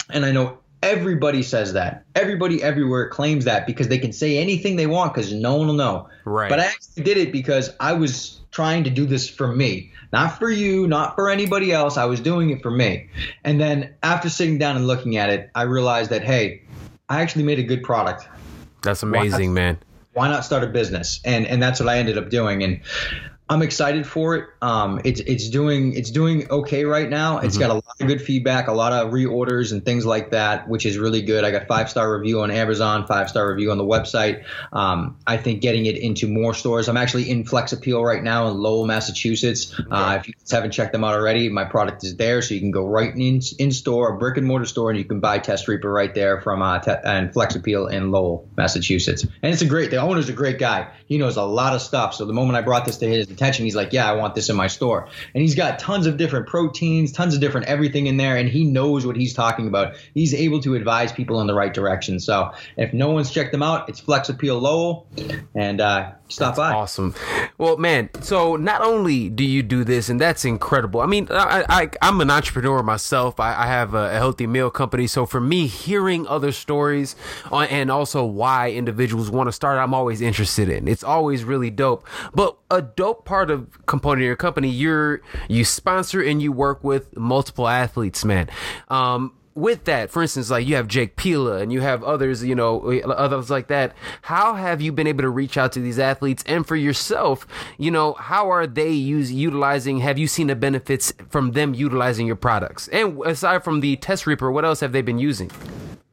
and 0.09 0.25
I 0.25 0.31
know 0.31 0.59
everybody 0.83 1.41
says 1.41 1.73
that. 1.73 2.05
Everybody 2.13 2.61
everywhere 2.61 3.09
claims 3.09 3.45
that 3.45 3.65
because 3.65 3.87
they 3.87 3.97
can 3.97 4.13
say 4.13 4.37
anything 4.37 4.75
they 4.75 4.87
want 4.87 5.13
because 5.13 5.33
no 5.33 5.55
one 5.55 5.67
will 5.67 5.73
know. 5.73 6.09
Right. 6.25 6.49
But 6.49 6.59
I 6.59 6.65
actually 6.65 7.03
did 7.03 7.17
it 7.17 7.31
because 7.31 7.71
I 7.79 7.93
was 7.93 8.39
trying 8.51 8.83
to 8.83 8.89
do 8.89 9.05
this 9.05 9.27
for 9.27 9.47
me, 9.47 9.91
not 10.13 10.37
for 10.37 10.49
you, 10.49 10.87
not 10.87 11.15
for 11.15 11.29
anybody 11.29 11.71
else. 11.71 11.97
I 11.97 12.05
was 12.05 12.19
doing 12.19 12.51
it 12.51 12.61
for 12.61 12.71
me. 12.71 13.09
And 13.43 13.59
then 13.59 13.95
after 14.03 14.29
sitting 14.29 14.57
down 14.57 14.75
and 14.75 14.87
looking 14.87 15.17
at 15.17 15.29
it, 15.29 15.49
I 15.55 15.63
realized 15.63 16.11
that, 16.11 16.23
hey, 16.23 16.61
I 17.09 17.21
actually 17.21 17.43
made 17.43 17.59
a 17.59 17.63
good 17.63 17.83
product. 17.83 18.27
That's 18.81 19.03
amazing, 19.03 19.31
why 19.31 19.45
not, 19.47 19.53
man. 19.53 19.77
Why 20.13 20.27
not 20.29 20.45
start 20.45 20.63
a 20.63 20.67
business? 20.67 21.19
And 21.25 21.45
and 21.45 21.61
that's 21.61 21.79
what 21.79 21.89
I 21.89 21.97
ended 21.97 22.17
up 22.17 22.29
doing. 22.29 22.63
And 22.63 22.79
I'm 23.47 23.61
excited 23.61 24.07
for 24.07 24.35
it. 24.35 24.49
Um, 24.59 25.01
it's 25.03 25.19
it's 25.19 25.49
doing 25.49 25.93
it's 25.93 26.09
doing 26.09 26.49
okay 26.49 26.83
right 26.83 27.07
now. 27.07 27.37
It's 27.37 27.55
mm-hmm. 27.55 27.59
got 27.61 27.69
a 27.69 27.73
lot 27.75 27.95
of 27.99 28.07
good 28.07 28.19
feedback, 28.19 28.67
a 28.67 28.71
lot 28.71 28.91
of 28.91 29.11
reorders 29.11 29.71
and 29.71 29.85
things 29.85 30.03
like 30.03 30.31
that, 30.31 30.67
which 30.67 30.85
is 30.87 30.97
really 30.97 31.21
good. 31.21 31.43
I 31.43 31.51
got 31.51 31.67
five 31.67 31.87
star 31.87 32.11
review 32.17 32.41
on 32.41 32.49
Amazon, 32.49 33.05
five 33.05 33.29
star 33.29 33.47
review 33.47 33.69
on 33.69 33.77
the 33.77 33.83
website. 33.83 34.45
Um, 34.73 35.17
I 35.27 35.37
think 35.37 35.61
getting 35.61 35.85
it 35.85 35.95
into 35.95 36.27
more 36.27 36.55
stores. 36.55 36.89
I'm 36.89 36.97
actually 36.97 37.29
in 37.29 37.45
Flex 37.45 37.71
Appeal 37.71 38.03
right 38.03 38.23
now 38.23 38.47
in 38.47 38.57
Lowell, 38.57 38.87
Massachusetts. 38.87 39.79
Okay. 39.79 39.89
Uh, 39.91 40.15
if 40.15 40.27
you 40.27 40.33
haven't 40.49 40.71
checked 40.71 40.91
them 40.91 41.03
out 41.03 41.13
already, 41.13 41.47
my 41.49 41.65
product 41.65 42.03
is 42.03 42.15
there, 42.15 42.41
so 42.41 42.55
you 42.55 42.59
can 42.59 42.71
go 42.71 42.87
right 42.87 43.13
in 43.15 43.41
in 43.59 43.71
store, 43.71 44.15
a 44.15 44.17
brick 44.17 44.37
and 44.37 44.47
mortar 44.47 44.65
store, 44.65 44.89
and 44.89 44.97
you 44.97 45.05
can 45.05 45.19
buy 45.19 45.37
Test 45.37 45.67
Reaper 45.67 45.91
right 45.91 46.15
there 46.15 46.41
from 46.41 46.63
uh, 46.63 46.79
te- 46.79 46.93
and 47.03 47.31
Flex 47.31 47.55
Appeal 47.55 47.87
in 47.87 48.09
Lowell, 48.09 48.49
Massachusetts. 48.57 49.21
And 49.43 49.53
it's 49.53 49.61
a 49.61 49.67
great. 49.67 49.91
The 49.91 49.97
owner's 49.97 50.29
a 50.29 50.33
great 50.33 50.57
guy. 50.57 50.87
He 51.05 51.19
knows 51.19 51.37
a 51.37 51.43
lot 51.43 51.75
of 51.75 51.83
stuff. 51.83 52.15
So 52.15 52.25
the 52.25 52.33
moment 52.33 52.57
I 52.57 52.61
brought 52.61 52.85
this 52.85 52.97
to 52.97 53.07
his 53.07 53.34
attention, 53.35 53.65
he's 53.65 53.75
like, 53.75 53.93
yeah, 53.93 54.09
I 54.09 54.13
want 54.13 54.33
this 54.33 54.49
in 54.49 54.55
my 54.55 54.67
store. 54.67 55.07
And 55.33 55.41
he's 55.41 55.55
got 55.55 55.79
tons 55.79 56.07
of 56.07 56.17
different 56.17 56.47
proteins, 56.47 57.11
tons 57.11 57.35
of 57.35 57.41
different 57.41 57.67
everything 57.67 58.07
in 58.07 58.17
there, 58.17 58.37
and 58.37 58.49
he 58.49 58.63
knows 58.63 59.05
what 59.05 59.15
he's 59.15 59.33
talking 59.33 59.67
about. 59.67 59.95
He's 60.13 60.33
able 60.33 60.61
to 60.61 60.75
advise 60.75 61.11
people 61.11 61.41
in 61.41 61.47
the 61.47 61.53
right 61.53 61.73
direction. 61.73 62.19
So 62.19 62.51
if 62.77 62.93
no 62.93 63.11
one's 63.11 63.31
checked 63.31 63.51
them 63.51 63.61
out, 63.61 63.89
it's 63.89 63.99
Flex 63.99 64.29
Appeal 64.29 64.57
Lowell, 64.57 65.07
and 65.53 65.79
uh, 65.79 66.13
stop 66.27 66.55
that's 66.55 66.57
by. 66.57 66.73
Awesome. 66.73 67.13
Well, 67.57 67.77
man, 67.77 68.09
so 68.21 68.55
not 68.55 68.81
only 68.81 69.29
do 69.29 69.43
you 69.43 69.63
do 69.63 69.83
this, 69.83 70.09
and 70.09 70.19
that's 70.19 70.45
incredible. 70.45 71.01
I 71.01 71.05
mean, 71.05 71.27
I, 71.29 71.65
I 72.01 72.07
am 72.07 72.21
an 72.21 72.29
entrepreneur 72.29 72.83
myself. 72.83 73.39
I, 73.39 73.63
I 73.63 73.67
have 73.67 73.93
a, 73.93 74.15
a, 74.15 74.17
healthy 74.17 74.47
meal 74.47 74.69
company, 74.69 75.07
so 75.07 75.25
for 75.25 75.39
me, 75.39 75.67
hearing 75.67 76.27
other 76.27 76.51
stories 76.51 77.15
on, 77.51 77.67
and 77.67 77.91
also 77.91 78.25
why 78.25 78.71
individuals 78.71 79.29
want 79.29 79.47
to 79.47 79.51
start, 79.51 79.77
I'm 79.77 79.93
always 79.93 80.21
interested 80.21 80.69
in. 80.69 80.87
It's 80.87 81.03
always 81.03 81.43
really 81.43 81.69
dope. 81.69 82.07
But 82.33 82.57
a 82.69 82.81
dope 82.81 83.25
part 83.25 83.51
of 83.51 83.85
component 83.85 84.23
of 84.23 84.27
your 84.27 84.35
company, 84.35 84.69
you're 84.69 85.21
you 85.47 85.63
sponsor 85.63 86.21
and 86.21 86.41
you 86.41 86.51
work 86.51 86.83
with 86.83 87.15
multiple 87.15 87.67
athletes, 87.67 88.25
man. 88.25 88.49
Um, 88.89 89.33
with 89.55 89.85
that, 89.85 90.11
for 90.11 90.21
instance, 90.21 90.49
like 90.49 90.67
you 90.67 90.75
have 90.75 90.87
Jake 90.87 91.15
Pila 91.15 91.59
and 91.59 91.71
you 91.71 91.79
have 91.79 92.03
others, 92.03 92.43
you 92.43 92.53
know, 92.53 92.81
others 93.03 93.49
like 93.49 93.67
that. 93.67 93.95
How 94.23 94.55
have 94.55 94.81
you 94.81 94.91
been 94.91 95.07
able 95.07 95.21
to 95.21 95.29
reach 95.29 95.57
out 95.57 95.71
to 95.71 95.79
these 95.79 95.97
athletes 95.97 96.43
and 96.45 96.67
for 96.67 96.75
yourself, 96.75 97.47
you 97.77 97.89
know, 97.89 98.13
how 98.13 98.51
are 98.51 98.67
they 98.67 98.91
use 98.91 99.31
utilizing? 99.31 99.99
Have 99.99 100.17
you 100.17 100.27
seen 100.27 100.47
the 100.47 100.55
benefits 100.55 101.13
from 101.29 101.53
them 101.53 101.73
utilizing 101.73 102.27
your 102.27 102.35
products? 102.35 102.89
And 102.89 103.21
aside 103.25 103.63
from 103.63 103.79
the 103.79 103.95
Test 103.95 104.27
Reaper, 104.27 104.51
what 104.51 104.65
else 104.65 104.81
have 104.81 104.91
they 104.91 105.01
been 105.01 105.19
using? 105.19 105.49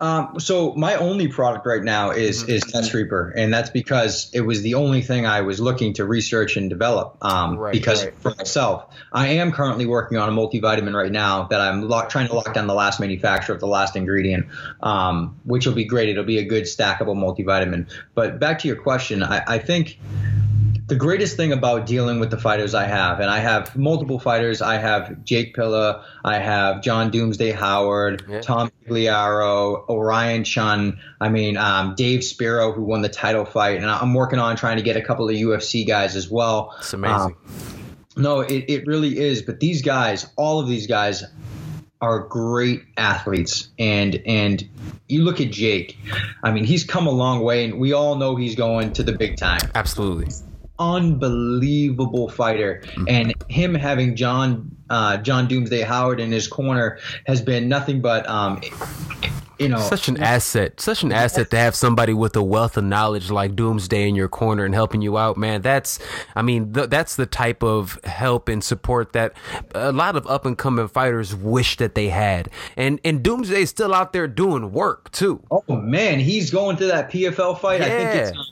Um, 0.03 0.41
so 0.41 0.75
my 0.75 0.97
only 0.97 1.29
product 1.29 1.65
right 1.65 1.83
now 1.83 2.11
is 2.11 2.43
mm-hmm. 2.43 2.51
is 2.51 2.63
Test 2.65 2.93
Reaper, 2.93 3.33
and 3.37 3.55
that's 3.55 3.71
because 3.71 4.31
it 4.35 4.41
was 4.41 4.61
the 4.63 4.75
only 4.75 5.01
thing 5.01 5.27
I 5.27 5.43
was 5.43 5.61
looking 5.61 5.93
to 5.95 6.05
research 6.05 6.57
and 6.57 6.69
develop. 6.69 7.19
Um, 7.23 7.57
right, 7.57 7.73
because 7.73 8.05
right. 8.05 8.15
for 8.17 8.35
myself, 8.35 8.93
I 9.13 9.29
am 9.35 9.53
currently 9.53 9.87
working 9.87 10.19
on 10.19 10.29
a 10.29 10.33
multivitamin 10.33 10.93
right 10.93 11.13
now 11.13 11.45
that 11.45 11.61
I'm 11.61 11.89
lock, 11.89 12.09
trying 12.09 12.27
to 12.27 12.35
lock 12.35 12.53
down 12.53 12.67
the 12.67 12.75
last 12.75 12.99
manufacturer 12.99 13.55
of 13.55 13.61
the 13.61 13.69
last 13.69 13.95
ingredient, 13.95 14.47
um, 14.83 15.39
which 15.45 15.67
will 15.67 15.75
be 15.75 15.85
great. 15.85 16.09
It'll 16.09 16.25
be 16.25 16.39
a 16.39 16.45
good 16.45 16.65
stackable 16.65 17.15
multivitamin. 17.15 17.89
But 18.17 18.41
back 18.41 18.59
to 18.61 18.69
your 18.69 18.83
question, 18.83 19.23
I, 19.23 19.45
I 19.47 19.59
think 19.59 20.01
the 20.93 20.99
greatest 20.99 21.39
thing 21.39 21.53
about 21.53 21.87
dealing 21.87 22.21
with 22.21 22.31
the 22.31 22.37
fighters 22.37 22.75
I 22.75 22.85
have, 22.85 23.21
and 23.21 23.31
I 23.31 23.39
have 23.39 23.75
multiple 23.75 24.19
fighters. 24.19 24.61
I 24.61 24.77
have 24.77 25.25
Jake 25.25 25.55
Pilla, 25.55 26.05
I 26.23 26.39
have 26.39 26.83
John 26.83 27.11
Doomsday 27.11 27.53
Howard, 27.53 28.27
yeah. 28.29 28.43
Tom 28.43 28.71
Gliaro, 28.87 29.89
Orion 29.89 30.45
Chun. 30.45 31.01
I 31.19 31.31
mean, 31.31 31.57
um, 31.57 31.95
Dave 31.95 32.23
Spiro, 32.23 32.73
who 32.73 32.83
won 32.83 33.01
the 33.01 33.09
title 33.09 33.47
fight, 33.47 33.79
and 33.79 33.87
I'm 33.87 34.13
working 34.13 34.39
on 34.39 34.55
trying 34.57 34.77
to 34.77 34.83
get 34.83 34.99
a 34.99 35.01
couple 35.01 35.27
of 35.31 35.35
UFC 35.35 35.87
guys 35.87 36.15
as 36.15 36.31
well. 36.31 36.75
It's 36.81 36.93
amazing. 36.93 37.17
Um, 37.17 37.37
no, 38.15 38.41
it, 38.41 38.67
it 38.69 38.87
really 38.87 39.19
is. 39.19 39.41
But 39.41 39.61
these 39.61 39.81
guys, 39.81 40.31
all 40.37 40.61
of 40.61 40.69
these 40.69 40.87
guys, 40.87 41.25
are 42.03 42.19
great 42.19 42.83
athletes 42.99 43.69
and 43.79 44.21
and 44.27 44.69
you 45.09 45.23
look 45.23 45.41
at 45.41 45.53
Jake 45.53 45.97
I 46.43 46.51
mean 46.51 46.65
he's 46.65 46.83
come 46.83 47.07
a 47.07 47.13
long 47.13 47.45
way 47.45 47.65
and 47.65 47.79
we 47.79 47.93
all 47.93 48.17
know 48.17 48.35
he's 48.35 48.57
going 48.57 48.93
to 48.95 49.05
the 49.05 49.13
big 49.13 49.37
time 49.37 49.61
absolutely 49.77 50.27
unbelievable 50.83 52.29
fighter, 52.29 52.83
mm-hmm. 52.85 53.05
and 53.09 53.35
him 53.49 53.75
having 53.75 54.17
John 54.17 54.77
uh, 54.91 55.17
John 55.19 55.49
Doomsday 55.49 55.83
Howard 55.83 56.21
in 56.21 56.33
his 56.33 56.47
corner 56.47 56.99
has 57.27 57.41
been 57.41 57.69
nothing 57.69 58.01
but. 58.01 58.29
Um, 58.29 58.61
you 59.59 59.69
know, 59.69 59.79
such 59.79 60.09
an 60.09 60.21
asset, 60.21 60.81
such 60.81 61.03
an 61.03 61.13
asset 61.13 61.51
to 61.51 61.57
have 61.57 61.77
somebody 61.77 62.13
with 62.13 62.35
a 62.35 62.43
wealth 62.43 62.77
of 62.77 62.85
knowledge 62.85 63.31
like 63.31 63.55
Doomsday 63.55 64.09
in 64.09 64.15
your 64.15 64.29
corner 64.29 64.65
and 64.65 64.75
helping 64.75 65.03
you 65.03 65.17
out, 65.17 65.37
man. 65.37 65.63
That's, 65.63 65.99
I 66.35 66.43
mean, 66.43 66.73
th- 66.73 66.91
that's 66.91 67.17
the 67.17 67.27
type 67.27 67.63
of 67.63 67.99
help 68.05 68.49
and 68.49 68.63
support 68.65 69.13
that 69.13 69.35
a 69.75 69.93
lot 69.93 70.17
of 70.17 70.27
up 70.27 70.47
and 70.47 70.59
coming 70.59 70.89
fighters 70.89 71.35
wish 71.35 71.77
that 71.77 71.95
they 71.95 72.09
had. 72.09 72.49
And 72.77 72.99
and 73.05 73.23
Doomsday's 73.23 73.71
still 73.71 73.95
out 73.95 74.13
there 74.13 74.27
doing 74.27 74.73
work 74.73 75.13
too. 75.13 75.43
Oh 75.51 75.65
man, 75.69 76.19
he's 76.19 76.51
going 76.51 76.77
to 76.79 76.87
that 76.87 77.11
PFL 77.11 77.61
fight. 77.61 77.81
Yeah. 77.81 77.87
I 77.87 77.89
think 77.91 78.15
it's 78.15 78.39
um, 78.39 78.47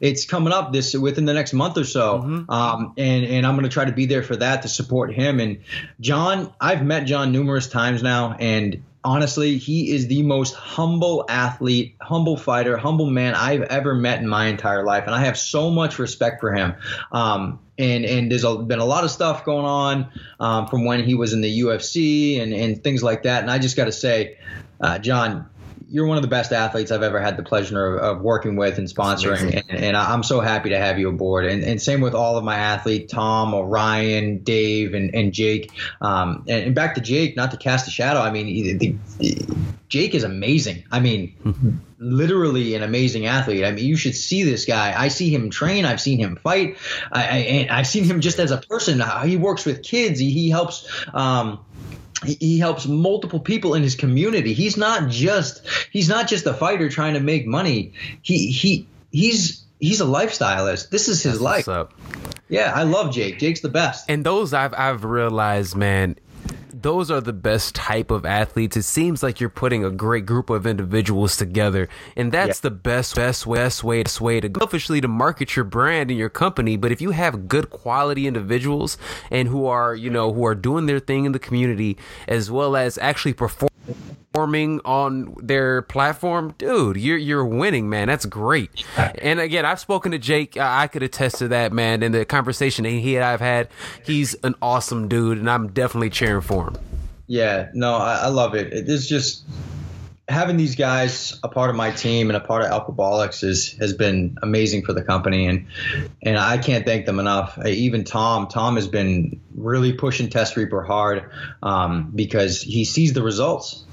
it's 0.00 0.24
coming 0.24 0.52
up 0.52 0.72
this 0.72 0.94
within 0.94 1.24
the 1.24 1.34
next 1.34 1.52
month 1.52 1.76
or 1.76 1.84
so, 1.84 2.18
mm-hmm. 2.18 2.50
um, 2.50 2.94
and 2.96 3.24
and 3.24 3.46
I'm 3.46 3.54
going 3.54 3.64
to 3.64 3.72
try 3.72 3.84
to 3.84 3.92
be 3.92 4.06
there 4.06 4.22
for 4.22 4.36
that 4.36 4.62
to 4.62 4.68
support 4.68 5.12
him. 5.12 5.40
And 5.40 5.58
John, 6.00 6.52
I've 6.60 6.84
met 6.84 7.04
John 7.04 7.32
numerous 7.32 7.68
times 7.68 8.02
now, 8.02 8.36
and 8.38 8.82
honestly, 9.04 9.58
he 9.58 9.90
is 9.92 10.06
the 10.06 10.22
most 10.22 10.54
humble 10.54 11.24
athlete, 11.28 11.96
humble 12.00 12.36
fighter, 12.36 12.76
humble 12.76 13.06
man 13.06 13.34
I've 13.34 13.62
ever 13.62 13.94
met 13.94 14.20
in 14.20 14.28
my 14.28 14.46
entire 14.46 14.84
life, 14.84 15.04
and 15.06 15.14
I 15.14 15.24
have 15.24 15.38
so 15.38 15.70
much 15.70 15.98
respect 15.98 16.40
for 16.40 16.52
him. 16.52 16.74
Um, 17.12 17.58
and 17.78 18.04
and 18.04 18.30
there's 18.30 18.44
a, 18.44 18.56
been 18.56 18.80
a 18.80 18.84
lot 18.84 19.04
of 19.04 19.10
stuff 19.10 19.44
going 19.44 19.66
on 19.66 20.10
um, 20.40 20.66
from 20.66 20.84
when 20.84 21.04
he 21.04 21.14
was 21.14 21.32
in 21.32 21.40
the 21.40 21.60
UFC 21.60 22.40
and 22.40 22.52
and 22.52 22.82
things 22.82 23.02
like 23.02 23.22
that. 23.22 23.42
And 23.42 23.50
I 23.50 23.58
just 23.58 23.76
got 23.76 23.86
to 23.86 23.92
say, 23.92 24.38
uh, 24.80 24.98
John, 24.98 25.48
you're 25.90 26.06
one 26.06 26.18
of 26.18 26.22
the 26.22 26.28
best 26.28 26.52
athletes 26.52 26.90
I've 26.90 27.02
ever 27.02 27.20
had 27.20 27.36
the 27.36 27.42
pleasure 27.42 27.96
of, 27.96 28.02
of 28.02 28.22
working 28.22 28.56
with 28.56 28.78
and 28.78 28.86
sponsoring, 28.86 29.62
and, 29.68 29.84
and, 29.84 29.96
I'm 29.96 30.22
so 30.22 30.40
happy 30.40 30.70
to 30.70 30.78
have 30.78 30.98
you 30.98 31.08
aboard. 31.08 31.46
And, 31.46 31.64
and, 31.64 31.80
same 31.80 32.00
with 32.00 32.14
all 32.14 32.36
of 32.36 32.44
my 32.44 32.56
athletes, 32.56 33.12
Tom, 33.12 33.54
Orion, 33.54 34.38
Dave, 34.38 34.94
and, 34.94 35.14
and 35.14 35.32
Jake. 35.32 35.72
Um, 36.00 36.44
and, 36.46 36.66
and, 36.66 36.74
back 36.74 36.94
to 36.96 37.00
Jake, 37.00 37.36
not 37.36 37.52
to 37.52 37.56
cast 37.56 37.88
a 37.88 37.90
shadow. 37.90 38.20
I 38.20 38.30
mean, 38.30 38.78
the, 38.78 38.96
Jake 39.88 40.14
is 40.14 40.24
amazing. 40.24 40.84
I 40.90 41.00
mean, 41.00 41.80
literally 41.98 42.74
an 42.74 42.82
amazing 42.82 43.26
athlete. 43.26 43.64
I 43.64 43.72
mean, 43.72 43.86
you 43.86 43.96
should 43.96 44.14
see 44.14 44.42
this 44.42 44.66
guy. 44.66 44.94
I 44.96 45.08
see 45.08 45.34
him 45.34 45.50
train. 45.50 45.84
I've 45.84 46.00
seen 46.00 46.18
him 46.18 46.36
fight. 46.36 46.76
I, 47.10 47.66
I, 47.70 47.76
have 47.78 47.86
seen 47.86 48.04
him 48.04 48.20
just 48.20 48.38
as 48.38 48.50
a 48.50 48.58
person. 48.58 49.02
He 49.24 49.36
works 49.36 49.64
with 49.64 49.82
kids. 49.82 50.20
He, 50.20 50.30
he 50.30 50.50
helps. 50.50 50.88
Um, 51.14 51.60
he 52.24 52.58
helps 52.58 52.86
multiple 52.86 53.40
people 53.40 53.74
in 53.74 53.82
his 53.82 53.94
community. 53.94 54.52
He's 54.52 54.76
not 54.76 55.08
just 55.08 55.66
he's 55.90 56.08
not 56.08 56.28
just 56.28 56.46
a 56.46 56.54
fighter 56.54 56.88
trying 56.88 57.14
to 57.14 57.20
make 57.20 57.46
money. 57.46 57.92
He 58.22 58.50
he 58.50 58.86
he's 59.10 59.64
he's 59.78 60.00
a 60.00 60.04
lifestylist. 60.04 60.90
This 60.90 61.08
is 61.08 61.22
his 61.22 61.40
That's 61.40 61.66
life. 61.66 61.88
Yeah, 62.48 62.72
I 62.74 62.84
love 62.84 63.12
Jake. 63.12 63.38
Jake's 63.38 63.60
the 63.60 63.68
best. 63.68 64.10
And 64.10 64.24
those 64.24 64.52
I've 64.52 64.74
I've 64.74 65.04
realized, 65.04 65.76
man, 65.76 66.16
those 66.82 67.10
are 67.10 67.20
the 67.20 67.32
best 67.32 67.74
type 67.74 68.10
of 68.10 68.24
athletes. 68.24 68.76
It 68.76 68.82
seems 68.82 69.22
like 69.22 69.40
you're 69.40 69.50
putting 69.50 69.84
a 69.84 69.90
great 69.90 70.26
group 70.26 70.50
of 70.50 70.66
individuals 70.66 71.36
together, 71.36 71.88
and 72.16 72.32
that's 72.32 72.58
yeah. 72.58 72.68
the 72.68 72.70
best, 72.70 73.16
best, 73.16 73.46
best 73.46 73.84
way, 73.84 74.02
best 74.02 74.20
way 74.20 74.40
to 74.40 74.50
officially 74.62 75.00
to 75.00 75.08
market 75.08 75.56
your 75.56 75.64
brand 75.64 76.10
and 76.10 76.18
your 76.18 76.28
company. 76.28 76.76
But 76.76 76.92
if 76.92 77.00
you 77.00 77.10
have 77.10 77.48
good 77.48 77.70
quality 77.70 78.26
individuals 78.26 78.98
and 79.30 79.48
who 79.48 79.66
are, 79.66 79.94
you 79.94 80.10
know, 80.10 80.32
who 80.32 80.44
are 80.44 80.54
doing 80.54 80.86
their 80.86 81.00
thing 81.00 81.24
in 81.24 81.32
the 81.32 81.38
community 81.38 81.96
as 82.26 82.50
well 82.50 82.76
as 82.76 82.98
actually 82.98 83.34
performing 83.34 83.68
performing 84.32 84.80
on 84.84 85.34
their 85.42 85.82
platform, 85.82 86.54
dude, 86.58 86.96
you're 86.96 87.18
you're 87.18 87.44
winning, 87.44 87.88
man. 87.88 88.08
That's 88.08 88.26
great. 88.26 88.84
And 88.96 89.40
again, 89.40 89.64
I've 89.64 89.80
spoken 89.80 90.12
to 90.12 90.18
Jake. 90.18 90.56
I 90.56 90.86
could 90.86 91.02
attest 91.02 91.38
to 91.38 91.48
that, 91.48 91.72
man. 91.72 92.02
In 92.02 92.12
the 92.12 92.24
conversation 92.24 92.84
that 92.84 92.90
he 92.90 93.16
and 93.16 93.24
I've 93.24 93.40
had, 93.40 93.68
he's 94.04 94.34
an 94.44 94.54
awesome 94.62 95.08
dude, 95.08 95.38
and 95.38 95.50
I'm 95.50 95.68
definitely 95.68 96.10
cheering 96.10 96.42
for 96.42 96.68
him. 96.68 96.76
Yeah, 97.26 97.68
no, 97.74 97.96
I, 97.96 98.20
I 98.22 98.28
love 98.28 98.54
it. 98.54 98.72
It's 98.72 99.06
just 99.06 99.44
having 100.28 100.58
these 100.58 100.76
guys 100.76 101.38
a 101.42 101.48
part 101.48 101.70
of 101.70 101.76
my 101.76 101.90
team 101.90 102.28
and 102.28 102.36
a 102.36 102.40
part 102.40 102.62
of 102.62 102.70
Alphabolix 102.70 103.42
is 103.42 103.72
has 103.78 103.94
been 103.94 104.36
amazing 104.42 104.84
for 104.84 104.92
the 104.92 105.02
company 105.02 105.46
and 105.46 105.66
and 106.22 106.38
I 106.38 106.58
can't 106.58 106.84
thank 106.84 107.06
them 107.06 107.18
enough. 107.18 107.58
Even 107.64 108.04
Tom, 108.04 108.46
Tom 108.46 108.76
has 108.76 108.86
been 108.86 109.40
really 109.54 109.94
pushing 109.94 110.28
Test 110.28 110.56
Reaper 110.56 110.82
hard 110.82 111.30
um, 111.62 112.12
because 112.14 112.60
he 112.60 112.84
sees 112.84 113.14
the 113.14 113.22
results. 113.22 113.84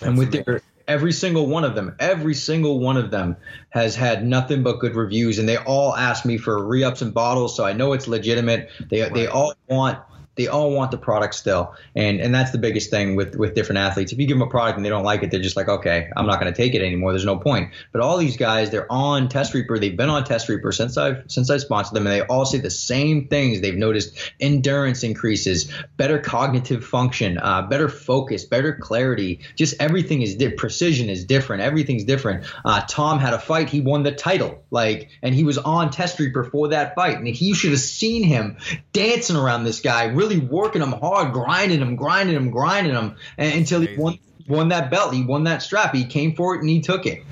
That's 0.00 0.08
and 0.08 0.18
with 0.18 0.32
their 0.32 0.62
every 0.86 1.12
single 1.12 1.46
one 1.46 1.64
of 1.64 1.74
them, 1.74 1.96
every 1.98 2.34
single 2.34 2.78
one 2.78 2.96
of 2.96 3.10
them 3.10 3.36
has 3.70 3.96
had 3.96 4.24
nothing 4.24 4.62
but 4.62 4.78
good 4.80 4.94
reviews, 4.94 5.38
and 5.38 5.48
they 5.48 5.56
all 5.56 5.96
ask 5.96 6.24
me 6.24 6.36
for 6.36 6.64
re-ups 6.64 7.02
and 7.02 7.14
bottles, 7.14 7.56
so 7.56 7.64
I 7.64 7.72
know 7.72 7.92
it's 7.92 8.08
legitimate. 8.08 8.70
They 8.90 9.02
right. 9.02 9.14
they 9.14 9.26
all 9.26 9.54
want 9.68 9.98
they 10.36 10.48
all 10.48 10.72
want 10.72 10.90
the 10.90 10.98
product 10.98 11.34
still. 11.34 11.74
And 11.94 12.20
and 12.20 12.34
that's 12.34 12.50
the 12.50 12.58
biggest 12.58 12.90
thing 12.90 13.16
with 13.16 13.36
with 13.36 13.54
different 13.54 13.78
athletes. 13.78 14.12
If 14.12 14.18
you 14.18 14.26
give 14.26 14.38
them 14.38 14.46
a 14.46 14.50
product 14.50 14.76
and 14.76 14.84
they 14.84 14.90
don't 14.90 15.04
like 15.04 15.22
it 15.22 15.30
they're 15.30 15.40
just 15.40 15.56
like 15.56 15.68
okay 15.68 16.10
i'm 16.16 16.26
not 16.26 16.40
going 16.40 16.52
to 16.52 16.56
take 16.56 16.74
it 16.74 16.82
anymore. 16.82 17.12
There's 17.12 17.24
no 17.24 17.38
point. 17.38 17.72
But 17.92 18.00
all 18.00 18.16
these 18.16 18.36
guys 18.36 18.70
they're 18.70 18.90
on 18.90 19.28
test 19.28 19.54
reaper. 19.54 19.78
They've 19.78 19.96
been 19.96 20.10
on 20.10 20.24
test 20.24 20.48
reaper 20.48 20.72
since 20.72 20.96
i've 20.96 21.24
since 21.28 21.50
i 21.50 21.56
sponsored 21.58 21.94
them 21.94 22.06
and 22.06 22.14
they 22.14 22.22
all 22.22 22.44
say 22.44 22.58
the 22.58 22.70
same 22.70 23.28
things. 23.28 23.60
They've 23.60 23.74
noticed 23.74 24.16
endurance 24.40 25.02
increases 25.02 25.70
better 25.96 26.18
cognitive 26.18 26.84
function 26.84 27.38
uh, 27.38 27.62
better 27.62 27.88
focus 27.88 28.44
better 28.44 28.74
clarity. 28.74 29.40
Just 29.56 29.76
everything 29.80 30.22
is 30.22 30.36
di- 30.36 30.50
precision 30.50 31.08
is 31.08 31.24
different. 31.24 31.62
Everything's 31.62 32.04
different. 32.04 32.44
Uh, 32.64 32.82
tom 32.88 33.18
had 33.18 33.34
a 33.34 33.38
fight. 33.38 33.68
He 33.70 33.80
won 33.80 34.02
the 34.02 34.12
title 34.12 34.64
like 34.70 35.10
and 35.22 35.34
he 35.34 35.44
was 35.44 35.58
on 35.58 35.90
test 35.90 36.18
reaper 36.18 36.44
for 36.44 36.68
that 36.68 36.94
fight. 36.94 37.18
And 37.18 37.28
he 37.28 37.54
should 37.54 37.70
have 37.70 37.80
seen 37.80 38.24
him 38.24 38.58
dancing 38.92 39.36
around 39.36 39.64
this 39.64 39.80
guy 39.80 40.06
really 40.06 40.23
really 40.24 40.40
working 40.40 40.82
him 40.82 40.92
hard, 40.92 41.32
grinding 41.32 41.80
him, 41.80 41.96
grinding 41.96 42.36
him, 42.36 42.50
grinding 42.50 42.94
him 42.94 43.16
until 43.38 43.80
he 43.80 43.96
won 43.96 44.18
won 44.48 44.68
that 44.68 44.90
belt. 44.90 45.14
He 45.14 45.24
won 45.24 45.44
that 45.44 45.62
strap. 45.62 45.94
He 45.94 46.04
came 46.04 46.34
for 46.34 46.54
it 46.54 46.60
and 46.60 46.68
he 46.68 46.80
took 46.80 47.06
it. 47.06 47.22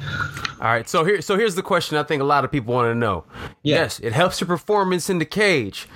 All 0.60 0.68
right. 0.68 0.88
So 0.88 1.04
here, 1.04 1.20
so 1.20 1.36
here's 1.36 1.54
the 1.54 1.62
question. 1.62 1.98
I 1.98 2.02
think 2.02 2.22
a 2.22 2.24
lot 2.24 2.44
of 2.44 2.50
people 2.50 2.74
want 2.74 2.90
to 2.90 2.94
know. 2.94 3.24
Yeah. 3.62 3.76
Yes, 3.76 4.00
it 4.00 4.12
helps 4.12 4.40
your 4.40 4.48
performance 4.48 5.10
in 5.10 5.18
the 5.18 5.24
cage, 5.24 5.88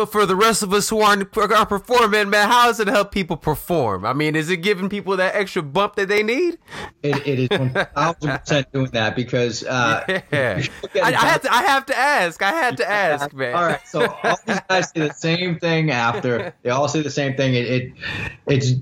but 0.00 0.10
for 0.10 0.24
the 0.24 0.34
rest 0.34 0.62
of 0.62 0.72
us 0.72 0.88
who 0.88 1.00
aren't 1.00 1.36
are 1.36 1.66
performing, 1.66 2.30
man, 2.30 2.48
how 2.48 2.68
does 2.68 2.80
it 2.80 2.88
help 2.88 3.12
people 3.12 3.36
perform? 3.36 4.06
I 4.06 4.14
mean, 4.14 4.34
is 4.34 4.48
it 4.48 4.58
giving 4.58 4.88
people 4.88 5.14
that 5.18 5.34
extra 5.34 5.60
bump 5.60 5.96
that 5.96 6.08
they 6.08 6.22
need? 6.22 6.56
It, 7.02 7.26
it 7.26 7.38
is 7.38 7.50
one 7.50 7.68
thousand 7.74 8.38
percent 8.38 8.72
doing 8.72 8.90
that 8.92 9.14
because 9.14 9.62
uh, 9.62 10.02
yeah. 10.32 10.62
I, 10.94 11.00
I, 11.02 11.10
have 11.10 11.42
to. 11.42 11.52
I 11.52 11.62
have 11.64 11.84
to 11.86 11.98
ask. 11.98 12.40
I 12.40 12.50
had 12.50 12.78
to 12.78 12.90
ask, 12.90 13.34
man. 13.34 13.54
All 13.54 13.66
right. 13.66 13.86
So 13.86 14.06
all 14.22 14.36
these 14.46 14.60
guys 14.70 14.88
say 14.88 15.06
the 15.06 15.12
same 15.12 15.58
thing 15.58 15.90
after. 15.90 16.54
They 16.62 16.70
all 16.70 16.88
say 16.88 17.02
the 17.02 17.10
same 17.10 17.36
thing. 17.36 17.54
It, 17.54 17.66
it 17.66 17.92
it's 18.46 18.72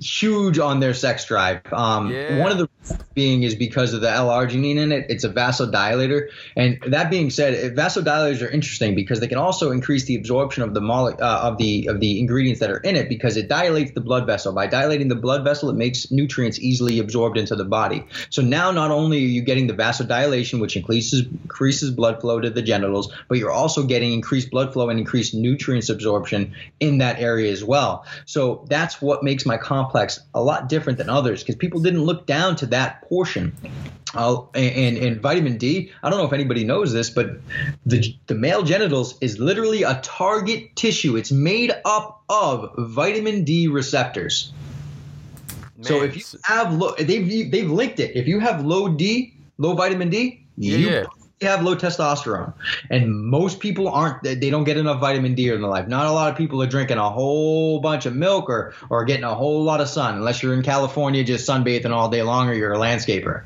huge 0.00 0.58
on 0.58 0.80
their 0.80 0.94
sex 0.94 1.24
drive. 1.24 1.60
Um, 1.72 2.10
yeah. 2.10 2.38
One 2.38 2.50
of 2.50 2.58
the 2.58 2.68
being 3.14 3.42
is 3.42 3.54
because 3.54 3.94
of 3.94 4.00
the 4.00 4.10
L-arginine 4.10 4.76
in 4.76 4.92
it. 4.92 5.06
It's 5.08 5.24
a 5.24 5.30
vasodilator. 5.30 6.28
And 6.56 6.78
that 6.86 7.10
being 7.10 7.30
said, 7.30 7.76
vasodilators 7.76 8.42
are 8.42 8.50
interesting 8.50 8.94
because 8.94 9.20
they 9.20 9.28
can 9.28 9.38
also 9.38 9.70
increase 9.70 10.04
the 10.04 10.16
absorption 10.16 10.62
of 10.64 10.74
the 10.74 10.80
mole- 10.80 11.16
uh, 11.20 11.40
of 11.42 11.58
the 11.58 11.86
of 11.86 12.00
the 12.00 12.18
ingredients 12.18 12.60
that 12.60 12.70
are 12.70 12.78
in 12.78 12.96
it 12.96 13.08
because 13.08 13.36
it 13.36 13.48
dilates 13.48 13.92
the 13.92 14.00
blood 14.00 14.26
vessel. 14.26 14.52
By 14.52 14.66
dilating 14.66 15.08
the 15.08 15.14
blood 15.14 15.44
vessel, 15.44 15.70
it 15.70 15.76
makes 15.76 16.10
nutrients 16.10 16.58
easily 16.58 16.98
absorbed 16.98 17.38
into 17.38 17.54
the 17.54 17.64
body. 17.64 18.04
So 18.30 18.42
now 18.42 18.70
not 18.70 18.90
only 18.90 19.18
are 19.18 19.28
you 19.28 19.42
getting 19.42 19.66
the 19.66 19.74
vasodilation, 19.74 20.60
which 20.60 20.76
increases 20.76 21.26
increases 21.26 21.90
blood 21.90 22.20
flow 22.20 22.40
to 22.40 22.50
the 22.50 22.62
genitals, 22.62 23.12
but 23.28 23.38
you're 23.38 23.52
also 23.52 23.84
getting 23.84 24.12
increased 24.12 24.50
blood 24.50 24.72
flow 24.72 24.88
and 24.90 24.98
increased 24.98 25.34
nutrients 25.34 25.88
absorption 25.88 26.54
in 26.80 26.98
that 26.98 27.20
area 27.20 27.52
as 27.52 27.62
well. 27.62 28.04
So 28.24 28.64
that's 28.68 29.00
what 29.00 29.22
makes 29.22 29.46
my 29.46 29.56
complex 29.56 30.20
a 30.34 30.42
lot 30.42 30.68
different 30.68 30.98
than 30.98 31.10
others 31.10 31.42
because 31.42 31.56
people 31.56 31.80
didn't 31.80 32.02
look 32.02 32.26
down 32.26 32.56
to 32.56 32.66
that 32.66 33.02
portion. 33.02 33.54
Uh, 34.14 34.42
and, 34.54 34.96
and 34.96 35.20
vitamin 35.20 35.56
D, 35.58 35.90
I 36.02 36.10
don't 36.10 36.18
know 36.18 36.26
if 36.26 36.32
anybody 36.32 36.64
knows 36.64 36.92
this, 36.92 37.10
but 37.10 37.40
the, 37.84 38.14
the 38.26 38.34
male 38.34 38.62
genitals 38.62 39.16
is 39.20 39.38
literally 39.38 39.82
a 39.82 40.00
target 40.02 40.76
tissue. 40.76 41.16
It's 41.16 41.32
made 41.32 41.72
up 41.84 42.22
of 42.28 42.74
vitamin 42.78 43.44
D 43.44 43.68
receptors. 43.68 44.52
Man. 45.76 45.84
So 45.84 46.02
if 46.02 46.16
you 46.16 46.24
have 46.44 46.72
low, 46.74 46.94
they've 46.94 47.50
they've 47.50 47.70
linked 47.70 47.98
it. 47.98 48.16
If 48.16 48.28
you 48.28 48.38
have 48.38 48.64
low 48.64 48.88
D, 48.88 49.34
low 49.58 49.74
vitamin 49.74 50.10
D, 50.10 50.46
yeah, 50.56 50.76
you 50.76 51.06
have 51.44 51.62
low 51.62 51.74
testosterone, 51.74 52.52
and 52.90 53.10
most 53.10 53.60
people 53.60 53.88
aren't. 53.88 54.22
They 54.22 54.50
don't 54.50 54.64
get 54.64 54.76
enough 54.76 55.00
vitamin 55.00 55.34
D 55.34 55.48
in 55.48 55.60
their 55.60 55.70
life. 55.70 55.88
Not 55.88 56.06
a 56.06 56.12
lot 56.12 56.30
of 56.30 56.36
people 56.36 56.62
are 56.62 56.66
drinking 56.66 56.98
a 56.98 57.08
whole 57.08 57.80
bunch 57.80 58.06
of 58.06 58.14
milk 58.14 58.48
or 58.48 58.74
or 58.90 59.04
getting 59.04 59.24
a 59.24 59.34
whole 59.34 59.62
lot 59.62 59.80
of 59.80 59.88
sun, 59.88 60.16
unless 60.16 60.42
you're 60.42 60.54
in 60.54 60.62
California 60.62 61.22
just 61.24 61.48
sunbathing 61.48 61.90
all 61.90 62.08
day 62.08 62.22
long 62.22 62.48
or 62.48 62.54
you're 62.54 62.72
a 62.72 62.78
landscaper. 62.78 63.44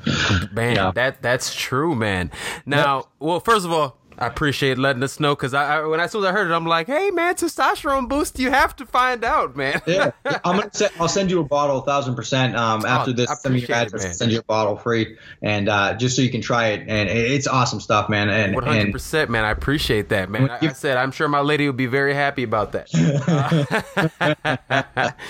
Man, 0.52 0.70
you 0.70 0.74
know? 0.76 0.92
that 0.92 1.22
that's 1.22 1.54
true, 1.54 1.94
man. 1.94 2.30
Now, 2.66 2.96
yep. 2.96 3.06
well, 3.20 3.40
first 3.40 3.64
of 3.64 3.72
all, 3.72 3.96
I 4.18 4.26
appreciate 4.26 4.78
letting 4.78 5.02
us 5.02 5.20
know 5.20 5.36
because 5.36 5.54
I, 5.54 5.76
I, 5.76 5.86
when 5.86 6.00
I 6.00 6.04
as 6.04 6.12
soon 6.12 6.24
as 6.24 6.30
I 6.30 6.32
heard 6.32 6.50
it, 6.50 6.54
I'm 6.54 6.66
like, 6.66 6.86
hey 6.88 7.10
man, 7.10 7.34
testosterone 7.34 8.08
boost. 8.08 8.38
You 8.38 8.50
have 8.50 8.74
to 8.76 8.86
find 8.86 9.24
out, 9.24 9.56
man. 9.56 9.80
yeah, 9.86 10.10
I'm 10.44 10.56
gonna 10.56 10.70
send, 10.72 10.92
I'll 10.98 11.08
send 11.08 11.30
you 11.30 11.40
a 11.40 11.44
bottle, 11.44 11.82
thousand 11.82 12.16
percent. 12.16 12.56
Um, 12.56 12.82
oh, 12.84 12.88
after 12.88 13.12
this, 13.12 13.30
send 13.40 13.54
me 13.54 13.60
your 13.60 13.76
address, 13.76 14.04
it, 14.04 14.14
send 14.14 14.32
you 14.32 14.40
a 14.40 14.42
bottle 14.42 14.76
free, 14.76 15.16
and 15.42 15.68
uh, 15.68 15.94
just 15.94 16.16
so 16.16 16.22
you 16.22 16.30
can 16.30 16.40
try 16.40 16.68
it. 16.68 16.88
And 16.88 17.08
it's 17.08 17.46
awesome 17.46 17.80
stuff, 17.80 18.08
man. 18.08 18.28
And 18.28 18.56
100 18.56 18.92
percent, 18.92 19.30
man. 19.30 19.44
I 19.44 19.50
appreciate 19.50 20.08
that, 20.08 20.30
man. 20.30 20.50
I, 20.50 20.58
I, 20.62 20.72
said 20.72 20.96
I'm 20.96 21.12
sure 21.12 21.28
my 21.28 21.40
lady 21.40 21.66
will 21.66 21.72
be 21.72 21.86
very 21.86 22.14
happy 22.14 22.42
about 22.42 22.72
that. 22.72 22.88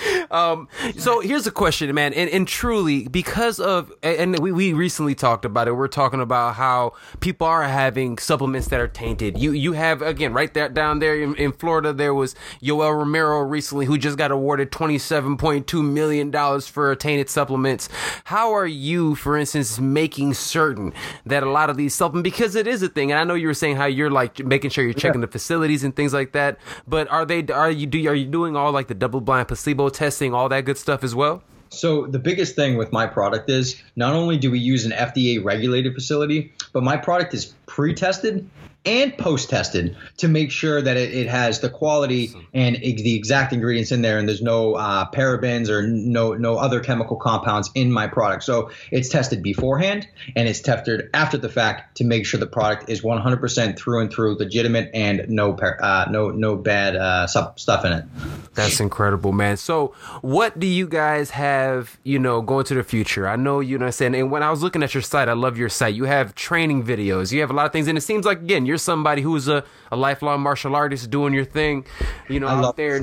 um, 0.31 0.67
so 0.97 1.19
here's 1.19 1.45
a 1.45 1.51
question, 1.51 1.93
man, 1.93 2.13
and, 2.13 2.29
and 2.29 2.47
truly 2.47 3.07
because 3.07 3.59
of 3.59 3.91
and 4.01 4.39
we 4.39 4.51
we 4.51 4.73
recently 4.73 5.13
talked 5.13 5.45
about 5.45 5.67
it. 5.67 5.73
We're 5.73 5.87
talking 5.87 6.21
about 6.21 6.55
how 6.55 6.93
people 7.19 7.45
are 7.45 7.63
having 7.63 8.17
supplements 8.17 8.67
that 8.69 8.78
that 8.79 8.83
are 8.85 8.87
tainted. 8.87 9.37
You 9.37 9.51
you 9.51 9.73
have 9.73 10.01
again 10.01 10.33
right 10.33 10.53
there 10.53 10.69
down 10.69 10.99
there 10.99 11.19
in, 11.19 11.35
in 11.35 11.51
Florida. 11.51 11.91
There 11.91 12.13
was 12.13 12.35
Yoel 12.61 12.97
Romero 12.97 13.41
recently 13.41 13.85
who 13.85 13.97
just 13.97 14.17
got 14.17 14.31
awarded 14.31 14.71
twenty 14.71 14.97
seven 14.97 15.37
point 15.37 15.67
two 15.67 15.83
million 15.83 16.31
dollars 16.31 16.67
for 16.67 16.95
tainted 16.95 17.29
supplements. 17.29 17.89
How 18.25 18.53
are 18.53 18.67
you, 18.67 19.15
for 19.15 19.37
instance, 19.37 19.79
making 19.79 20.33
certain 20.33 20.93
that 21.25 21.43
a 21.43 21.49
lot 21.49 21.69
of 21.69 21.77
these 21.77 21.93
supplements 21.93 22.29
because 22.29 22.55
it 22.55 22.67
is 22.67 22.81
a 22.81 22.89
thing, 22.89 23.11
and 23.11 23.19
I 23.19 23.23
know 23.23 23.35
you 23.35 23.47
were 23.47 23.53
saying 23.53 23.75
how 23.75 23.85
you're 23.85 24.11
like 24.11 24.39
making 24.39 24.69
sure 24.69 24.83
you're 24.83 24.93
checking 24.93 25.21
yeah. 25.21 25.27
the 25.27 25.31
facilities 25.31 25.83
and 25.83 25.95
things 25.95 26.13
like 26.13 26.31
that. 26.31 26.57
But 26.87 27.09
are 27.09 27.25
they 27.25 27.45
are 27.47 27.69
you 27.69 27.85
do 27.85 28.07
are 28.07 28.15
you 28.15 28.25
doing 28.25 28.55
all 28.55 28.71
like 28.71 28.87
the 28.87 28.95
double 28.95 29.21
blind 29.21 29.49
placebo 29.49 29.89
testing, 29.89 30.33
all 30.33 30.47
that 30.49 30.65
good 30.65 30.77
stuff 30.77 31.03
as 31.03 31.13
well? 31.13 31.43
So 31.71 32.07
the 32.07 32.17
biggest 32.17 32.55
thing 32.55 32.77
with 32.77 32.91
my 32.91 33.05
product 33.05 33.49
is 33.49 33.81
not 33.95 34.13
only 34.15 34.37
do 34.37 34.49
we 34.49 34.57
use 34.57 34.85
an 34.85 34.91
FDA 34.91 35.43
regulated 35.43 35.93
facility, 35.93 36.51
but 36.73 36.81
my 36.81 36.97
product 36.97 37.33
is 37.35 37.53
pre-tested 37.67 38.49
and 38.85 39.17
post 39.17 39.49
tested 39.49 39.95
to 40.17 40.27
make 40.29 40.51
sure 40.51 40.81
that 40.81 40.95
it, 40.95 41.13
it 41.13 41.27
has 41.27 41.59
the 41.59 41.69
quality 41.69 42.33
and 42.53 42.77
the 42.77 43.15
exact 43.15 43.51
ingredients 43.51 43.91
in 43.91 44.01
there 44.01 44.17
and 44.17 44.27
there's 44.27 44.41
no 44.41 44.75
uh, 44.75 45.09
parabens 45.11 45.67
or 45.69 45.85
no 45.85 46.33
no 46.33 46.57
other 46.57 46.79
chemical 46.79 47.17
compounds 47.17 47.69
in 47.75 47.91
my 47.91 48.07
product. 48.07 48.43
So 48.43 48.71
it's 48.89 49.09
tested 49.09 49.43
beforehand 49.43 50.07
and 50.35 50.47
it's 50.47 50.61
tested 50.61 51.09
after 51.13 51.37
the 51.37 51.49
fact 51.49 51.97
to 51.97 52.05
make 52.05 52.25
sure 52.25 52.39
the 52.39 52.47
product 52.47 52.89
is 52.89 53.01
100% 53.01 53.77
through 53.77 53.99
and 53.99 54.11
through 54.11 54.37
legitimate 54.37 54.91
and 54.93 55.27
no 55.27 55.53
uh, 55.53 56.07
no 56.09 56.29
no 56.31 56.55
bad 56.55 56.95
uh, 56.95 57.27
stuff 57.27 57.83
in 57.83 57.91
it. 57.91 58.05
That's 58.53 58.79
incredible 58.79 59.33
man. 59.33 59.57
So 59.57 59.93
what 60.21 60.57
do 60.57 60.67
you 60.67 60.87
guys 60.87 61.31
have 61.31 61.99
you 62.03 62.17
know 62.17 62.41
going 62.41 62.63
to 62.65 62.75
the 62.75 62.83
future? 62.83 63.27
I 63.27 63.35
know 63.35 63.59
you 63.59 63.77
know 63.77 63.87
i'm 63.87 63.91
saying? 63.91 64.15
And 64.15 64.31
when 64.31 64.41
i 64.41 64.49
was 64.49 64.63
looking 64.63 64.83
at 64.83 64.93
your 64.93 65.03
site 65.03 65.27
i 65.27 65.33
love 65.33 65.57
your 65.57 65.69
site. 65.69 65.95
You 65.95 66.05
have 66.05 66.33
training 66.33 66.85
videos. 66.85 67.33
You 67.33 67.41
have 67.41 67.51
a 67.51 67.53
lot 67.53 67.65
of 67.65 67.73
things 67.73 67.89
and 67.89 67.97
it 67.97 68.01
seems 68.01 68.25
like 68.25 68.39
again 68.39 68.65
you're 68.65 68.77
somebody 68.79 69.21
who's 69.21 69.47
a, 69.47 69.63
a 69.91 69.95
lifelong 69.95 70.41
martial 70.41 70.75
artist 70.75 71.09
doing 71.09 71.33
your 71.33 71.45
thing, 71.45 71.85
you 72.27 72.39
know, 72.39 72.47
I 72.47 72.53
out 72.63 72.75
there. 72.77 73.01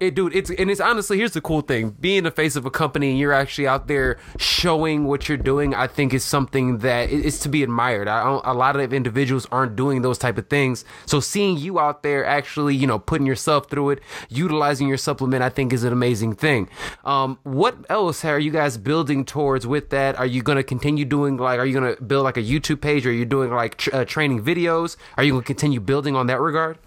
It, 0.00 0.14
dude, 0.14 0.34
it's 0.34 0.50
and 0.50 0.70
it's 0.70 0.80
honestly 0.80 1.18
here's 1.18 1.32
the 1.32 1.40
cool 1.40 1.60
thing: 1.60 1.90
being 2.00 2.22
the 2.24 2.30
face 2.30 2.56
of 2.56 2.64
a 2.66 2.70
company 2.70 3.10
and 3.10 3.18
you're 3.18 3.32
actually 3.32 3.66
out 3.66 3.88
there 3.88 4.18
showing 4.38 5.04
what 5.04 5.28
you're 5.28 5.38
doing. 5.38 5.74
I 5.74 5.86
think 5.86 6.14
is 6.14 6.24
something 6.24 6.78
that 6.78 7.10
is 7.10 7.40
to 7.40 7.48
be 7.48 7.62
admired. 7.62 8.08
I, 8.08 8.40
a 8.44 8.54
lot 8.54 8.76
of 8.76 8.92
individuals 8.92 9.46
aren't 9.50 9.76
doing 9.76 10.02
those 10.02 10.18
type 10.18 10.38
of 10.38 10.48
things. 10.48 10.84
So 11.06 11.20
seeing 11.20 11.58
you 11.58 11.80
out 11.80 12.02
there 12.02 12.24
actually, 12.24 12.76
you 12.76 12.86
know, 12.86 12.98
putting 12.98 13.26
yourself 13.26 13.68
through 13.68 13.90
it, 13.90 14.00
utilizing 14.28 14.86
your 14.88 14.96
supplement, 14.96 15.42
I 15.42 15.48
think 15.48 15.72
is 15.72 15.84
an 15.84 15.92
amazing 15.92 16.34
thing. 16.36 16.68
Um, 17.04 17.38
what 17.42 17.76
else 17.88 18.24
are 18.24 18.38
you 18.38 18.50
guys 18.50 18.76
building 18.76 19.24
towards 19.24 19.66
with 19.66 19.90
that? 19.90 20.16
Are 20.16 20.26
you 20.26 20.42
going 20.42 20.56
to 20.56 20.62
continue 20.62 21.04
doing 21.04 21.36
like? 21.36 21.58
Are 21.58 21.66
you 21.66 21.78
going 21.78 21.96
to 21.96 22.02
build 22.02 22.24
like 22.24 22.36
a 22.36 22.42
YouTube 22.42 22.80
page? 22.80 23.06
Or 23.06 23.10
are 23.10 23.12
you 23.12 23.24
doing 23.24 23.50
like 23.50 23.88
uh, 23.92 24.04
training 24.04 24.44
videos? 24.44 24.96
Are 25.16 25.24
you 25.24 25.32
going 25.32 25.42
to 25.42 25.46
continue 25.46 25.80
building 25.80 26.14
on 26.14 26.28
that 26.28 26.40
regard? 26.40 26.78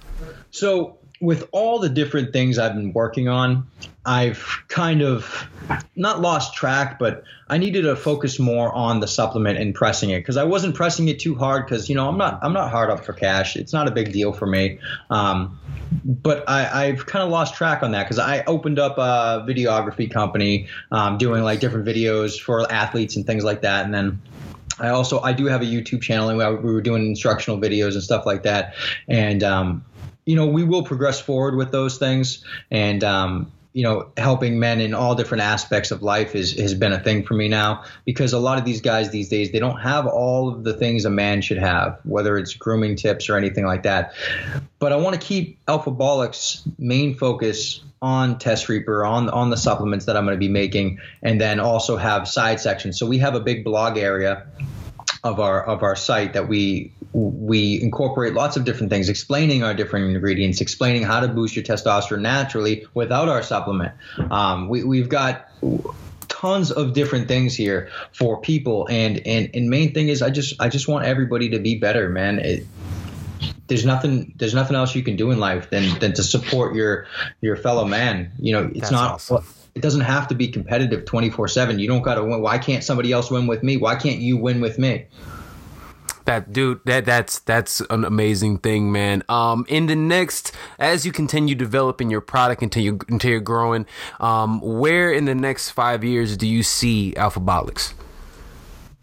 So 0.51 0.99
with 1.22 1.48
all 1.52 1.80
the 1.80 1.88
different 1.88 2.34
things 2.34 2.57
I've 2.57 2.73
been 2.73 2.93
working 2.93 3.27
on, 3.27 3.68
I've 4.06 4.43
kind 4.68 5.03
of 5.03 5.48
not 5.95 6.19
lost 6.19 6.56
track, 6.56 6.98
but 6.98 7.23
I 7.48 7.60
needed 7.60 7.84
to 7.84 7.95
focus 7.95 8.39
more 8.39 8.73
on 8.73 8.99
the 8.99 9.07
supplement 9.07 9.60
and 9.60 9.76
pressing 9.76 10.10
it 10.10 10.22
because 10.22 10.35
I 10.35 10.43
wasn't 10.43 10.73
pressing 10.73 11.07
it 11.10 11.19
too 11.19 11.35
hard 11.35 11.68
because 11.68 11.88
you 11.88 11.95
know 11.95 12.10
I'm 12.10 12.18
not 12.18 12.39
I'm 12.41 12.53
not 12.53 12.72
hard 12.72 12.89
up 12.89 13.06
for 13.06 13.14
cash. 13.14 13.56
It's 13.56 13.72
not 13.72 13.88
a 13.88 13.91
big 13.91 14.11
deal 14.11 14.34
for 14.34 14.48
me. 14.48 14.80
Um, 15.11 15.60
but 16.03 16.43
I, 16.49 16.85
I've 16.85 17.06
kind 17.06 17.23
of 17.23 17.30
lost 17.30 17.53
track 17.53 17.84
on 17.84 17.91
that 17.91 18.03
because 18.03 18.18
I 18.18 18.43
opened 18.45 18.80
up 18.80 18.98
a 18.98 19.45
videography 19.48 20.10
company 20.10 20.68
um, 20.91 21.19
doing 21.19 21.43
like 21.43 21.60
different 21.60 21.85
videos 21.85 22.39
for 22.39 22.69
athletes 22.72 23.15
and 23.15 23.26
things 23.26 23.43
like 23.43 23.61
that, 23.61 23.85
and 23.85 23.93
then. 23.93 24.22
I 24.80 24.89
also 24.89 25.19
I 25.22 25.34
do 25.34 25.45
have 25.45 25.61
a 25.61 25.65
YouTube 25.65 26.02
channel 26.02 26.30
and 26.30 26.64
we 26.64 26.73
were 26.73 26.81
doing 26.81 27.06
instructional 27.06 27.60
videos 27.60 27.93
and 27.93 28.02
stuff 28.02 28.26
like 28.26 28.41
that, 28.43 28.73
and 29.07 29.43
um, 29.43 29.85
you 30.32 30.38
know 30.38 30.48
we 30.48 30.64
will 30.64 30.84
progress 30.84 31.20
forward 31.20 31.58
with 31.58 31.74
those 31.74 31.98
things, 31.98 32.41
and 32.72 33.03
um, 33.03 33.52
you 33.74 33.84
know, 33.84 34.12
helping 34.16 34.60
men 34.60 34.80
in 34.80 34.94
all 34.94 35.14
different 35.14 35.44
aspects 35.44 35.91
of 35.91 36.02
life 36.02 36.36
is, 36.36 36.58
has 36.58 36.74
been 36.74 36.94
a 36.94 36.99
thing 36.99 37.24
for 37.24 37.34
me 37.34 37.49
now 37.49 37.84
because 38.06 38.32
a 38.32 38.40
lot 38.40 38.58
of 38.58 38.64
these 38.64 38.80
guys 38.80 39.10
these 39.10 39.28
days, 39.28 39.52
they 39.52 39.60
don't 39.60 39.80
have 39.80 40.08
all 40.08 40.48
of 40.48 40.64
the 40.64 40.74
things 40.74 41.03
a 41.03 41.10
man 41.10 41.41
should 41.41 41.58
have, 41.58 41.99
whether 42.03 42.38
it's 42.38 42.53
grooming 42.53 42.95
tips 42.95 43.30
or 43.30 43.36
anything 43.36 43.66
like 43.66 43.84
that. 43.84 44.14
But 44.80 44.94
I 44.94 44.95
want 44.95 45.20
to 45.20 45.26
keep 45.26 45.64
Alphabolix 45.66 46.62
main 46.80 47.14
focus 47.16 47.82
on 48.02 48.40
Test 48.40 48.70
Reaper, 48.70 49.06
on 49.06 49.30
on 49.30 49.49
the 49.49 49.58
supplements 49.58 50.06
that 50.06 50.16
I'm 50.16 50.24
going 50.24 50.36
to 50.36 50.40
be 50.40 50.49
making, 50.49 50.99
and 51.22 51.41
then 51.41 51.60
also 51.60 51.98
have 51.98 52.26
side 52.28 52.62
sections. 52.62 52.98
So 52.98 53.06
we 53.06 53.18
have 53.20 53.36
a 53.36 53.41
big 53.41 53.66
blog 53.66 53.98
area 53.98 54.48
of 55.23 55.39
our 55.39 55.64
of 55.64 55.84
our 55.84 55.95
site 55.95 56.34
that 56.34 56.48
we 56.48 56.91
we 57.14 57.81
incorporate 57.81 58.34
lots 58.34 58.57
of 58.57 58.64
different 58.64 58.89
things, 58.89 59.10
explaining 59.10 59.64
our 59.64 59.73
different 59.73 60.15
ingredients, 60.15 60.61
explaining 60.61 61.03
how 61.03 61.19
to 61.19 61.27
boost 61.27 61.56
your 61.56 61.64
testosterone 61.64 62.22
naturally 62.22 62.88
without 62.93 63.30
our 63.30 63.43
supplement. 63.43 63.93
Um, 64.31 64.69
we, 64.69 64.84
we've 64.84 65.10
got 65.10 65.49
tons 66.27 66.72
of 66.72 66.93
different 66.93 67.27
things 67.27 67.56
here 67.56 67.89
for 68.14 68.41
people, 68.41 68.88
and 68.89 69.26
and 69.27 69.49
and 69.53 69.69
main 69.69 69.93
thing 69.93 70.07
is 70.07 70.22
I 70.22 70.30
just 70.30 70.60
I 70.60 70.69
just 70.69 70.88
want 70.88 71.06
everybody 71.06 71.49
to 71.49 71.60
be 71.60 71.76
better, 71.76 72.10
man. 72.10 72.39
It, 72.39 72.65
there's 73.68 73.85
nothing 73.85 74.34
there's 74.38 74.56
nothing 74.56 74.76
else 74.76 74.95
you 74.95 75.03
can 75.03 75.15
do 75.15 75.31
in 75.31 75.39
life 75.39 75.69
than 75.69 75.99
than 75.99 76.14
to 76.14 76.23
support 76.23 76.76
your 76.76 77.06
your 77.41 77.56
fellow 77.56 77.85
man. 77.85 78.31
You 78.39 78.53
know, 78.53 78.65
it's 78.65 78.80
That's 78.80 78.91
not. 78.91 79.11
Awesome 79.14 79.45
it 79.76 79.81
doesn't 79.81 80.02
have 80.02 80.27
to 80.27 80.35
be 80.35 80.48
competitive 80.48 81.06
24 81.06 81.48
7 81.48 81.80
you 81.80 81.88
don't 81.88 82.02
got 82.02 82.15
to 82.15 82.23
win. 82.23 82.41
Why 82.41 82.57
can't 82.57 82.84
somebody 82.84 83.11
else 83.11 83.31
win 83.31 83.48
with 83.48 83.64
me? 83.64 83.77
Why 83.77 83.95
can't 83.95 84.19
you 84.19 84.38
win 84.38 84.61
with 84.61 84.77
me? 84.77 85.06
That 86.26 86.53
dude 86.53 86.81
that 86.85 87.06
that's 87.06 87.39
that's 87.39 87.81
an 87.89 88.06
amazing 88.06 88.60
thing 88.60 88.91
man. 88.91 89.23
Um 89.27 89.65
in 89.68 89.88
the 89.88 89.95
next 89.95 90.52
as 90.77 91.06
you 91.06 91.11
continue 91.11 91.56
developing 91.56 92.10
your 92.10 92.22
product 92.22 92.61
until 92.61 92.84
you 92.84 92.99
until 93.10 93.31
you're 93.31 93.39
growing 93.39 93.85
um 94.19 94.61
where 94.61 95.11
in 95.11 95.26
the 95.26 95.35
next 95.35 95.72
five 95.72 96.03
years 96.03 96.38
do 96.38 96.48
you 96.48 96.64
see 96.64 97.14
alphabolix 97.18 97.93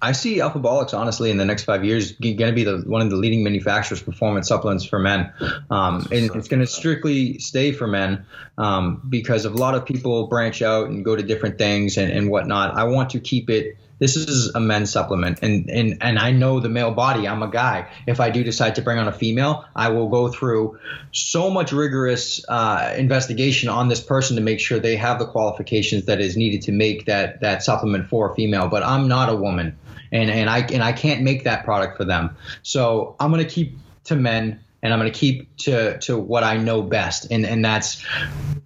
I 0.01 0.13
see 0.13 0.39
Alphabolix 0.39 0.95
honestly 0.95 1.31
in 1.31 1.39
the 1.39 1.45
next 1.45 1.65
five 1.65 1.85
years 1.85 2.13
going 2.13 2.37
to 2.37 2.53
be 2.53 2.65
the 2.65 2.79
one 2.87 3.03
of 3.03 3.11
the 3.11 3.17
leading 3.17 3.43
manufacturers 3.43 4.01
performance 4.01 4.49
supplements 4.49 4.85
for 4.85 4.99
men, 4.99 5.33
um, 5.71 6.07
and 6.13 6.31
it's 6.37 6.49
going 6.49 6.61
to 6.61 6.67
strictly 6.67 7.39
stay 7.39 7.73
for 7.73 7.87
men 7.87 8.25
um, 8.59 9.03
because 9.09 9.45
a 9.45 9.51
lot 9.51 9.75
of 9.75 9.85
people 9.85 10.29
branch 10.29 10.63
out 10.63 10.89
and 10.89 11.05
go 11.05 11.17
to 11.17 11.23
different 11.23 11.59
things 11.59 11.97
and, 11.97 12.13
and 12.13 12.31
whatnot. 12.31 12.75
I 12.75 12.85
want 12.85 13.11
to 13.11 13.21
keep 13.21 13.51
it 13.51 13.77
this 13.99 14.17
is 14.17 14.55
a 14.55 14.61
men's 14.61 14.91
supplement 14.91 15.41
and, 15.43 15.69
and 15.69 15.99
and 16.01 16.19
I 16.19 16.31
know 16.31 16.61
the 16.61 16.69
male 16.69 16.93
body. 16.93 17.27
I'm 17.27 17.43
a 17.43 17.51
guy. 17.51 17.89
If 18.07 18.21
I 18.21 18.31
do 18.31 18.45
decide 18.45 18.77
to 18.77 18.83
bring 18.83 18.99
on 18.99 19.09
a 19.09 19.13
female, 19.13 19.65
I 19.75 19.89
will 19.89 20.09
go 20.09 20.29
through 20.29 20.79
so 21.13 21.51
much 21.51 21.73
rigorous 21.73 22.45
uh, 22.49 22.95
investigation 22.97 23.69
on 23.69 23.89
this 23.89 24.01
person 24.01 24.37
to 24.37 24.43
make 24.43 24.61
sure 24.61 24.79
they 24.79 24.97
have 24.97 25.19
the 25.19 25.27
qualifications 25.27 26.07
that 26.07 26.21
is 26.21 26.37
needed 26.37 26.63
to 26.63 26.73
make 26.73 27.07
that 27.07 27.41
that 27.41 27.63
supplement 27.63 28.09
for 28.09 28.31
a 28.31 28.35
female. 28.35 28.69
But 28.69 28.83
I'm 28.83 29.09
not 29.09 29.29
a 29.29 29.37
woman, 29.37 29.77
and 30.13 30.31
and 30.31 30.51
I 30.51 30.61
and 30.61 30.83
I 30.83 30.93
can't 30.93 31.23
make 31.23 31.45
that 31.45 31.65
product 31.65 31.97
for 31.97 32.05
them. 32.05 32.37
So 32.63 33.17
I'm 33.21 33.31
gonna 33.31 33.45
keep 33.45 33.79
to 34.05 34.17
men 34.17 34.61
and 34.83 34.93
I'm 34.93 34.99
going 34.99 35.13
to 35.13 35.19
keep 35.19 35.57
to 35.59 35.99
to 35.99 36.19
what 36.19 36.45
I 36.45 36.57
know 36.57 36.83
best, 36.83 37.31
and 37.31 37.45
and 37.45 37.65
that's 37.65 38.05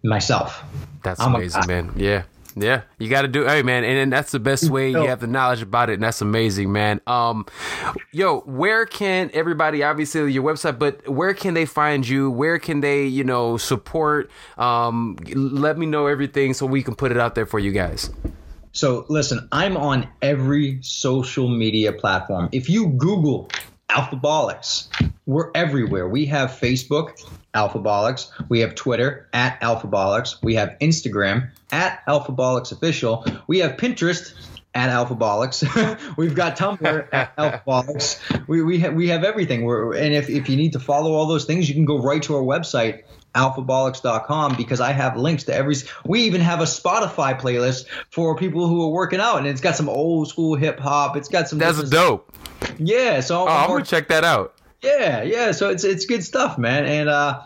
myself. 0.02 0.62
That's 1.02 1.20
I'm 1.20 1.35
amazing, 1.35 1.64
a, 1.64 1.66
man. 1.66 1.93
Yeah. 1.97 2.23
Yeah, 2.55 2.82
you 2.98 3.09
got 3.09 3.23
to 3.23 3.28
do. 3.28 3.47
Hey, 3.47 3.62
man, 3.62 3.82
and, 3.82 3.97
and, 3.97 4.12
that's 4.12 4.31
the 4.31 4.39
best 4.39 4.69
way. 4.69 4.90
You 4.90 5.06
have 5.06 5.20
the 5.20 5.27
knowledge 5.27 5.62
about 5.62 5.89
it, 5.89 5.94
and 5.94 6.02
that's 6.02 6.20
amazing, 6.20 6.70
man. 6.70 7.01
Um, 7.06 7.47
yo, 8.10 8.40
where 8.40 8.85
can 8.85 9.31
everybody? 9.32 9.82
Obviously, 9.82 10.31
your 10.31 10.43
website, 10.43 10.78
but 10.78 11.09
where 11.09 11.32
can 11.32 11.55
they 11.55 11.64
find 11.64 12.06
you? 12.06 12.31
Where 12.31 12.59
can 12.59 12.81
they, 12.81 13.06
you 13.06 13.24
know, 13.24 13.56
support? 13.56 14.31
Um, 14.59 15.16
let 15.35 15.78
me 15.78 15.86
know 15.86 16.09
everything 16.09 16.52
so 16.52 16.66
we 16.66 16.82
can 16.82 16.94
put 16.94 17.10
it 17.10 17.16
out 17.16 17.35
there 17.35 17.47
for 17.47 17.59
you 17.59 17.73
guys. 17.73 18.10
So, 18.73 19.05
listen, 19.09 19.49
I'm 19.53 19.77
on 19.77 20.09
every 20.23 20.78
social 20.82 21.47
media 21.47 21.93
platform. 21.93 22.49
If 22.53 22.70
you 22.70 22.89
Google 22.89 23.51
Alphabolix, 23.90 24.89
we're 25.27 25.51
everywhere. 25.55 26.09
We 26.09 26.24
have 26.27 26.53
Facebook, 26.53 27.23
Alphabolix. 27.55 28.31
We 28.49 28.61
have 28.61 28.74
Twitter 28.74 29.28
at 29.35 29.61
Alphabolix. 29.61 30.43
We 30.43 30.55
have 30.55 30.77
Instagram 30.81 31.51
at 31.70 32.05
Alphabolix 32.07 32.73
Official. 32.73 33.27
We 33.47 33.59
have 33.59 33.73
Pinterest 33.77 34.32
at 34.74 34.89
Alphabolix. 34.89 36.16
We've 36.16 36.35
got 36.35 36.57
Tumblr 36.57 37.09
at 37.12 37.36
Alphabolix. 37.36 38.49
We 38.49 38.62
we 38.62 38.78
have 38.78 38.94
we 38.94 39.09
have 39.09 39.23
everything. 39.23 39.65
We're, 39.65 39.94
and 39.94 40.15
if, 40.15 40.31
if 40.31 40.49
you 40.49 40.57
need 40.57 40.73
to 40.73 40.81
follow 40.81 41.12
all 41.12 41.27
those 41.27 41.44
things, 41.44 41.69
you 41.69 41.74
can 41.74 41.85
go 41.85 41.99
right 41.99 42.23
to 42.23 42.36
our 42.36 42.43
website 42.43 43.03
alphabolix.com 43.35 44.57
because 44.57 44.81
I 44.81 44.93
have 44.93 45.17
links 45.17 45.45
to 45.45 45.55
every 45.55 45.77
we 46.05 46.23
even 46.23 46.41
have 46.41 46.61
a 46.61 46.65
Spotify 46.65 47.39
playlist 47.39 47.87
for 48.11 48.37
people 48.37 48.69
who 48.69 48.83
are 48.85 48.91
working 48.91 49.21
out 49.21 49.39
and 49.39 49.47
it's 49.47 49.61
got 49.61 49.77
some 49.77 49.89
old 49.89 50.29
school 50.29 50.55
hip 50.55 50.79
hop. 50.79 51.17
It's 51.17 51.29
got 51.29 51.49
some 51.49 51.59
That's 51.59 51.89
dope. 51.89 52.31
Yeah, 52.79 53.21
so 53.21 53.43
oh, 53.43 53.47
I'm, 53.47 53.65
I'm 53.65 53.69
gonna 53.69 53.85
check 53.85 54.09
that 54.09 54.25
out. 54.25 54.55
Yeah, 54.83 55.23
yeah. 55.23 55.53
So 55.53 55.71
it's 55.71 55.85
it's 55.85 56.07
good 56.07 56.25
stuff, 56.25 56.59
man. 56.59 56.85
And 56.85 57.09
uh, 57.09 57.41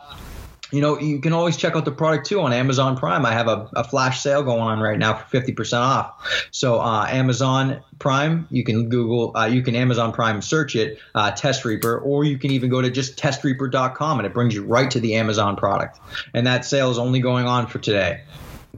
you 0.76 0.82
know, 0.82 1.00
you 1.00 1.20
can 1.20 1.32
always 1.32 1.56
check 1.56 1.74
out 1.74 1.86
the 1.86 1.90
product 1.90 2.26
too 2.26 2.38
on 2.42 2.52
Amazon 2.52 2.98
Prime. 2.98 3.24
I 3.24 3.32
have 3.32 3.48
a, 3.48 3.66
a 3.74 3.82
flash 3.82 4.20
sale 4.20 4.42
going 4.42 4.60
on 4.60 4.78
right 4.78 4.98
now 4.98 5.14
for 5.14 5.40
50% 5.40 5.78
off. 5.80 6.46
So, 6.50 6.80
uh, 6.80 7.06
Amazon 7.08 7.80
Prime, 7.98 8.46
you 8.50 8.62
can 8.62 8.90
Google, 8.90 9.34
uh, 9.34 9.46
you 9.46 9.62
can 9.62 9.74
Amazon 9.74 10.12
Prime 10.12 10.42
search 10.42 10.76
it, 10.76 10.98
uh, 11.14 11.30
Test 11.30 11.64
Reaper, 11.64 11.98
or 11.98 12.24
you 12.24 12.36
can 12.36 12.50
even 12.50 12.68
go 12.68 12.82
to 12.82 12.90
just 12.90 13.16
testreaper.com 13.18 14.18
and 14.18 14.26
it 14.26 14.34
brings 14.34 14.54
you 14.54 14.64
right 14.64 14.90
to 14.90 15.00
the 15.00 15.14
Amazon 15.14 15.56
product. 15.56 15.98
And 16.34 16.46
that 16.46 16.66
sale 16.66 16.90
is 16.90 16.98
only 16.98 17.20
going 17.20 17.46
on 17.46 17.66
for 17.68 17.78
today. 17.78 18.20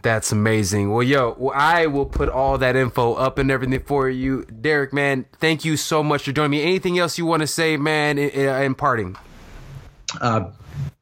That's 0.00 0.30
amazing. 0.30 0.92
Well, 0.92 1.02
yo, 1.02 1.50
I 1.52 1.86
will 1.86 2.06
put 2.06 2.28
all 2.28 2.58
that 2.58 2.76
info 2.76 3.14
up 3.14 3.38
and 3.38 3.50
everything 3.50 3.80
for 3.80 4.08
you. 4.08 4.44
Derek, 4.44 4.92
man, 4.92 5.26
thank 5.40 5.64
you 5.64 5.76
so 5.76 6.04
much 6.04 6.22
for 6.22 6.30
joining 6.30 6.52
me. 6.52 6.62
Anything 6.62 6.96
else 6.96 7.18
you 7.18 7.26
want 7.26 7.40
to 7.40 7.48
say, 7.48 7.76
man, 7.76 8.18
in, 8.18 8.30
in 8.30 8.74
parting? 8.76 9.16
Uh, 10.20 10.50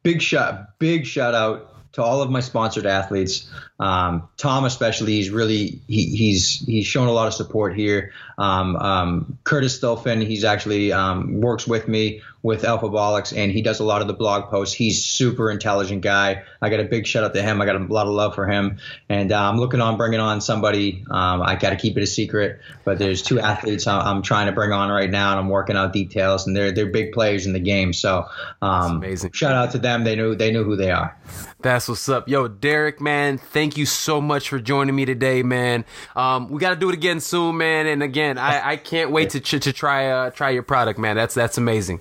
big 0.06 0.22
shot, 0.22 0.78
big 0.78 1.04
shout 1.04 1.34
out 1.34 1.74
to 1.92 2.00
all 2.00 2.22
of 2.22 2.30
my 2.30 2.38
sponsored 2.38 2.86
athletes. 2.86 3.50
Um, 3.80 4.28
Tom, 4.36 4.64
especially, 4.64 5.14
he's 5.14 5.30
really 5.30 5.80
he, 5.88 6.16
he's 6.16 6.60
he's 6.60 6.86
shown 6.86 7.08
a 7.08 7.12
lot 7.12 7.26
of 7.26 7.34
support 7.34 7.74
here. 7.74 8.12
Um, 8.38 8.76
um, 8.76 9.38
Curtis 9.42 9.80
Stilfen, 9.80 10.24
he's 10.24 10.44
actually 10.44 10.92
um, 10.92 11.40
works 11.40 11.66
with 11.66 11.88
me 11.88 12.22
with 12.46 12.62
Alphabolix, 12.62 13.36
and 13.36 13.50
he 13.50 13.60
does 13.60 13.80
a 13.80 13.84
lot 13.84 14.02
of 14.02 14.06
the 14.06 14.14
blog 14.14 14.48
posts. 14.50 14.72
He's 14.72 15.04
super 15.04 15.50
intelligent 15.50 16.00
guy. 16.00 16.44
I 16.62 16.70
got 16.70 16.78
a 16.78 16.84
big 16.84 17.04
shout 17.04 17.24
out 17.24 17.34
to 17.34 17.42
him. 17.42 17.60
I 17.60 17.66
got 17.66 17.74
a 17.74 17.80
lot 17.80 18.06
of 18.06 18.12
love 18.12 18.36
for 18.36 18.46
him, 18.46 18.78
and 19.08 19.32
uh, 19.32 19.50
I'm 19.50 19.58
looking 19.58 19.80
on 19.80 19.96
bringing 19.96 20.20
on 20.20 20.40
somebody. 20.40 21.04
Um, 21.10 21.42
I 21.42 21.56
got 21.56 21.70
to 21.70 21.76
keep 21.76 21.96
it 21.96 22.04
a 22.04 22.06
secret, 22.06 22.60
but 22.84 23.00
there's 23.00 23.22
two 23.22 23.40
athletes 23.40 23.88
I'm 23.88 24.22
trying 24.22 24.46
to 24.46 24.52
bring 24.52 24.70
on 24.70 24.90
right 24.90 25.10
now, 25.10 25.32
and 25.32 25.40
I'm 25.40 25.48
working 25.48 25.76
out 25.76 25.92
details, 25.92 26.46
and 26.46 26.56
they're 26.56 26.70
they're 26.70 26.86
big 26.86 27.10
players 27.10 27.46
in 27.46 27.52
the 27.52 27.58
game. 27.58 27.92
So, 27.92 28.26
um, 28.62 28.98
amazing. 28.98 29.32
Shout 29.32 29.56
out 29.56 29.72
to 29.72 29.78
them. 29.78 30.04
They 30.04 30.14
knew 30.14 30.36
they 30.36 30.52
knew 30.52 30.62
who 30.62 30.76
they 30.76 30.92
are. 30.92 31.18
That's 31.66 31.88
what's 31.88 32.08
up, 32.08 32.28
yo, 32.28 32.46
Derek, 32.46 33.00
man. 33.00 33.38
Thank 33.38 33.76
you 33.76 33.86
so 33.86 34.20
much 34.20 34.50
for 34.50 34.60
joining 34.60 34.94
me 34.94 35.04
today, 35.04 35.42
man. 35.42 35.84
Um, 36.14 36.48
we 36.48 36.60
got 36.60 36.70
to 36.70 36.76
do 36.76 36.88
it 36.90 36.94
again 36.94 37.18
soon, 37.18 37.56
man. 37.56 37.88
And 37.88 38.04
again, 38.04 38.38
I, 38.38 38.70
I 38.70 38.76
can't 38.76 39.10
wait 39.10 39.30
to 39.30 39.40
to 39.40 39.72
try 39.72 40.06
uh, 40.06 40.30
try 40.30 40.50
your 40.50 40.62
product, 40.62 40.96
man. 40.96 41.16
That's 41.16 41.34
that's 41.34 41.58
amazing. 41.58 41.98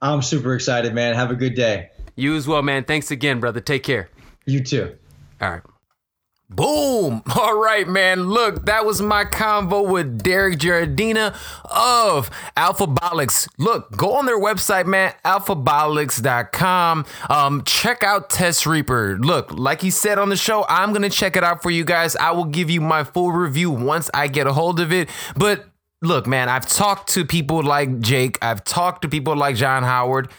I'm 0.00 0.22
super 0.22 0.54
excited, 0.54 0.94
man. 0.94 1.16
Have 1.16 1.32
a 1.32 1.34
good 1.34 1.56
day. 1.56 1.90
You 2.14 2.36
as 2.36 2.46
well, 2.46 2.62
man. 2.62 2.84
Thanks 2.84 3.10
again, 3.10 3.40
brother. 3.40 3.60
Take 3.60 3.82
care. 3.82 4.08
You 4.46 4.62
too. 4.62 4.94
All 5.40 5.50
right. 5.50 5.62
Boom! 6.50 7.22
All 7.36 7.60
right, 7.60 7.86
man. 7.86 8.22
Look, 8.30 8.64
that 8.64 8.86
was 8.86 9.02
my 9.02 9.24
convo 9.24 9.86
with 9.86 10.22
Derek 10.22 10.58
Giardina 10.58 11.36
of 11.64 12.30
Alphabolix. 12.56 13.48
Look, 13.58 13.94
go 13.96 14.14
on 14.14 14.24
their 14.24 14.38
website, 14.40 14.86
man, 14.86 15.12
alphabolix.com. 15.26 17.04
Um, 17.28 17.64
check 17.64 18.02
out 18.02 18.30
Test 18.30 18.64
Reaper. 18.66 19.18
Look, 19.18 19.52
like 19.52 19.82
he 19.82 19.90
said 19.90 20.18
on 20.18 20.30
the 20.30 20.36
show, 20.36 20.64
I'm 20.70 20.90
going 20.90 21.02
to 21.02 21.10
check 21.10 21.36
it 21.36 21.44
out 21.44 21.62
for 21.62 21.70
you 21.70 21.84
guys. 21.84 22.16
I 22.16 22.30
will 22.30 22.46
give 22.46 22.70
you 22.70 22.80
my 22.80 23.04
full 23.04 23.30
review 23.30 23.70
once 23.70 24.10
I 24.14 24.28
get 24.28 24.46
a 24.46 24.54
hold 24.54 24.80
of 24.80 24.90
it. 24.90 25.10
But 25.36 25.66
look, 26.00 26.26
man, 26.26 26.48
I've 26.48 26.66
talked 26.66 27.10
to 27.10 27.26
people 27.26 27.62
like 27.62 28.00
Jake, 28.00 28.38
I've 28.40 28.64
talked 28.64 29.02
to 29.02 29.08
people 29.08 29.36
like 29.36 29.56
John 29.56 29.82
Howard. 29.82 30.30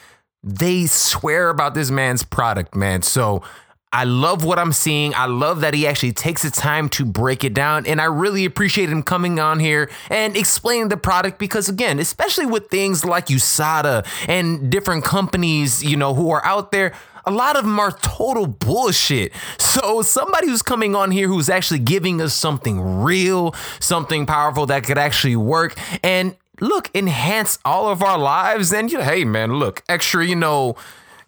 they 0.43 0.87
swear 0.87 1.49
about 1.49 1.75
this 1.75 1.91
man's 1.91 2.23
product, 2.23 2.73
man. 2.75 3.03
So 3.03 3.43
I 3.91 4.03
love 4.03 4.43
what 4.45 4.59
I'm 4.59 4.71
seeing. 4.71 5.15
I 5.15 5.25
love 5.25 5.61
that 5.61 5.73
he 5.73 5.87
actually 5.87 6.11
takes 6.11 6.43
the 6.43 6.51
time 6.51 6.89
to 6.89 7.05
break 7.05 7.43
it 7.43 7.55
down. 7.55 7.87
And 7.87 7.99
I 7.99 8.05
really 8.05 8.45
appreciate 8.45 8.89
him 8.89 9.01
coming 9.01 9.39
on 9.39 9.59
here 9.59 9.89
and 10.11 10.37
explaining 10.37 10.89
the 10.89 10.97
product 10.97 11.39
because, 11.39 11.69
again, 11.69 11.97
especially 11.97 12.45
with 12.45 12.67
things 12.67 13.03
like 13.03 13.27
USADA 13.27 14.05
and 14.27 14.71
different 14.71 15.03
companies, 15.03 15.83
you 15.83 15.97
know, 15.97 16.13
who 16.13 16.29
are 16.29 16.45
out 16.45 16.71
there, 16.71 16.93
a 17.25 17.31
lot 17.31 17.55
of 17.55 17.63
them 17.63 17.79
are 17.79 17.91
total 17.91 18.45
bullshit. 18.45 19.31
So 19.57 20.03
somebody 20.03 20.47
who's 20.47 20.61
coming 20.61 20.95
on 20.95 21.09
here 21.09 21.27
who's 21.27 21.49
actually 21.49 21.79
giving 21.79 22.21
us 22.21 22.35
something 22.35 23.01
real, 23.01 23.55
something 23.79 24.27
powerful 24.27 24.67
that 24.67 24.83
could 24.83 24.99
actually 24.99 25.35
work 25.35 25.75
and 26.03 26.35
look, 26.61 26.91
enhance 26.93 27.57
all 27.65 27.89
of 27.89 28.03
our 28.03 28.19
lives. 28.19 28.71
And 28.71 28.91
you 28.91 29.01
hey 29.01 29.25
man, 29.25 29.53
look, 29.53 29.83
extra, 29.89 30.25
you 30.25 30.35
know, 30.35 30.75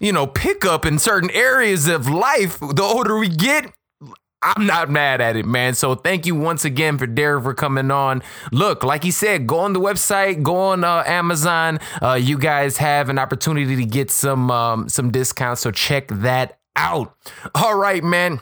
you 0.01 0.11
know, 0.11 0.27
pickup 0.27 0.85
in 0.85 0.99
certain 0.99 1.29
areas 1.29 1.87
of 1.87 2.09
life. 2.09 2.59
The 2.59 2.83
older 2.83 3.17
we 3.17 3.29
get, 3.29 3.71
I'm 4.41 4.65
not 4.65 4.89
mad 4.89 5.21
at 5.21 5.35
it, 5.35 5.45
man. 5.45 5.75
So 5.75 5.93
thank 5.93 6.25
you 6.25 6.35
once 6.35 6.65
again 6.65 6.97
for 6.97 7.05
Derek 7.05 7.43
for 7.43 7.53
coming 7.53 7.91
on. 7.91 8.23
Look, 8.51 8.83
like 8.83 9.03
he 9.03 9.11
said, 9.11 9.45
go 9.45 9.59
on 9.59 9.73
the 9.73 9.79
website, 9.79 10.41
go 10.41 10.55
on 10.55 10.83
uh, 10.83 11.03
Amazon. 11.05 11.79
Uh, 12.01 12.15
you 12.15 12.39
guys 12.39 12.77
have 12.77 13.09
an 13.09 13.19
opportunity 13.19 13.75
to 13.75 13.85
get 13.85 14.09
some 14.09 14.49
um, 14.49 14.89
some 14.89 15.11
discounts, 15.11 15.61
so 15.61 15.69
check 15.69 16.07
that 16.07 16.59
out. 16.75 17.15
All 17.53 17.77
right, 17.77 18.03
man. 18.03 18.39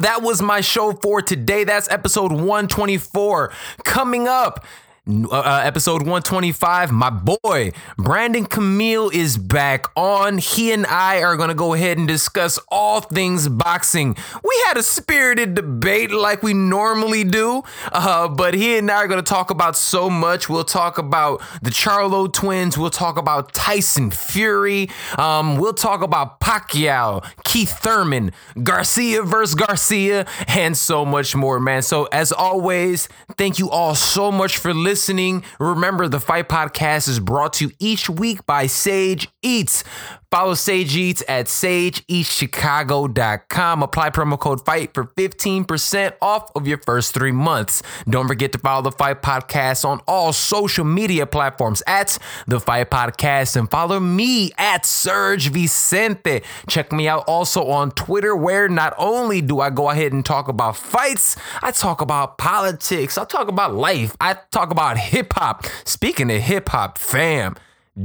That 0.00 0.22
was 0.22 0.40
my 0.40 0.60
show 0.60 0.92
for 0.92 1.20
today. 1.20 1.64
That's 1.64 1.88
episode 1.90 2.32
124. 2.32 3.52
Coming 3.84 4.28
up, 4.28 4.64
uh, 5.08 5.62
episode 5.64 6.02
125, 6.02 6.92
my 6.92 7.10
boy 7.10 7.72
Brandon 7.98 8.46
Camille 8.46 9.10
is 9.10 9.36
back 9.36 9.86
on. 9.96 10.38
He 10.38 10.70
and 10.70 10.86
I 10.86 11.22
are 11.22 11.36
going 11.36 11.48
to 11.48 11.56
go 11.56 11.74
ahead 11.74 11.98
and 11.98 12.06
discuss 12.06 12.60
all 12.68 13.00
things 13.00 13.48
boxing. 13.48 14.16
We 14.44 14.62
had 14.68 14.76
a 14.76 14.82
spirited 14.82 15.54
debate 15.54 16.12
like 16.12 16.44
we 16.44 16.54
normally 16.54 17.24
do, 17.24 17.64
uh, 17.90 18.28
but 18.28 18.54
he 18.54 18.78
and 18.78 18.88
I 18.92 19.02
are 19.02 19.08
going 19.08 19.22
to 19.22 19.28
talk 19.28 19.50
about 19.50 19.74
so 19.74 20.08
much. 20.08 20.48
We'll 20.48 20.62
talk 20.62 20.98
about 20.98 21.42
the 21.62 21.70
Charlo 21.70 22.32
twins, 22.32 22.78
we'll 22.78 22.90
talk 22.90 23.18
about 23.18 23.52
Tyson 23.52 24.12
Fury, 24.12 24.88
um, 25.18 25.56
we'll 25.56 25.74
talk 25.74 26.02
about 26.02 26.38
Pacquiao, 26.38 27.26
Keith 27.42 27.76
Thurman, 27.78 28.30
Garcia 28.62 29.22
versus 29.22 29.56
Garcia, 29.56 30.26
and 30.46 30.76
so 30.76 31.04
much 31.04 31.34
more, 31.34 31.58
man. 31.58 31.82
So, 31.82 32.04
as 32.12 32.30
always, 32.30 33.08
thank 33.36 33.58
you 33.58 33.68
all 33.68 33.96
so 33.96 34.30
much 34.30 34.58
for 34.58 34.72
listening 34.72 34.91
listening. 34.92 35.42
Remember, 35.58 36.06
the 36.06 36.20
Fight 36.20 36.50
Podcast 36.50 37.08
is 37.08 37.18
brought 37.18 37.54
to 37.54 37.64
you 37.64 37.72
each 37.78 38.10
week 38.10 38.44
by 38.44 38.66
Sage 38.66 39.26
Eats. 39.40 39.84
Follow 40.32 40.54
Sage 40.54 40.96
Eats 40.96 41.22
at 41.28 41.44
sageeatschicago.com. 41.44 43.82
Apply 43.82 44.08
promo 44.08 44.40
code 44.40 44.64
FIGHT 44.64 44.94
for 44.94 45.04
15% 45.04 46.14
off 46.22 46.50
of 46.56 46.66
your 46.66 46.78
first 46.78 47.12
three 47.12 47.32
months. 47.32 47.82
Don't 48.08 48.26
forget 48.26 48.50
to 48.52 48.58
follow 48.58 48.80
the 48.80 48.92
Fight 48.92 49.20
Podcast 49.20 49.84
on 49.84 50.00
all 50.08 50.32
social 50.32 50.86
media 50.86 51.26
platforms 51.26 51.82
at 51.86 52.16
the 52.46 52.58
Fight 52.58 52.90
Podcast 52.90 53.56
and 53.56 53.70
follow 53.70 54.00
me 54.00 54.52
at 54.56 54.86
Serge 54.86 55.50
Vicente. 55.50 56.40
Check 56.66 56.92
me 56.92 57.06
out 57.06 57.24
also 57.28 57.68
on 57.68 57.90
Twitter, 57.90 58.34
where 58.34 58.70
not 58.70 58.94
only 58.96 59.42
do 59.42 59.60
I 59.60 59.68
go 59.68 59.90
ahead 59.90 60.14
and 60.14 60.24
talk 60.24 60.48
about 60.48 60.78
fights, 60.78 61.36
I 61.62 61.72
talk 61.72 62.00
about 62.00 62.38
politics, 62.38 63.18
I 63.18 63.26
talk 63.26 63.48
about 63.48 63.74
life, 63.74 64.16
I 64.18 64.38
talk 64.50 64.70
about 64.70 64.96
hip 64.96 65.34
hop. 65.34 65.66
Speaking 65.84 66.30
of 66.30 66.40
hip 66.40 66.70
hop, 66.70 66.96
fam, 66.96 67.54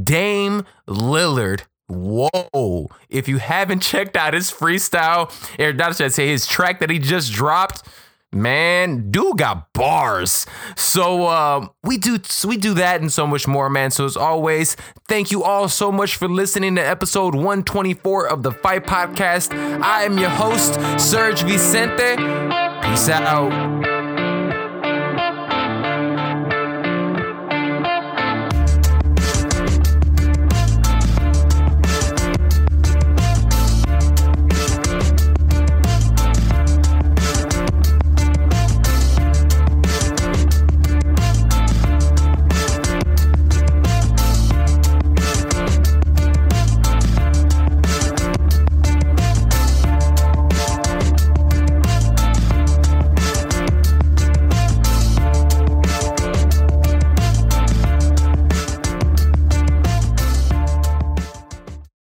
Dame 0.04 0.66
Lillard 0.90 1.62
Whoa. 1.88 2.90
If 3.10 3.28
you 3.28 3.38
haven't 3.38 3.80
checked 3.82 4.16
out 4.16 4.34
his 4.34 4.52
freestyle, 4.52 5.32
or 5.60 5.74
not 5.74 5.96
should 5.96 6.08
I 6.08 6.10
say 6.10 6.28
his 6.28 6.48
track 6.48 6.80
that 6.80 6.90
he 6.90 7.00
just 7.00 7.32
dropped, 7.32 7.84
man, 8.32 9.10
dude 9.12 9.38
got 9.38 9.72
bars. 9.74 10.46
So 10.76 11.28
um, 11.28 11.72
we 11.84 11.98
do 11.98 12.20
we 12.46 12.58
do 12.58 12.74
that 12.76 13.02
and 13.02 13.12
so 13.12 13.26
much 13.26 13.48
more, 13.48 13.70
man. 13.70 13.92
So 13.92 14.06
as 14.06 14.18
always, 14.18 14.76
thank 15.08 15.32
you 15.32 15.44
all 15.44 15.70
so 15.70 15.92
much 15.92 16.16
for 16.16 16.28
listening 16.28 16.76
to 16.76 16.82
episode 16.82 17.36
124 17.36 18.28
of 18.28 18.44
the 18.44 18.52
Fight 18.52 18.86
Podcast. 18.86 19.54
I 19.82 20.04
am 20.04 20.18
your 20.18 20.30
host, 20.30 20.76
Serge 21.00 21.42
Vicente. 21.44 22.18
Peace 22.82 23.10
out. 23.10 23.97